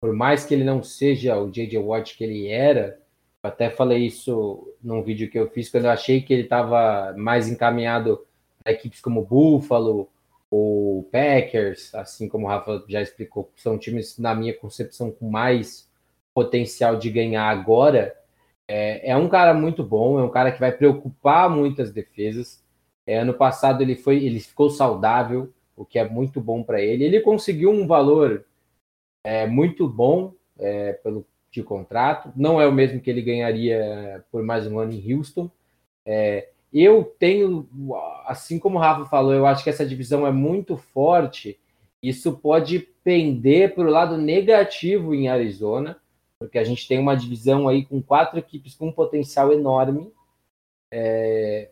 Por 0.00 0.12
mais 0.12 0.44
que 0.44 0.54
ele 0.54 0.64
não 0.64 0.82
seja 0.82 1.36
o 1.36 1.50
J.J. 1.50 1.78
Watt 1.78 2.16
que 2.16 2.24
ele 2.24 2.48
era, 2.48 3.00
eu 3.42 3.48
até 3.48 3.70
falei 3.70 4.06
isso 4.06 4.72
num 4.82 5.02
vídeo 5.02 5.30
que 5.30 5.38
eu 5.38 5.50
fiz 5.50 5.68
quando 5.68 5.86
eu 5.86 5.90
achei 5.90 6.22
que 6.22 6.32
ele 6.32 6.42
estava 6.42 7.14
mais 7.16 7.48
encaminhado 7.48 8.24
para 8.62 8.72
equipes 8.72 9.00
como 9.00 9.24
Buffalo, 9.24 10.08
ou 10.52 11.04
Packers, 11.04 11.94
assim 11.94 12.28
como 12.28 12.44
o 12.44 12.48
Rafa 12.48 12.84
já 12.86 13.00
explicou, 13.00 13.50
são 13.56 13.78
times, 13.78 14.18
na 14.18 14.34
minha 14.34 14.52
concepção, 14.52 15.10
com 15.10 15.30
mais 15.30 15.90
potencial 16.34 16.96
de 16.96 17.10
ganhar 17.10 17.44
agora. 17.48 18.14
É, 18.68 19.10
é 19.12 19.16
um 19.16 19.30
cara 19.30 19.54
muito 19.54 19.82
bom, 19.82 20.20
é 20.20 20.22
um 20.22 20.30
cara 20.30 20.52
que 20.52 20.60
vai 20.60 20.70
preocupar 20.70 21.48
muitas 21.48 21.90
defesas. 21.90 22.61
É, 23.06 23.18
ano 23.18 23.34
passado 23.34 23.82
ele 23.82 23.96
foi, 23.96 24.24
ele 24.24 24.40
ficou 24.40 24.70
saudável, 24.70 25.52
o 25.76 25.84
que 25.84 25.98
é 25.98 26.08
muito 26.08 26.40
bom 26.40 26.62
para 26.62 26.80
ele. 26.80 27.04
Ele 27.04 27.20
conseguiu 27.20 27.70
um 27.70 27.86
valor 27.86 28.44
é, 29.24 29.46
muito 29.46 29.88
bom 29.88 30.34
é, 30.58 30.92
pelo 30.94 31.26
de 31.52 31.62
contrato. 31.62 32.32
Não 32.34 32.60
é 32.60 32.66
o 32.66 32.72
mesmo 32.72 33.00
que 33.00 33.10
ele 33.10 33.20
ganharia 33.20 34.24
por 34.32 34.42
mais 34.42 34.66
um 34.66 34.78
ano 34.78 34.92
em 34.92 35.14
Houston. 35.14 35.50
É, 36.04 36.48
eu 36.72 37.04
tenho, 37.18 37.68
assim 38.26 38.58
como 38.58 38.78
o 38.78 38.80
Rafa 38.80 39.04
falou, 39.04 39.34
eu 39.34 39.46
acho 39.46 39.62
que 39.62 39.68
essa 39.68 39.84
divisão 39.84 40.26
é 40.26 40.32
muito 40.32 40.76
forte. 40.76 41.60
Isso 42.02 42.32
pode 42.38 42.80
pender 43.04 43.74
para 43.74 43.84
o 43.84 43.90
lado 43.90 44.16
negativo 44.16 45.14
em 45.14 45.28
Arizona, 45.28 46.00
porque 46.38 46.58
a 46.58 46.64
gente 46.64 46.88
tem 46.88 46.98
uma 46.98 47.14
divisão 47.14 47.68
aí 47.68 47.84
com 47.84 48.00
quatro 48.02 48.38
equipes 48.38 48.74
com 48.74 48.88
um 48.88 48.92
potencial 48.92 49.52
enorme. 49.52 50.10
É, 50.90 51.70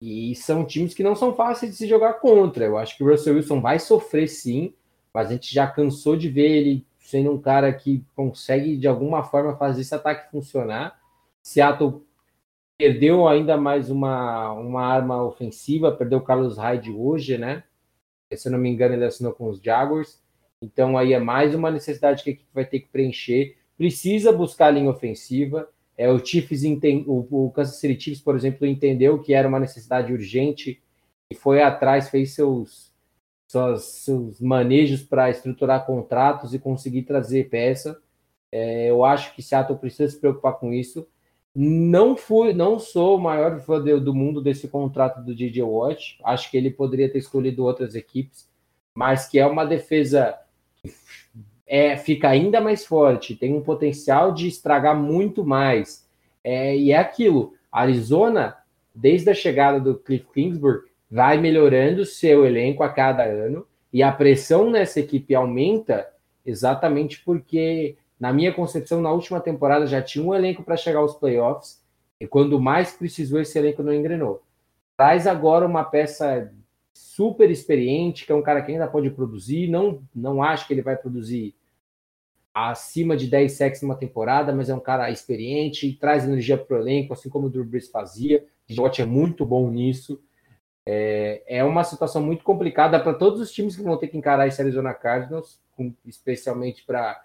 e 0.00 0.34
são 0.36 0.64
times 0.64 0.94
que 0.94 1.02
não 1.02 1.16
são 1.16 1.34
fáceis 1.34 1.72
de 1.72 1.78
se 1.78 1.86
jogar 1.88 2.14
contra. 2.14 2.64
Eu 2.64 2.78
acho 2.78 2.96
que 2.96 3.02
o 3.02 3.10
Russell 3.10 3.34
Wilson 3.34 3.60
vai 3.60 3.78
sofrer 3.78 4.28
sim, 4.28 4.74
mas 5.12 5.28
a 5.28 5.32
gente 5.32 5.52
já 5.52 5.66
cansou 5.66 6.16
de 6.16 6.28
ver 6.28 6.50
ele 6.50 6.86
sendo 6.98 7.32
um 7.32 7.40
cara 7.40 7.72
que 7.72 8.04
consegue 8.14 8.76
de 8.76 8.86
alguma 8.86 9.24
forma 9.24 9.56
fazer 9.56 9.80
esse 9.80 9.94
ataque 9.94 10.30
funcionar. 10.30 11.00
Seattle 11.42 12.02
perdeu 12.78 13.26
ainda 13.26 13.56
mais 13.56 13.90
uma, 13.90 14.52
uma 14.52 14.84
arma 14.84 15.24
ofensiva, 15.24 15.90
perdeu 15.90 16.18
o 16.18 16.24
Carlos 16.24 16.56
Hyde 16.56 16.92
hoje, 16.92 17.36
né? 17.36 17.64
Se 18.32 18.48
eu 18.48 18.52
não 18.52 18.58
me 18.58 18.68
engano, 18.68 18.94
ele 18.94 19.04
assinou 19.04 19.32
com 19.32 19.48
os 19.48 19.60
Jaguars. 19.60 20.22
Então 20.60 20.98
aí 20.98 21.12
é 21.12 21.18
mais 21.18 21.54
uma 21.54 21.70
necessidade 21.70 22.22
que 22.22 22.30
a 22.30 22.32
equipe 22.34 22.50
vai 22.52 22.64
ter 22.64 22.80
que 22.80 22.88
preencher. 22.88 23.56
Precisa 23.76 24.32
buscar 24.32 24.66
a 24.66 24.70
linha 24.70 24.90
ofensiva. 24.90 25.68
É, 25.98 26.08
o 26.08 26.24
Chiefs 26.24 26.62
o, 27.06 27.46
o 27.46 27.50
Kansas 27.50 27.76
City 27.76 28.00
Chiefs, 28.00 28.22
por 28.22 28.36
exemplo, 28.36 28.64
entendeu 28.64 29.20
que 29.20 29.34
era 29.34 29.48
uma 29.48 29.58
necessidade 29.58 30.12
urgente 30.12 30.80
e 31.28 31.34
foi 31.34 31.60
atrás, 31.60 32.08
fez 32.08 32.34
seus 32.34 32.88
seus 33.80 34.40
manejos 34.42 35.02
para 35.02 35.30
estruturar 35.30 35.86
contratos 35.86 36.52
e 36.52 36.58
conseguir 36.58 37.02
trazer 37.04 37.48
peça. 37.48 37.98
É, 38.52 38.90
eu 38.90 39.04
acho 39.04 39.34
que 39.34 39.42
Seattle 39.42 39.78
precisa 39.78 40.10
se 40.12 40.20
preocupar 40.20 40.58
com 40.58 40.72
isso. 40.72 41.08
Não 41.54 42.14
fui, 42.14 42.52
não 42.52 42.78
sou 42.78 43.16
o 43.16 43.20
maior 43.20 43.58
fã 43.60 43.80
do 43.80 44.14
mundo 44.14 44.42
desse 44.42 44.68
contrato 44.68 45.24
do 45.24 45.34
DJ 45.34 45.62
Watt. 45.62 46.18
Acho 46.22 46.50
que 46.50 46.58
ele 46.58 46.70
poderia 46.70 47.10
ter 47.10 47.18
escolhido 47.18 47.64
outras 47.64 47.94
equipes, 47.94 48.48
mas 48.94 49.26
que 49.26 49.38
é 49.38 49.46
uma 49.46 49.64
defesa 49.64 50.38
é, 51.68 51.96
fica 51.98 52.30
ainda 52.30 52.60
mais 52.62 52.86
forte, 52.86 53.36
tem 53.36 53.54
um 53.54 53.60
potencial 53.60 54.32
de 54.32 54.48
estragar 54.48 54.96
muito 54.96 55.44
mais. 55.44 56.08
É, 56.42 56.74
e 56.74 56.92
é 56.92 56.96
aquilo. 56.96 57.52
Arizona, 57.70 58.56
desde 58.94 59.28
a 59.28 59.34
chegada 59.34 59.78
do 59.78 59.94
Cliff 59.94 60.26
Kingsbury, 60.32 60.80
vai 61.10 61.38
melhorando 61.38 62.06
seu 62.06 62.46
elenco 62.46 62.82
a 62.82 62.88
cada 62.88 63.24
ano 63.24 63.66
e 63.92 64.02
a 64.02 64.10
pressão 64.10 64.70
nessa 64.70 65.00
equipe 65.00 65.34
aumenta 65.34 66.08
exatamente 66.44 67.22
porque, 67.22 67.96
na 68.18 68.32
minha 68.32 68.52
concepção, 68.52 69.02
na 69.02 69.12
última 69.12 69.40
temporada 69.40 69.86
já 69.86 70.00
tinha 70.00 70.24
um 70.24 70.34
elenco 70.34 70.62
para 70.62 70.76
chegar 70.76 71.00
aos 71.00 71.14
playoffs 71.14 71.82
e 72.18 72.26
quando 72.26 72.60
mais 72.60 72.92
precisou, 72.92 73.40
esse 73.40 73.58
elenco 73.58 73.82
não 73.82 73.92
engrenou. 73.92 74.42
Traz 74.96 75.26
agora 75.26 75.66
uma 75.66 75.84
peça 75.84 76.50
super 76.92 77.50
experiente, 77.50 78.26
que 78.26 78.32
é 78.32 78.34
um 78.34 78.42
cara 78.42 78.62
que 78.62 78.72
ainda 78.72 78.88
pode 78.88 79.10
produzir, 79.10 79.68
não, 79.68 80.02
não 80.14 80.42
acho 80.42 80.66
que 80.66 80.74
ele 80.74 80.82
vai 80.82 80.96
produzir 80.96 81.54
acima 82.66 83.16
de 83.16 83.26
10 83.26 83.52
sacks 83.52 83.82
numa 83.82 83.94
temporada, 83.94 84.52
mas 84.52 84.68
é 84.68 84.74
um 84.74 84.80
cara 84.80 85.10
experiente, 85.10 85.96
traz 86.00 86.24
energia 86.24 86.58
para 86.58 86.76
o 86.76 86.80
elenco, 86.80 87.12
assim 87.12 87.28
como 87.28 87.46
o 87.46 87.50
Drew 87.50 87.64
Brees 87.64 87.88
fazia. 87.88 88.44
O 88.76 89.00
é 89.00 89.04
muito 89.04 89.46
bom 89.46 89.70
nisso. 89.70 90.20
É, 90.86 91.42
é 91.46 91.64
uma 91.64 91.84
situação 91.84 92.22
muito 92.22 92.42
complicada 92.42 92.98
para 92.98 93.14
todos 93.14 93.40
os 93.40 93.52
times 93.52 93.76
que 93.76 93.82
vão 93.82 93.96
ter 93.96 94.08
que 94.08 94.16
encarar 94.16 94.46
esse 94.46 94.60
Arizona 94.60 94.92
Cardinals, 94.94 95.60
com, 95.76 95.94
especialmente 96.04 96.84
para 96.84 97.22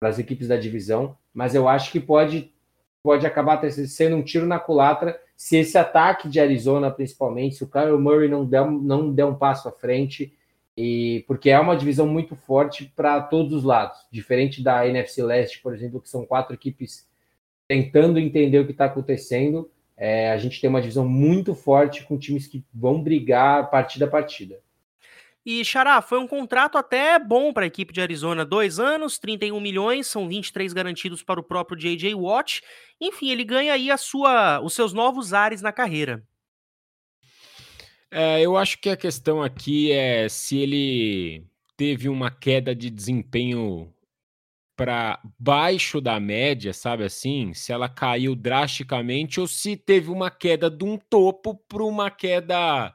as 0.00 0.18
equipes 0.18 0.48
da 0.48 0.56
divisão, 0.56 1.16
mas 1.32 1.54
eu 1.54 1.68
acho 1.68 1.90
que 1.90 2.00
pode, 2.00 2.52
pode 3.02 3.26
acabar 3.26 3.60
sendo 3.70 4.16
um 4.16 4.22
tiro 4.22 4.46
na 4.46 4.58
culatra 4.58 5.18
se 5.36 5.56
esse 5.56 5.76
ataque 5.76 6.28
de 6.28 6.40
Arizona, 6.40 6.90
principalmente, 6.90 7.56
se 7.56 7.64
o 7.64 7.68
Kyle 7.68 7.98
Murray 7.98 8.28
não 8.28 8.44
der, 8.44 8.70
não 8.70 9.12
der 9.12 9.26
um 9.26 9.34
passo 9.34 9.68
à 9.68 9.72
frente, 9.72 10.36
e 10.76 11.24
porque 11.26 11.48
é 11.48 11.58
uma 11.58 11.76
divisão 11.76 12.06
muito 12.06 12.36
forte 12.36 12.92
para 12.94 13.20
todos 13.22 13.52
os 13.52 13.64
lados, 13.64 13.98
diferente 14.10 14.62
da 14.62 14.86
NFC 14.86 15.22
Leste, 15.22 15.60
por 15.60 15.74
exemplo, 15.74 16.00
que 16.00 16.08
são 16.08 16.26
quatro 16.26 16.54
equipes 16.54 17.08
tentando 17.66 18.18
entender 18.18 18.58
o 18.58 18.66
que 18.66 18.72
está 18.72 18.84
acontecendo. 18.84 19.70
É, 19.96 20.30
a 20.30 20.36
gente 20.36 20.60
tem 20.60 20.68
uma 20.68 20.80
divisão 20.80 21.08
muito 21.08 21.54
forte 21.54 22.04
com 22.04 22.18
times 22.18 22.46
que 22.46 22.62
vão 22.74 23.02
brigar 23.02 23.70
partida 23.70 24.04
a 24.04 24.10
partida. 24.10 24.60
E, 25.44 25.64
Xará, 25.64 26.02
foi 26.02 26.18
um 26.18 26.26
contrato 26.26 26.76
até 26.76 27.18
bom 27.20 27.52
para 27.52 27.64
a 27.64 27.68
equipe 27.68 27.92
de 27.92 28.00
Arizona. 28.00 28.44
Dois 28.44 28.80
anos, 28.80 29.16
31 29.16 29.60
milhões, 29.60 30.08
são 30.08 30.28
23 30.28 30.72
garantidos 30.72 31.22
para 31.22 31.38
o 31.38 31.42
próprio 31.42 31.78
J.J. 31.78 32.14
Watt. 32.16 32.62
Enfim, 33.00 33.30
ele 33.30 33.44
ganha 33.44 33.72
aí 33.72 33.88
a 33.88 33.96
sua, 33.96 34.60
os 34.60 34.74
seus 34.74 34.92
novos 34.92 35.32
ares 35.32 35.62
na 35.62 35.72
carreira. 35.72 36.22
É, 38.18 38.40
eu 38.40 38.56
acho 38.56 38.78
que 38.80 38.88
a 38.88 38.96
questão 38.96 39.42
aqui 39.42 39.92
é 39.92 40.26
se 40.26 40.56
ele 40.56 41.44
teve 41.76 42.08
uma 42.08 42.30
queda 42.30 42.74
de 42.74 42.88
desempenho 42.88 43.92
para 44.76 45.20
baixo 45.38 46.00
da 46.00 46.18
média, 46.20 46.72
sabe 46.72 47.04
assim? 47.04 47.54
Se 47.54 47.72
ela 47.72 47.88
caiu 47.88 48.34
drasticamente 48.34 49.38
ou 49.40 49.46
se 49.46 49.76
teve 49.76 50.10
uma 50.10 50.30
queda 50.30 50.70
de 50.70 50.82
um 50.84 50.96
topo 50.98 51.56
para 51.68 51.84
uma 51.84 52.10
queda 52.10 52.94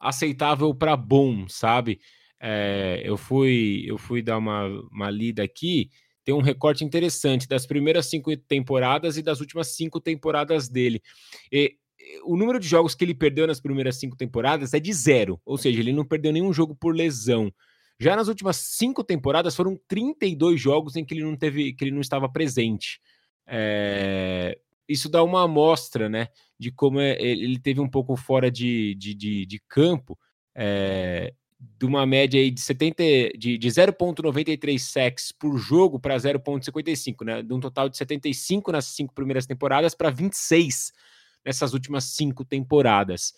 aceitável 0.00 0.74
para 0.74 0.96
bom, 0.96 1.48
sabe? 1.48 2.00
É, 2.40 3.02
eu 3.04 3.18
fui 3.18 3.84
eu 3.86 3.98
fui 3.98 4.22
dar 4.22 4.38
uma, 4.38 4.66
uma 4.92 5.10
lida 5.10 5.42
aqui, 5.42 5.90
tem 6.24 6.34
um 6.34 6.40
recorte 6.42 6.84
interessante 6.84 7.46
das 7.46 7.66
primeiras 7.66 8.06
cinco 8.06 8.36
temporadas 8.36 9.18
e 9.18 9.22
das 9.22 9.40
últimas 9.40 9.76
cinco 9.76 10.00
temporadas 10.00 10.68
dele. 10.68 11.02
E, 11.52 11.76
o 12.24 12.36
número 12.36 12.58
de 12.58 12.66
jogos 12.66 12.94
que 12.94 13.04
ele 13.04 13.14
perdeu 13.14 13.46
nas 13.46 13.60
primeiras 13.60 13.96
cinco 13.96 14.16
temporadas 14.16 14.74
é 14.74 14.80
de 14.80 14.92
zero, 14.92 15.40
ou 15.44 15.56
seja, 15.56 15.80
ele 15.80 15.92
não 15.92 16.04
perdeu 16.04 16.32
nenhum 16.32 16.52
jogo 16.52 16.74
por 16.74 16.94
lesão. 16.94 17.52
Já 17.98 18.16
nas 18.16 18.28
últimas 18.28 18.56
cinco 18.56 19.04
temporadas 19.04 19.54
foram 19.54 19.78
32 19.88 20.60
jogos 20.60 20.96
em 20.96 21.04
que 21.04 21.14
ele 21.14 21.22
não 21.22 21.36
teve, 21.36 21.72
que 21.72 21.84
ele 21.84 21.92
não 21.92 22.00
estava 22.00 22.28
presente. 22.28 23.00
É, 23.46 24.58
isso 24.88 25.08
dá 25.08 25.22
uma 25.22 25.44
amostra, 25.44 26.08
né, 26.08 26.28
de 26.58 26.70
como 26.70 27.00
é, 27.00 27.16
ele 27.20 27.58
teve 27.58 27.80
um 27.80 27.88
pouco 27.88 28.16
fora 28.16 28.50
de, 28.50 28.94
de, 28.96 29.14
de, 29.14 29.46
de 29.46 29.58
campo, 29.68 30.18
é, 30.54 31.32
de 31.58 31.86
uma 31.86 32.04
média 32.04 32.40
aí 32.40 32.50
de 32.50 32.60
70 32.60 33.02
de, 33.38 33.56
de 33.56 33.68
0.93 33.68 34.78
sacks 34.78 35.32
por 35.32 35.56
jogo 35.56 35.98
para 35.98 36.16
0.55, 36.16 37.24
né, 37.24 37.42
de 37.42 37.52
um 37.54 37.60
total 37.60 37.88
de 37.88 37.96
75 37.96 38.72
nas 38.72 38.86
cinco 38.86 39.14
primeiras 39.14 39.46
temporadas 39.46 39.94
para 39.94 40.10
26 40.10 40.92
nessas 41.44 41.72
últimas 41.74 42.04
cinco 42.04 42.44
temporadas. 42.44 43.34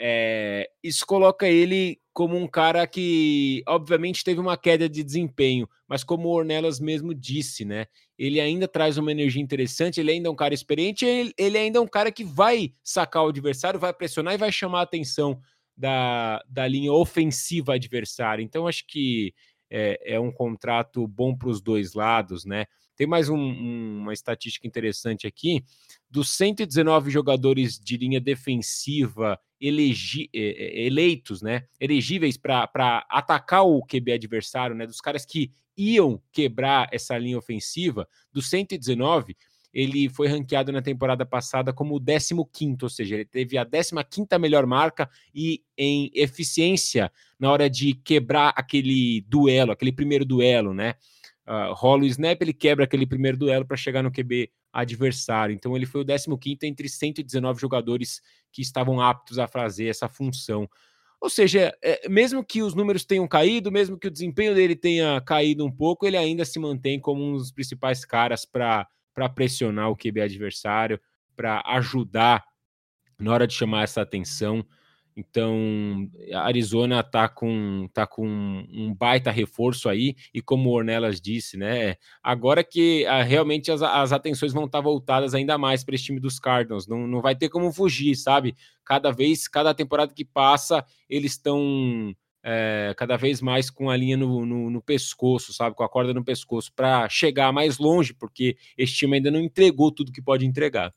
É, 0.00 0.70
isso 0.82 1.04
coloca 1.04 1.48
ele 1.48 2.00
como 2.12 2.36
um 2.36 2.46
cara 2.46 2.86
que, 2.86 3.62
obviamente, 3.66 4.22
teve 4.22 4.40
uma 4.40 4.56
queda 4.56 4.88
de 4.88 5.02
desempenho, 5.02 5.68
mas 5.88 6.04
como 6.04 6.28
o 6.28 6.32
Ornelas 6.32 6.78
mesmo 6.78 7.12
disse, 7.12 7.64
né? 7.64 7.86
Ele 8.16 8.40
ainda 8.40 8.68
traz 8.68 8.96
uma 8.96 9.10
energia 9.10 9.42
interessante, 9.42 10.00
ele 10.00 10.12
ainda 10.12 10.28
é 10.28 10.30
um 10.30 10.36
cara 10.36 10.54
experiente, 10.54 11.04
ele, 11.04 11.32
ele 11.36 11.58
ainda 11.58 11.78
é 11.78 11.82
um 11.82 11.86
cara 11.86 12.12
que 12.12 12.24
vai 12.24 12.72
sacar 12.82 13.24
o 13.24 13.28
adversário, 13.28 13.78
vai 13.78 13.92
pressionar 13.92 14.34
e 14.34 14.38
vai 14.38 14.52
chamar 14.52 14.80
a 14.80 14.82
atenção 14.82 15.40
da, 15.76 16.42
da 16.48 16.66
linha 16.66 16.92
ofensiva 16.92 17.74
adversária. 17.74 18.42
Então, 18.42 18.66
acho 18.66 18.84
que 18.86 19.32
é, 19.70 20.14
é 20.14 20.20
um 20.20 20.32
contrato 20.32 21.06
bom 21.06 21.36
para 21.36 21.48
os 21.48 21.60
dois 21.60 21.94
lados, 21.94 22.44
né? 22.44 22.66
Tem 22.98 23.06
mais 23.06 23.28
um, 23.28 23.38
um, 23.38 23.98
uma 24.00 24.12
estatística 24.12 24.66
interessante 24.66 25.24
aqui. 25.24 25.64
Dos 26.10 26.30
119 26.30 27.12
jogadores 27.12 27.78
de 27.78 27.96
linha 27.96 28.20
defensiva 28.20 29.38
elegi, 29.60 30.28
eleitos, 30.32 31.40
né, 31.40 31.64
elegíveis 31.78 32.36
para 32.36 33.06
atacar 33.08 33.64
o 33.64 33.84
QB 33.84 34.12
adversário, 34.12 34.74
né, 34.74 34.84
dos 34.84 35.00
caras 35.00 35.24
que 35.24 35.52
iam 35.76 36.20
quebrar 36.32 36.88
essa 36.92 37.16
linha 37.16 37.38
ofensiva, 37.38 38.08
dos 38.32 38.50
119, 38.50 39.36
ele 39.72 40.08
foi 40.08 40.26
ranqueado 40.26 40.72
na 40.72 40.82
temporada 40.82 41.24
passada 41.24 41.72
como 41.72 41.94
o 41.94 42.00
15, 42.00 42.78
ou 42.82 42.88
seja, 42.88 43.14
ele 43.14 43.24
teve 43.24 43.56
a 43.56 43.64
15 43.64 44.38
melhor 44.40 44.66
marca 44.66 45.08
e 45.32 45.62
em 45.76 46.10
eficiência 46.14 47.12
na 47.38 47.52
hora 47.52 47.70
de 47.70 47.94
quebrar 47.94 48.52
aquele 48.56 49.20
duelo, 49.28 49.70
aquele 49.70 49.92
primeiro 49.92 50.24
duelo, 50.24 50.74
né? 50.74 50.94
Uh, 51.48 51.72
rola 51.72 52.02
o 52.02 52.06
snap, 52.06 52.40
ele 52.42 52.52
quebra 52.52 52.84
aquele 52.84 53.06
primeiro 53.06 53.38
duelo 53.38 53.66
para 53.66 53.76
chegar 53.76 54.02
no 54.02 54.12
QB 54.12 54.50
adversário. 54.72 55.54
Então 55.54 55.74
ele 55.74 55.86
foi 55.86 56.02
o 56.02 56.38
15 56.38 56.58
entre 56.62 56.88
119 56.88 57.60
jogadores 57.60 58.20
que 58.52 58.60
estavam 58.60 59.00
aptos 59.00 59.38
a 59.38 59.48
fazer 59.48 59.86
essa 59.86 60.08
função. 60.08 60.68
Ou 61.20 61.28
seja, 61.28 61.76
é, 61.82 62.08
mesmo 62.08 62.44
que 62.44 62.62
os 62.62 62.74
números 62.74 63.04
tenham 63.04 63.26
caído, 63.26 63.72
mesmo 63.72 63.98
que 63.98 64.06
o 64.06 64.10
desempenho 64.10 64.54
dele 64.54 64.76
tenha 64.76 65.20
caído 65.22 65.64
um 65.64 65.70
pouco, 65.70 66.06
ele 66.06 66.16
ainda 66.16 66.44
se 66.44 66.58
mantém 66.60 67.00
como 67.00 67.24
um 67.24 67.36
dos 67.36 67.50
principais 67.50 68.04
caras 68.04 68.44
para 68.44 68.86
pressionar 69.34 69.90
o 69.90 69.96
QB 69.96 70.20
adversário, 70.20 71.00
para 71.34 71.60
ajudar 71.66 72.44
na 73.18 73.32
hora 73.32 73.46
de 73.48 73.54
chamar 73.54 73.82
essa 73.82 74.00
atenção. 74.00 74.64
Então, 75.18 76.08
a 76.32 76.42
Arizona 76.42 77.02
tá 77.02 77.28
com, 77.28 77.88
tá 77.92 78.06
com 78.06 78.24
um 78.24 78.94
baita 78.94 79.32
reforço 79.32 79.88
aí, 79.88 80.14
e 80.32 80.40
como 80.40 80.70
o 80.70 80.72
Ornelas 80.72 81.20
disse, 81.20 81.56
né? 81.56 81.96
Agora 82.22 82.62
que 82.62 83.04
a, 83.04 83.16
ah, 83.16 83.22
realmente 83.24 83.72
as, 83.72 83.82
as 83.82 84.12
atenções 84.12 84.52
vão 84.52 84.66
estar 84.66 84.78
tá 84.78 84.82
voltadas 84.82 85.34
ainda 85.34 85.58
mais 85.58 85.82
para 85.82 85.96
esse 85.96 86.04
time 86.04 86.20
dos 86.20 86.38
Cardinals, 86.38 86.86
não, 86.86 87.08
não 87.08 87.20
vai 87.20 87.34
ter 87.34 87.48
como 87.48 87.72
fugir, 87.72 88.14
sabe? 88.14 88.54
Cada 88.84 89.10
vez, 89.10 89.48
cada 89.48 89.74
temporada 89.74 90.14
que 90.14 90.24
passa, 90.24 90.84
eles 91.10 91.32
estão 91.32 92.14
é, 92.44 92.94
cada 92.96 93.16
vez 93.16 93.42
mais 93.42 93.70
com 93.70 93.90
a 93.90 93.96
linha 93.96 94.16
no, 94.16 94.46
no, 94.46 94.70
no, 94.70 94.80
pescoço, 94.80 95.52
sabe? 95.52 95.74
Com 95.74 95.82
a 95.82 95.88
corda 95.88 96.14
no 96.14 96.24
pescoço, 96.24 96.72
para 96.72 97.08
chegar 97.08 97.52
mais 97.52 97.78
longe, 97.78 98.14
porque 98.14 98.56
esse 98.76 98.94
time 98.94 99.16
ainda 99.16 99.32
não 99.32 99.40
entregou 99.40 99.90
tudo 99.90 100.12
que 100.12 100.22
pode 100.22 100.46
entregar. 100.46 100.94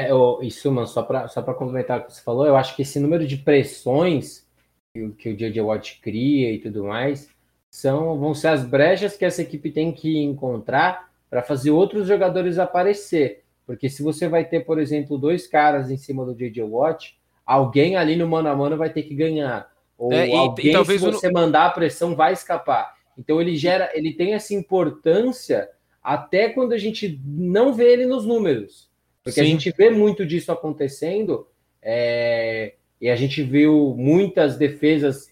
É, 0.00 0.10
eu, 0.10 0.38
isso, 0.42 0.70
mano, 0.70 0.86
só 0.86 1.02
para 1.02 1.28
só 1.28 1.42
complementar 1.42 2.00
o 2.00 2.04
que 2.04 2.12
você 2.12 2.22
falou, 2.22 2.46
eu 2.46 2.56
acho 2.56 2.74
que 2.76 2.82
esse 2.82 2.98
número 2.98 3.26
de 3.26 3.36
pressões 3.36 4.46
que, 4.94 5.08
que 5.10 5.28
o 5.30 5.36
J.J. 5.36 5.60
Watt 5.60 6.00
cria 6.00 6.52
e 6.52 6.58
tudo 6.58 6.84
mais 6.84 7.28
são, 7.70 8.18
vão 8.18 8.34
ser 8.34 8.48
as 8.48 8.64
brechas 8.64 9.16
que 9.16 9.24
essa 9.24 9.42
equipe 9.42 9.70
tem 9.70 9.92
que 9.92 10.18
encontrar 10.18 11.10
para 11.28 11.42
fazer 11.42 11.70
outros 11.70 12.08
jogadores 12.08 12.58
aparecer. 12.58 13.44
Porque 13.64 13.88
se 13.88 14.02
você 14.02 14.28
vai 14.28 14.44
ter, 14.44 14.60
por 14.64 14.80
exemplo, 14.80 15.16
dois 15.16 15.46
caras 15.46 15.90
em 15.90 15.96
cima 15.96 16.24
do 16.24 16.34
J.J. 16.34 16.64
Watt, 16.64 17.16
alguém 17.46 17.96
ali 17.96 18.16
no 18.16 18.26
mano 18.26 18.48
a 18.48 18.56
mano 18.56 18.76
vai 18.76 18.90
ter 18.90 19.04
que 19.04 19.14
ganhar. 19.14 19.70
Ou 19.96 20.12
é, 20.12 20.28
e, 20.28 20.32
alguém, 20.34 20.66
e 20.66 20.72
talvez 20.72 21.00
se 21.00 21.06
você 21.06 21.28
no... 21.28 21.34
mandar 21.34 21.66
a 21.66 21.70
pressão, 21.70 22.16
vai 22.16 22.32
escapar. 22.32 22.94
Então 23.16 23.40
ele 23.40 23.56
gera, 23.56 23.90
ele 23.94 24.12
tem 24.12 24.34
essa 24.34 24.54
importância 24.54 25.68
até 26.02 26.48
quando 26.48 26.72
a 26.72 26.78
gente 26.78 27.20
não 27.24 27.72
vê 27.72 27.92
ele 27.92 28.06
nos 28.06 28.26
números. 28.26 28.89
Porque 29.22 29.40
Sim. 29.40 29.46
a 29.46 29.50
gente 29.50 29.70
vê 29.76 29.90
muito 29.90 30.24
disso 30.24 30.50
acontecendo, 30.50 31.46
é, 31.82 32.74
e 33.00 33.08
a 33.08 33.16
gente 33.16 33.42
viu 33.42 33.94
muitas 33.96 34.56
defesas 34.56 35.30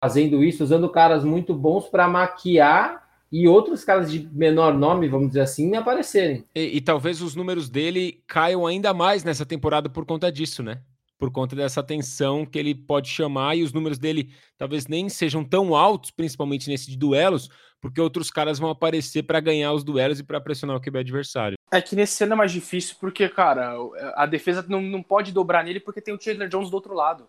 fazendo 0.00 0.42
isso, 0.42 0.64
usando 0.64 0.88
caras 0.88 1.24
muito 1.24 1.54
bons 1.54 1.88
para 1.88 2.08
maquiar 2.08 3.08
e 3.30 3.46
outros 3.46 3.84
caras 3.84 4.10
de 4.10 4.28
menor 4.32 4.76
nome, 4.76 5.08
vamos 5.08 5.28
dizer 5.28 5.42
assim, 5.42 5.76
aparecerem. 5.76 6.44
E, 6.54 6.78
e, 6.78 6.80
talvez 6.80 7.20
os 7.20 7.36
números 7.36 7.68
dele 7.68 8.22
caiam 8.26 8.66
ainda 8.66 8.92
mais 8.92 9.22
nessa 9.22 9.46
temporada 9.46 9.88
por 9.88 10.04
conta 10.04 10.32
disso, 10.32 10.62
né? 10.62 10.80
Por 11.20 11.30
conta 11.30 11.54
dessa 11.54 11.80
atenção 11.80 12.46
que 12.46 12.58
ele 12.58 12.74
pode 12.74 13.10
chamar 13.10 13.54
e 13.54 13.62
os 13.62 13.74
números 13.74 13.98
dele 13.98 14.32
talvez 14.56 14.86
nem 14.86 15.06
sejam 15.10 15.44
tão 15.44 15.76
altos, 15.76 16.10
principalmente 16.10 16.66
nesse 16.66 16.90
de 16.90 16.96
duelos, 16.96 17.50
porque 17.78 18.00
outros 18.00 18.30
caras 18.30 18.58
vão 18.58 18.70
aparecer 18.70 19.24
para 19.24 19.38
ganhar 19.38 19.74
os 19.74 19.84
duelos 19.84 20.18
e 20.18 20.24
para 20.24 20.40
pressionar 20.40 20.76
o 20.76 20.80
QB 20.80 21.00
adversário. 21.00 21.58
É 21.70 21.82
que 21.82 21.94
nesse 21.94 22.24
ano 22.24 22.32
é 22.32 22.36
mais 22.36 22.50
difícil 22.50 22.96
porque, 22.98 23.28
cara, 23.28 23.74
a 24.16 24.24
defesa 24.24 24.64
não, 24.66 24.80
não 24.80 25.02
pode 25.02 25.30
dobrar 25.30 25.62
nele 25.62 25.78
porque 25.78 26.00
tem 26.00 26.14
o 26.14 26.20
Chandler 26.20 26.48
Jones 26.48 26.70
do 26.70 26.74
outro 26.74 26.94
lado. 26.94 27.28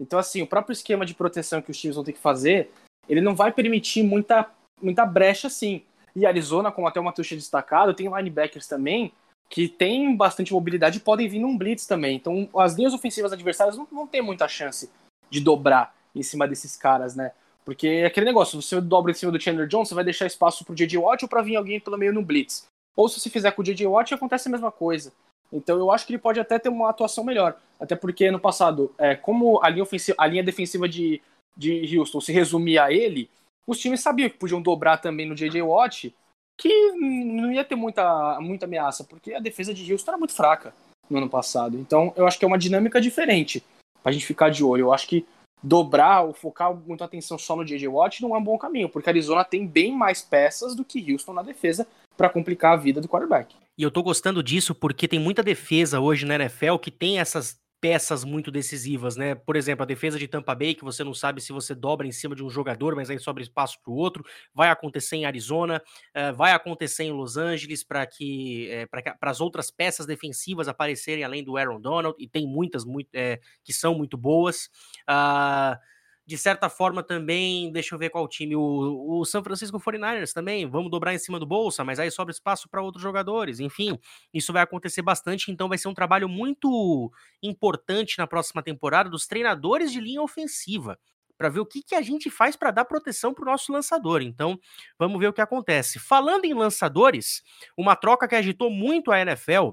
Então, 0.00 0.18
assim, 0.18 0.42
o 0.42 0.46
próprio 0.46 0.72
esquema 0.72 1.06
de 1.06 1.14
proteção 1.14 1.62
que 1.62 1.70
os 1.70 1.78
times 1.78 1.94
vão 1.94 2.04
ter 2.04 2.12
que 2.12 2.18
fazer, 2.18 2.72
ele 3.08 3.20
não 3.20 3.36
vai 3.36 3.52
permitir 3.52 4.02
muita, 4.02 4.50
muita 4.82 5.06
brecha 5.06 5.46
assim. 5.46 5.84
E 6.16 6.26
Arizona, 6.26 6.72
como 6.72 6.88
até 6.88 6.98
o 6.98 7.04
Matheus 7.04 7.28
tinha 7.28 7.38
destacado, 7.38 7.94
tem 7.94 8.12
linebackers 8.12 8.66
também 8.66 9.12
que 9.52 9.68
tem 9.68 10.16
bastante 10.16 10.50
mobilidade 10.50 10.96
e 10.96 11.00
podem 11.02 11.28
vir 11.28 11.38
num 11.38 11.58
blitz 11.58 11.84
também. 11.84 12.16
Então, 12.16 12.48
as 12.56 12.74
linhas 12.74 12.94
ofensivas 12.94 13.34
adversárias 13.34 13.76
não 13.76 13.84
vão 13.84 14.06
ter 14.06 14.22
muita 14.22 14.48
chance 14.48 14.90
de 15.28 15.42
dobrar 15.42 15.94
em 16.16 16.22
cima 16.22 16.48
desses 16.48 16.74
caras, 16.74 17.14
né? 17.14 17.32
Porque 17.62 17.86
é 17.86 18.06
aquele 18.06 18.24
negócio, 18.24 18.62
você 18.62 18.80
dobra 18.80 19.10
em 19.10 19.14
cima 19.14 19.30
do 19.30 19.38
Chandler 19.38 19.68
Jones, 19.68 19.90
você 19.90 19.94
vai 19.94 20.04
deixar 20.04 20.24
espaço 20.24 20.64
pro 20.64 20.74
J.J. 20.74 20.96
Watt 20.96 21.22
ou 21.24 21.28
para 21.28 21.42
vir 21.42 21.56
alguém 21.56 21.78
pelo 21.78 21.98
meio 21.98 22.14
no 22.14 22.22
blitz. 22.22 22.66
Ou 22.96 23.10
se 23.10 23.20
você 23.20 23.28
fizer 23.28 23.50
com 23.50 23.60
o 23.60 23.64
J.J. 23.64 23.86
Watt, 23.86 24.14
acontece 24.14 24.48
a 24.48 24.50
mesma 24.50 24.72
coisa. 24.72 25.12
Então 25.52 25.76
eu 25.76 25.90
acho 25.90 26.06
que 26.06 26.14
ele 26.14 26.22
pode 26.22 26.40
até 26.40 26.58
ter 26.58 26.70
uma 26.70 26.88
atuação 26.88 27.22
melhor. 27.22 27.54
Até 27.78 27.94
porque 27.94 28.30
no 28.30 28.40
passado, 28.40 28.90
é, 28.96 29.14
como 29.14 29.62
a 29.62 29.68
linha, 29.68 29.82
ofensiva, 29.82 30.16
a 30.18 30.26
linha 30.26 30.42
defensiva 30.42 30.88
de, 30.88 31.20
de 31.54 31.98
Houston 31.98 32.22
se 32.22 32.32
resumia 32.32 32.84
a 32.84 32.92
ele, 32.92 33.28
os 33.66 33.78
times 33.78 34.00
sabiam 34.00 34.30
que 34.30 34.38
podiam 34.38 34.62
dobrar 34.62 34.96
também 34.96 35.28
no 35.28 35.34
J.J. 35.34 35.60
Watt, 35.60 36.14
que 36.58 36.92
não 36.92 37.52
ia 37.52 37.64
ter 37.64 37.74
muita, 37.74 38.38
muita 38.40 38.66
ameaça, 38.66 39.04
porque 39.04 39.34
a 39.34 39.40
defesa 39.40 39.72
de 39.74 39.90
Houston 39.92 40.10
era 40.12 40.18
muito 40.18 40.34
fraca 40.34 40.74
no 41.10 41.18
ano 41.18 41.28
passado. 41.28 41.78
Então 41.78 42.12
eu 42.16 42.26
acho 42.26 42.38
que 42.38 42.44
é 42.44 42.48
uma 42.48 42.58
dinâmica 42.58 43.00
diferente 43.00 43.62
pra 44.02 44.12
gente 44.12 44.26
ficar 44.26 44.50
de 44.50 44.64
olho. 44.64 44.86
Eu 44.86 44.92
acho 44.92 45.06
que 45.06 45.26
dobrar 45.62 46.22
ou 46.22 46.32
focar 46.32 46.74
muita 46.74 47.04
atenção 47.04 47.38
só 47.38 47.54
no 47.54 47.64
J.J. 47.64 47.86
Watt 47.86 48.20
não 48.20 48.34
é 48.34 48.38
um 48.38 48.44
bom 48.44 48.58
caminho, 48.58 48.88
porque 48.88 49.08
a 49.08 49.12
Arizona 49.12 49.44
tem 49.44 49.66
bem 49.66 49.96
mais 49.96 50.20
peças 50.20 50.74
do 50.74 50.84
que 50.84 51.12
Houston 51.12 51.32
na 51.32 51.42
defesa 51.42 51.86
para 52.16 52.28
complicar 52.28 52.72
a 52.72 52.76
vida 52.76 53.00
do 53.00 53.08
quarterback. 53.08 53.54
E 53.78 53.82
eu 53.82 53.90
tô 53.90 54.02
gostando 54.02 54.42
disso 54.42 54.74
porque 54.74 55.08
tem 55.08 55.18
muita 55.18 55.42
defesa 55.42 56.00
hoje 56.00 56.26
na 56.26 56.34
NFL 56.34 56.76
que 56.76 56.90
tem 56.90 57.20
essas 57.20 57.56
peças 57.82 58.22
muito 58.22 58.48
decisivas, 58.52 59.16
né? 59.16 59.34
Por 59.34 59.56
exemplo, 59.56 59.82
a 59.82 59.86
defesa 59.86 60.16
de 60.16 60.28
Tampa 60.28 60.54
Bay, 60.54 60.72
que 60.72 60.84
você 60.84 61.02
não 61.02 61.12
sabe 61.12 61.40
se 61.40 61.52
você 61.52 61.74
dobra 61.74 62.06
em 62.06 62.12
cima 62.12 62.32
de 62.36 62.44
um 62.44 62.48
jogador, 62.48 62.94
mas 62.94 63.10
aí 63.10 63.18
sobra 63.18 63.42
espaço 63.42 63.76
para 63.82 63.92
o 63.92 63.96
outro. 63.96 64.24
Vai 64.54 64.70
acontecer 64.70 65.16
em 65.16 65.26
Arizona, 65.26 65.82
uh, 66.16 66.32
vai 66.32 66.52
acontecer 66.52 67.02
em 67.02 67.10
Los 67.10 67.36
Angeles 67.36 67.82
para 67.82 68.06
que 68.06 68.70
é, 68.70 68.86
para 68.86 69.30
as 69.32 69.40
outras 69.40 69.68
peças 69.68 70.06
defensivas 70.06 70.68
aparecerem 70.68 71.24
além 71.24 71.42
do 71.42 71.56
Aaron 71.56 71.80
Donald 71.80 72.14
e 72.22 72.28
tem 72.28 72.46
muitas 72.46 72.84
muito, 72.84 73.08
é, 73.12 73.40
que 73.64 73.72
são 73.72 73.96
muito 73.96 74.16
boas. 74.16 74.70
Uh, 75.10 75.76
de 76.24 76.38
certa 76.38 76.68
forma 76.68 77.02
também, 77.02 77.72
deixa 77.72 77.94
eu 77.94 77.98
ver 77.98 78.10
qual 78.10 78.26
time, 78.28 78.54
o, 78.54 79.20
o 79.20 79.24
San 79.24 79.42
Francisco 79.42 79.78
49ers 79.78 80.32
também, 80.32 80.68
vamos 80.68 80.90
dobrar 80.90 81.14
em 81.14 81.18
cima 81.18 81.38
do 81.38 81.46
Bolsa, 81.46 81.84
mas 81.84 81.98
aí 81.98 82.10
sobra 82.10 82.32
espaço 82.32 82.68
para 82.68 82.82
outros 82.82 83.02
jogadores, 83.02 83.58
enfim, 83.60 83.98
isso 84.32 84.52
vai 84.52 84.62
acontecer 84.62 85.02
bastante, 85.02 85.50
então 85.50 85.68
vai 85.68 85.78
ser 85.78 85.88
um 85.88 85.94
trabalho 85.94 86.28
muito 86.28 87.10
importante 87.42 88.18
na 88.18 88.26
próxima 88.26 88.62
temporada 88.62 89.10
dos 89.10 89.26
treinadores 89.26 89.90
de 89.90 90.00
linha 90.00 90.22
ofensiva, 90.22 90.98
para 91.36 91.48
ver 91.48 91.60
o 91.60 91.66
que, 91.66 91.82
que 91.82 91.94
a 91.96 92.02
gente 92.02 92.30
faz 92.30 92.54
para 92.54 92.70
dar 92.70 92.84
proteção 92.84 93.34
para 93.34 93.42
o 93.42 93.50
nosso 93.50 93.72
lançador. 93.72 94.22
Então, 94.22 94.56
vamos 94.96 95.18
ver 95.18 95.26
o 95.26 95.32
que 95.32 95.40
acontece. 95.40 95.98
Falando 95.98 96.44
em 96.44 96.54
lançadores, 96.54 97.42
uma 97.76 97.96
troca 97.96 98.28
que 98.28 98.36
agitou 98.36 98.70
muito 98.70 99.10
a 99.10 99.20
NFL 99.20 99.70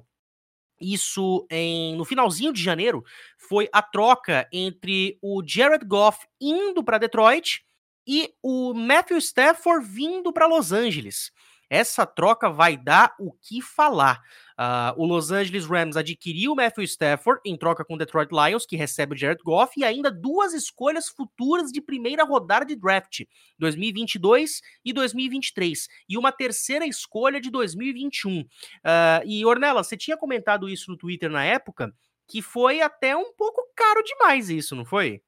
isso 0.79 1.45
em, 1.49 1.95
no 1.95 2.05
finalzinho 2.05 2.53
de 2.53 2.61
janeiro, 2.61 3.03
foi 3.37 3.69
a 3.71 3.81
troca 3.81 4.47
entre 4.51 5.17
o 5.21 5.41
Jared 5.45 5.85
Goff 5.85 6.25
indo 6.39 6.83
para 6.83 6.97
Detroit 6.97 7.63
e 8.07 8.33
o 8.41 8.73
Matthew 8.73 9.17
Stafford 9.17 9.85
vindo 9.85 10.33
para 10.33 10.47
Los 10.47 10.71
Angeles. 10.71 11.31
Essa 11.69 12.05
troca 12.05 12.49
vai 12.49 12.75
dar 12.75 13.13
o 13.19 13.31
que 13.31 13.61
falar. 13.61 14.21
Uh, 14.59 14.91
o 14.97 15.05
Los 15.05 15.31
Angeles 15.31 15.65
Rams 15.65 15.95
adquiriu 15.95 16.51
o 16.51 16.55
Matthew 16.55 16.83
Stafford 16.83 17.41
em 17.45 17.55
troca 17.55 17.85
com 17.85 17.93
o 17.93 17.97
Detroit 17.97 18.29
Lions, 18.31 18.65
que 18.65 18.75
recebe 18.75 19.13
o 19.13 19.17
Jared 19.17 19.41
Goff, 19.43 19.79
e 19.79 19.83
ainda 19.83 20.11
duas 20.11 20.53
escolhas 20.53 21.07
futuras 21.07 21.71
de 21.71 21.79
primeira 21.79 22.23
rodada 22.23 22.65
de 22.65 22.75
draft, 22.75 23.21
2022 23.57 24.61
e 24.83 24.91
2023, 24.91 25.87
e 26.09 26.17
uma 26.17 26.31
terceira 26.31 26.85
escolha 26.85 27.39
de 27.39 27.49
2021. 27.49 28.41
Uh, 28.41 28.45
ah, 28.83 29.21
e 29.25 29.45
Ornella, 29.45 29.83
você 29.83 29.95
tinha 29.95 30.17
comentado 30.17 30.67
isso 30.67 30.91
no 30.91 30.97
Twitter 30.97 31.29
na 31.29 31.45
época, 31.45 31.93
que 32.27 32.41
foi 32.41 32.81
até 32.81 33.15
um 33.15 33.33
pouco 33.33 33.61
caro 33.75 34.03
demais 34.03 34.49
isso, 34.49 34.75
não 34.75 34.83
foi? 34.83 35.21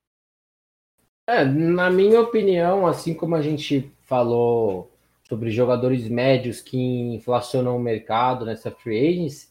É, 1.25 1.45
na 1.45 1.89
minha 1.89 2.19
opinião, 2.19 2.85
assim 2.85 3.13
como 3.13 3.35
a 3.35 3.41
gente 3.41 3.89
falou 4.05 4.91
sobre 5.31 5.49
jogadores 5.49 6.09
médios 6.09 6.59
que 6.59 6.77
inflacionam 6.77 7.77
o 7.77 7.79
mercado 7.79 8.45
nessa 8.45 8.69
free 8.69 9.07
agency, 9.07 9.47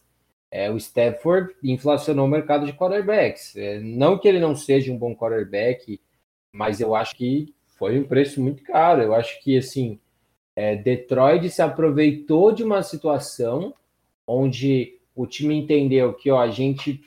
é, 0.51 0.71
o 0.71 0.77
Stafford 0.77 1.55
inflacionou 1.63 2.27
o 2.27 2.29
mercado 2.29 2.67
de 2.67 2.75
quarterbacks. 2.75 3.57
É, 3.57 3.81
não 3.81 4.19
que 4.19 4.29
ele 4.29 4.39
não 4.39 4.55
seja 4.55 4.93
um 4.93 4.99
bom 4.99 5.17
quarterback, 5.17 5.99
mas 6.53 6.83
eu 6.83 6.95
acho 6.95 7.17
que 7.17 7.55
foi 7.79 7.99
um 7.99 8.05
preço 8.05 8.43
muito 8.43 8.63
caro. 8.63 9.01
Eu 9.01 9.15
acho 9.15 9.43
que 9.43 9.57
assim 9.57 9.99
é, 10.55 10.77
Detroit 10.77 11.49
se 11.49 11.63
aproveitou 11.63 12.53
de 12.53 12.63
uma 12.63 12.83
situação 12.83 13.73
onde 14.27 14.99
o 15.17 15.27
time 15.27 15.55
entendeu 15.55 16.13
que 16.13 16.31
ó, 16.31 16.43
a 16.43 16.51
gente, 16.51 17.01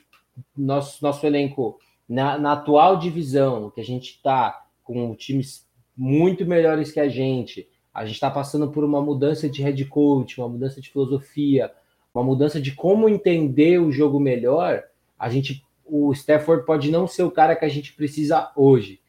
nosso, 0.56 1.00
nosso 1.00 1.24
elenco 1.24 1.78
na, 2.08 2.36
na 2.38 2.54
atual 2.54 2.98
divisão, 2.98 3.70
que 3.70 3.80
a 3.80 3.84
gente 3.84 4.16
está 4.16 4.66
com 4.82 5.14
times 5.14 5.64
muito 5.96 6.44
melhores 6.44 6.90
que 6.90 6.98
a 6.98 7.08
gente, 7.08 7.68
a 7.94 8.04
gente 8.04 8.16
está 8.16 8.28
passando 8.28 8.68
por 8.72 8.82
uma 8.82 9.00
mudança 9.00 9.48
de 9.48 9.62
head 9.62 9.84
coach, 9.84 10.38
uma 10.40 10.48
mudança 10.48 10.80
de 10.80 10.90
filosofia, 10.90 11.72
uma 12.12 12.24
mudança 12.24 12.60
de 12.60 12.72
como 12.72 13.08
entender 13.08 13.78
o 13.78 13.92
jogo 13.92 14.18
melhor. 14.18 14.82
A 15.16 15.30
gente, 15.30 15.64
o 15.84 16.12
Stafford 16.12 16.66
pode 16.66 16.90
não 16.90 17.06
ser 17.06 17.22
o 17.22 17.30
cara 17.30 17.54
que 17.54 17.64
a 17.64 17.68
gente 17.68 17.92
precisa 17.92 18.50
hoje. 18.56 19.00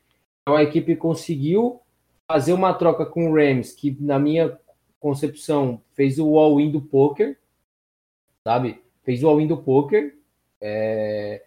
Então 0.43 0.55
a 0.55 0.61
equipe 0.61 0.95
conseguiu 0.95 1.81
fazer 2.27 2.53
uma 2.53 2.73
troca 2.75 3.05
com 3.07 3.31
o 3.31 3.35
Rams, 3.35 3.73
que 3.73 3.97
na 3.99 4.19
minha 4.19 4.57
concepção 4.99 5.81
fez 5.93 6.19
o 6.19 6.37
all-in 6.37 6.71
do 6.71 6.81
poker, 6.81 7.37
sabe? 8.43 8.81
Fez 9.03 9.23
o 9.23 9.27
all-in 9.27 9.47
do 9.47 9.57
poker. 9.57 10.15
É... 10.61 11.43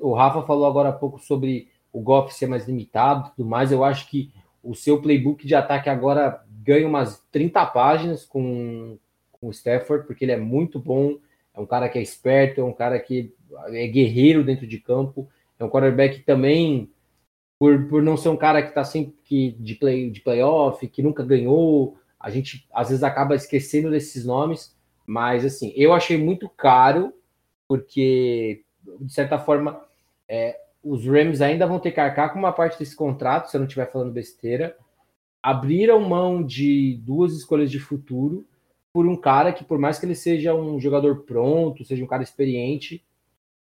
o 0.00 0.12
Rafa 0.12 0.42
falou 0.42 0.66
agora 0.66 0.90
há 0.90 0.92
pouco 0.92 1.18
sobre 1.18 1.68
o 1.90 2.00
golfe 2.00 2.34
ser 2.34 2.46
mais 2.46 2.66
limitado, 2.66 3.30
tudo 3.34 3.48
mais. 3.48 3.72
Eu 3.72 3.82
acho 3.84 4.08
que 4.10 4.30
o 4.62 4.74
seu 4.74 5.00
playbook 5.00 5.46
de 5.46 5.54
ataque 5.54 5.88
agora 5.88 6.44
ganha 6.64 6.88
umas 6.88 7.22
30 7.30 7.64
páginas 7.66 8.24
com, 8.24 8.98
com 9.30 9.48
o 9.48 9.50
Stafford, 9.50 10.06
porque 10.06 10.24
ele 10.24 10.32
é 10.32 10.36
muito 10.36 10.78
bom, 10.78 11.18
é 11.54 11.60
um 11.60 11.66
cara 11.66 11.88
que 11.88 11.98
é 11.98 12.02
esperto, 12.02 12.60
é 12.60 12.64
um 12.64 12.72
cara 12.72 12.98
que 12.98 13.32
é 13.68 13.86
guerreiro 13.86 14.42
dentro 14.42 14.66
de 14.66 14.80
campo, 14.80 15.28
é 15.58 15.64
um 15.64 15.68
quarterback 15.68 16.20
também, 16.20 16.90
por, 17.58 17.86
por 17.88 18.02
não 18.02 18.16
ser 18.16 18.30
um 18.30 18.36
cara 18.36 18.62
que 18.62 18.70
está 18.70 18.82
sempre 18.82 19.14
que, 19.24 19.52
de, 19.60 19.74
play, 19.74 20.10
de 20.10 20.20
playoff, 20.20 20.86
que 20.88 21.02
nunca 21.02 21.22
ganhou, 21.22 21.96
a 22.18 22.30
gente 22.30 22.66
às 22.72 22.88
vezes 22.88 23.04
acaba 23.04 23.34
esquecendo 23.34 23.90
desses 23.90 24.24
nomes, 24.24 24.74
mas 25.06 25.44
assim, 25.44 25.72
eu 25.76 25.92
achei 25.92 26.16
muito 26.16 26.48
caro, 26.48 27.12
porque 27.68 28.62
de 29.00 29.12
certa 29.12 29.38
forma 29.38 29.82
é, 30.26 30.58
os 30.82 31.06
Rams 31.06 31.40
ainda 31.40 31.66
vão 31.66 31.78
ter 31.78 31.92
que 31.92 32.00
arcar 32.00 32.32
com 32.32 32.38
uma 32.38 32.52
parte 32.52 32.78
desse 32.78 32.96
contrato, 32.96 33.50
se 33.50 33.56
eu 33.56 33.60
não 33.60 33.66
estiver 33.66 33.90
falando 33.90 34.12
besteira, 34.12 34.76
abriram 35.44 36.00
mão 36.00 36.42
de 36.42 36.98
duas 37.02 37.34
escolhas 37.34 37.70
de 37.70 37.78
futuro 37.78 38.46
por 38.90 39.06
um 39.06 39.14
cara 39.14 39.52
que, 39.52 39.62
por 39.62 39.78
mais 39.78 39.98
que 39.98 40.06
ele 40.06 40.14
seja 40.14 40.54
um 40.54 40.80
jogador 40.80 41.24
pronto, 41.24 41.84
seja 41.84 42.02
um 42.02 42.06
cara 42.06 42.22
experiente, 42.22 43.04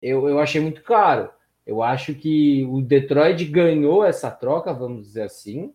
eu, 0.02 0.30
eu 0.30 0.40
achei 0.40 0.62
muito 0.62 0.82
caro. 0.82 1.30
Eu 1.66 1.84
acho 1.84 2.16
que 2.16 2.66
o 2.70 2.82
Detroit 2.82 3.44
ganhou 3.44 4.06
essa 4.06 4.32
troca, 4.32 4.74
vamos 4.74 5.08
dizer 5.08 5.24
assim, 5.24 5.74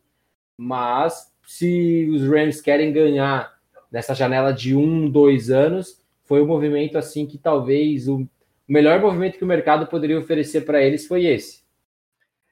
mas 0.56 1.30
se 1.46 2.08
os 2.10 2.22
Rams 2.26 2.62
querem 2.62 2.90
ganhar 2.90 3.52
nessa 3.90 4.14
janela 4.14 4.50
de 4.50 4.74
um, 4.74 5.10
dois 5.10 5.50
anos, 5.50 6.02
foi 6.24 6.40
um 6.40 6.46
movimento 6.46 6.96
assim 6.96 7.26
que 7.26 7.36
talvez 7.36 8.08
o 8.08 8.26
melhor 8.66 8.98
movimento 8.98 9.36
que 9.36 9.44
o 9.44 9.46
mercado 9.46 9.86
poderia 9.88 10.18
oferecer 10.18 10.62
para 10.62 10.82
eles 10.82 11.06
foi 11.06 11.26
esse. 11.26 11.60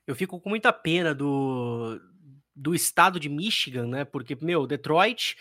Eu 0.06 0.14
fico 0.14 0.38
com 0.38 0.50
muita 0.50 0.72
pena 0.74 1.14
do, 1.14 1.98
do 2.60 2.74
estado 2.74 3.18
de 3.18 3.28
Michigan, 3.28 3.86
né? 3.86 4.04
Porque, 4.04 4.36
meu, 4.40 4.66
Detroit, 4.66 5.36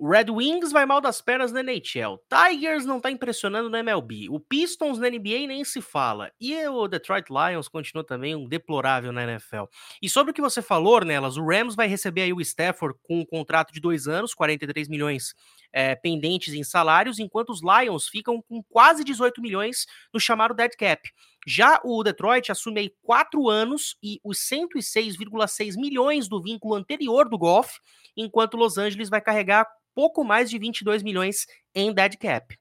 Red 0.00 0.30
Wings 0.30 0.70
vai 0.70 0.84
mal 0.86 1.00
das 1.00 1.20
pernas 1.20 1.50
na 1.50 1.60
NHL. 1.60 2.20
Tigers 2.28 2.84
não 2.84 3.00
tá 3.00 3.10
impressionando 3.10 3.70
no 3.70 3.76
MLB. 3.76 4.28
O 4.28 4.38
Pistons 4.38 4.98
na 4.98 5.08
NBA 5.08 5.46
nem 5.48 5.64
se 5.64 5.80
fala. 5.80 6.30
E 6.40 6.54
o 6.68 6.86
Detroit 6.86 7.26
Lions 7.30 7.68
continua 7.68 8.04
também 8.04 8.36
um 8.36 8.46
deplorável 8.46 9.10
na 9.10 9.24
NFL. 9.24 9.64
E 10.00 10.08
sobre 10.08 10.30
o 10.30 10.34
que 10.34 10.42
você 10.42 10.60
falou, 10.60 11.04
Nelas, 11.04 11.36
o 11.36 11.44
Rams 11.44 11.74
vai 11.74 11.88
receber 11.88 12.22
aí 12.22 12.32
o 12.32 12.40
Stafford 12.40 12.96
com 13.02 13.18
um 13.20 13.24
contrato 13.24 13.72
de 13.72 13.80
dois 13.80 14.06
anos, 14.06 14.34
43 14.34 14.88
milhões 14.88 15.34
é, 15.72 15.94
pendentes 15.94 16.54
em 16.54 16.64
salários, 16.64 17.18
enquanto 17.18 17.50
os 17.50 17.60
Lions 17.62 18.08
ficam 18.08 18.42
com 18.42 18.62
quase 18.62 19.04
18 19.04 19.40
milhões 19.40 19.86
no 20.12 20.20
chamado 20.20 20.54
dead 20.54 20.72
cap. 20.76 21.08
Já 21.46 21.80
o 21.84 22.02
Detroit 22.02 22.50
assume 22.50 22.80
aí 22.80 22.92
quatro 23.02 23.48
anos 23.48 23.96
e 24.02 24.20
os 24.22 24.38
106,6 24.38 25.76
milhões 25.76 26.28
do 26.28 26.42
vínculo 26.42 26.74
anterior 26.74 27.28
do 27.28 27.38
Golf, 27.38 27.76
enquanto 28.16 28.56
Los 28.56 28.76
Angeles 28.76 29.08
vai 29.08 29.20
carregar 29.20 29.66
pouco 29.94 30.22
mais 30.22 30.50
de 30.50 30.58
22 30.58 31.02
milhões 31.02 31.46
em 31.74 31.92
dead 31.92 32.16
cap. 32.16 32.56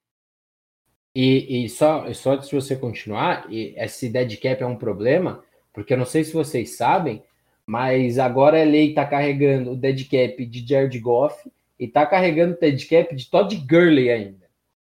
E, 1.14 1.66
e 1.66 1.70
só, 1.70 2.14
só 2.14 2.34
antes 2.34 2.48
de 2.48 2.56
você 2.56 2.76
continuar, 2.76 3.48
esse 3.52 4.08
dead 4.08 4.40
cap 4.40 4.62
é 4.62 4.66
um 4.66 4.78
problema, 4.78 5.44
porque 5.74 5.94
eu 5.94 5.98
não 5.98 6.06
sei 6.06 6.24
se 6.24 6.32
vocês 6.32 6.78
sabem, 6.78 7.24
mas 7.66 8.20
agora 8.20 8.62
a 8.62 8.66
lei 8.66 8.90
está 8.90 9.06
carregando 9.06 9.72
o 9.72 9.76
dead 9.76 10.08
cap 10.10 10.46
de 10.46 10.68
Jared 10.68 11.00
Goff 11.00 11.52
e 11.80 11.86
está 11.86 12.06
carregando 12.06 12.56
o 12.56 12.60
dead 12.60 12.88
cap 12.88 13.16
de 13.16 13.30
Todd 13.30 13.56
Gurley 13.56 14.10
ainda. 14.10 14.48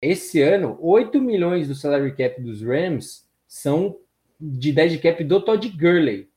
Esse 0.00 0.40
ano, 0.40 0.78
8 0.80 1.20
milhões 1.20 1.68
do 1.68 1.74
salary 1.74 2.14
cap 2.14 2.40
dos 2.40 2.62
Rams 2.62 3.26
são 3.46 3.96
de 4.40 4.72
dead 4.72 5.00
cap 5.00 5.22
do 5.24 5.40
Todd 5.40 5.68
Gurley. 5.70 6.28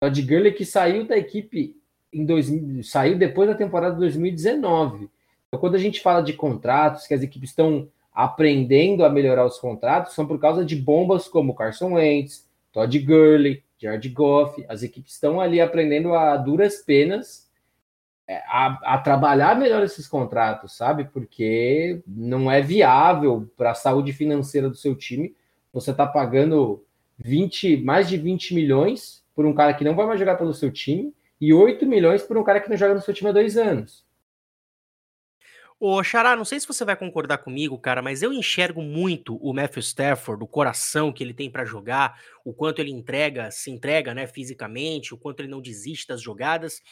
Todd 0.00 0.22
Gurley 0.22 0.52
que 0.52 0.64
saiu 0.64 1.04
da 1.06 1.18
equipe 1.18 1.76
em 2.12 2.24
2000, 2.24 2.82
saiu 2.82 3.18
depois 3.18 3.48
da 3.48 3.54
temporada 3.54 3.94
de 3.94 4.00
2019. 4.00 5.10
Então, 5.46 5.60
quando 5.60 5.74
a 5.74 5.78
gente 5.78 6.00
fala 6.00 6.22
de 6.22 6.32
contratos, 6.32 7.06
que 7.06 7.14
as 7.14 7.22
equipes 7.22 7.50
estão 7.50 7.88
aprendendo 8.12 9.04
a 9.04 9.10
melhorar 9.10 9.44
os 9.44 9.58
contratos, 9.58 10.14
são 10.14 10.26
por 10.26 10.38
causa 10.40 10.64
de 10.64 10.74
bombas 10.74 11.28
como 11.28 11.54
Carson 11.54 11.94
Wentz, 11.94 12.48
Todd 12.72 12.98
Gurley, 12.98 13.62
Jared 13.78 14.08
Goff. 14.10 14.64
As 14.68 14.82
equipes 14.82 15.14
estão 15.14 15.40
ali 15.40 15.60
aprendendo 15.60 16.14
a 16.14 16.36
duras 16.36 16.82
penas 16.82 17.49
a, 18.46 18.94
a, 18.94 18.98
trabalhar 18.98 19.58
melhor 19.58 19.82
esses 19.82 20.06
contratos, 20.06 20.76
sabe? 20.76 21.04
Porque 21.04 22.02
não 22.06 22.50
é 22.50 22.60
viável 22.60 23.50
para 23.56 23.72
a 23.72 23.74
saúde 23.74 24.12
financeira 24.12 24.68
do 24.68 24.76
seu 24.76 24.94
time. 24.94 25.34
Você 25.72 25.90
está 25.90 26.06
pagando 26.06 26.84
20, 27.18 27.78
mais 27.78 28.08
de 28.08 28.16
20 28.16 28.54
milhões 28.54 29.24
por 29.34 29.44
um 29.46 29.54
cara 29.54 29.74
que 29.74 29.84
não 29.84 29.94
vai 29.94 30.06
mais 30.06 30.18
jogar 30.18 30.36
pelo 30.36 30.54
seu 30.54 30.70
time 30.70 31.14
e 31.40 31.52
8 31.52 31.86
milhões 31.86 32.22
por 32.22 32.36
um 32.36 32.44
cara 32.44 32.60
que 32.60 32.70
não 32.70 32.76
joga 32.76 32.94
no 32.94 33.02
seu 33.02 33.14
time 33.14 33.30
há 33.30 33.32
dois 33.32 33.56
anos. 33.56 34.04
Ô, 35.82 36.04
Xará, 36.04 36.36
não 36.36 36.44
sei 36.44 36.60
se 36.60 36.68
você 36.68 36.84
vai 36.84 36.94
concordar 36.94 37.38
comigo, 37.38 37.78
cara, 37.78 38.02
mas 38.02 38.22
eu 38.22 38.34
enxergo 38.34 38.82
muito 38.82 39.36
o 39.36 39.54
Matthew 39.54 39.80
Stafford, 39.80 40.44
o 40.44 40.46
coração 40.46 41.10
que 41.10 41.24
ele 41.24 41.32
tem 41.32 41.50
para 41.50 41.64
jogar, 41.64 42.20
o 42.44 42.52
quanto 42.52 42.80
ele 42.80 42.90
entrega, 42.90 43.50
se 43.50 43.70
entrega, 43.70 44.12
né, 44.12 44.26
fisicamente, 44.26 45.14
o 45.14 45.16
quanto 45.16 45.40
ele 45.40 45.48
não 45.48 45.62
desiste 45.62 46.06
das 46.06 46.20
jogadas 46.20 46.82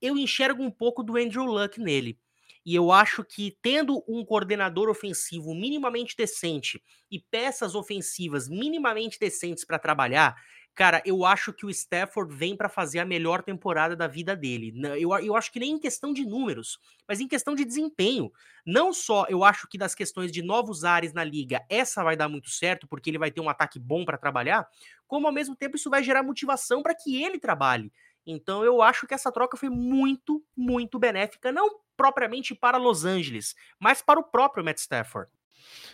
eu 0.00 0.16
enxergo 0.16 0.62
um 0.62 0.70
pouco 0.70 1.02
do 1.02 1.16
Andrew 1.16 1.44
Luck 1.44 1.80
nele. 1.80 2.18
E 2.64 2.74
eu 2.74 2.92
acho 2.92 3.24
que 3.24 3.56
tendo 3.62 4.04
um 4.06 4.24
coordenador 4.24 4.88
ofensivo 4.88 5.54
minimamente 5.54 6.14
decente 6.16 6.82
e 7.10 7.18
peças 7.18 7.74
ofensivas 7.74 8.48
minimamente 8.48 9.18
decentes 9.18 9.64
para 9.64 9.78
trabalhar, 9.78 10.36
cara, 10.74 11.02
eu 11.04 11.24
acho 11.24 11.52
que 11.52 11.64
o 11.64 11.70
Stafford 11.70 12.34
vem 12.34 12.56
para 12.56 12.68
fazer 12.68 12.98
a 12.98 13.04
melhor 13.04 13.42
temporada 13.42 13.96
da 13.96 14.06
vida 14.06 14.36
dele. 14.36 14.72
Eu, 14.98 15.12
eu 15.18 15.34
acho 15.34 15.50
que 15.50 15.58
nem 15.58 15.72
em 15.72 15.78
questão 15.78 16.12
de 16.12 16.24
números, 16.24 16.78
mas 17.08 17.18
em 17.20 17.28
questão 17.28 17.54
de 17.54 17.64
desempenho. 17.64 18.30
Não 18.64 18.92
só 18.92 19.26
eu 19.28 19.42
acho 19.42 19.66
que 19.66 19.78
das 19.78 19.94
questões 19.94 20.30
de 20.30 20.42
novos 20.42 20.84
ares 20.84 21.14
na 21.14 21.24
liga, 21.24 21.64
essa 21.68 22.04
vai 22.04 22.16
dar 22.16 22.28
muito 22.28 22.50
certo, 22.50 22.86
porque 22.86 23.10
ele 23.10 23.18
vai 23.18 23.30
ter 23.30 23.40
um 23.40 23.48
ataque 23.48 23.78
bom 23.78 24.04
para 24.04 24.18
trabalhar, 24.18 24.68
como 25.06 25.26
ao 25.26 25.32
mesmo 25.32 25.56
tempo 25.56 25.76
isso 25.76 25.90
vai 25.90 26.02
gerar 26.04 26.22
motivação 26.22 26.82
para 26.82 26.94
que 26.94 27.22
ele 27.22 27.38
trabalhe. 27.38 27.90
Então 28.26 28.64
eu 28.64 28.82
acho 28.82 29.06
que 29.06 29.14
essa 29.14 29.32
troca 29.32 29.56
foi 29.56 29.68
muito, 29.68 30.44
muito 30.56 30.98
benéfica, 30.98 31.50
não 31.50 31.68
propriamente 31.96 32.54
para 32.54 32.78
Los 32.78 33.04
Angeles, 33.04 33.54
mas 33.78 34.02
para 34.02 34.20
o 34.20 34.24
próprio 34.24 34.64
Matt 34.64 34.78
Stafford. 34.78 35.30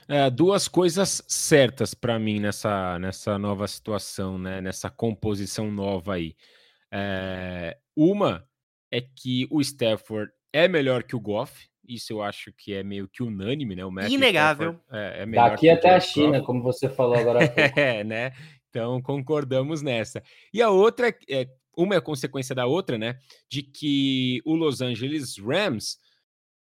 É, 0.09 0.31
duas 0.31 0.69
coisas 0.69 1.23
certas 1.27 1.95
para 1.95 2.19
mim 2.19 2.39
nessa, 2.39 2.99
nessa 2.99 3.37
nova 3.39 3.67
situação, 3.67 4.39
né? 4.39 4.61
nessa 4.61 4.89
composição 4.89 5.71
nova 5.71 6.15
aí. 6.15 6.37
É, 6.93 7.77
uma 7.97 8.47
é 8.91 9.01
que 9.01 9.49
o 9.51 9.61
Stafford 9.61 10.31
é 10.53 10.69
melhor 10.69 11.03
que 11.03 11.17
o 11.17 11.21
Goff. 11.21 11.69
Isso 11.89 12.13
eu 12.13 12.23
acho 12.23 12.53
que 12.53 12.73
é 12.73 12.83
meio 12.83 13.09
que 13.09 13.23
unânime, 13.23 13.77
né? 13.77 13.85
O 13.85 13.91
Matthew 13.91 14.15
Inegável. 14.15 14.81
É, 14.91 15.23
é 15.23 15.27
Daqui 15.27 15.69
até 15.69 15.95
a 15.95 16.01
China, 16.01 16.39
Goff. 16.39 16.47
como 16.47 16.63
você 16.63 16.89
falou 16.89 17.17
agora. 17.17 17.41
é, 17.77 18.03
né? 18.03 18.33
Então 18.71 19.01
concordamos 19.01 19.83
nessa. 19.83 20.23
E 20.53 20.61
a 20.61 20.69
outra, 20.69 21.15
é, 21.29 21.49
uma 21.77 21.95
é 21.95 22.01
consequência 22.01 22.55
da 22.55 22.67
outra, 22.67 22.97
né? 22.97 23.19
De 23.49 23.63
que 23.63 24.41
o 24.45 24.55
Los 24.55 24.81
Angeles 24.81 25.37
Rams 25.39 25.99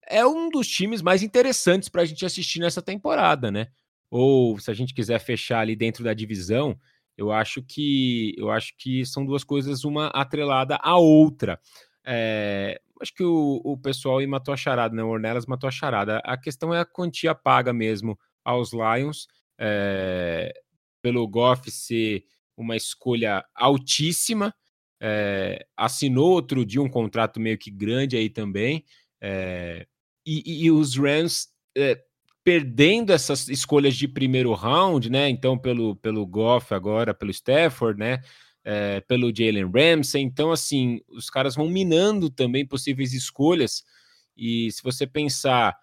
é 0.07 0.25
um 0.25 0.49
dos 0.49 0.67
times 0.67 1.01
mais 1.01 1.23
interessantes 1.23 1.89
para 1.89 2.01
a 2.01 2.05
gente 2.05 2.25
assistir 2.25 2.59
nessa 2.59 2.81
temporada, 2.81 3.51
né? 3.51 3.67
Ou 4.09 4.59
se 4.59 4.69
a 4.69 4.73
gente 4.73 4.93
quiser 4.93 5.19
fechar 5.19 5.59
ali 5.59 5.75
dentro 5.75 6.03
da 6.03 6.13
divisão, 6.13 6.77
eu 7.17 7.31
acho 7.31 7.61
que 7.61 8.33
eu 8.37 8.51
acho 8.51 8.73
que 8.77 9.05
são 9.05 9.25
duas 9.25 9.43
coisas, 9.43 9.83
uma 9.83 10.07
atrelada 10.07 10.77
à 10.81 10.97
outra. 10.97 11.59
É, 12.05 12.81
acho 13.01 13.13
que 13.13 13.23
o, 13.23 13.61
o 13.63 13.77
pessoal 13.77 14.17
aí 14.17 14.27
matou 14.27 14.53
a 14.53 14.57
charada, 14.57 14.95
né? 14.95 15.03
O 15.03 15.09
Ornelas 15.09 15.45
matou 15.45 15.67
a 15.67 15.71
charada. 15.71 16.19
A 16.23 16.37
questão 16.37 16.73
é 16.73 16.79
a 16.79 16.85
quantia 16.85 17.35
paga 17.35 17.71
mesmo 17.71 18.17
aos 18.43 18.71
Lions, 18.73 19.27
é, 19.59 20.53
pelo 21.01 21.27
Goff 21.27 21.69
ser 21.71 22.23
uma 22.57 22.75
escolha 22.75 23.43
altíssima. 23.55 24.53
É, 25.05 25.65
assinou 25.75 26.31
outro 26.31 26.65
dia 26.65 26.81
um 26.81 26.87
contrato 26.87 27.37
meio 27.37 27.57
que 27.57 27.69
grande 27.69 28.15
aí 28.15 28.29
também. 28.29 28.85
É, 29.19 29.85
e, 30.25 30.65
e, 30.65 30.71
os 30.71 30.95
Rams 30.95 31.49
é, 31.75 32.01
perdendo 32.41 33.11
essas 33.11 33.49
escolhas 33.49 33.95
de 33.95 34.07
primeiro 34.07 34.53
round, 34.53 35.09
né? 35.09 35.27
Então, 35.27 35.57
pelo, 35.57 35.97
pelo 35.97 36.25
Goff 36.25 36.73
agora, 36.73 37.13
pelo 37.13 37.31
Stafford, 37.31 37.99
né? 37.99 38.21
Pelo 39.09 39.33
Jalen 39.35 39.69
Ramsey. 39.69 40.21
Então, 40.21 40.49
assim, 40.49 41.01
os 41.09 41.29
caras 41.29 41.53
vão 41.53 41.67
minando 41.67 42.29
também 42.29 42.65
possíveis 42.65 43.11
escolhas. 43.11 43.83
E 44.37 44.71
se 44.71 44.81
você 44.81 45.05
pensar 45.05 45.77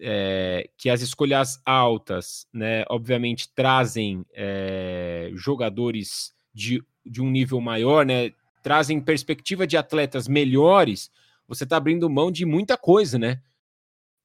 é, 0.00 0.68
que 0.76 0.90
as 0.90 1.00
escolhas 1.00 1.60
altas, 1.64 2.46
né, 2.52 2.84
obviamente 2.88 3.48
trazem 3.54 4.24
é, 4.34 5.30
jogadores 5.34 6.34
de, 6.52 6.82
de 7.04 7.22
um 7.22 7.30
nível 7.30 7.60
maior, 7.60 8.04
né? 8.04 8.32
Trazem 8.66 9.00
perspectiva 9.00 9.64
de 9.64 9.76
atletas 9.76 10.26
melhores, 10.26 11.08
você 11.46 11.62
está 11.62 11.76
abrindo 11.76 12.10
mão 12.10 12.32
de 12.32 12.44
muita 12.44 12.76
coisa, 12.76 13.16
né? 13.16 13.40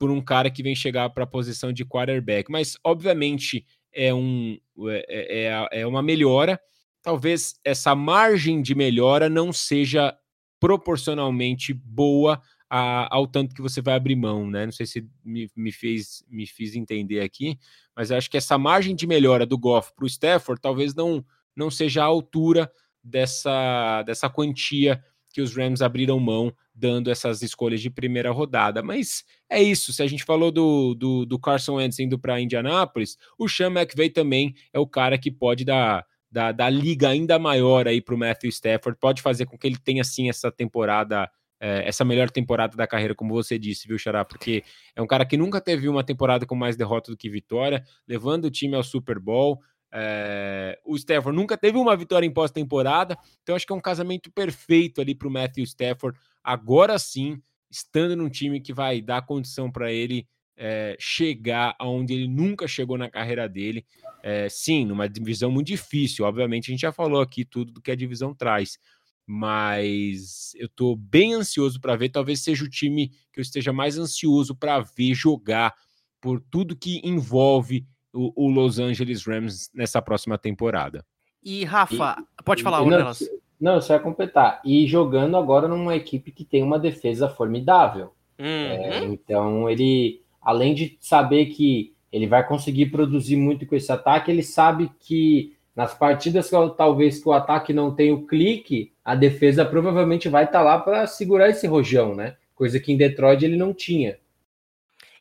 por 0.02 0.10
um 0.10 0.20
cara 0.20 0.50
que 0.50 0.64
vem 0.64 0.74
chegar 0.74 1.12
para 1.12 1.26
a 1.26 1.28
posição 1.28 1.72
de 1.72 1.86
quarterback. 1.86 2.52
Mas, 2.52 2.76
obviamente, 2.84 3.64
é, 3.94 4.12
um, 4.12 4.58
é, 4.88 5.06
é, 5.08 5.44
é, 5.46 5.82
é 5.82 5.86
uma 5.86 6.02
melhora. 6.02 6.60
Talvez 7.04 7.60
essa 7.64 7.94
margem 7.94 8.64
de 8.64 8.74
melhora 8.74 9.30
não 9.30 9.54
seja 9.54 10.18
proporcionalmente 10.60 11.72
boa 11.72 12.42
a, 12.68 13.16
ao 13.16 13.28
tanto 13.28 13.54
que 13.54 13.62
você 13.62 13.80
vai 13.80 13.94
abrir 13.94 14.16
mão, 14.16 14.50
né? 14.50 14.66
Não 14.66 14.72
sei 14.72 14.88
se 14.88 15.08
me, 15.24 15.48
me, 15.56 15.72
fez, 15.72 16.24
me 16.28 16.48
fiz 16.48 16.74
entender 16.74 17.20
aqui, 17.20 17.60
mas 17.96 18.12
acho 18.12 18.28
que 18.28 18.38
essa 18.38 18.58
margem 18.58 18.96
de 18.96 19.06
melhora 19.06 19.46
do 19.46 19.56
Goff 19.56 19.94
para 19.96 20.06
o 20.06 20.08
Stafford 20.08 20.60
talvez 20.60 20.96
não, 20.96 21.24
não 21.56 21.70
seja 21.70 22.02
a 22.02 22.06
altura 22.06 22.72
dessa, 23.04 24.04
dessa 24.04 24.30
quantia 24.30 25.04
que 25.32 25.42
os 25.42 25.56
Rams 25.56 25.82
abriram 25.82 26.20
mão 26.20 26.54
dando 26.74 27.10
essas 27.10 27.42
escolhas 27.42 27.82
de 27.82 27.90
primeira 27.90 28.32
rodada. 28.32 28.82
Mas 28.82 29.24
é 29.50 29.62
isso. 29.62 29.94
Se 29.94 30.04
a 30.04 30.08
gente 30.08 30.24
falou 30.24 30.52
do, 30.52 30.94
do, 30.94 31.26
do 31.26 31.40
Carson 31.40 31.76
Wentz 31.76 32.00
indo 32.00 32.20
para 32.20 32.40
Indianápolis, 32.40 33.18
o 33.38 33.48
Sean 33.48 33.72
McVay 33.72 34.10
também 34.10 34.54
é 34.74 34.80
o 34.80 34.88
cara 34.88 35.18
que 35.18 35.32
pode 35.32 35.64
dar, 35.64 36.06
dar, 36.30 36.52
dar 36.52 36.70
liga 36.70 37.10
ainda 37.10 37.40
maior 37.40 37.88
aí 37.88 38.02
para 38.02 38.16
o 38.16 38.18
Matthew 38.18 38.50
Stafford, 38.50 38.98
pode 39.00 39.22
fazer 39.22 39.46
com 39.46 39.58
que 39.58 39.68
ele 39.68 39.78
tenha 39.78 40.02
assim 40.02 40.30
essa 40.30 40.52
temporada. 40.52 41.30
É, 41.64 41.88
essa 41.88 42.04
melhor 42.04 42.28
temporada 42.32 42.76
da 42.76 42.88
carreira, 42.88 43.14
como 43.14 43.36
você 43.36 43.60
disse, 43.60 43.88
viu, 43.88 43.96
Xará? 43.96 44.26
Porque 44.26 44.64
é 44.96 45.02
um 45.02 45.06
cara 45.06 45.24
que 45.24 45.38
nunca 45.38 45.62
teve 45.62 45.88
uma 45.88 46.04
temporada 46.04 46.44
com 46.44 46.56
mais 46.56 46.76
derrota 46.76 47.12
do 47.12 47.18
que 47.18 47.30
vitória, 47.30 47.84
levando 48.08 48.46
o 48.46 48.50
time 48.50 48.76
ao 48.76 48.82
Super 48.82 49.20
Bowl, 49.20 49.62
é, 49.94 50.80
o 50.86 50.96
Stafford 50.96 51.36
nunca 51.36 51.58
teve 51.58 51.78
uma 51.78 51.96
vitória 51.96 52.26
em 52.26 52.32
pós-temporada, 52.32 53.18
então 53.42 53.56
acho 53.56 53.66
que 53.66 53.74
é 53.74 53.76
um 53.76 53.82
casamento 53.82 54.32
perfeito 54.32 55.02
ali 55.02 55.14
para 55.14 55.28
o 55.28 55.32
Matthew 55.32 55.64
Stafford. 55.66 56.18
Agora 56.44 56.98
sim, 56.98 57.42
estando 57.70 58.16
num 58.16 58.30
time 58.30 58.62
que 58.62 58.74
vai 58.74 59.02
dar 59.02 59.26
condição 59.26 59.72
para 59.72 59.92
ele 59.92 60.28
é, 60.56 60.96
chegar 61.00 61.76
aonde 61.80 62.14
ele 62.14 62.28
nunca 62.28 62.68
chegou 62.68 62.98
na 62.98 63.10
carreira 63.10 63.50
dele. 63.50 63.86
É, 64.24 64.48
sim, 64.48 64.86
numa 64.86 65.10
divisão 65.10 65.50
muito 65.50 65.68
difícil. 65.68 66.26
Obviamente, 66.26 66.70
a 66.70 66.72
gente 66.72 66.82
já 66.82 66.92
falou 66.92 67.22
aqui 67.22 67.44
tudo 67.44 67.72
do 67.72 67.82
que 67.82 67.92
a 67.92 67.96
divisão 67.96 68.34
traz, 68.34 68.78
mas 69.26 70.54
eu 70.56 70.68
estou 70.68 70.96
bem 70.96 71.34
ansioso 71.34 71.82
para 71.82 71.96
ver. 71.96 72.10
Talvez 72.10 72.42
seja 72.42 72.64
o 72.64 72.70
time 72.70 73.10
que 73.34 73.40
eu 73.40 73.42
esteja 73.42 73.74
mais 73.74 73.98
ansioso 73.98 74.56
para 74.56 74.80
ver 74.80 75.14
jogar 75.16 75.74
por 76.22 76.40
tudo 76.40 76.76
que 76.76 77.02
envolve 77.04 77.88
o, 78.14 78.46
o, 78.46 78.50
Los 78.50 78.80
Angeles 78.80 79.26
Rams 79.26 79.70
nessa 79.74 80.02
próxima 80.02 80.38
temporada. 80.38 81.06
E 81.44 81.64
Rafa, 81.64 82.18
e, 82.40 82.44
pode 82.44 82.64
falar 82.64 82.82
uma 82.82 82.98
delas. 82.98 83.20
Não, 83.60 83.80
só 83.82 83.94
ia 83.94 84.00
completar. 84.00 84.62
E 84.66 84.88
jogando 84.88 85.38
agora 85.38 85.68
numa 85.68 85.96
equipe 85.96 86.32
que 86.32 86.44
tem 86.44 86.64
uma 86.64 86.80
defesa 86.80 87.30
formidável. 87.30 88.12
Uhum. 88.40 88.46
É, 88.46 89.04
então 89.04 89.70
ele, 89.70 90.22
além 90.42 90.74
de 90.74 90.98
saber 91.00 91.48
que 91.48 91.94
ele 92.12 92.28
vai 92.28 92.46
conseguir 92.46 92.88
produzir 92.88 93.36
muito 93.36 93.66
com 93.66 93.76
esse 93.76 93.92
ataque, 93.92 94.32
ele 94.32 94.44
sabe 94.44 94.92
que 95.00 95.56
nas 95.76 95.94
partidas 95.94 96.50
que 96.50 96.56
talvez 96.76 97.22
que 97.22 97.30
o 97.30 97.34
ataque 97.34 97.72
não 97.72 97.94
tenha 97.94 98.14
o 98.14 98.28
clique, 98.28 98.92
a 99.06 99.16
defesa 99.16 99.64
provavelmente 99.64 100.28
vai 100.28 100.44
estar 100.44 100.60
tá 100.60 100.64
lá 100.64 100.80
para 100.80 101.08
segurar 101.08 101.50
esse 101.50 101.66
rojão, 101.66 102.16
né? 102.16 102.36
Coisa 102.54 102.80
que 102.80 102.92
em 102.92 102.98
Detroit 102.98 103.44
ele 103.44 103.56
não 103.56 103.74
tinha. 103.74 104.18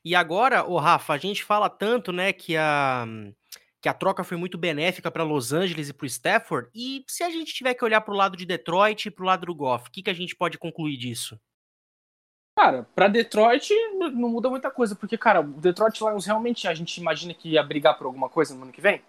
E 0.05 0.15
agora, 0.15 0.65
o 0.65 0.79
Rafa, 0.79 1.13
a 1.13 1.19
gente 1.19 1.45
fala 1.45 1.69
tanto, 1.69 2.13
né, 2.13 2.33
que 2.33 2.57
a 2.57 3.07
que 3.81 3.89
a 3.89 3.95
troca 3.95 4.23
foi 4.23 4.37
muito 4.37 4.59
benéfica 4.59 5.11
para 5.11 5.25
Los 5.25 5.53
Angeles 5.53 5.89
e 5.89 5.95
para 5.95 6.05
o 6.05 6.07
Stafford. 6.07 6.69
E 6.75 7.03
se 7.09 7.25
a 7.25 7.31
gente 7.31 7.55
tiver 7.55 7.75
que 7.75 7.85
olhar 7.85 8.01
para 8.03 8.13
o 8.13 8.17
lado 8.17 8.37
de 8.37 8.45
Detroit 8.45 9.07
e 9.07 9.11
para 9.11 9.23
o 9.23 9.27
lado 9.27 9.47
do 9.47 9.55
Goff, 9.55 9.89
o 9.89 9.91
que, 9.91 10.03
que 10.03 10.11
a 10.11 10.15
gente 10.15 10.37
pode 10.37 10.59
concluir 10.59 10.99
disso? 10.99 11.41
Cara, 12.59 12.83
para 12.95 13.09
Detroit 13.09 13.73
não 13.97 14.29
muda 14.29 14.51
muita 14.51 14.71
coisa, 14.71 14.95
porque, 14.95 15.17
cara, 15.17 15.41
o 15.41 15.45
Detroit 15.45 15.99
Lions 15.99 16.27
realmente 16.27 16.69
a 16.69 16.75
gente 16.75 16.99
imagina 16.99 17.33
que 17.33 17.53
ia 17.53 17.63
brigar 17.63 17.97
por 17.97 18.07
alguma 18.07 18.29
coisa 18.29 18.55
no 18.55 18.65
ano 18.65 18.73
que 18.73 18.83
vem? 18.83 19.03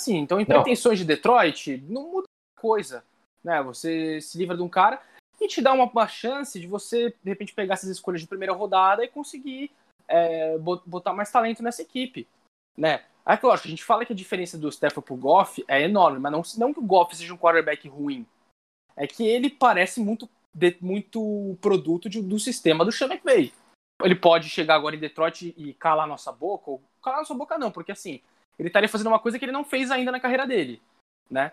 Sim, 0.00 0.16
então 0.16 0.40
em 0.40 0.44
pretensões 0.44 0.98
de 0.98 1.04
Detroit, 1.04 1.76
não 1.88 2.10
muda 2.10 2.26
coisa. 2.58 3.04
Né? 3.44 3.62
Você 3.62 4.20
se 4.20 4.36
livra 4.38 4.56
de 4.56 4.62
um 4.62 4.68
cara 4.68 5.00
e 5.40 5.48
te 5.48 5.62
dá 5.62 5.72
uma, 5.72 5.84
uma, 5.84 6.06
chance 6.06 6.60
de 6.60 6.66
você, 6.66 7.14
de 7.22 7.30
repente, 7.30 7.54
pegar 7.54 7.74
essas 7.74 7.88
escolhas 7.88 8.20
de 8.20 8.26
primeira 8.26 8.52
rodada 8.52 9.04
e 9.04 9.08
conseguir 9.08 9.70
é, 10.06 10.58
botar 10.58 11.12
mais 11.14 11.30
talento 11.32 11.62
nessa 11.62 11.82
equipe. 11.82 12.28
Né? 12.76 13.04
É 13.26 13.38
lógico, 13.42 13.68
a 13.68 13.70
gente 13.70 13.84
fala 13.84 14.04
que 14.04 14.12
a 14.12 14.16
diferença 14.16 14.58
do 14.58 14.68
Stafford 14.68 15.06
pro 15.06 15.16
Goff 15.16 15.64
é 15.68 15.82
enorme, 15.82 16.18
mas 16.18 16.32
não, 16.32 16.42
não 16.58 16.74
que 16.74 16.80
o 16.80 16.86
Goff 16.86 17.16
seja 17.16 17.32
um 17.32 17.38
quarterback 17.38 17.88
ruim. 17.88 18.26
É 18.96 19.06
que 19.06 19.24
ele 19.24 19.48
parece 19.48 20.00
muito, 20.00 20.28
de, 20.54 20.76
muito 20.80 21.56
produto 21.60 22.08
de, 22.08 22.20
do 22.20 22.38
sistema 22.38 22.84
do 22.84 22.92
Sean 22.92 23.08
McVay. 23.08 23.52
Ele 24.02 24.14
pode 24.14 24.48
chegar 24.48 24.74
agora 24.74 24.96
em 24.96 25.00
Detroit 25.00 25.54
e 25.56 25.74
calar 25.74 26.06
nossa 26.06 26.32
boca, 26.32 26.70
ou 26.70 26.82
calar 27.02 27.20
nossa 27.20 27.34
boca 27.34 27.58
não, 27.58 27.70
porque 27.70 27.92
assim, 27.92 28.20
ele 28.58 28.68
estaria 28.68 28.88
fazendo 28.88 29.08
uma 29.08 29.18
coisa 29.18 29.38
que 29.38 29.44
ele 29.44 29.52
não 29.52 29.64
fez 29.64 29.90
ainda 29.90 30.10
na 30.10 30.20
carreira 30.20 30.46
dele, 30.46 30.82
né? 31.30 31.52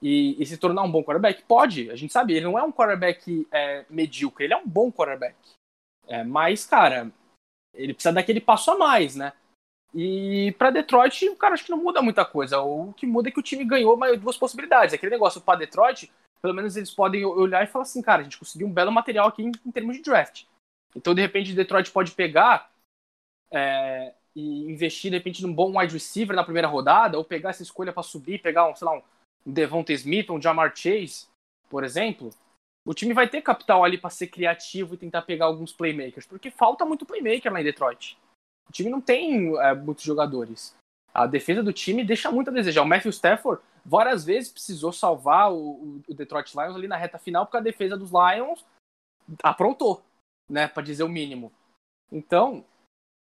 E, 0.00 0.40
e, 0.40 0.46
se 0.46 0.58
tornar 0.58 0.82
um 0.82 0.90
bom 0.90 1.02
quarterback? 1.02 1.42
Pode, 1.42 1.90
a 1.90 1.96
gente 1.96 2.12
sabe, 2.12 2.34
ele 2.34 2.44
não 2.44 2.58
é 2.58 2.62
um 2.62 2.72
quarterback 2.72 3.46
é, 3.50 3.84
medíocre, 3.88 4.44
ele 4.44 4.54
é 4.54 4.56
um 4.56 4.66
bom 4.66 4.92
quarterback. 4.92 5.34
É, 6.06 6.22
mas, 6.22 6.66
cara, 6.66 7.10
ele 7.74 7.94
precisa 7.94 8.12
daquele 8.12 8.40
passo 8.40 8.70
a 8.70 8.78
mais, 8.78 9.16
né? 9.16 9.32
E 9.94 10.54
para 10.58 10.70
Detroit, 10.70 11.34
cara, 11.36 11.54
acho 11.54 11.64
que 11.64 11.70
não 11.70 11.82
muda 11.82 12.02
muita 12.02 12.24
coisa. 12.24 12.60
O 12.60 12.92
que 12.92 13.06
muda 13.06 13.28
é 13.28 13.32
que 13.32 13.40
o 13.40 13.42
time 13.42 13.64
ganhou 13.64 13.98
duas 14.18 14.36
possibilidades. 14.36 14.94
Aquele 14.94 15.12
negócio 15.12 15.40
para 15.40 15.60
Detroit, 15.60 16.12
pelo 16.42 16.52
menos 16.52 16.76
eles 16.76 16.90
podem 16.90 17.24
olhar 17.24 17.64
e 17.64 17.66
falar 17.66 17.84
assim, 17.84 18.02
cara, 18.02 18.20
a 18.20 18.24
gente 18.24 18.38
conseguiu 18.38 18.66
um 18.66 18.72
belo 18.72 18.92
material 18.92 19.28
aqui 19.28 19.42
em, 19.42 19.52
em 19.64 19.70
termos 19.70 19.96
de 19.96 20.02
draft. 20.02 20.44
Então, 20.94 21.14
de 21.14 21.22
repente, 21.22 21.54
Detroit 21.54 21.90
pode 21.90 22.12
pegar 22.12 22.70
é, 23.50 24.12
e 24.34 24.70
investir, 24.70 25.10
de 25.10 25.16
repente, 25.16 25.42
num 25.42 25.52
bom 25.52 25.78
wide 25.78 25.94
receiver 25.94 26.36
na 26.36 26.44
primeira 26.44 26.68
rodada, 26.68 27.16
ou 27.16 27.24
pegar 27.24 27.50
essa 27.50 27.62
escolha 27.62 27.92
para 27.92 28.02
subir, 28.02 28.42
pegar, 28.42 28.68
um, 28.68 28.76
sei 28.76 28.86
lá, 28.86 28.94
um 28.94 29.02
um 29.46 29.52
Devonta 29.52 29.92
Smith, 29.92 30.30
um 30.30 30.42
Jamar 30.42 30.74
Chase, 30.74 31.26
por 31.70 31.84
exemplo, 31.84 32.30
o 32.84 32.94
time 32.94 33.14
vai 33.14 33.28
ter 33.28 33.42
capital 33.42 33.84
ali 33.84 33.96
para 33.98 34.10
ser 34.10 34.26
criativo 34.26 34.94
e 34.94 34.98
tentar 34.98 35.22
pegar 35.22 35.46
alguns 35.46 35.72
playmakers, 35.72 36.26
porque 36.26 36.50
falta 36.50 36.84
muito 36.84 37.06
playmaker 37.06 37.52
lá 37.52 37.60
em 37.60 37.64
Detroit. 37.64 38.18
O 38.68 38.72
time 38.72 38.90
não 38.90 39.00
tem 39.00 39.56
é, 39.58 39.74
muitos 39.74 40.04
jogadores. 40.04 40.74
A 41.14 41.26
defesa 41.26 41.62
do 41.62 41.72
time 41.72 42.04
deixa 42.04 42.30
muito 42.30 42.50
a 42.50 42.52
desejar. 42.52 42.82
O 42.82 42.86
Matthew 42.86 43.10
Stafford 43.10 43.62
várias 43.84 44.24
vezes 44.24 44.52
precisou 44.52 44.92
salvar 44.92 45.52
o, 45.52 46.00
o 46.06 46.14
Detroit 46.14 46.52
Lions 46.52 46.74
ali 46.74 46.88
na 46.88 46.96
reta 46.96 47.18
final, 47.18 47.46
porque 47.46 47.56
a 47.56 47.60
defesa 47.60 47.96
dos 47.96 48.10
Lions 48.10 48.64
aprontou, 49.42 50.02
né, 50.48 50.68
para 50.68 50.82
dizer 50.82 51.04
o 51.04 51.08
mínimo. 51.08 51.52
Então, 52.12 52.64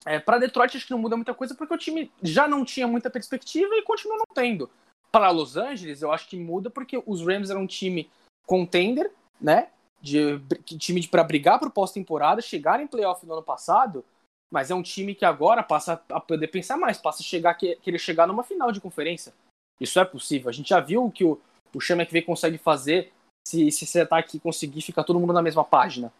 é, 0.04 0.18
para 0.18 0.38
Detroit 0.38 0.76
acho 0.76 0.86
que 0.86 0.92
não 0.92 0.98
muda 0.98 1.16
muita 1.16 1.34
coisa, 1.34 1.54
porque 1.54 1.74
o 1.74 1.78
time 1.78 2.10
já 2.22 2.48
não 2.48 2.64
tinha 2.64 2.86
muita 2.86 3.10
perspectiva 3.10 3.74
e 3.74 3.82
continua 3.82 4.16
não 4.16 4.26
tendo 4.34 4.70
para 5.10 5.30
Los 5.30 5.56
Angeles, 5.56 6.02
eu 6.02 6.12
acho 6.12 6.28
que 6.28 6.36
muda 6.36 6.70
porque 6.70 7.02
os 7.06 7.24
Rams 7.26 7.50
eram 7.50 7.62
um 7.62 7.66
time 7.66 8.10
contender, 8.46 9.10
né? 9.40 9.68
de 10.00 10.38
time 10.78 11.06
para 11.06 11.24
brigar 11.24 11.58
para 11.58 11.70
pós-temporada, 11.70 12.40
chegar 12.40 12.80
em 12.80 12.86
playoff 12.86 13.24
no 13.26 13.32
ano 13.32 13.42
passado, 13.42 14.04
mas 14.50 14.70
é 14.70 14.74
um 14.74 14.82
time 14.82 15.14
que 15.14 15.24
agora 15.24 15.62
passa 15.62 16.00
a 16.08 16.20
poder 16.20 16.48
pensar 16.48 16.76
mais, 16.76 16.98
passa 16.98 17.22
a 17.22 17.24
chegar 17.24 17.54
querer 17.54 17.98
chegar 17.98 18.26
numa 18.26 18.42
final 18.42 18.72
de 18.72 18.80
conferência. 18.80 19.34
Isso 19.80 19.98
é 20.00 20.04
possível. 20.04 20.48
A 20.48 20.52
gente 20.52 20.70
já 20.70 20.80
viu 20.80 21.04
o 21.04 21.10
que 21.10 21.24
o, 21.24 21.40
o 21.74 21.80
Sean 21.80 21.96
McVay 21.96 22.22
consegue 22.22 22.58
fazer 22.58 23.12
se, 23.46 23.70
se 23.70 23.84
esse 23.84 24.00
ataque 24.00 24.40
conseguir 24.40 24.80
ficar 24.80 25.04
todo 25.04 25.20
mundo 25.20 25.32
na 25.32 25.42
mesma 25.42 25.64
página. 25.64 26.12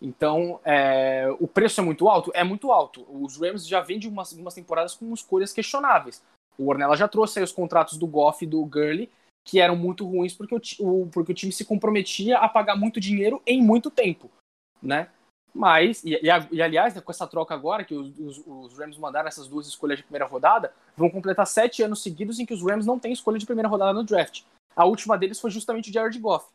Então, 0.00 0.60
é, 0.64 1.26
o 1.40 1.46
preço 1.46 1.80
é 1.80 1.84
muito 1.84 2.08
alto? 2.08 2.30
É 2.34 2.44
muito 2.44 2.70
alto. 2.70 3.06
Os 3.08 3.36
Rams 3.40 3.66
já 3.66 3.80
vêm 3.80 3.98
de 3.98 4.08
umas, 4.08 4.32
umas 4.32 4.54
temporadas 4.54 4.94
com 4.94 5.12
escolhas 5.12 5.52
questionáveis. 5.52 6.22
O 6.58 6.68
Ornella 6.68 6.96
já 6.96 7.08
trouxe 7.08 7.38
aí 7.38 7.44
os 7.44 7.52
contratos 7.52 7.98
do 7.98 8.06
Goff 8.06 8.44
e 8.44 8.48
do 8.48 8.64
Gurley, 8.64 9.10
que 9.44 9.60
eram 9.60 9.76
muito 9.76 10.04
ruins 10.06 10.34
porque 10.34 10.54
o, 10.54 10.60
o, 10.80 11.06
porque 11.08 11.32
o 11.32 11.34
time 11.34 11.52
se 11.52 11.64
comprometia 11.64 12.38
a 12.38 12.48
pagar 12.48 12.76
muito 12.76 13.00
dinheiro 13.00 13.40
em 13.46 13.62
muito 13.62 13.90
tempo, 13.90 14.30
né? 14.82 15.08
Mas, 15.54 16.04
e, 16.04 16.14
e, 16.14 16.26
e 16.52 16.62
aliás, 16.62 16.94
né, 16.94 17.00
com 17.00 17.10
essa 17.10 17.26
troca 17.26 17.54
agora, 17.54 17.82
que 17.82 17.94
os, 17.94 18.42
os, 18.46 18.78
Rams 18.78 18.98
mandaram 18.98 19.26
essas 19.26 19.48
duas 19.48 19.66
escolhas 19.66 19.96
de 19.96 20.04
primeira 20.04 20.26
rodada, 20.26 20.70
vão 20.94 21.08
completar 21.08 21.46
sete 21.46 21.82
anos 21.82 22.02
seguidos 22.02 22.38
em 22.38 22.44
que 22.44 22.52
os 22.52 22.62
Rams 22.62 22.84
não 22.84 22.98
têm 22.98 23.12
escolha 23.12 23.38
de 23.38 23.46
primeira 23.46 23.68
rodada 23.68 23.94
no 23.94 24.04
draft. 24.04 24.42
A 24.74 24.84
última 24.84 25.16
deles 25.16 25.40
foi 25.40 25.50
justamente 25.50 25.88
o 25.88 25.92
Jared 25.92 26.18
Goff. 26.18 26.46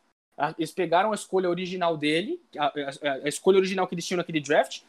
Eles 0.56 0.70
pegaram 0.70 1.10
a 1.10 1.16
escolha 1.16 1.50
original 1.50 1.96
dele, 1.96 2.40
a, 2.56 2.66
a, 2.66 3.12
a 3.24 3.28
escolha 3.28 3.58
original 3.58 3.88
que 3.88 3.94
eles 3.94 4.06
tinham 4.06 4.18
naquele 4.18 4.40
draft, 4.40 4.82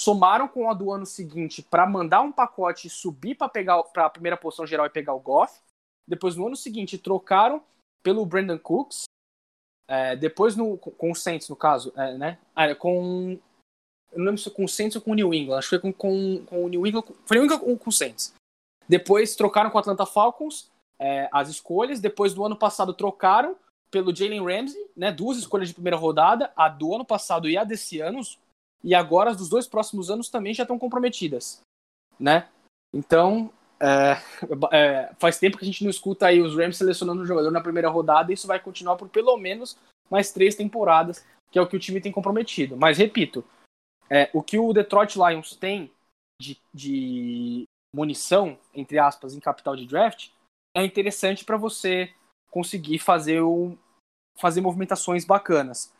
somaram 0.00 0.48
com 0.48 0.70
a 0.70 0.74
do 0.74 0.92
ano 0.92 1.06
seguinte 1.06 1.62
para 1.62 1.86
mandar 1.86 2.20
um 2.22 2.32
pacote 2.32 2.86
e 2.86 2.90
subir 2.90 3.34
para 3.34 3.48
pegar 3.48 3.82
para 3.84 4.06
a 4.06 4.10
primeira 4.10 4.36
posição 4.36 4.66
geral 4.66 4.86
e 4.86 4.90
pegar 4.90 5.14
o 5.14 5.20
Goff. 5.20 5.60
Depois 6.06 6.36
no 6.36 6.46
ano 6.46 6.56
seguinte 6.56 6.98
trocaram 6.98 7.62
pelo 8.02 8.26
Brandon 8.26 8.58
Cooks. 8.58 9.04
É, 9.88 10.16
depois 10.16 10.56
no, 10.56 10.78
com 10.78 11.10
o 11.10 11.14
Saints 11.14 11.48
no 11.48 11.56
caso, 11.56 11.92
é, 11.96 12.16
né? 12.16 12.38
Ah, 12.54 12.74
com 12.74 13.38
eu 14.14 14.18
não 14.18 14.26
lembro 14.26 14.40
se 14.40 14.50
com 14.50 14.64
o 14.64 14.68
Saints 14.68 14.94
ou 14.94 15.02
com 15.02 15.10
o 15.10 15.14
New 15.14 15.34
England. 15.34 15.58
Acho 15.58 15.68
que 15.68 15.80
foi 15.80 15.80
com, 15.80 15.92
com, 15.92 16.46
com 16.46 16.64
o 16.64 16.68
New 16.68 16.86
England. 16.86 17.04
Foi 17.26 17.36
New 17.36 17.44
England 17.44 17.58
com, 17.58 17.76
com 17.76 17.90
o 17.90 17.92
Saints. 17.92 18.32
Depois 18.88 19.34
trocaram 19.34 19.70
com 19.70 19.76
o 19.76 19.80
Atlanta 19.80 20.06
Falcons 20.06 20.70
é, 20.98 21.28
as 21.32 21.48
escolhas. 21.48 22.00
Depois 22.00 22.32
do 22.32 22.44
ano 22.44 22.56
passado 22.56 22.94
trocaram 22.94 23.56
pelo 23.90 24.14
Jalen 24.14 24.44
Ramsey, 24.44 24.88
né? 24.96 25.10
Duas 25.10 25.36
escolhas 25.36 25.68
de 25.68 25.74
primeira 25.74 25.96
rodada, 25.96 26.52
a 26.56 26.68
do 26.68 26.94
ano 26.94 27.04
passado 27.04 27.48
e 27.48 27.56
a 27.56 27.64
desse 27.64 28.00
ano. 28.00 28.20
E 28.84 28.94
agora 28.94 29.30
as 29.30 29.38
dos 29.38 29.48
dois 29.48 29.66
próximos 29.66 30.10
anos 30.10 30.28
também 30.28 30.52
já 30.52 30.62
estão 30.62 30.78
comprometidas, 30.78 31.62
né? 32.20 32.48
Então, 32.92 33.50
é, 33.80 34.18
é, 34.72 35.14
faz 35.18 35.38
tempo 35.38 35.56
que 35.56 35.64
a 35.64 35.66
gente 35.66 35.82
não 35.82 35.90
escuta 35.90 36.26
aí 36.26 36.40
os 36.40 36.54
Rams 36.54 36.76
selecionando 36.76 37.22
um 37.22 37.26
jogador 37.26 37.50
na 37.50 37.62
primeira 37.62 37.88
rodada 37.88 38.30
e 38.30 38.34
isso 38.34 38.46
vai 38.46 38.60
continuar 38.60 38.96
por 38.96 39.08
pelo 39.08 39.36
menos 39.38 39.76
mais 40.10 40.30
três 40.30 40.54
temporadas, 40.54 41.24
que 41.50 41.58
é 41.58 41.62
o 41.62 41.66
que 41.66 41.76
o 41.76 41.80
time 41.80 42.00
tem 42.00 42.12
comprometido. 42.12 42.76
Mas 42.76 42.98
repito, 42.98 43.42
é, 44.10 44.30
o 44.34 44.42
que 44.42 44.58
o 44.58 44.72
Detroit 44.72 45.16
Lions 45.16 45.56
tem 45.56 45.90
de, 46.40 46.58
de 46.72 47.64
munição, 47.94 48.58
entre 48.74 48.98
aspas, 48.98 49.34
em 49.34 49.40
capital 49.40 49.74
de 49.74 49.86
draft, 49.86 50.28
é 50.76 50.84
interessante 50.84 51.44
para 51.44 51.56
você 51.56 52.12
conseguir 52.50 52.98
fazer, 52.98 53.40
o, 53.40 53.78
fazer 54.36 54.60
movimentações 54.60 55.24
bacanas. 55.24 55.92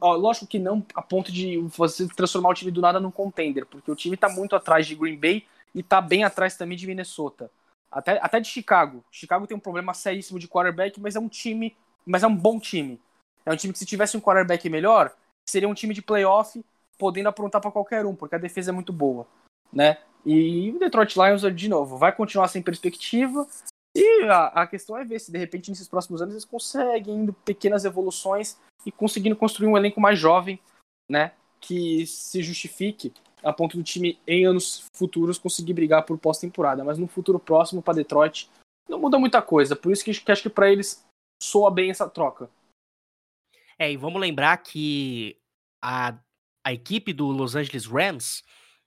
Lógico 0.00 0.46
que 0.46 0.58
não 0.58 0.84
a 0.94 1.00
ponto 1.00 1.32
de 1.32 1.56
você 1.58 2.06
transformar 2.08 2.50
o 2.50 2.54
time 2.54 2.70
do 2.70 2.82
nada 2.82 3.00
num 3.00 3.10
contender, 3.10 3.64
porque 3.64 3.90
o 3.90 3.96
time 3.96 4.14
está 4.14 4.28
muito 4.28 4.54
atrás 4.54 4.86
de 4.86 4.94
Green 4.94 5.16
Bay 5.16 5.46
e 5.74 5.80
está 5.80 6.00
bem 6.00 6.22
atrás 6.22 6.56
também 6.56 6.76
de 6.76 6.86
Minnesota. 6.86 7.50
Até, 7.90 8.18
até 8.20 8.40
de 8.40 8.48
Chicago. 8.48 9.02
Chicago 9.10 9.46
tem 9.46 9.56
um 9.56 9.60
problema 9.60 9.94
seríssimo 9.94 10.38
de 10.38 10.48
quarterback, 10.48 11.00
mas 11.00 11.16
é 11.16 11.20
um 11.20 11.28
time, 11.28 11.74
mas 12.04 12.22
é 12.22 12.26
um 12.26 12.36
bom 12.36 12.58
time. 12.60 13.00
É 13.46 13.52
um 13.52 13.56
time 13.56 13.72
que 13.72 13.78
se 13.78 13.86
tivesse 13.86 14.16
um 14.16 14.20
quarterback 14.20 14.68
melhor, 14.68 15.14
seria 15.48 15.68
um 15.68 15.74
time 15.74 15.94
de 15.94 16.02
playoff 16.02 16.62
podendo 16.98 17.28
aprontar 17.28 17.60
para 17.60 17.70
qualquer 17.70 18.04
um, 18.04 18.14
porque 18.14 18.34
a 18.34 18.38
defesa 18.38 18.70
é 18.70 18.74
muito 18.74 18.92
boa, 18.92 19.26
né? 19.72 19.98
E 20.26 20.72
o 20.74 20.78
Detroit 20.78 21.16
Lions, 21.16 21.42
de 21.54 21.68
novo, 21.68 21.98
vai 21.98 22.12
continuar 22.12 22.48
sem 22.48 22.62
perspectiva. 22.62 23.46
A, 24.22 24.62
a 24.62 24.66
questão 24.66 24.96
é 24.96 25.04
ver 25.04 25.18
se 25.18 25.30
de 25.32 25.38
repente 25.38 25.70
nesses 25.70 25.88
próximos 25.88 26.22
anos 26.22 26.34
eles 26.34 26.44
conseguem 26.44 27.14
indo 27.14 27.32
pequenas 27.32 27.84
evoluções 27.84 28.58
e 28.86 28.92
conseguindo 28.92 29.36
construir 29.36 29.68
um 29.68 29.76
elenco 29.76 30.00
mais 30.00 30.18
jovem, 30.18 30.60
né? 31.08 31.32
Que 31.60 32.06
se 32.06 32.42
justifique 32.42 33.12
a 33.42 33.52
ponto 33.52 33.76
do 33.76 33.82
time 33.82 34.18
em 34.26 34.46
anos 34.46 34.86
futuros 34.94 35.38
conseguir 35.38 35.74
brigar 35.74 36.04
por 36.04 36.18
pós-temporada. 36.18 36.84
Mas 36.84 36.98
no 36.98 37.06
futuro 37.06 37.38
próximo 37.38 37.82
para 37.82 37.94
Detroit 37.94 38.50
não 38.88 38.98
muda 38.98 39.18
muita 39.18 39.42
coisa. 39.42 39.76
Por 39.76 39.92
isso 39.92 40.04
que, 40.04 40.12
que 40.12 40.32
acho 40.32 40.42
que 40.42 40.50
para 40.50 40.70
eles 40.70 41.04
soa 41.42 41.70
bem 41.70 41.90
essa 41.90 42.08
troca. 42.08 42.48
É, 43.78 43.90
e 43.90 43.96
vamos 43.96 44.20
lembrar 44.20 44.56
que 44.58 45.36
a 45.82 46.16
a 46.64 46.72
equipe 46.72 47.12
do 47.12 47.26
Los 47.26 47.54
Angeles 47.54 47.84
Rams 47.84 48.42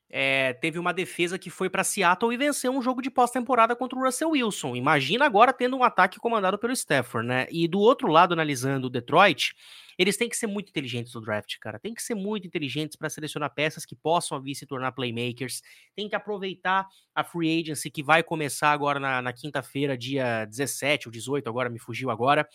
é, 0.09 0.53
teve 0.53 0.79
uma 0.79 0.93
defesa 0.93 1.38
que 1.38 1.49
foi 1.49 1.69
para 1.69 1.84
Seattle 1.84 2.34
e 2.34 2.38
venceu 2.38 2.71
um 2.71 2.81
jogo 2.81 3.01
de 3.01 3.09
pós-temporada 3.09 3.75
contra 3.75 3.99
o 3.99 4.01
Russell 4.03 4.29
Wilson. 4.29 4.75
Imagina 4.75 5.25
agora 5.25 5.51
tendo 5.51 5.75
um 5.75 5.84
ataque 5.84 6.17
comandado 6.17 6.57
pelo 6.57 6.73
Stafford, 6.73 7.27
né? 7.27 7.47
E 7.51 7.67
do 7.67 7.79
outro 7.79 8.07
lado, 8.07 8.34
analisando 8.34 8.88
o 8.88 8.89
Detroit, 8.89 9.53
eles 9.97 10.15
têm 10.15 10.29
que 10.29 10.38
ser 10.38 10.47
muito 10.47 10.69
inteligentes 10.69 11.13
no 11.13 11.21
draft, 11.21 11.57
cara. 11.59 11.79
Tem 11.79 11.93
que 11.93 12.01
ser 12.01 12.15
muito 12.15 12.47
inteligentes 12.47 12.95
para 12.95 13.09
selecionar 13.09 13.53
peças 13.53 13.85
que 13.85 13.95
possam 13.95 14.41
vir 14.41 14.55
se 14.55 14.65
tornar 14.65 14.91
playmakers. 14.91 15.61
Tem 15.95 16.07
que 16.07 16.15
aproveitar 16.15 16.88
a 17.13 17.23
free 17.23 17.61
agency 17.61 17.89
que 17.89 18.03
vai 18.03 18.23
começar 18.23 18.71
agora 18.71 18.99
na, 18.99 19.21
na 19.21 19.34
quinta-feira, 19.34 19.97
dia 19.97 20.45
17 20.45 21.07
ou 21.07 21.11
18, 21.11 21.49
agora 21.49 21.69
me 21.69 21.79
fugiu 21.79 22.09
agora. 22.11 22.47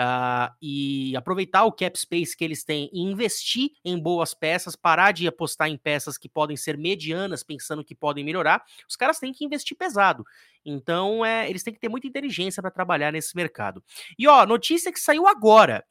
Uh, 0.00 0.48
e 0.62 1.14
aproveitar 1.14 1.64
o 1.64 1.72
cap 1.72 1.98
space 1.98 2.34
que 2.34 2.42
eles 2.42 2.64
têm 2.64 2.88
e 2.90 3.02
investir 3.02 3.72
em 3.84 3.98
boas 3.98 4.32
peças, 4.32 4.74
parar 4.74 5.12
de 5.12 5.28
apostar 5.28 5.68
em 5.68 5.76
peças 5.76 6.16
que 6.16 6.26
podem 6.26 6.56
ser 6.56 6.78
medianas, 6.78 7.42
pensando 7.42 7.84
que 7.84 7.94
podem 7.94 8.24
melhorar, 8.24 8.64
os 8.88 8.96
caras 8.96 9.18
têm 9.18 9.30
que 9.30 9.44
investir 9.44 9.76
pesado. 9.76 10.24
Então, 10.64 11.22
é, 11.22 11.50
eles 11.50 11.62
têm 11.62 11.74
que 11.74 11.80
ter 11.80 11.90
muita 11.90 12.06
inteligência 12.06 12.62
para 12.62 12.70
trabalhar 12.70 13.12
nesse 13.12 13.36
mercado. 13.36 13.84
E 14.18 14.26
ó, 14.26 14.46
notícia 14.46 14.90
que 14.90 14.98
saiu 14.98 15.26
agora. 15.26 15.84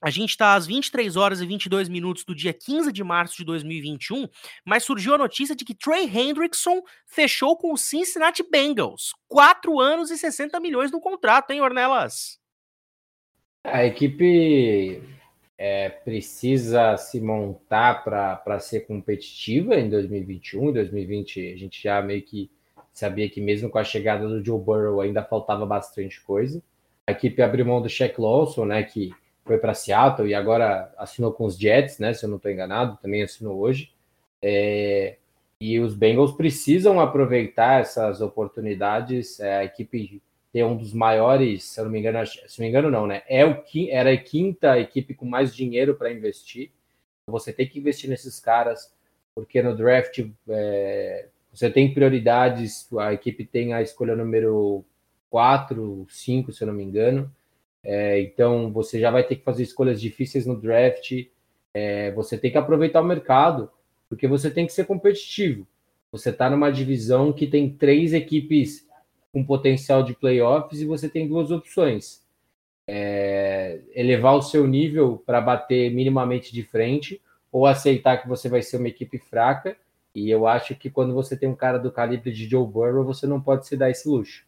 A 0.00 0.08
gente 0.08 0.30
está 0.30 0.54
às 0.54 0.66
23 0.66 1.14
horas 1.14 1.42
e 1.42 1.46
22 1.46 1.90
minutos 1.90 2.24
do 2.24 2.34
dia 2.34 2.54
15 2.54 2.90
de 2.90 3.04
março 3.04 3.36
de 3.36 3.44
2021, 3.44 4.28
mas 4.64 4.82
surgiu 4.82 5.14
a 5.14 5.18
notícia 5.18 5.54
de 5.54 5.64
que 5.64 5.74
Trey 5.74 6.06
Hendrickson 6.06 6.80
fechou 7.06 7.54
com 7.56 7.72
o 7.72 7.76
Cincinnati 7.76 8.42
Bengals. 8.42 9.12
4 9.28 9.78
anos 9.78 10.10
e 10.10 10.16
60 10.16 10.58
milhões 10.58 10.90
no 10.90 11.00
contrato, 11.00 11.50
hein, 11.50 11.60
Ornelas? 11.60 12.41
A 13.64 13.84
equipe 13.84 15.02
é, 15.56 15.88
precisa 15.88 16.96
se 16.96 17.20
montar 17.20 18.02
para 18.02 18.58
ser 18.58 18.80
competitiva 18.80 19.76
em 19.76 19.88
2021. 19.88 20.70
Em 20.70 20.72
2020, 20.72 21.52
a 21.52 21.56
gente 21.56 21.82
já 21.82 22.02
meio 22.02 22.22
que 22.22 22.50
sabia 22.92 23.28
que, 23.30 23.40
mesmo 23.40 23.70
com 23.70 23.78
a 23.78 23.84
chegada 23.84 24.28
do 24.28 24.44
Joe 24.44 24.60
Burrow, 24.60 25.00
ainda 25.00 25.22
faltava 25.22 25.64
bastante 25.64 26.20
coisa. 26.20 26.62
A 27.06 27.12
equipe 27.12 27.40
abriu 27.40 27.64
mão 27.64 27.80
do 27.80 27.88
Shaq 27.88 28.20
Lawson, 28.20 28.64
né, 28.64 28.82
que 28.82 29.12
foi 29.44 29.58
para 29.58 29.74
Seattle 29.74 30.28
e 30.28 30.34
agora 30.34 30.92
assinou 30.98 31.32
com 31.32 31.44
os 31.44 31.56
Jets, 31.58 31.98
né, 31.98 32.12
se 32.12 32.24
eu 32.24 32.28
não 32.28 32.36
estou 32.36 32.50
enganado, 32.50 32.98
também 33.00 33.22
assinou 33.22 33.58
hoje. 33.58 33.92
É, 34.42 35.16
e 35.60 35.78
os 35.78 35.94
Bengals 35.94 36.32
precisam 36.32 37.00
aproveitar 37.00 37.80
essas 37.80 38.20
oportunidades. 38.20 39.38
É, 39.40 39.58
a 39.58 39.64
equipe 39.64 40.20
ter 40.52 40.64
um 40.64 40.76
dos 40.76 40.92
maiores, 40.92 41.64
se 41.64 41.80
eu 41.80 41.84
não 41.84 41.90
me 41.90 41.98
engano, 41.98 42.26
se 42.26 42.58
não 42.58 42.64
me 42.64 42.68
engano 42.68 42.90
não, 42.90 43.06
né? 43.06 43.22
É 43.26 43.44
o 43.44 43.64
era 43.88 44.12
a 44.12 44.16
quinta 44.16 44.78
equipe 44.78 45.14
com 45.14 45.24
mais 45.24 45.54
dinheiro 45.54 45.94
para 45.94 46.12
investir. 46.12 46.70
Você 47.26 47.52
tem 47.52 47.66
que 47.66 47.78
investir 47.78 48.10
nesses 48.10 48.38
caras, 48.38 48.92
porque 49.34 49.62
no 49.62 49.74
draft 49.74 50.18
é, 50.48 51.28
você 51.52 51.70
tem 51.70 51.94
prioridades, 51.94 52.86
a 52.98 53.14
equipe 53.14 53.46
tem 53.46 53.72
a 53.72 53.80
escolha 53.80 54.14
número 54.14 54.84
4, 55.30 56.06
5, 56.08 56.52
se 56.52 56.62
eu 56.62 56.66
não 56.66 56.74
me 56.74 56.84
engano. 56.84 57.32
É, 57.84 58.20
então 58.20 58.70
você 58.70 59.00
já 59.00 59.10
vai 59.10 59.24
ter 59.24 59.36
que 59.36 59.44
fazer 59.44 59.62
escolhas 59.62 60.00
difíceis 60.00 60.44
no 60.44 60.60
draft. 60.60 61.12
É, 61.72 62.10
você 62.12 62.36
tem 62.36 62.50
que 62.50 62.58
aproveitar 62.58 63.00
o 63.00 63.04
mercado, 63.04 63.70
porque 64.08 64.28
você 64.28 64.50
tem 64.50 64.66
que 64.66 64.72
ser 64.72 64.84
competitivo. 64.84 65.66
Você 66.10 66.28
está 66.28 66.50
numa 66.50 66.70
divisão 66.70 67.32
que 67.32 67.46
tem 67.46 67.70
três 67.70 68.12
equipes 68.12 68.86
com 69.32 69.44
potencial 69.44 70.02
de 70.02 70.14
playoffs 70.14 70.80
e 70.80 70.84
você 70.84 71.08
tem 71.08 71.26
duas 71.26 71.50
opções. 71.50 72.22
É, 72.86 73.80
elevar 73.94 74.34
o 74.34 74.42
seu 74.42 74.66
nível 74.66 75.22
para 75.24 75.40
bater 75.40 75.92
minimamente 75.92 76.52
de 76.52 76.62
frente 76.62 77.20
ou 77.50 77.66
aceitar 77.66 78.18
que 78.18 78.28
você 78.28 78.48
vai 78.48 78.62
ser 78.62 78.76
uma 78.76 78.88
equipe 78.88 79.18
fraca. 79.18 79.76
E 80.14 80.28
eu 80.28 80.46
acho 80.46 80.74
que 80.74 80.90
quando 80.90 81.14
você 81.14 81.36
tem 81.36 81.48
um 81.48 81.56
cara 81.56 81.78
do 81.78 81.90
calibre 81.90 82.30
de 82.30 82.48
Joe 82.48 82.66
Burrow, 82.66 83.04
você 83.04 83.26
não 83.26 83.40
pode 83.40 83.66
se 83.66 83.76
dar 83.76 83.90
esse 83.90 84.06
luxo. 84.08 84.44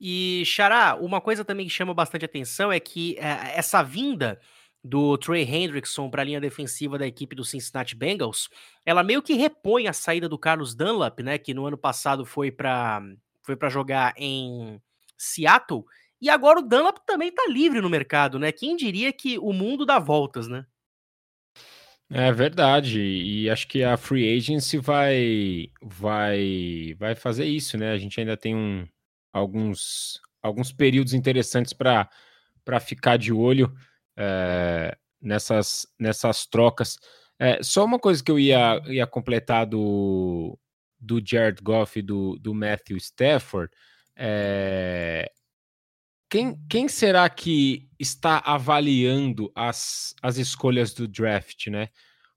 E, 0.00 0.42
Xará, 0.46 0.96
uma 0.96 1.20
coisa 1.20 1.44
também 1.44 1.66
que 1.66 1.72
chama 1.72 1.92
bastante 1.92 2.24
atenção 2.24 2.72
é 2.72 2.80
que 2.80 3.18
é, 3.18 3.58
essa 3.58 3.82
vinda 3.82 4.40
do 4.82 5.18
Trey 5.18 5.42
Hendrickson 5.42 6.08
para 6.08 6.22
a 6.22 6.24
linha 6.24 6.40
defensiva 6.40 6.96
da 6.96 7.06
equipe 7.06 7.36
do 7.36 7.44
Cincinnati 7.44 7.94
Bengals, 7.94 8.48
ela 8.86 9.02
meio 9.02 9.22
que 9.22 9.34
repõe 9.34 9.86
a 9.86 9.92
saída 9.92 10.26
do 10.26 10.38
Carlos 10.38 10.74
Dunlap, 10.74 11.20
né, 11.20 11.36
que 11.36 11.52
no 11.52 11.66
ano 11.66 11.76
passado 11.76 12.24
foi 12.24 12.50
para 12.50 13.02
foi 13.50 13.56
para 13.56 13.68
jogar 13.68 14.14
em 14.16 14.80
Seattle 15.18 15.84
E 16.20 16.30
agora 16.30 16.60
o 16.60 16.62
Dunlap 16.62 16.98
também 17.04 17.32
tá 17.32 17.46
livre 17.48 17.80
no 17.80 17.90
mercado, 17.90 18.38
né? 18.38 18.52
Quem 18.52 18.76
diria 18.76 19.12
que 19.12 19.38
o 19.38 19.52
mundo 19.52 19.84
dá 19.84 19.98
voltas, 19.98 20.46
né? 20.46 20.64
É 22.12 22.32
verdade, 22.32 23.00
e 23.00 23.48
acho 23.48 23.68
que 23.68 23.84
a 23.84 23.96
free 23.96 24.36
agency 24.36 24.78
vai 24.78 25.70
vai 25.80 26.94
vai 26.98 27.14
fazer 27.14 27.44
isso, 27.44 27.78
né? 27.78 27.92
A 27.92 27.98
gente 27.98 28.18
ainda 28.18 28.36
tem 28.36 28.54
um, 28.54 28.86
alguns 29.32 30.20
alguns 30.42 30.72
períodos 30.72 31.14
interessantes 31.14 31.72
para 31.72 32.08
para 32.64 32.80
ficar 32.80 33.16
de 33.16 33.32
olho 33.32 33.72
é, 34.16 34.96
nessas 35.20 35.86
nessas 35.98 36.46
trocas. 36.46 36.98
É, 37.38 37.62
só 37.62 37.84
uma 37.84 37.98
coisa 37.98 38.22
que 38.22 38.30
eu 38.30 38.38
ia, 38.38 38.82
ia 38.86 39.06
completar 39.06 39.64
do, 39.66 40.58
do 41.00 41.20
Jared 41.24 41.62
Goff 41.62 41.98
e 41.98 42.02
do, 42.02 42.36
do 42.38 42.54
Matthew 42.54 42.96
Stafford. 42.98 43.72
É, 44.16 45.30
quem, 46.30 46.56
quem 46.68 46.86
será 46.88 47.28
que 47.28 47.88
está 47.98 48.38
avaliando 48.38 49.50
as, 49.54 50.14
as 50.22 50.36
escolhas 50.36 50.94
do 50.94 51.08
draft, 51.08 51.66
né? 51.66 51.88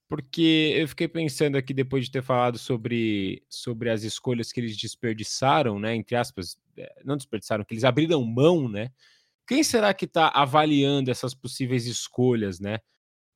Porque 0.10 0.74
eu 0.76 0.88
fiquei 0.88 1.08
pensando 1.08 1.58
aqui, 1.58 1.74
depois 1.74 2.06
de 2.06 2.12
ter 2.12 2.24
falado 2.24 2.58
sobre, 2.58 3.44
sobre 3.50 3.90
as 3.90 4.04
escolhas 4.04 4.52
que 4.52 4.60
eles 4.60 4.78
desperdiçaram, 4.78 5.80
né? 5.80 5.96
Entre 5.96 6.16
aspas, 6.16 6.58
eh, 6.78 7.02
não 7.06 7.18
desperdiçaram, 7.18 7.64
que 7.64 7.74
eles 7.74 7.84
abriram 7.84 8.24
mão, 8.24 8.68
né? 8.70 8.92
Quem 9.48 9.64
será 9.64 9.94
que 9.94 10.06
está 10.06 10.30
avaliando 10.30 11.12
essas 11.12 11.34
possíveis 11.34 11.86
escolhas, 11.86 12.60
né? 12.60 12.80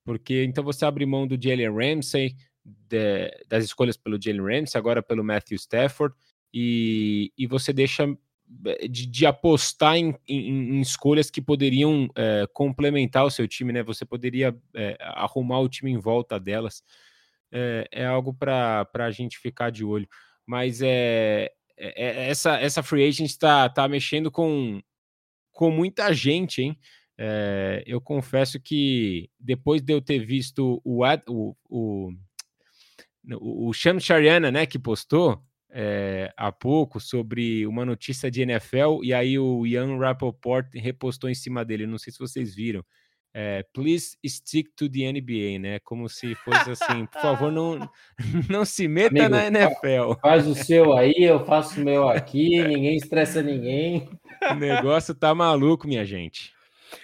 Porque 0.06 0.44
então 0.44 0.64
você 0.64 0.86
abre 0.86 1.06
mão 1.06 1.28
do 1.28 1.38
Jalen 1.40 1.72
Ramsey, 1.72 2.36
de, 2.68 3.31
das 3.48 3.64
escolhas 3.64 3.95
pelo 3.95 4.22
Jalen 4.22 4.41
Ramsey, 4.41 4.77
agora 4.77 5.02
pelo 5.02 5.23
Matthew 5.23 5.56
Stafford, 5.56 6.14
e, 6.53 7.31
e 7.38 7.48
você 7.48 7.72
deixa 7.72 8.03
eh, 8.65 8.88
de, 8.88 9.06
de 9.06 9.26
apostar 9.26 9.95
em, 9.95 10.15
em, 10.27 10.77
em, 10.77 10.81
escolhas 10.81 11.30
que 11.30 11.41
poderiam 11.41 12.10
é, 12.15 12.48
complementar 12.53 13.26
o 13.26 13.31
seu 13.31 13.48
time, 13.48 13.73
né? 13.73 13.84
Você 13.84 14.06
poderia 14.06 14.56
é, 14.76 14.98
arrumar 14.99 15.60
o 15.60 15.69
time 15.69 15.91
em 15.91 15.98
volta 15.98 16.39
delas. 16.39 16.84
É, 17.52 17.88
é 17.91 18.06
algo 18.06 18.34
para 18.34 18.88
a 18.94 19.11
gente 19.11 19.38
ficar 19.38 19.69
de 19.69 19.84
olho. 19.84 20.07
Mas 20.45 20.81
é, 20.81 21.52
é 21.77 22.30
essa, 22.30 22.57
essa 22.60 22.84
free 22.84 23.07
agent 23.07 23.27
está 23.27 23.69
tá 23.69 23.88
mexendo 23.88 24.31
com, 24.31 24.81
com 25.52 25.69
muita 25.69 26.14
gente, 26.14 26.61
hein? 26.61 26.77
eu 27.88 27.99
confesso 27.99 28.60
que 28.60 29.27
depois 29.39 29.81
de 29.81 29.91
eu 29.91 29.99
ter 29.99 30.19
visto 30.19 30.80
o, 30.85 31.03
o, 31.27 31.56
o, 31.68 32.14
o, 33.36 33.70
o 33.70 33.74
Sham 33.74 33.99
Shariana, 33.99 34.52
né, 34.52 34.66
que 34.66 34.80
postou, 34.80 35.41
é, 35.70 36.32
há 36.38 36.52
pouco 36.52 36.99
sobre 36.99 37.68
uma 37.68 37.86
notícia 37.86 38.32
de 38.32 38.41
NFL 38.41 39.04
e 39.04 39.14
aí 39.14 39.38
o 39.38 39.66
Ian 39.66 39.98
Rappaport 39.98 40.66
repostou 40.74 41.30
em 41.30 41.36
cima 41.36 41.64
dele. 41.66 41.86
Não 41.86 41.98
sei 41.98 42.14
se 42.14 42.20
vocês 42.20 42.56
viram. 42.56 42.84
É, 43.34 43.64
please 43.72 44.18
stick 44.26 44.70
to 44.76 44.90
the 44.90 45.12
NBA, 45.12 45.60
né? 45.60 45.80
Como 45.84 46.10
se 46.10 46.34
fosse 46.36 46.72
assim, 46.72 47.06
por 47.06 47.22
favor, 47.22 47.52
não, 47.52 47.88
não 48.49 48.66
se 48.66 48.88
meta 48.88 49.10
Amigo, 49.10 49.30
na 49.30 49.45
NFL. 49.45 50.14
Faz 50.20 50.48
o 50.48 50.56
seu 50.56 50.98
aí, 50.98 51.14
eu 51.20 51.45
faço 51.45 51.80
o 51.80 51.84
meu 51.84 52.08
aqui, 52.10 52.64
ninguém 52.64 52.95
estressa 52.95 53.44
ninguém. 53.44 54.10
O 54.49 54.56
negócio 54.56 55.14
tá 55.14 55.36
maluco, 55.36 55.88
minha 55.88 56.04
gente. 56.04 56.52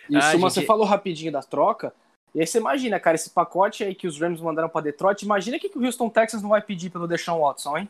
Isso, 0.09 0.17
ah, 0.17 0.31
gente... 0.31 0.41
você 0.41 0.61
falou 0.63 0.85
rapidinho 0.85 1.31
da 1.31 1.41
troca. 1.41 1.93
E 2.33 2.39
aí 2.39 2.47
você 2.47 2.57
imagina, 2.57 2.99
cara, 2.99 3.15
esse 3.15 3.29
pacote 3.29 3.83
aí 3.83 3.93
que 3.93 4.07
os 4.07 4.19
Rams 4.19 4.41
mandaram 4.41 4.69
para 4.69 4.81
Detroit, 4.81 5.21
imagina 5.21 5.57
o 5.57 5.59
que, 5.59 5.69
que 5.69 5.77
o 5.77 5.85
Houston 5.85 6.09
Texas 6.09 6.41
não 6.41 6.49
vai 6.49 6.61
pedir 6.61 6.89
pelo 6.89 7.07
Deshaun 7.07 7.39
Watson, 7.39 7.77
hein? 7.77 7.89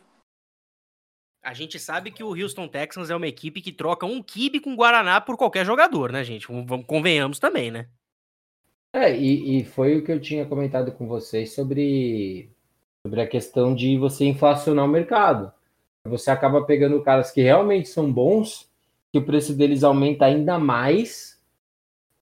A 1.42 1.52
gente 1.52 1.78
sabe 1.78 2.10
que 2.10 2.24
o 2.24 2.34
Houston 2.34 2.66
Texans 2.66 3.10
é 3.10 3.16
uma 3.16 3.26
equipe 3.26 3.60
que 3.60 3.70
troca 3.70 4.06
um 4.06 4.22
kibe 4.22 4.60
com 4.60 4.74
Guaraná 4.74 5.20
por 5.20 5.36
qualquer 5.36 5.64
jogador, 5.64 6.10
né, 6.10 6.24
gente? 6.24 6.46
Vamos, 6.46 6.86
convenhamos 6.86 7.38
também, 7.38 7.70
né? 7.70 7.86
É, 8.94 9.14
e, 9.14 9.58
e, 9.58 9.64
foi 9.64 9.96
o 9.96 10.04
que 10.04 10.12
eu 10.12 10.20
tinha 10.20 10.46
comentado 10.46 10.92
com 10.92 11.06
vocês 11.06 11.52
sobre, 11.52 12.50
sobre 13.04 13.20
a 13.20 13.26
questão 13.26 13.74
de 13.74 13.98
você 13.98 14.24
inflacionar 14.24 14.86
o 14.86 14.88
mercado. 14.88 15.52
Você 16.06 16.30
acaba 16.30 16.64
pegando 16.64 17.02
caras 17.02 17.30
que 17.30 17.42
realmente 17.42 17.88
são 17.88 18.10
bons, 18.10 18.70
que 19.12 19.18
o 19.18 19.24
preço 19.24 19.54
deles 19.54 19.84
aumenta 19.84 20.24
ainda 20.24 20.58
mais 20.58 21.33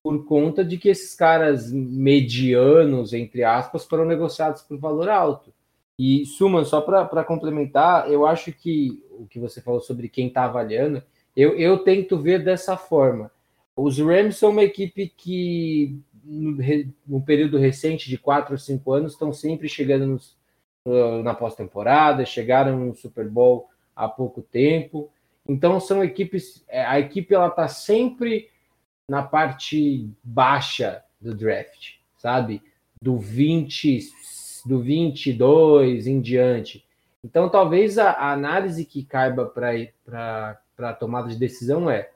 por 0.03 0.25
conta 0.25 0.65
de 0.65 0.77
que 0.77 0.89
esses 0.89 1.15
caras 1.15 1.71
medianos, 1.71 3.13
entre 3.13 3.45
aspas, 3.45 3.85
foram 3.85 4.03
negociados 4.03 4.61
por 4.61 4.77
valor 4.77 5.09
alto. 5.09 5.53
E, 5.97 6.25
Suman, 6.25 6.65
só 6.65 6.81
para 6.81 7.23
complementar, 7.23 8.11
eu 8.11 8.27
acho 8.27 8.51
que 8.51 9.01
o 9.11 9.25
que 9.25 9.39
você 9.39 9.61
falou 9.61 9.79
sobre 9.79 10.09
quem 10.09 10.27
está 10.27 10.43
avaliando, 10.43 11.01
eu, 11.35 11.57
eu 11.57 11.77
tento 11.79 12.17
ver 12.17 12.43
dessa 12.43 12.75
forma. 12.75 13.31
Os 13.75 13.97
Rams 13.97 14.35
são 14.35 14.49
uma 14.49 14.63
equipe 14.63 15.07
que, 15.15 15.97
no, 16.23 16.57
no 17.07 17.21
período 17.21 17.57
recente 17.57 18.09
de 18.09 18.17
4 18.17 18.53
ou 18.53 18.57
5 18.57 18.91
anos, 18.91 19.13
estão 19.13 19.31
sempre 19.31 19.69
chegando 19.69 20.05
nos, 20.05 20.35
na 21.23 21.33
pós-temporada, 21.33 22.25
chegaram 22.25 22.77
no 22.77 22.95
Super 22.95 23.29
Bowl 23.29 23.69
há 23.95 24.09
pouco 24.09 24.41
tempo. 24.41 25.09
Então, 25.47 25.79
são 25.79 26.03
equipes. 26.03 26.63
É, 26.67 26.83
a 26.83 26.99
equipe 26.99 27.33
ela 27.33 27.47
está 27.47 27.67
sempre 27.67 28.49
na 29.09 29.23
parte 29.23 30.09
baixa 30.23 31.03
do 31.19 31.33
draft, 31.33 31.95
sabe? 32.17 32.61
Do 33.01 33.17
20 33.17 33.99
do 34.65 34.79
22 34.79 36.07
em 36.07 36.21
diante. 36.21 36.85
Então, 37.23 37.49
talvez 37.49 37.97
a, 37.97 38.11
a 38.11 38.31
análise 38.31 38.85
que 38.85 39.03
caiba 39.03 39.45
para 39.45 40.59
a 40.77 40.93
tomada 40.93 41.29
de 41.29 41.37
decisão 41.37 41.89
é: 41.89 42.09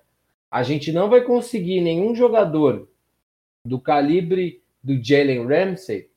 a 0.50 0.64
gente 0.64 0.92
não 0.92 1.10
vai 1.10 1.22
conseguir 1.22 1.82
nenhum 1.82 2.16
jogador 2.16 2.88
do 3.66 3.80
calibre 3.80 4.62
do 4.82 5.02
Jalen 5.04 5.46
Ramsey 5.46 6.10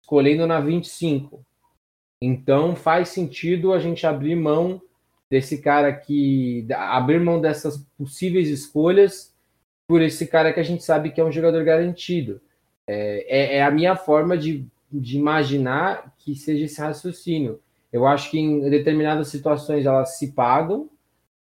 escolhendo 0.00 0.46
na 0.46 0.60
25. 0.60 1.44
Então, 2.20 2.74
faz 2.74 3.10
sentido 3.10 3.72
a 3.72 3.78
gente 3.78 4.06
abrir 4.06 4.34
mão 4.34 4.80
desse 5.30 5.60
cara 5.60 5.92
que. 5.92 6.66
abrir 6.72 7.20
mão 7.20 7.40
dessas 7.40 7.78
possíveis 7.96 8.48
escolhas 8.48 9.32
por 9.88 10.00
esse 10.02 10.28
cara 10.28 10.52
que 10.52 10.60
a 10.60 10.64
gente 10.64 10.84
sabe 10.84 11.10
que 11.10 11.20
é 11.20 11.24
um 11.24 11.32
jogador 11.32 11.64
garantido. 11.64 12.40
É, 12.86 13.26
é, 13.26 13.56
é 13.56 13.64
a 13.64 13.70
minha 13.70 13.96
forma 13.96 14.38
de 14.38 14.64
de 14.90 15.18
imaginar 15.18 16.14
que 16.18 16.34
seja 16.34 16.64
esse 16.64 16.80
raciocínio. 16.80 17.60
Eu 17.92 18.06
acho 18.06 18.30
que 18.30 18.38
em 18.38 18.68
determinadas 18.68 19.28
situações 19.28 19.86
elas 19.86 20.18
se 20.18 20.32
pagam, 20.32 20.88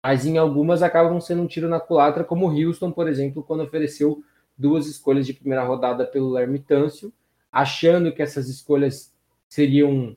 mas 0.03 0.25
em 0.25 0.37
algumas 0.37 0.81
acabam 0.81 1.19
sendo 1.19 1.41
um 1.41 1.47
tiro 1.47 1.67
na 1.67 1.79
culatra, 1.79 2.23
como 2.23 2.47
o 2.47 2.51
Houston, 2.51 2.91
por 2.91 3.07
exemplo, 3.07 3.43
quando 3.43 3.63
ofereceu 3.63 4.23
duas 4.57 4.87
escolhas 4.87 5.25
de 5.25 5.33
primeira 5.33 5.63
rodada 5.63 6.05
pelo 6.05 6.31
Lerme 6.31 6.59
Tâncio, 6.59 7.11
achando 7.51 8.11
que 8.11 8.21
essas 8.21 8.47
escolhas 8.49 9.13
seriam 9.49 10.15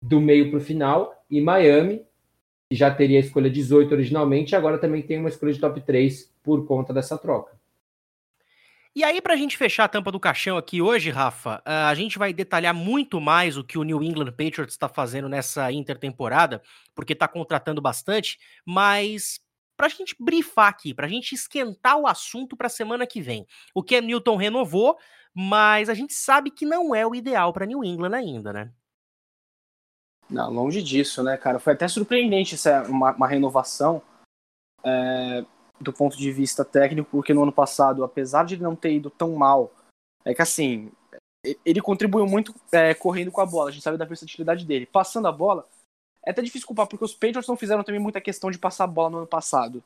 do 0.00 0.20
meio 0.20 0.50
para 0.50 0.58
o 0.58 0.62
final, 0.62 1.24
e 1.30 1.40
Miami, 1.40 2.04
que 2.70 2.76
já 2.76 2.90
teria 2.92 3.18
a 3.18 3.20
escolha 3.20 3.50
18 3.50 3.92
originalmente, 3.92 4.54
agora 4.54 4.78
também 4.78 5.02
tem 5.02 5.18
uma 5.18 5.28
escolha 5.28 5.52
de 5.52 5.60
top 5.60 5.80
3 5.80 6.32
por 6.42 6.66
conta 6.66 6.92
dessa 6.92 7.16
troca. 7.16 7.57
E 8.94 9.04
aí, 9.04 9.20
para 9.20 9.34
a 9.34 9.36
gente 9.36 9.56
fechar 9.56 9.84
a 9.84 9.88
tampa 9.88 10.10
do 10.10 10.18
caixão 10.18 10.56
aqui 10.56 10.82
hoje, 10.82 11.10
Rafa, 11.10 11.62
a 11.64 11.94
gente 11.94 12.18
vai 12.18 12.32
detalhar 12.32 12.74
muito 12.74 13.20
mais 13.20 13.56
o 13.56 13.64
que 13.64 13.78
o 13.78 13.82
New 13.82 14.02
England 14.02 14.32
Patriots 14.32 14.74
está 14.74 14.88
fazendo 14.88 15.28
nessa 15.28 15.70
intertemporada, 15.70 16.62
porque 16.94 17.12
está 17.12 17.28
contratando 17.28 17.80
bastante, 17.80 18.38
mas 18.66 19.40
para 19.76 19.86
a 19.86 19.90
gente 19.90 20.16
brifar 20.18 20.68
aqui, 20.68 20.92
para 20.92 21.06
a 21.06 21.08
gente 21.08 21.34
esquentar 21.34 21.96
o 21.96 22.06
assunto 22.06 22.56
para 22.56 22.66
a 22.66 22.70
semana 22.70 23.06
que 23.06 23.20
vem. 23.20 23.46
O 23.72 23.82
Cam 23.82 24.00
Newton 24.00 24.36
renovou, 24.36 24.98
mas 25.32 25.88
a 25.88 25.94
gente 25.94 26.14
sabe 26.14 26.50
que 26.50 26.66
não 26.66 26.92
é 26.92 27.06
o 27.06 27.14
ideal 27.14 27.52
para 27.52 27.66
New 27.66 27.84
England 27.84 28.14
ainda, 28.14 28.52
né? 28.52 28.72
Não, 30.28 30.50
longe 30.52 30.82
disso, 30.82 31.22
né, 31.22 31.36
cara? 31.36 31.60
Foi 31.60 31.72
até 31.72 31.86
surpreendente 31.86 32.56
essa 32.56 32.82
uma, 32.82 33.12
uma 33.12 33.28
renovação. 33.28 34.02
É, 34.84 35.44
do 35.80 35.92
ponto 35.92 36.16
de 36.16 36.30
vista 36.32 36.64
técnico, 36.64 37.10
porque 37.10 37.34
no 37.34 37.42
ano 37.42 37.52
passado, 37.52 38.04
apesar 38.04 38.44
de 38.44 38.54
ele 38.54 38.62
não 38.62 38.76
ter 38.76 38.92
ido 38.92 39.10
tão 39.10 39.32
mal, 39.34 39.72
é 40.24 40.34
que 40.34 40.42
assim, 40.42 40.90
ele 41.64 41.80
contribuiu 41.80 42.26
muito 42.26 42.54
é, 42.72 42.94
correndo 42.94 43.30
com 43.30 43.40
a 43.40 43.46
bola, 43.46 43.70
a 43.70 43.72
gente 43.72 43.82
sabe 43.82 43.96
da 43.96 44.04
versatilidade 44.04 44.64
dele. 44.64 44.86
Passando 44.86 45.28
a 45.28 45.32
bola, 45.32 45.66
é 46.24 46.30
até 46.30 46.42
difícil 46.42 46.66
culpar, 46.66 46.86
porque 46.86 47.04
os 47.04 47.14
Patriots 47.14 47.48
não 47.48 47.56
fizeram 47.56 47.84
também 47.84 48.00
muita 48.00 48.20
questão 48.20 48.50
de 48.50 48.58
passar 48.58 48.84
a 48.84 48.88
bola 48.88 49.10
no 49.10 49.18
ano 49.18 49.26
passado, 49.26 49.82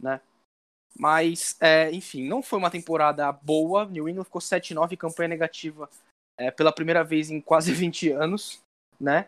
né? 0.00 0.20
Mas, 0.96 1.56
é, 1.60 1.90
enfim, 1.90 2.26
não 2.26 2.42
foi 2.42 2.58
uma 2.58 2.70
temporada 2.70 3.30
boa. 3.32 3.86
New 3.86 4.08
England 4.08 4.24
ficou 4.24 4.40
7-9, 4.40 4.96
campanha 4.96 5.28
negativa 5.28 5.88
é, 6.38 6.50
pela 6.50 6.72
primeira 6.72 7.02
vez 7.02 7.30
em 7.30 7.40
quase 7.40 7.72
20 7.74 8.10
anos, 8.10 8.60
né? 9.00 9.26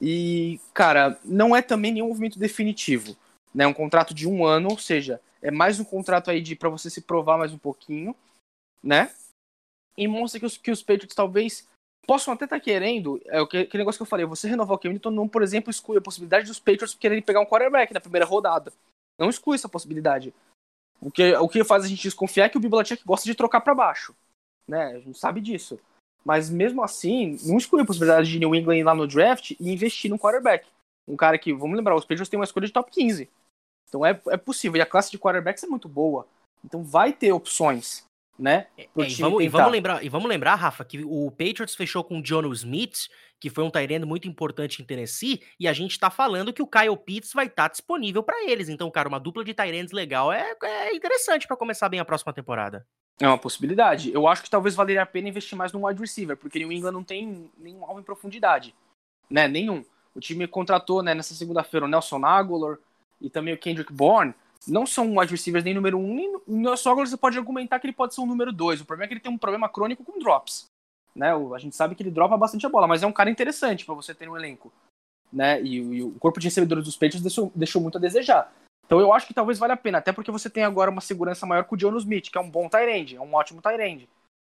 E, 0.00 0.60
cara, 0.72 1.18
não 1.24 1.56
é 1.56 1.60
também 1.60 1.92
nenhum 1.92 2.08
movimento 2.08 2.38
definitivo. 2.38 3.16
Né? 3.58 3.66
Um 3.66 3.74
contrato 3.74 4.14
de 4.14 4.28
um 4.28 4.46
ano, 4.46 4.68
ou 4.70 4.78
seja, 4.78 5.20
é 5.42 5.50
mais 5.50 5.80
um 5.80 5.84
contrato 5.84 6.30
aí 6.30 6.40
de 6.40 6.54
para 6.54 6.68
você 6.68 6.88
se 6.88 7.00
provar 7.00 7.36
mais 7.36 7.52
um 7.52 7.58
pouquinho, 7.58 8.14
né? 8.80 9.12
E 9.96 10.06
mostra 10.06 10.38
que 10.38 10.46
os, 10.46 10.56
que 10.56 10.70
os 10.70 10.80
Patriots 10.80 11.12
talvez 11.12 11.66
possam 12.06 12.32
até 12.32 12.44
estar 12.44 12.60
tá 12.60 12.64
querendo, 12.64 13.20
é 13.26 13.40
aquele 13.40 13.78
negócio 13.78 13.98
que 13.98 14.02
eu 14.02 14.06
falei, 14.06 14.24
você 14.24 14.46
renovar 14.46 14.76
o 14.76 14.78
Cam 14.78 14.90
Newton 14.90 15.10
não, 15.10 15.28
por 15.28 15.42
exemplo, 15.42 15.72
exclui 15.72 15.98
a 15.98 16.00
possibilidade 16.00 16.46
dos 16.46 16.60
Patriots 16.60 16.94
quererem 16.94 17.20
pegar 17.20 17.40
um 17.40 17.46
quarterback 17.46 17.92
na 17.92 18.00
primeira 18.00 18.24
rodada. 18.24 18.72
Não 19.18 19.28
exclui 19.28 19.56
essa 19.56 19.68
possibilidade. 19.68 20.32
O 21.00 21.10
que, 21.10 21.34
o 21.34 21.48
que 21.48 21.64
faz 21.64 21.84
a 21.84 21.88
gente 21.88 22.02
desconfiar 22.02 22.44
é 22.44 22.48
que 22.48 22.56
o 22.56 22.60
Bibliotech 22.60 23.02
gosta 23.04 23.24
de 23.24 23.34
trocar 23.34 23.60
para 23.60 23.74
baixo. 23.74 24.14
Né? 24.68 24.84
A 24.84 25.00
gente 25.00 25.18
sabe 25.18 25.40
disso. 25.40 25.80
Mas 26.24 26.48
mesmo 26.48 26.80
assim, 26.84 27.36
não 27.42 27.58
exclui 27.58 27.82
a 27.82 27.84
possibilidade 27.84 28.30
de 28.30 28.38
New 28.38 28.54
England 28.54 28.76
ir 28.76 28.84
lá 28.84 28.94
no 28.94 29.08
draft 29.08 29.50
e 29.58 29.72
investir 29.72 30.08
no 30.08 30.18
quarterback. 30.18 30.64
Um 31.08 31.16
cara 31.16 31.36
que, 31.36 31.52
vamos 31.52 31.76
lembrar, 31.76 31.96
os 31.96 32.04
Patriots 32.04 32.28
têm 32.28 32.38
uma 32.38 32.44
escolha 32.44 32.68
de 32.68 32.72
top 32.72 32.88
15. 32.92 33.28
Então 33.88 34.04
é, 34.04 34.20
é 34.28 34.36
possível. 34.36 34.78
E 34.78 34.82
a 34.82 34.86
classe 34.86 35.10
de 35.10 35.18
quarterbacks 35.18 35.62
é 35.64 35.66
muito 35.66 35.88
boa. 35.88 36.26
Então 36.64 36.82
vai 36.82 37.12
ter 37.12 37.32
opções, 37.32 38.04
né? 38.38 38.66
É, 38.76 38.88
e, 38.96 39.14
vamos, 39.14 39.44
e, 39.44 39.48
vamos, 39.48 39.72
lembrar, 39.72 40.04
e 40.04 40.08
vamos 40.08 40.28
lembrar, 40.28 40.54
Rafa, 40.54 40.84
que 40.84 41.04
o 41.04 41.30
Patriots 41.30 41.74
fechou 41.74 42.02
com 42.04 42.18
o 42.18 42.22
John 42.22 42.52
Smith, 42.52 43.08
que 43.40 43.48
foi 43.48 43.64
um 43.64 43.70
Tyrande 43.70 44.04
muito 44.04 44.28
importante 44.28 44.82
em 44.82 44.84
Tennessee, 44.84 45.42
e 45.58 45.68
a 45.68 45.72
gente 45.72 45.98
tá 45.98 46.10
falando 46.10 46.52
que 46.52 46.62
o 46.62 46.66
Kyle 46.66 46.96
Pitts 46.96 47.32
vai 47.32 47.46
estar 47.46 47.64
tá 47.64 47.68
disponível 47.68 48.22
para 48.22 48.44
eles. 48.44 48.68
Então, 48.68 48.90
cara, 48.90 49.08
uma 49.08 49.20
dupla 49.20 49.44
de 49.44 49.54
Tyrands 49.54 49.92
legal 49.92 50.32
é, 50.32 50.54
é 50.62 50.94
interessante 50.94 51.46
para 51.46 51.56
começar 51.56 51.88
bem 51.88 52.00
a 52.00 52.04
próxima 52.04 52.32
temporada. 52.32 52.86
É 53.20 53.26
uma 53.26 53.38
possibilidade. 53.38 54.12
Eu 54.12 54.28
acho 54.28 54.42
que 54.42 54.50
talvez 54.50 54.74
valeria 54.74 55.02
a 55.02 55.06
pena 55.06 55.28
investir 55.28 55.58
mais 55.58 55.72
no 55.72 55.86
wide 55.86 56.00
receiver, 56.00 56.36
porque 56.36 56.58
New 56.58 56.70
England 56.70 56.92
não 56.92 57.02
tem 57.02 57.50
nenhum 57.58 57.84
alvo 57.84 58.00
em 58.00 58.04
profundidade. 58.04 58.74
Né? 59.28 59.48
Nenhum. 59.48 59.84
O 60.14 60.20
time 60.20 60.46
contratou 60.46 61.02
né, 61.02 61.14
nessa 61.14 61.34
segunda-feira 61.34 61.86
o 61.86 61.88
Nelson 61.88 62.24
Aguilar 62.24 62.78
e 63.20 63.28
também 63.28 63.54
o 63.54 63.58
Kendrick 63.58 63.92
Bourne. 63.92 64.34
Não 64.66 64.84
são 64.84 65.16
wide 65.16 65.32
receivers 65.32 65.64
nem 65.64 65.74
número 65.74 65.98
um, 65.98 66.14
nem 66.14 66.36
o 66.36 66.42
Nelson 66.46 66.90
Aguilar 66.90 67.06
você 67.06 67.16
pode 67.16 67.38
argumentar 67.38 67.78
que 67.78 67.86
ele 67.86 67.94
pode 67.94 68.14
ser 68.14 68.20
um 68.20 68.26
número 68.26 68.52
dois. 68.52 68.80
O 68.80 68.84
problema 68.84 69.04
é 69.04 69.08
que 69.08 69.14
ele 69.14 69.20
tem 69.20 69.32
um 69.32 69.38
problema 69.38 69.68
crônico 69.68 70.04
com 70.04 70.18
drops. 70.18 70.66
Né? 71.14 71.32
A 71.32 71.58
gente 71.58 71.74
sabe 71.74 71.94
que 71.94 72.02
ele 72.02 72.10
dropa 72.10 72.36
bastante 72.36 72.66
a 72.66 72.68
bola, 72.68 72.86
mas 72.86 73.02
é 73.02 73.06
um 73.06 73.12
cara 73.12 73.30
interessante 73.30 73.84
para 73.84 73.94
você 73.94 74.14
ter 74.14 74.26
no 74.26 74.36
elenco. 74.36 74.72
Né? 75.32 75.62
E, 75.62 75.76
e, 75.76 76.02
o 76.02 76.12
corpo 76.12 76.40
de 76.40 76.46
recebedores 76.46 76.84
dos 76.84 76.96
Patriots 76.96 77.22
deixou, 77.22 77.52
deixou 77.54 77.80
muito 77.80 77.98
a 77.98 78.00
desejar. 78.00 78.52
Então 78.86 79.00
eu 79.00 79.12
acho 79.12 79.26
que 79.26 79.34
talvez 79.34 79.58
valha 79.58 79.74
a 79.74 79.76
pena, 79.76 79.98
até 79.98 80.12
porque 80.12 80.30
você 80.30 80.48
tem 80.48 80.64
agora 80.64 80.90
uma 80.90 81.00
segurança 81.00 81.44
maior 81.44 81.64
com 81.64 81.74
o 81.74 81.78
John 81.78 81.96
Smith, 81.98 82.30
que 82.30 82.38
é 82.38 82.40
um 82.40 82.50
bom 82.50 82.68
Tyrande, 82.68 83.16
é 83.16 83.20
um 83.20 83.34
ótimo 83.34 83.60
Tyrande. 83.60 84.08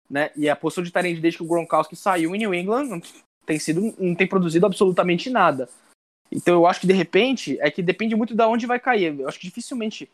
Né? 0.09 0.31
E 0.37 0.49
a 0.49 0.57
posição 0.57 0.85
de 0.85 0.93
Tyrande 0.93 1.21
desde 1.21 1.39
que 1.39 1.45
o 1.45 1.49
Gronkowski 1.49 1.97
saiu 1.97 2.35
em 2.35 2.39
New 2.39 2.55
England 2.55 3.01
tem 3.45 3.59
sido, 3.59 3.95
não 3.99 4.15
tem 4.15 4.27
produzido 4.27 4.67
absolutamente 4.67 5.31
nada. 5.31 5.69
Então 6.31 6.55
eu 6.55 6.67
acho 6.67 6.81
que 6.81 6.87
de 6.87 6.93
repente 6.93 7.59
é 7.61 7.71
que 7.71 7.83
depende 7.83 8.15
muito 8.15 8.35
de 8.35 8.45
onde 8.45 8.67
vai 8.67 8.79
cair. 8.79 9.19
Eu 9.19 9.29
acho 9.29 9.39
que 9.39 9.47
dificilmente 9.47 10.11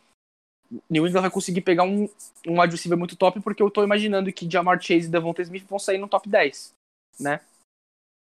New 0.88 1.06
England 1.06 1.22
vai 1.22 1.30
conseguir 1.30 1.60
pegar 1.60 1.84
um, 1.84 2.08
um 2.46 2.60
wide 2.60 2.72
receiver 2.72 2.98
muito 2.98 3.16
top, 3.16 3.40
porque 3.40 3.62
eu 3.62 3.70
tô 3.70 3.82
imaginando 3.82 4.32
que 4.32 4.50
Jamar 4.50 4.80
Chase 4.80 5.06
e 5.06 5.10
Devonta 5.10 5.42
Smith 5.42 5.64
vão 5.68 5.78
sair 5.78 5.98
no 5.98 6.08
top 6.08 6.28
10, 6.28 6.72
né? 7.20 7.40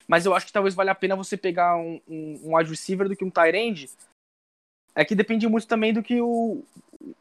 Mas 0.07 0.25
eu 0.25 0.35
acho 0.35 0.45
que 0.45 0.53
talvez 0.53 0.75
valha 0.75 0.91
a 0.91 0.95
pena 0.95 1.15
você 1.15 1.35
pegar 1.35 1.77
um, 1.77 1.99
um, 2.07 2.41
um 2.43 2.57
wide 2.57 2.69
receiver 2.69 3.07
do 3.07 3.15
que 3.15 3.25
um 3.25 3.31
tight 3.31 3.55
end, 3.57 3.89
é 4.93 5.03
que 5.03 5.15
depende 5.15 5.47
muito 5.47 5.67
também 5.67 5.93
do 5.93 6.03
que 6.03 6.21
o, 6.21 6.63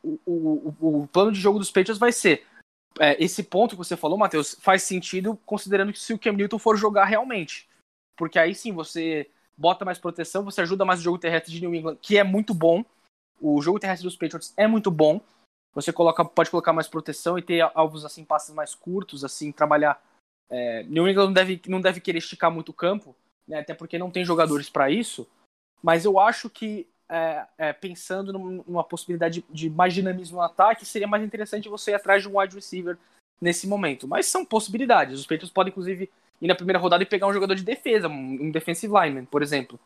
o, 0.03 0.19
o, 0.27 1.01
o 1.03 1.09
plano 1.09 1.32
de 1.32 1.41
jogo 1.41 1.59
dos 1.59 1.70
Patriots 1.70 1.99
vai 1.99 2.12
ser. 2.12 2.47
É, 3.01 3.23
esse 3.23 3.43
ponto 3.43 3.73
que 3.73 3.78
você 3.78 3.97
falou, 3.97 4.16
Matheus, 4.16 4.57
faz 4.61 4.82
sentido 4.82 5.36
considerando 5.45 5.93
que 5.93 5.99
se 5.99 6.12
o 6.12 6.19
Cam 6.19 6.32
Newton 6.32 6.59
for 6.59 6.77
jogar 6.77 7.07
realmente. 7.07 7.69
Porque 8.16 8.39
aí 8.39 8.55
sim 8.55 8.73
você 8.73 9.28
bota 9.57 9.85
mais 9.85 9.99
proteção, 9.99 10.45
você 10.45 10.61
ajuda 10.61 10.85
mais 10.85 11.01
o 11.01 11.03
jogo 11.03 11.19
terrestre 11.19 11.53
de 11.53 11.61
New 11.61 11.75
England, 11.75 11.97
que 12.01 12.19
é 12.19 12.25
muito 12.25 12.55
bom. 12.55 12.85
O 13.41 13.61
jogo 13.61 13.79
terrestre 13.79 14.07
dos 14.07 14.17
Patriots 14.17 14.53
é 14.57 14.67
muito 14.67 14.91
bom. 14.91 15.21
Você 15.75 15.93
coloca, 15.93 16.25
pode 16.25 16.51
colocar 16.51 16.73
mais 16.73 16.89
proteção 16.89 17.39
e 17.39 17.43
ter 17.43 17.61
alvos 17.75 18.05
assim, 18.05 18.25
passes 18.25 18.55
mais 18.55 18.75
curtos, 18.75 19.25
assim, 19.25 19.51
trabalhar. 19.51 20.01
É, 20.49 20.85
New 20.85 21.09
England 21.09 21.27
não 21.27 21.33
deve, 21.33 21.63
não 21.67 21.81
deve 21.81 22.01
querer 22.01 22.19
esticar 22.19 22.51
muito 22.51 22.69
o 22.69 22.75
campo, 22.75 23.15
né, 23.47 23.59
até 23.59 23.75
porque 23.75 23.99
não 23.99 24.11
tem 24.11 24.25
jogadores 24.25 24.71
para 24.71 24.91
isso. 24.91 25.27
Mas 25.83 26.05
eu 26.05 26.19
acho 26.19 26.49
que 26.49 26.87
é, 27.09 27.47
é, 27.59 27.73
pensando 27.73 28.33
numa 28.33 28.85
possibilidade 28.85 29.45
de, 29.51 29.69
mais 29.69 29.93
dinamismo 29.93 30.39
no 30.39 30.43
ataque, 30.43 30.87
seria 30.87 31.07
mais 31.07 31.23
interessante 31.23 31.69
você 31.69 31.91
ir 31.91 31.95
atrás 31.95 32.23
de 32.23 32.29
um 32.29 32.39
wide 32.39 32.55
receiver 32.55 32.97
nesse 33.41 33.67
momento. 33.67 34.09
Mas 34.09 34.27
são 34.27 34.45
possibilidades. 34.45 35.21
Os 35.21 35.27
Patriots 35.27 35.53
podem, 35.53 35.71
inclusive, 35.71 36.11
ir 36.40 36.48
na 36.48 36.55
primeira 36.55 36.78
rodada 36.78 37.02
e 37.02 37.06
pegar 37.06 37.27
um 37.27 37.32
jogador 37.32 37.55
de 37.55 37.62
defesa, 37.62 38.09
um, 38.09 38.51
defensive 38.51 38.93
lineman, 38.93 39.24
por 39.24 39.43
exemplo. 39.43 39.78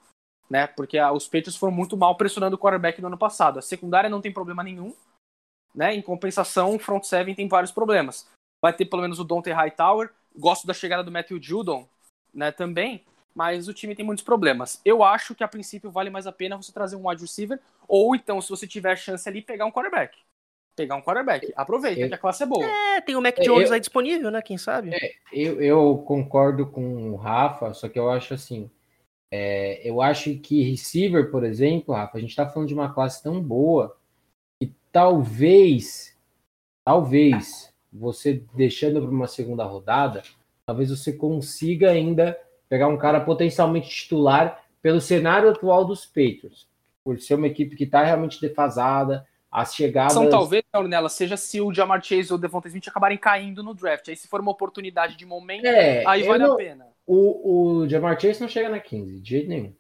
Né? 0.49 0.67
Porque 0.67 0.99
a, 0.99 1.13
os 1.13 1.27
Patriots 1.27 1.57
foram 1.57 1.73
muito 1.73 1.97
mal 1.97 2.17
pressionando 2.17 2.57
o 2.57 2.59
quarterback 2.59 3.01
no 3.01 3.09
ano 3.09 3.19
passado. 3.19 3.59
A 3.59 3.63
secundária 3.63 4.11
não 4.11 4.21
tem 4.21 4.33
problema 4.33 4.63
nenhum. 4.63 4.95
Né? 5.75 5.95
Em 5.95 6.03
compensação, 6.03 6.75
o 6.75 6.79
front 6.79 7.05
seven 7.05 7.35
tem 7.35 7.49
vários 7.49 7.71
problemas. 7.71 8.27
Vai 8.63 8.73
ter 8.73 8.87
pelo 8.87 9.03
menos 9.03 9.19
o 9.19 9.25
Dante 9.25 9.51
Hightower. 9.51 10.11
Gosto 10.37 10.67
da 10.67 10.75
chegada 10.75 11.05
do 11.05 11.13
Matthew 11.13 11.43
Judon 11.43 11.89
né, 12.33 12.51
também 12.51 13.05
mas 13.39 13.69
o 13.69 13.73
time 13.73 13.95
tem 13.95 14.05
muitos 14.05 14.25
problemas. 14.25 14.81
Eu 14.85 15.05
acho 15.05 15.33
que 15.33 15.45
a 15.45 15.49
princípio 15.49 15.93
vale 15.93 16.11
mais 16.11 16.27
a 16.27 16.33
pena 16.33 16.57
você 16.57 16.73
trazer 16.73 16.97
um 16.97 17.09
wide 17.09 17.23
receiver, 17.23 17.61
ou 17.87 18.17
então, 18.17 18.41
se 18.41 18.51
você 18.51 18.67
tiver 18.67 18.97
chance 18.97 19.29
ali, 19.29 19.41
pegar 19.41 19.65
um 19.65 19.71
quarterback. 19.71 20.19
Pegar 20.79 20.95
um 20.95 21.03
quarterback. 21.03 21.53
Aproveita 21.57 22.01
eu, 22.01 22.09
que 22.09 22.15
a 22.15 22.19
classe 22.19 22.45
é 22.45 22.47
boa. 22.47 22.65
É, 22.65 23.01
tem 23.01 23.17
o 23.17 23.21
Mac 23.21 23.37
Jones 23.41 23.69
eu, 23.69 23.75
aí 23.75 23.81
disponível, 23.81 24.31
né? 24.31 24.41
Quem 24.41 24.57
sabe? 24.57 24.95
É, 24.95 25.13
eu, 25.33 25.61
eu 25.61 25.99
concordo 26.07 26.67
com 26.67 27.11
o 27.11 27.17
Rafa, 27.17 27.75
só 27.75 27.89
que 27.89 27.99
eu 27.99 28.09
acho 28.09 28.35
assim. 28.35 28.71
É, 29.31 29.87
eu 29.87 30.01
acho 30.01 30.39
que 30.39 30.63
receiver, 30.63 31.33
por 31.33 31.45
exemplo, 31.45 31.95
Rafa, 31.95 32.17
a 32.17 32.21
gente 32.21 32.37
tá 32.37 32.49
falando 32.49 32.69
de 32.69 32.75
uma 32.75 32.95
classe 32.95 33.21
tão 33.21 33.43
boa 33.43 33.97
que 34.63 34.73
talvez, 34.93 36.17
talvez, 36.85 37.75
você 37.93 38.43
deixando 38.55 39.03
para 39.03 39.11
uma 39.11 39.27
segunda 39.27 39.65
rodada, 39.65 40.23
talvez 40.65 40.91
você 40.91 41.13
consiga 41.13 41.91
ainda 41.91 42.39
pegar 42.69 42.87
um 42.87 42.97
cara 42.97 43.21
potencialmente 43.21 43.89
titular 43.89 44.65
pelo 44.81 45.01
cenário 45.01 45.51
atual 45.51 45.85
dos 45.85 46.07
Patriots, 46.07 46.69
por 47.03 47.19
ser 47.19 47.35
uma 47.35 47.49
equipe 47.49 47.75
que 47.75 47.85
está 47.85 48.05
realmente 48.05 48.41
defasada, 48.41 49.27
as 49.51 49.75
chegadas... 49.75 50.13
São 50.13 50.29
talvez, 50.29 50.63
nela 50.87 51.09
seja 51.09 51.37
se 51.37 51.61
o 51.61 51.73
Jamar 51.73 52.03
Chase 52.03 52.33
ou 52.33 52.39
o 52.39 52.41
Devonta 52.41 52.69
Smith 52.69 52.89
acabarem 52.89 53.19
caindo 53.19 53.63
no 53.63 53.75
draft, 53.75 54.09
aí 54.09 54.17
se 54.17 54.29
for 54.29 54.41
uma 54.41 54.51
oportunidade 54.51 55.17
de 55.17 55.25
momento, 55.25 55.67
é, 55.67 56.05
aí 56.07 56.23
vale 56.25 56.45
não... 56.45 56.55
a 56.55 56.57
pena. 56.57 56.87
O, 57.07 57.81
o 57.81 57.89
Jamar 57.89 58.21
Chase 58.21 58.41
não 58.41 58.49
chega 58.49 58.69
na 58.69 58.79
15, 58.79 59.21
de 59.21 59.31
jeito 59.31 59.49
nenhum. 59.49 59.73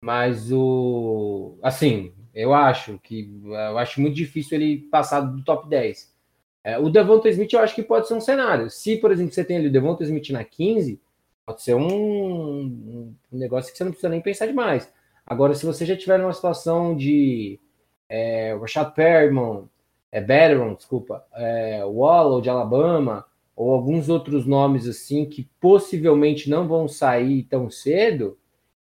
Mas 0.00 0.52
o... 0.52 1.58
Assim, 1.62 2.12
eu 2.34 2.54
acho 2.54 2.98
que... 3.02 3.30
Eu 3.44 3.78
acho 3.78 4.00
muito 4.00 4.14
difícil 4.14 4.56
ele 4.56 4.78
passar 4.90 5.20
do 5.20 5.42
top 5.42 5.68
10. 5.68 6.14
É, 6.62 6.78
o 6.78 6.88
Devonta 6.88 7.28
Smith 7.28 7.52
eu 7.52 7.60
acho 7.60 7.74
que 7.74 7.82
pode 7.82 8.06
ser 8.06 8.14
um 8.14 8.20
cenário. 8.20 8.70
Se, 8.70 8.96
por 8.96 9.10
exemplo, 9.10 9.32
você 9.32 9.44
tem 9.44 9.56
ali 9.56 9.68
o 9.68 9.72
Devonta 9.72 10.04
Smith 10.04 10.30
na 10.30 10.44
15 10.44 11.00
Pode 11.46 11.62
ser 11.62 11.76
um, 11.76 12.60
um, 12.60 13.14
negócio 13.30 13.70
que 13.70 13.78
você 13.78 13.84
não 13.84 13.92
precisa 13.92 14.08
nem 14.08 14.20
pensar 14.20 14.46
demais. 14.46 14.92
Agora, 15.24 15.54
se 15.54 15.64
você 15.64 15.86
já 15.86 15.96
tiver 15.96 16.18
numa 16.18 16.32
situação 16.32 16.96
de 16.96 17.60
é, 18.08 18.56
Rashad 18.60 18.94
Perriman, 18.94 19.68
é, 20.12 20.20
Veteran, 20.20 20.74
desculpa, 20.74 21.24
é, 21.34 21.84
Wallow 21.84 22.40
de 22.40 22.48
Alabama, 22.48 23.24
ou 23.54 23.72
alguns 23.72 24.08
outros 24.08 24.46
nomes 24.46 24.86
assim 24.86 25.24
que 25.24 25.48
possivelmente 25.60 26.50
não 26.50 26.68
vão 26.68 26.86
sair 26.86 27.44
tão 27.44 27.70
cedo, 27.70 28.38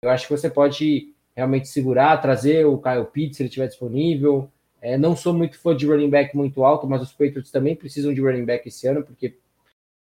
eu 0.02 0.10
acho 0.10 0.26
que 0.26 0.36
você 0.36 0.48
pode 0.48 1.14
realmente 1.34 1.68
segurar, 1.68 2.20
trazer 2.20 2.66
o 2.66 2.78
Kyle 2.78 3.04
Pitts 3.04 3.36
se 3.36 3.42
ele 3.42 3.48
estiver 3.48 3.68
disponível. 3.68 4.50
É, 4.80 4.96
não 4.96 5.16
sou 5.16 5.32
muito 5.32 5.58
fã 5.58 5.74
de 5.74 5.86
running 5.86 6.10
back 6.10 6.36
muito 6.36 6.64
alto, 6.64 6.86
mas 6.86 7.02
os 7.02 7.12
Patriots 7.12 7.50
também 7.50 7.74
precisam 7.74 8.12
de 8.12 8.20
running 8.20 8.44
back 8.44 8.68
esse 8.68 8.86
ano, 8.86 9.02
porque 9.02 9.36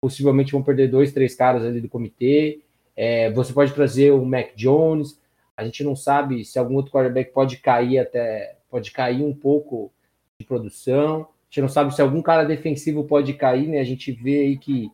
possivelmente 0.01 0.51
vão 0.51 0.63
perder 0.63 0.89
dois, 0.89 1.11
três 1.13 1.35
caras 1.35 1.63
ali 1.63 1.79
do 1.79 1.89
comitê. 1.89 2.61
É, 2.95 3.31
você 3.31 3.51
pode 3.51 3.73
trazer 3.73 4.11
o 4.11 4.25
Mac 4.25 4.55
Jones. 4.55 5.19
A 5.57 5.63
gente 5.63 5.83
não 5.83 5.95
sabe 5.95 6.43
se 6.43 6.59
algum 6.59 6.75
outro 6.75 6.91
quarterback 6.91 7.31
pode 7.31 7.57
cair 7.57 7.99
até 7.99 8.57
pode 8.75 8.91
cair 8.91 9.23
um 9.23 9.33
pouco 9.33 9.89
de 10.37 10.45
produção. 10.45 11.21
A 11.21 11.25
gente 11.47 11.61
não 11.61 11.69
sabe 11.69 11.95
se 11.95 12.01
algum 12.01 12.21
cara 12.21 12.43
defensivo 12.43 13.05
pode 13.05 13.33
cair, 13.33 13.69
né? 13.69 13.79
A 13.79 13.85
gente 13.85 14.11
vê 14.11 14.41
aí 14.41 14.57
que 14.57 14.91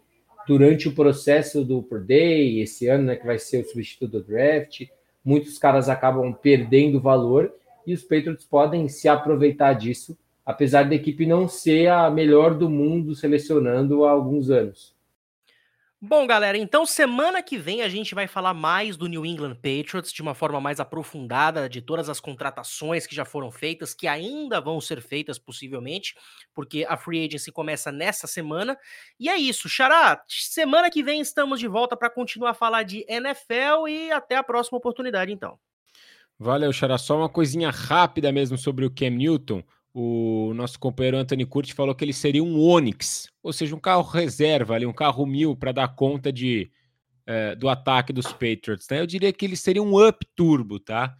durante 0.47 0.87
o 0.87 0.93
processo 0.93 1.65
do 1.65 1.81
Per 1.81 2.03
Day, 2.03 2.59
esse 2.59 2.87
ano, 2.87 3.05
né, 3.05 3.15
que 3.15 3.25
vai 3.25 3.39
ser 3.39 3.63
o 3.63 3.67
substituto 3.67 4.11
do 4.11 4.23
draft, 4.23 4.83
muitos 5.25 5.57
caras 5.57 5.89
acabam 5.89 6.31
perdendo 6.31 7.01
valor 7.01 7.51
e 7.87 7.91
os 7.91 8.03
Patriots 8.03 8.45
podem 8.45 8.87
se 8.87 9.09
aproveitar 9.09 9.73
disso, 9.73 10.15
apesar 10.45 10.87
da 10.87 10.93
equipe 10.93 11.25
não 11.25 11.47
ser 11.47 11.87
a 11.87 12.07
melhor 12.11 12.53
do 12.53 12.69
mundo 12.69 13.15
selecionando 13.15 14.05
há 14.05 14.11
alguns 14.11 14.51
anos. 14.51 14.93
Bom, 16.03 16.25
galera, 16.25 16.57
então 16.57 16.83
semana 16.83 17.43
que 17.43 17.59
vem 17.59 17.83
a 17.83 17.87
gente 17.87 18.15
vai 18.15 18.25
falar 18.25 18.55
mais 18.55 18.97
do 18.97 19.05
New 19.05 19.23
England 19.23 19.53
Patriots 19.53 20.11
de 20.11 20.19
uma 20.23 20.33
forma 20.33 20.59
mais 20.59 20.79
aprofundada, 20.79 21.69
de 21.69 21.79
todas 21.79 22.09
as 22.09 22.19
contratações 22.19 23.05
que 23.05 23.13
já 23.13 23.23
foram 23.23 23.51
feitas, 23.51 23.93
que 23.93 24.07
ainda 24.07 24.59
vão 24.59 24.81
ser 24.81 24.99
feitas 24.99 25.37
possivelmente, 25.37 26.15
porque 26.55 26.87
a 26.89 26.97
free 26.97 27.23
agency 27.23 27.51
começa 27.51 27.91
nessa 27.91 28.25
semana. 28.25 28.75
E 29.19 29.29
é 29.29 29.37
isso, 29.37 29.69
Xará, 29.69 30.23
semana 30.27 30.89
que 30.89 31.03
vem 31.03 31.21
estamos 31.21 31.59
de 31.59 31.67
volta 31.67 31.95
para 31.95 32.09
continuar 32.09 32.49
a 32.49 32.55
falar 32.55 32.81
de 32.81 33.05
NFL 33.07 33.87
e 33.87 34.11
até 34.11 34.37
a 34.37 34.43
próxima 34.43 34.79
oportunidade, 34.79 35.31
então. 35.31 35.59
Valeu, 36.39 36.73
Xará. 36.73 36.97
Só 36.97 37.15
uma 37.15 37.29
coisinha 37.29 37.69
rápida 37.69 38.31
mesmo 38.31 38.57
sobre 38.57 38.83
o 38.85 38.89
Cam 38.89 39.11
Newton 39.11 39.63
o 39.93 40.53
nosso 40.53 40.79
companheiro 40.79 41.17
Anthony 41.17 41.45
Curti 41.45 41.73
falou 41.73 41.93
que 41.93 42.03
ele 42.03 42.13
seria 42.13 42.43
um 42.43 42.59
Onix, 42.59 43.27
ou 43.43 43.51
seja, 43.51 43.75
um 43.75 43.79
carro 43.79 44.03
reserva 44.03 44.75
ali, 44.75 44.85
um 44.85 44.93
carro 44.93 45.25
mil 45.25 45.55
para 45.55 45.71
dar 45.71 45.95
conta 45.95 46.31
de, 46.31 46.71
é, 47.25 47.55
do 47.55 47.67
ataque 47.69 48.13
dos 48.13 48.27
Patriots. 48.31 48.87
Né? 48.89 49.01
Eu 49.01 49.07
diria 49.07 49.33
que 49.33 49.45
ele 49.45 49.55
seria 49.55 49.83
um 49.83 50.07
Up 50.07 50.25
Turbo, 50.35 50.79
tá? 50.79 51.15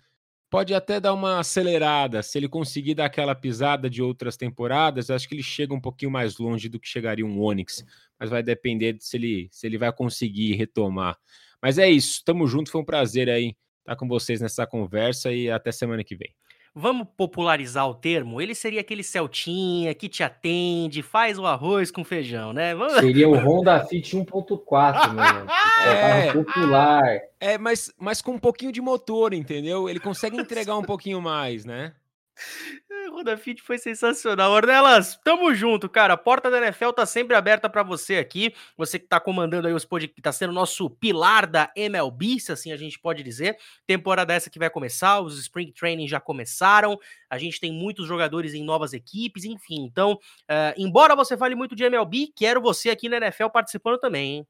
pode 0.52 0.73
até 0.73 0.99
dar 0.99 1.14
uma 1.14 1.39
acelerada. 1.39 2.22
Se 2.22 2.38
ele 2.38 2.49
conseguir 2.49 2.93
dar 2.93 3.06
aquela 3.06 3.34
pisada 3.34 3.89
de 3.89 4.03
outras 4.03 4.35
temporadas, 4.35 5.10
acho 5.10 5.27
que 5.27 5.34
ele 5.34 5.41
chega 5.41 5.73
um 5.73 5.80
pouquinho 5.80 6.11
mais 6.11 6.38
longe 6.38 6.68
do 6.68 6.77
que 6.77 6.89
chegaria 6.89 7.26
um 7.26 7.41
Onix. 7.41 7.85
Mas 8.19 8.30
vai 8.30 8.43
depender 8.43 8.93
de 8.93 9.03
se 9.03 9.15
ele, 9.15 9.48
se 9.49 9.65
ele 9.65 9.77
vai 9.77 9.91
conseguir 9.93 10.53
retomar. 10.56 11.18
Mas 11.61 11.77
é 11.77 11.89
isso, 11.89 12.22
tamo 12.26 12.45
junto, 12.45 12.69
foi 12.69 12.81
um 12.81 12.85
prazer 12.85 13.30
aí 13.30 13.56
estar 13.80 13.95
com 13.95 14.07
vocês 14.07 14.41
nessa 14.41 14.68
conversa 14.68 15.31
e 15.31 15.49
até 15.49 15.72
semana 15.72 16.03
que 16.03 16.15
vem. 16.15 16.35
Vamos 16.73 17.06
popularizar 17.18 17.85
o 17.89 17.93
termo? 17.93 18.41
Ele 18.41 18.56
seria 18.56 18.80
aquele 18.80 19.03
Celtinha 19.03 19.93
que 19.93 20.07
te 20.07 20.23
atende, 20.23 21.02
faz 21.02 21.38
o 21.38 21.45
arroz 21.45 21.91
com 21.91 22.02
feijão, 22.02 22.53
né? 22.53 22.73
Vamos... 22.73 22.93
Seria 22.93 23.27
o 23.27 23.35
Honda 23.35 23.85
Fit 23.85 24.15
1.4, 24.15 25.14
mano. 25.14 25.48
É, 25.81 26.27
é 26.27 26.34
popular. 26.34 27.19
É, 27.39 27.57
mas, 27.57 27.91
mas 27.98 28.22
com 28.22 28.34
um 28.34 28.39
pouquinho 28.39 28.72
de 28.72 28.80
motor, 28.80 29.34
entendeu? 29.34 29.89
Ele 29.89 29.99
consegue 29.99 30.38
entregar 30.38 30.77
um 30.77 30.84
pouquinho 30.84 31.19
mais, 31.19 31.65
né? 31.65 31.93
Roda 33.10 33.38
Fit 33.38 33.61
foi 33.61 33.78
sensacional. 33.78 34.52
Ornelas, 34.52 35.19
tamo 35.23 35.53
junto, 35.53 35.90
cara. 35.90 36.14
A 36.14 36.18
porta 36.18 36.49
da 36.49 36.57
NFL 36.57 36.91
tá 36.91 37.06
sempre 37.06 37.36
aberta 37.36 37.69
para 37.69 37.84
você 37.84 38.18
aqui. 38.18 38.53
Você 38.78 38.99
que 38.99 39.07
tá 39.07 39.19
comandando 39.19 39.68
aí 39.68 39.73
os 39.73 39.86
podcasts, 39.86 40.22
tá 40.22 40.32
sendo 40.32 40.53
nosso 40.53 40.90
pilar 40.90 41.48
da 41.48 41.72
MLB, 41.76 42.40
se 42.40 42.52
assim 42.52 42.72
a 42.72 42.78
gente 42.78 42.99
pode 42.99 43.23
dizer. 43.23 43.57
Temporada 43.86 44.34
essa 44.34 44.49
que 44.49 44.60
vai 44.60 44.69
começar, 44.69 45.22
os 45.22 45.40
Spring 45.40 45.72
Training 45.72 46.07
já 46.07 46.19
começaram. 46.19 46.99
A 47.30 47.38
gente 47.38 47.60
tem 47.60 47.72
muitos 47.72 48.07
jogadores 48.07 48.53
em 48.53 48.64
novas 48.64 48.94
equipes, 48.94 49.44
enfim. 49.45 49.84
Então, 49.84 50.14
uh, 50.14 50.73
embora 50.78 51.15
você 51.15 51.38
fale 51.38 51.56
muito 51.56 51.76
de 51.76 51.84
MLB, 51.84 52.32
quero 52.36 52.61
você 52.61 52.90
aqui 52.90 53.07
na 53.07 53.18
NFL 53.18 53.48
participando 53.48 53.99
também, 53.99 54.38
hein? 54.38 54.48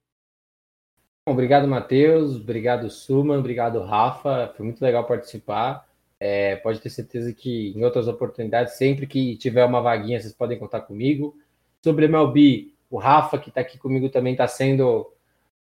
Obrigado, 1.24 1.68
Matheus. 1.68 2.34
Obrigado, 2.34 2.90
Suman. 2.90 3.38
Obrigado, 3.38 3.80
Rafa. 3.80 4.52
Foi 4.56 4.64
muito 4.66 4.82
legal 4.82 5.06
participar. 5.06 5.86
É, 6.24 6.54
pode 6.54 6.78
ter 6.78 6.88
certeza 6.88 7.32
que 7.32 7.72
em 7.76 7.82
outras 7.84 8.06
oportunidades, 8.06 8.74
sempre 8.74 9.08
que 9.08 9.36
tiver 9.38 9.64
uma 9.64 9.80
vaguinha, 9.80 10.20
vocês 10.20 10.32
podem 10.32 10.56
contar 10.56 10.82
comigo. 10.82 11.36
Sobre 11.82 12.04
MLB, 12.04 12.72
o 12.88 12.96
Rafa, 12.96 13.36
que 13.36 13.48
está 13.48 13.60
aqui 13.60 13.76
comigo, 13.76 14.08
também 14.08 14.30
está 14.30 14.46
sendo 14.46 15.12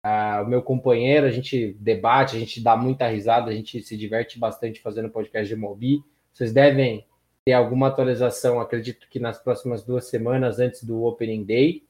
uh, 0.03 0.43
o 0.43 0.47
meu 0.49 0.61
companheiro. 0.61 1.25
A 1.25 1.31
gente 1.31 1.77
debate, 1.79 2.35
a 2.35 2.39
gente 2.39 2.61
dá 2.61 2.75
muita 2.75 3.07
risada, 3.07 3.49
a 3.49 3.53
gente 3.53 3.81
se 3.81 3.95
diverte 3.95 4.37
bastante 4.37 4.81
fazendo 4.81 5.09
podcast 5.09 5.47
de 5.47 5.53
MLB. 5.53 6.01
Vocês 6.33 6.51
devem 6.51 7.05
ter 7.45 7.53
alguma 7.53 7.87
atualização, 7.87 8.59
acredito 8.59 9.07
que 9.09 9.17
nas 9.17 9.41
próximas 9.41 9.81
duas 9.85 10.09
semanas 10.09 10.59
antes 10.59 10.83
do 10.83 11.05
Opening 11.05 11.45
Day. 11.45 11.83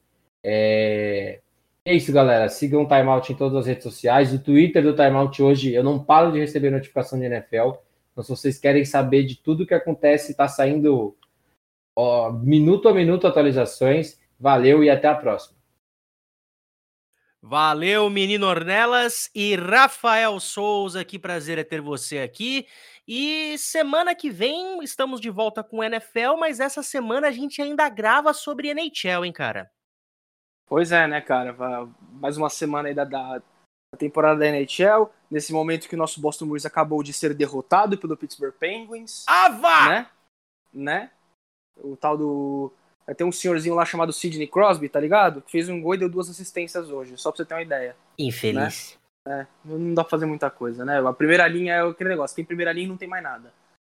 É, 0.44 1.40
é 1.84 1.92
isso, 1.92 2.12
galera. 2.12 2.48
Sigam 2.48 2.84
o 2.84 2.86
Timeout 2.86 3.32
em 3.32 3.34
todas 3.34 3.58
as 3.58 3.66
redes 3.66 3.82
sociais. 3.82 4.32
O 4.32 4.38
Twitter 4.38 4.80
do 4.80 4.94
Timeout 4.94 5.42
hoje, 5.42 5.74
eu 5.74 5.82
não 5.82 5.98
paro 5.98 6.30
de 6.30 6.38
receber 6.38 6.70
notificação 6.70 7.18
de 7.18 7.24
NFL. 7.24 7.72
Então, 8.12 8.24
se 8.24 8.30
vocês 8.30 8.58
querem 8.58 8.84
saber 8.84 9.24
de 9.24 9.36
tudo 9.36 9.66
que 9.66 9.74
acontece, 9.74 10.32
está 10.32 10.48
saindo 10.48 11.16
ó, 11.94 12.30
minuto 12.32 12.88
a 12.88 12.94
minuto 12.94 13.26
atualizações. 13.26 14.20
Valeu 14.38 14.82
e 14.82 14.90
até 14.90 15.08
a 15.08 15.14
próxima. 15.14 15.60
Valeu, 17.42 18.10
menino 18.10 18.46
Ornelas 18.46 19.30
e 19.34 19.56
Rafael 19.56 20.38
Souza, 20.38 21.04
que 21.04 21.18
prazer 21.18 21.58
é 21.58 21.64
ter 21.64 21.80
você 21.80 22.18
aqui. 22.18 22.66
E 23.08 23.56
semana 23.56 24.14
que 24.14 24.30
vem 24.30 24.82
estamos 24.84 25.20
de 25.20 25.30
volta 25.30 25.64
com 25.64 25.78
o 25.78 25.82
NFL, 25.82 26.36
mas 26.38 26.60
essa 26.60 26.82
semana 26.82 27.28
a 27.28 27.30
gente 27.32 27.62
ainda 27.62 27.88
grava 27.88 28.34
sobre 28.34 28.68
NHL, 28.68 29.24
hein, 29.24 29.32
cara? 29.32 29.70
Pois 30.66 30.92
é, 30.92 31.08
né, 31.08 31.20
cara? 31.20 31.56
Mais 32.12 32.36
uma 32.36 32.50
semana 32.50 32.88
aí 32.88 32.94
da, 32.94 33.04
da 33.04 33.42
temporada 33.96 34.40
da 34.40 34.46
NHL 34.46 35.10
nesse 35.30 35.52
momento 35.52 35.88
que 35.88 35.94
o 35.94 35.98
nosso 35.98 36.20
Boston 36.20 36.46
Bruins 36.46 36.66
acabou 36.66 37.02
de 37.02 37.12
ser 37.12 37.34
derrotado 37.34 37.98
pelo 37.98 38.16
Pittsburgh 38.16 38.54
Penguins. 38.58 39.24
Ava! 39.26 39.88
Né? 39.88 40.06
né? 40.72 41.10
O 41.82 41.96
tal 41.96 42.16
do. 42.16 42.72
Tem 43.16 43.26
um 43.26 43.32
senhorzinho 43.32 43.74
lá 43.74 43.84
chamado 43.84 44.12
Sidney 44.12 44.46
Crosby, 44.46 44.88
tá 44.88 45.00
ligado? 45.00 45.42
Que 45.42 45.50
fez 45.50 45.68
um 45.68 45.80
gol 45.80 45.94
e 45.94 45.98
deu 45.98 46.08
duas 46.08 46.30
assistências 46.30 46.90
hoje, 46.90 47.18
só 47.18 47.30
pra 47.30 47.38
você 47.38 47.44
ter 47.44 47.54
uma 47.54 47.62
ideia. 47.62 47.96
Infeliz. 48.16 48.96
Né? 49.26 49.40
É, 49.42 49.46
não 49.64 49.94
dá 49.94 50.04
pra 50.04 50.10
fazer 50.10 50.26
muita 50.26 50.48
coisa, 50.48 50.84
né? 50.84 51.00
A 51.04 51.12
primeira 51.12 51.46
linha 51.48 51.74
é 51.74 51.82
aquele 51.82 52.10
negócio, 52.10 52.36
tem 52.36 52.44
primeira 52.44 52.72
linha 52.72 52.86
e 52.86 52.88
não 52.88 52.96
tem 52.96 53.08
mais 53.08 53.22
nada. 53.22 53.52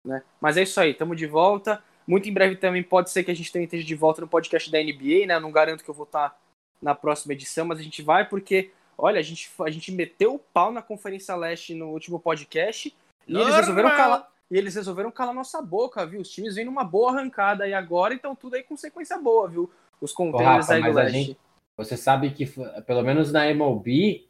Né? 0.06 0.24
Mas 0.40 0.56
é 0.56 0.64
isso 0.64 0.80
aí, 0.80 0.94
tamo 0.94 1.16
de 1.16 1.28
volta. 1.28 1.84
Muito 2.08 2.28
em 2.28 2.34
breve 2.34 2.56
também 2.56 2.82
pode 2.82 3.10
ser 3.10 3.24
que 3.24 3.32
a 3.32 3.36
gente 3.36 3.52
também 3.52 3.66
esteja 3.66 3.86
de 3.86 3.96
volta 3.96 4.22
no 4.22 4.28
podcast 4.28 4.72
da 4.72 4.82
NBA, 4.82 5.28
né? 5.28 5.36
Eu 5.36 5.42
não 5.42 5.52
garanto 5.52 5.84
que 5.84 5.90
eu 5.90 5.94
vou 5.94 6.06
estar 6.06 6.40
na 6.82 6.96
próxima 6.96 7.34
edição, 7.34 7.66
mas 7.66 7.80
a 7.80 7.84
gente 7.84 8.02
vai 8.02 8.28
porque 8.28 8.72
Olha, 9.03 9.19
a 9.19 9.23
gente, 9.23 9.49
a 9.60 9.69
gente 9.72 9.91
meteu 9.91 10.36
o 10.36 10.40
pau 10.40 10.72
na 10.72 10.80
Conferência 10.80 11.36
Leste 11.36 11.73
no 11.73 11.88
último 11.88 12.19
podcast 12.19 12.94
e 13.28 13.36
eles 13.36 13.56
resolveram 13.56 13.90
calar. 13.90 14.28
E 14.52 14.56
eles 14.56 14.76
resolveram 14.76 15.10
calar 15.10 15.34
nossa 15.34 15.60
boca, 15.60 16.06
viu? 16.06 16.22
Os 16.22 16.30
times 16.30 16.53
vêm 16.53 16.65
numa 16.65 16.84
boa 16.84 17.10
arrancada 17.10 17.68
e 17.68 17.73
agora 17.73 18.14
então 18.14 18.36
tudo 18.36 18.57
aí 18.57 18.64
com 18.64 18.78
sequência 18.78 19.18
boa, 19.18 19.48
viu? 19.48 19.72
Os 19.99 20.14
contenders 20.14 20.69
aí 20.69 20.84
do 20.84 20.91
Leste. 20.91 21.11
Gente, 21.14 21.38
você 21.76 21.98
sabe 21.98 22.30
que, 22.30 22.45
pelo 22.86 23.02
menos 23.02 23.32
na 23.32 23.49
MLB, 23.49 24.28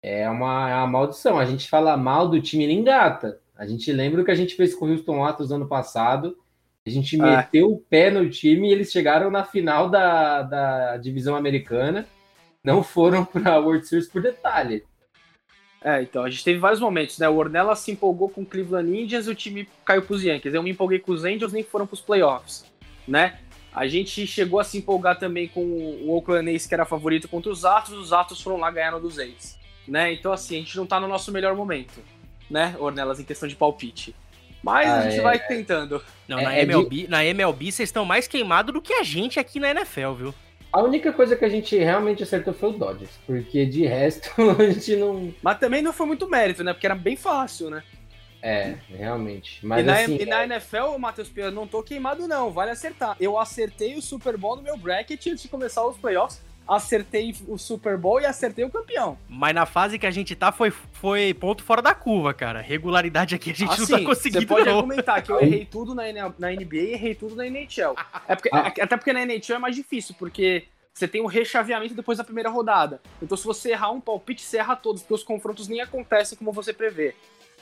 é 0.00 0.30
uma, 0.30 0.70
é 0.70 0.74
uma 0.76 0.86
maldição. 0.86 1.36
A 1.36 1.44
gente 1.44 1.68
fala 1.68 1.96
mal 1.96 2.28
do 2.28 2.40
time 2.40 2.68
nem 2.68 2.78
engata. 2.78 3.40
A 3.56 3.66
gente 3.66 3.90
lembra 3.92 4.22
o 4.22 4.24
que 4.24 4.30
a 4.30 4.36
gente 4.36 4.54
fez 4.54 4.76
com 4.76 4.86
o 4.86 4.90
Houston 4.92 5.24
Astros 5.24 5.50
ano 5.50 5.66
passado. 5.66 6.38
A 6.86 6.90
gente 6.90 7.20
ah. 7.20 7.38
meteu 7.38 7.72
o 7.72 7.80
pé 7.80 8.12
no 8.12 8.30
time 8.30 8.68
e 8.68 8.72
eles 8.72 8.92
chegaram 8.92 9.28
na 9.28 9.44
final 9.44 9.90
da, 9.90 10.42
da 10.42 10.96
divisão 10.98 11.34
americana 11.34 12.06
não 12.64 12.82
foram 12.82 13.22
para 13.26 13.52
a 13.52 13.58
World 13.58 13.86
Series 13.86 14.08
por 14.08 14.22
detalhe. 14.22 14.82
É, 15.82 16.02
então, 16.02 16.24
a 16.24 16.30
gente 16.30 16.42
teve 16.42 16.58
vários 16.58 16.80
momentos, 16.80 17.18
né? 17.18 17.28
O 17.28 17.36
Ornella 17.36 17.76
se 17.76 17.92
empolgou 17.92 18.30
com 18.30 18.40
o 18.40 18.46
Cleveland 18.46 18.90
Indians 18.90 19.26
e 19.26 19.30
o 19.30 19.34
time 19.34 19.68
caiu 19.84 20.00
para 20.00 20.14
os 20.14 20.24
Yankees. 20.24 20.54
Eu 20.54 20.62
me 20.62 20.70
empolguei 20.70 20.98
com 20.98 21.12
os 21.12 21.24
Angels, 21.24 21.52
nem 21.52 21.62
foram 21.62 21.86
para 21.86 21.94
os 21.94 22.00
playoffs, 22.00 22.64
né? 23.06 23.38
A 23.74 23.86
gente 23.86 24.26
chegou 24.26 24.60
a 24.60 24.64
se 24.64 24.78
empolgar 24.78 25.18
também 25.18 25.46
com 25.48 25.60
o 25.60 26.10
Oakland 26.10 26.54
A's, 26.54 26.64
que 26.64 26.72
era 26.72 26.86
favorito 26.86 27.28
contra 27.28 27.50
os 27.50 27.64
Astros, 27.64 27.98
os 27.98 28.12
Astros 28.12 28.40
foram 28.40 28.56
lá 28.56 28.70
ganhando 28.70 29.00
dos 29.00 29.18
A's, 29.18 29.58
né? 29.86 30.12
Então, 30.12 30.32
assim, 30.32 30.56
a 30.56 30.58
gente 30.60 30.76
não 30.76 30.86
tá 30.86 30.98
no 30.98 31.08
nosso 31.08 31.30
melhor 31.32 31.54
momento, 31.54 32.00
né, 32.48 32.76
Ornelas, 32.78 33.18
em 33.18 33.24
questão 33.24 33.48
de 33.48 33.56
palpite. 33.56 34.14
Mas 34.62 34.88
ah, 34.88 34.98
a 35.00 35.02
gente 35.02 35.18
é... 35.18 35.22
vai 35.22 35.38
tentando. 35.38 36.02
Não, 36.26 36.38
é, 36.38 36.44
na, 36.44 36.58
MLB, 36.60 36.96
de... 37.02 37.08
na 37.08 37.24
MLB 37.24 37.70
vocês 37.70 37.88
estão 37.88 38.04
mais 38.06 38.26
queimados 38.26 38.72
do 38.72 38.80
que 38.80 38.94
a 38.94 39.02
gente 39.02 39.38
aqui 39.38 39.60
na 39.60 39.70
NFL, 39.70 40.12
viu? 40.12 40.34
A 40.74 40.82
única 40.82 41.12
coisa 41.12 41.36
que 41.36 41.44
a 41.44 41.48
gente 41.48 41.78
realmente 41.78 42.24
acertou 42.24 42.52
foi 42.52 42.70
o 42.70 42.72
Dodgers, 42.72 43.12
porque 43.24 43.64
de 43.64 43.86
resto 43.86 44.28
a 44.58 44.72
gente 44.72 44.96
não. 44.96 45.32
Mas 45.40 45.60
também 45.60 45.80
não 45.80 45.92
foi 45.92 46.04
muito 46.04 46.28
mérito, 46.28 46.64
né? 46.64 46.72
Porque 46.72 46.84
era 46.84 46.96
bem 46.96 47.14
fácil, 47.14 47.70
né? 47.70 47.84
É, 48.42 48.74
realmente. 48.88 49.64
Mas, 49.64 49.84
e, 49.84 49.86
na, 49.86 49.94
assim, 49.94 50.18
e 50.20 50.26
na 50.26 50.42
é... 50.42 50.44
NFL, 50.46 50.98
Matheus 50.98 51.28
Pia, 51.28 51.48
não 51.48 51.64
tô 51.64 51.80
queimado, 51.80 52.26
não. 52.26 52.50
Vale 52.50 52.72
acertar. 52.72 53.16
Eu 53.20 53.38
acertei 53.38 53.94
o 53.94 54.02
Super 54.02 54.36
Bowl 54.36 54.56
no 54.56 54.62
meu 54.62 54.76
bracket 54.76 55.24
antes 55.28 55.42
de 55.42 55.48
começar 55.48 55.86
os 55.86 55.96
playoffs. 55.96 56.42
Acertei 56.66 57.34
o 57.46 57.58
Super 57.58 57.96
Bowl 57.98 58.20
e 58.20 58.26
acertei 58.26 58.64
o 58.64 58.70
campeão. 58.70 59.18
Mas 59.28 59.54
na 59.54 59.66
fase 59.66 59.98
que 59.98 60.06
a 60.06 60.10
gente 60.10 60.34
tá, 60.34 60.50
foi, 60.50 60.70
foi 60.70 61.34
ponto 61.34 61.62
fora 61.62 61.82
da 61.82 61.94
curva, 61.94 62.32
cara. 62.32 62.60
Regularidade 62.60 63.34
aqui 63.34 63.50
a 63.50 63.54
gente 63.54 63.78
não 63.78 63.86
tá 63.86 64.00
conseguindo. 64.00 64.40
Você 64.40 64.46
pode 64.46 64.66
não. 64.66 64.78
argumentar 64.78 65.20
que 65.20 65.30
eu 65.30 65.40
errei 65.42 65.64
tudo 65.64 65.94
na, 65.94 66.04
na 66.38 66.50
NBA 66.50 66.76
e 66.76 66.92
errei 66.92 67.14
tudo 67.14 67.36
na 67.36 67.46
NHL. 67.46 67.94
É 68.26 68.34
porque, 68.34 68.48
ah. 68.52 68.72
Até 68.80 68.96
porque 68.96 69.12
na 69.12 69.22
NHL 69.22 69.56
é 69.56 69.58
mais 69.58 69.76
difícil, 69.76 70.14
porque 70.18 70.64
você 70.94 71.08
tem 71.08 71.20
um 71.20 71.26
rechaveamento 71.26 71.94
depois 71.94 72.18
da 72.18 72.24
primeira 72.24 72.48
rodada. 72.48 73.00
Então, 73.20 73.36
se 73.36 73.44
você 73.44 73.72
errar 73.72 73.90
um 73.90 74.00
palpite, 74.00 74.42
você 74.42 74.58
erra 74.58 74.76
todos, 74.76 75.02
porque 75.02 75.14
os 75.14 75.24
confrontos 75.24 75.66
nem 75.66 75.80
acontecem 75.80 76.38
como 76.38 76.52
você 76.52 76.72
prevê. 76.72 77.14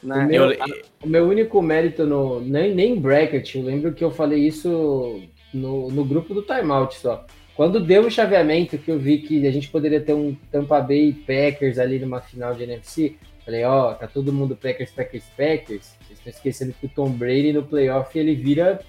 Né? 0.02 0.24
O, 0.24 0.28
meu, 0.28 0.58
o 1.04 1.08
meu 1.08 1.28
único 1.28 1.62
mérito 1.62 2.04
no. 2.04 2.40
Nem, 2.40 2.74
nem 2.74 3.00
bracket, 3.00 3.54
eu 3.54 3.62
lembro 3.62 3.94
que 3.94 4.04
eu 4.04 4.10
falei 4.10 4.46
isso 4.46 5.22
no, 5.54 5.88
no 5.90 6.04
grupo 6.04 6.34
do 6.34 6.42
timeout 6.42 6.94
só. 6.96 7.24
Quando 7.54 7.80
deu 7.80 8.06
o 8.06 8.10
chaveamento, 8.10 8.78
que 8.78 8.90
eu 8.90 8.98
vi 8.98 9.18
que 9.18 9.46
a 9.46 9.50
gente 9.50 9.68
poderia 9.68 10.00
ter 10.00 10.14
um 10.14 10.34
Tampa 10.50 10.80
Bay 10.80 11.12
Packers 11.12 11.78
ali 11.78 11.98
numa 11.98 12.20
final 12.20 12.54
de 12.54 12.62
NFC, 12.62 13.16
falei, 13.44 13.64
ó, 13.64 13.90
oh, 13.90 13.94
tá 13.94 14.06
todo 14.06 14.32
mundo 14.32 14.56
Packers, 14.56 14.90
Packers, 14.90 15.24
Packers. 15.36 15.96
Vocês 16.00 16.18
estão 16.18 16.30
esquecendo 16.30 16.72
que 16.72 16.86
o 16.86 16.88
Tom 16.88 17.10
Brady 17.10 17.52
no 17.52 17.62
playoff 17.62 18.18
ele 18.18 18.34
vira. 18.34 18.80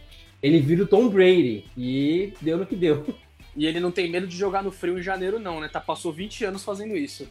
Ele 0.41 0.60
vira 0.60 0.84
o 0.84 0.88
Tom 0.88 1.10
Brady. 1.10 1.65
E 1.77 2.34
deu 2.41 2.57
no 2.57 2.65
que 2.65 2.76
deu. 2.76 3.06
E 3.56 3.65
ele 3.65 3.80
não 3.80 3.91
tem 3.91 4.10
medo 4.10 4.26
de 4.26 4.35
jogar 4.35 4.64
no 4.64 4.72
frio 4.72 4.98
em 4.98 5.02
janeiro, 5.02 5.40
não, 5.40 5.60
né? 5.60 5.68
Tá, 5.68 5.80
passou 5.80 6.11
20 6.11 6.45
anos 6.45 6.64
fazendo 6.64 6.95
isso. 6.95 7.27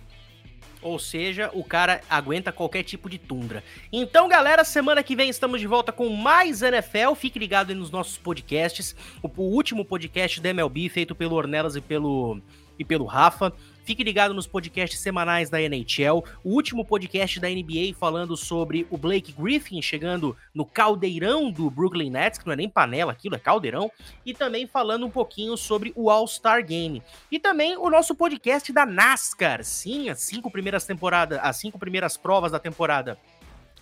Ou 0.83 0.99
seja, 0.99 1.51
o 1.55 1.63
cara 1.63 2.01
aguenta 2.11 2.51
qualquer 2.51 2.83
tipo 2.83 3.09
de 3.09 3.17
tundra. 3.17 3.63
Então, 3.93 4.29
galera, 4.29 4.65
semana 4.65 5.03
que 5.03 5.15
vem 5.15 5.31
estamos 5.31 5.61
de 5.61 5.67
volta 5.67 5.93
com 5.93 6.09
mais 6.09 6.61
NFL. 6.61 7.15
Fique 7.15 7.39
ligado 7.39 7.71
aí 7.71 7.77
nos 7.77 7.91
nossos 7.91 8.19
podcasts. 8.19 8.97
O, 9.23 9.31
último 9.43 9.85
podcast 9.85 10.41
da 10.41 10.51
MLB, 10.51 10.89
feito 10.89 11.15
pelo 11.15 11.37
Ornelas 11.37 11.77
e 11.77 11.81
pelo, 11.81 12.41
e 12.79 12.85
pelo 12.85 13.05
Rafa. 13.05 13.53
Fique 13.85 14.05
ligado 14.05 14.33
nos 14.33 14.47
podcasts 14.47 15.01
semanais 15.01 15.51
da 15.51 15.61
NHL. 15.61 16.25
O 16.45 16.51
último 16.51 16.85
podcast 16.85 17.41
da 17.41 17.49
NBA 17.49 17.95
falando 17.99 18.37
sobre 18.37 18.87
o 18.91 18.97
Blake 18.97 19.33
Griffin 19.33 19.83
chegando 19.83 20.37
no 20.55 20.65
caldeirão 20.65 21.51
do 21.51 21.71
Brooklyn 21.71 22.11
Nets, 22.11 22.39
que 22.39 22.47
não 22.47 22.53
é 22.53 22.57
nem 22.57 22.69
panela 22.69 23.13
aquilo, 23.13 23.35
é 23.35 23.39
caldeirão. 23.39 23.91
E 24.25 24.33
também 24.33 24.67
falando 24.67 25.07
um 25.07 25.11
pouquinho 25.11 25.57
sobre 25.57 25.93
o 25.97 26.11
All-Star 26.11 26.65
Game. 26.65 27.03
E 27.31 27.39
também 27.39 27.77
o 27.77 27.91
nosso 27.91 28.15
podcast 28.15 28.73
da 28.73 28.87
NASCAR. 28.87 29.65
Sim, 29.65 30.09
as 30.09 30.21
cinco 30.21 30.51
primeiras 30.51 30.85
temporadas, 30.85 31.39
as 31.43 31.57
cinco 31.57 31.79
primeiras 31.79 32.17
provas 32.17 32.53
da 32.53 32.59
temporada 32.59 33.19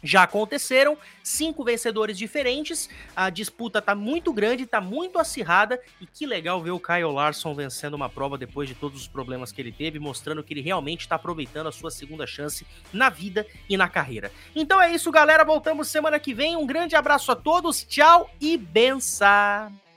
já 0.03 0.23
aconteceram, 0.23 0.97
cinco 1.23 1.65
vencedores 1.65 2.17
diferentes. 2.17 2.89
A 3.15 3.31
disputa 3.31 3.81
tá 3.81 3.95
muito 3.95 4.33
grande, 4.33 4.67
tá 4.67 4.81
muito 4.81 5.19
acirrada 5.19 5.81
e 6.01 6.07
que 6.07 6.27
legal 6.27 6.61
ver 6.63 6.71
o 6.71 6.81
Kyle 6.81 7.13
Larson 7.13 7.55
vencendo 7.55 7.95
uma 7.95 8.09
prova 8.09 8.39
depois 8.39 8.69
de 8.69 8.75
todos 8.75 9.01
os 9.01 9.09
problemas 9.09 9.53
que 9.53 9.61
ele 9.61 9.73
teve, 9.73 9.99
mostrando 9.99 10.43
que 10.43 10.53
ele 10.53 10.61
realmente 10.61 11.03
está 11.03 11.17
aproveitando 11.17 11.69
a 11.69 11.73
sua 11.73 11.91
segunda 11.91 12.27
chance 12.27 12.67
na 12.93 13.09
vida 13.09 13.47
e 13.69 13.77
na 13.77 13.89
carreira. 13.89 14.33
Então 14.55 14.81
é 14.81 14.93
isso, 14.93 15.11
galera. 15.11 15.45
Voltamos 15.45 15.89
semana 15.89 16.19
que 16.19 16.35
vem. 16.35 16.57
Um 16.57 16.67
grande 16.67 16.97
abraço 16.97 17.31
a 17.33 17.37
todos. 17.37 17.85
Tchau 17.85 18.31
e 18.41 18.57
benção. 18.57 19.90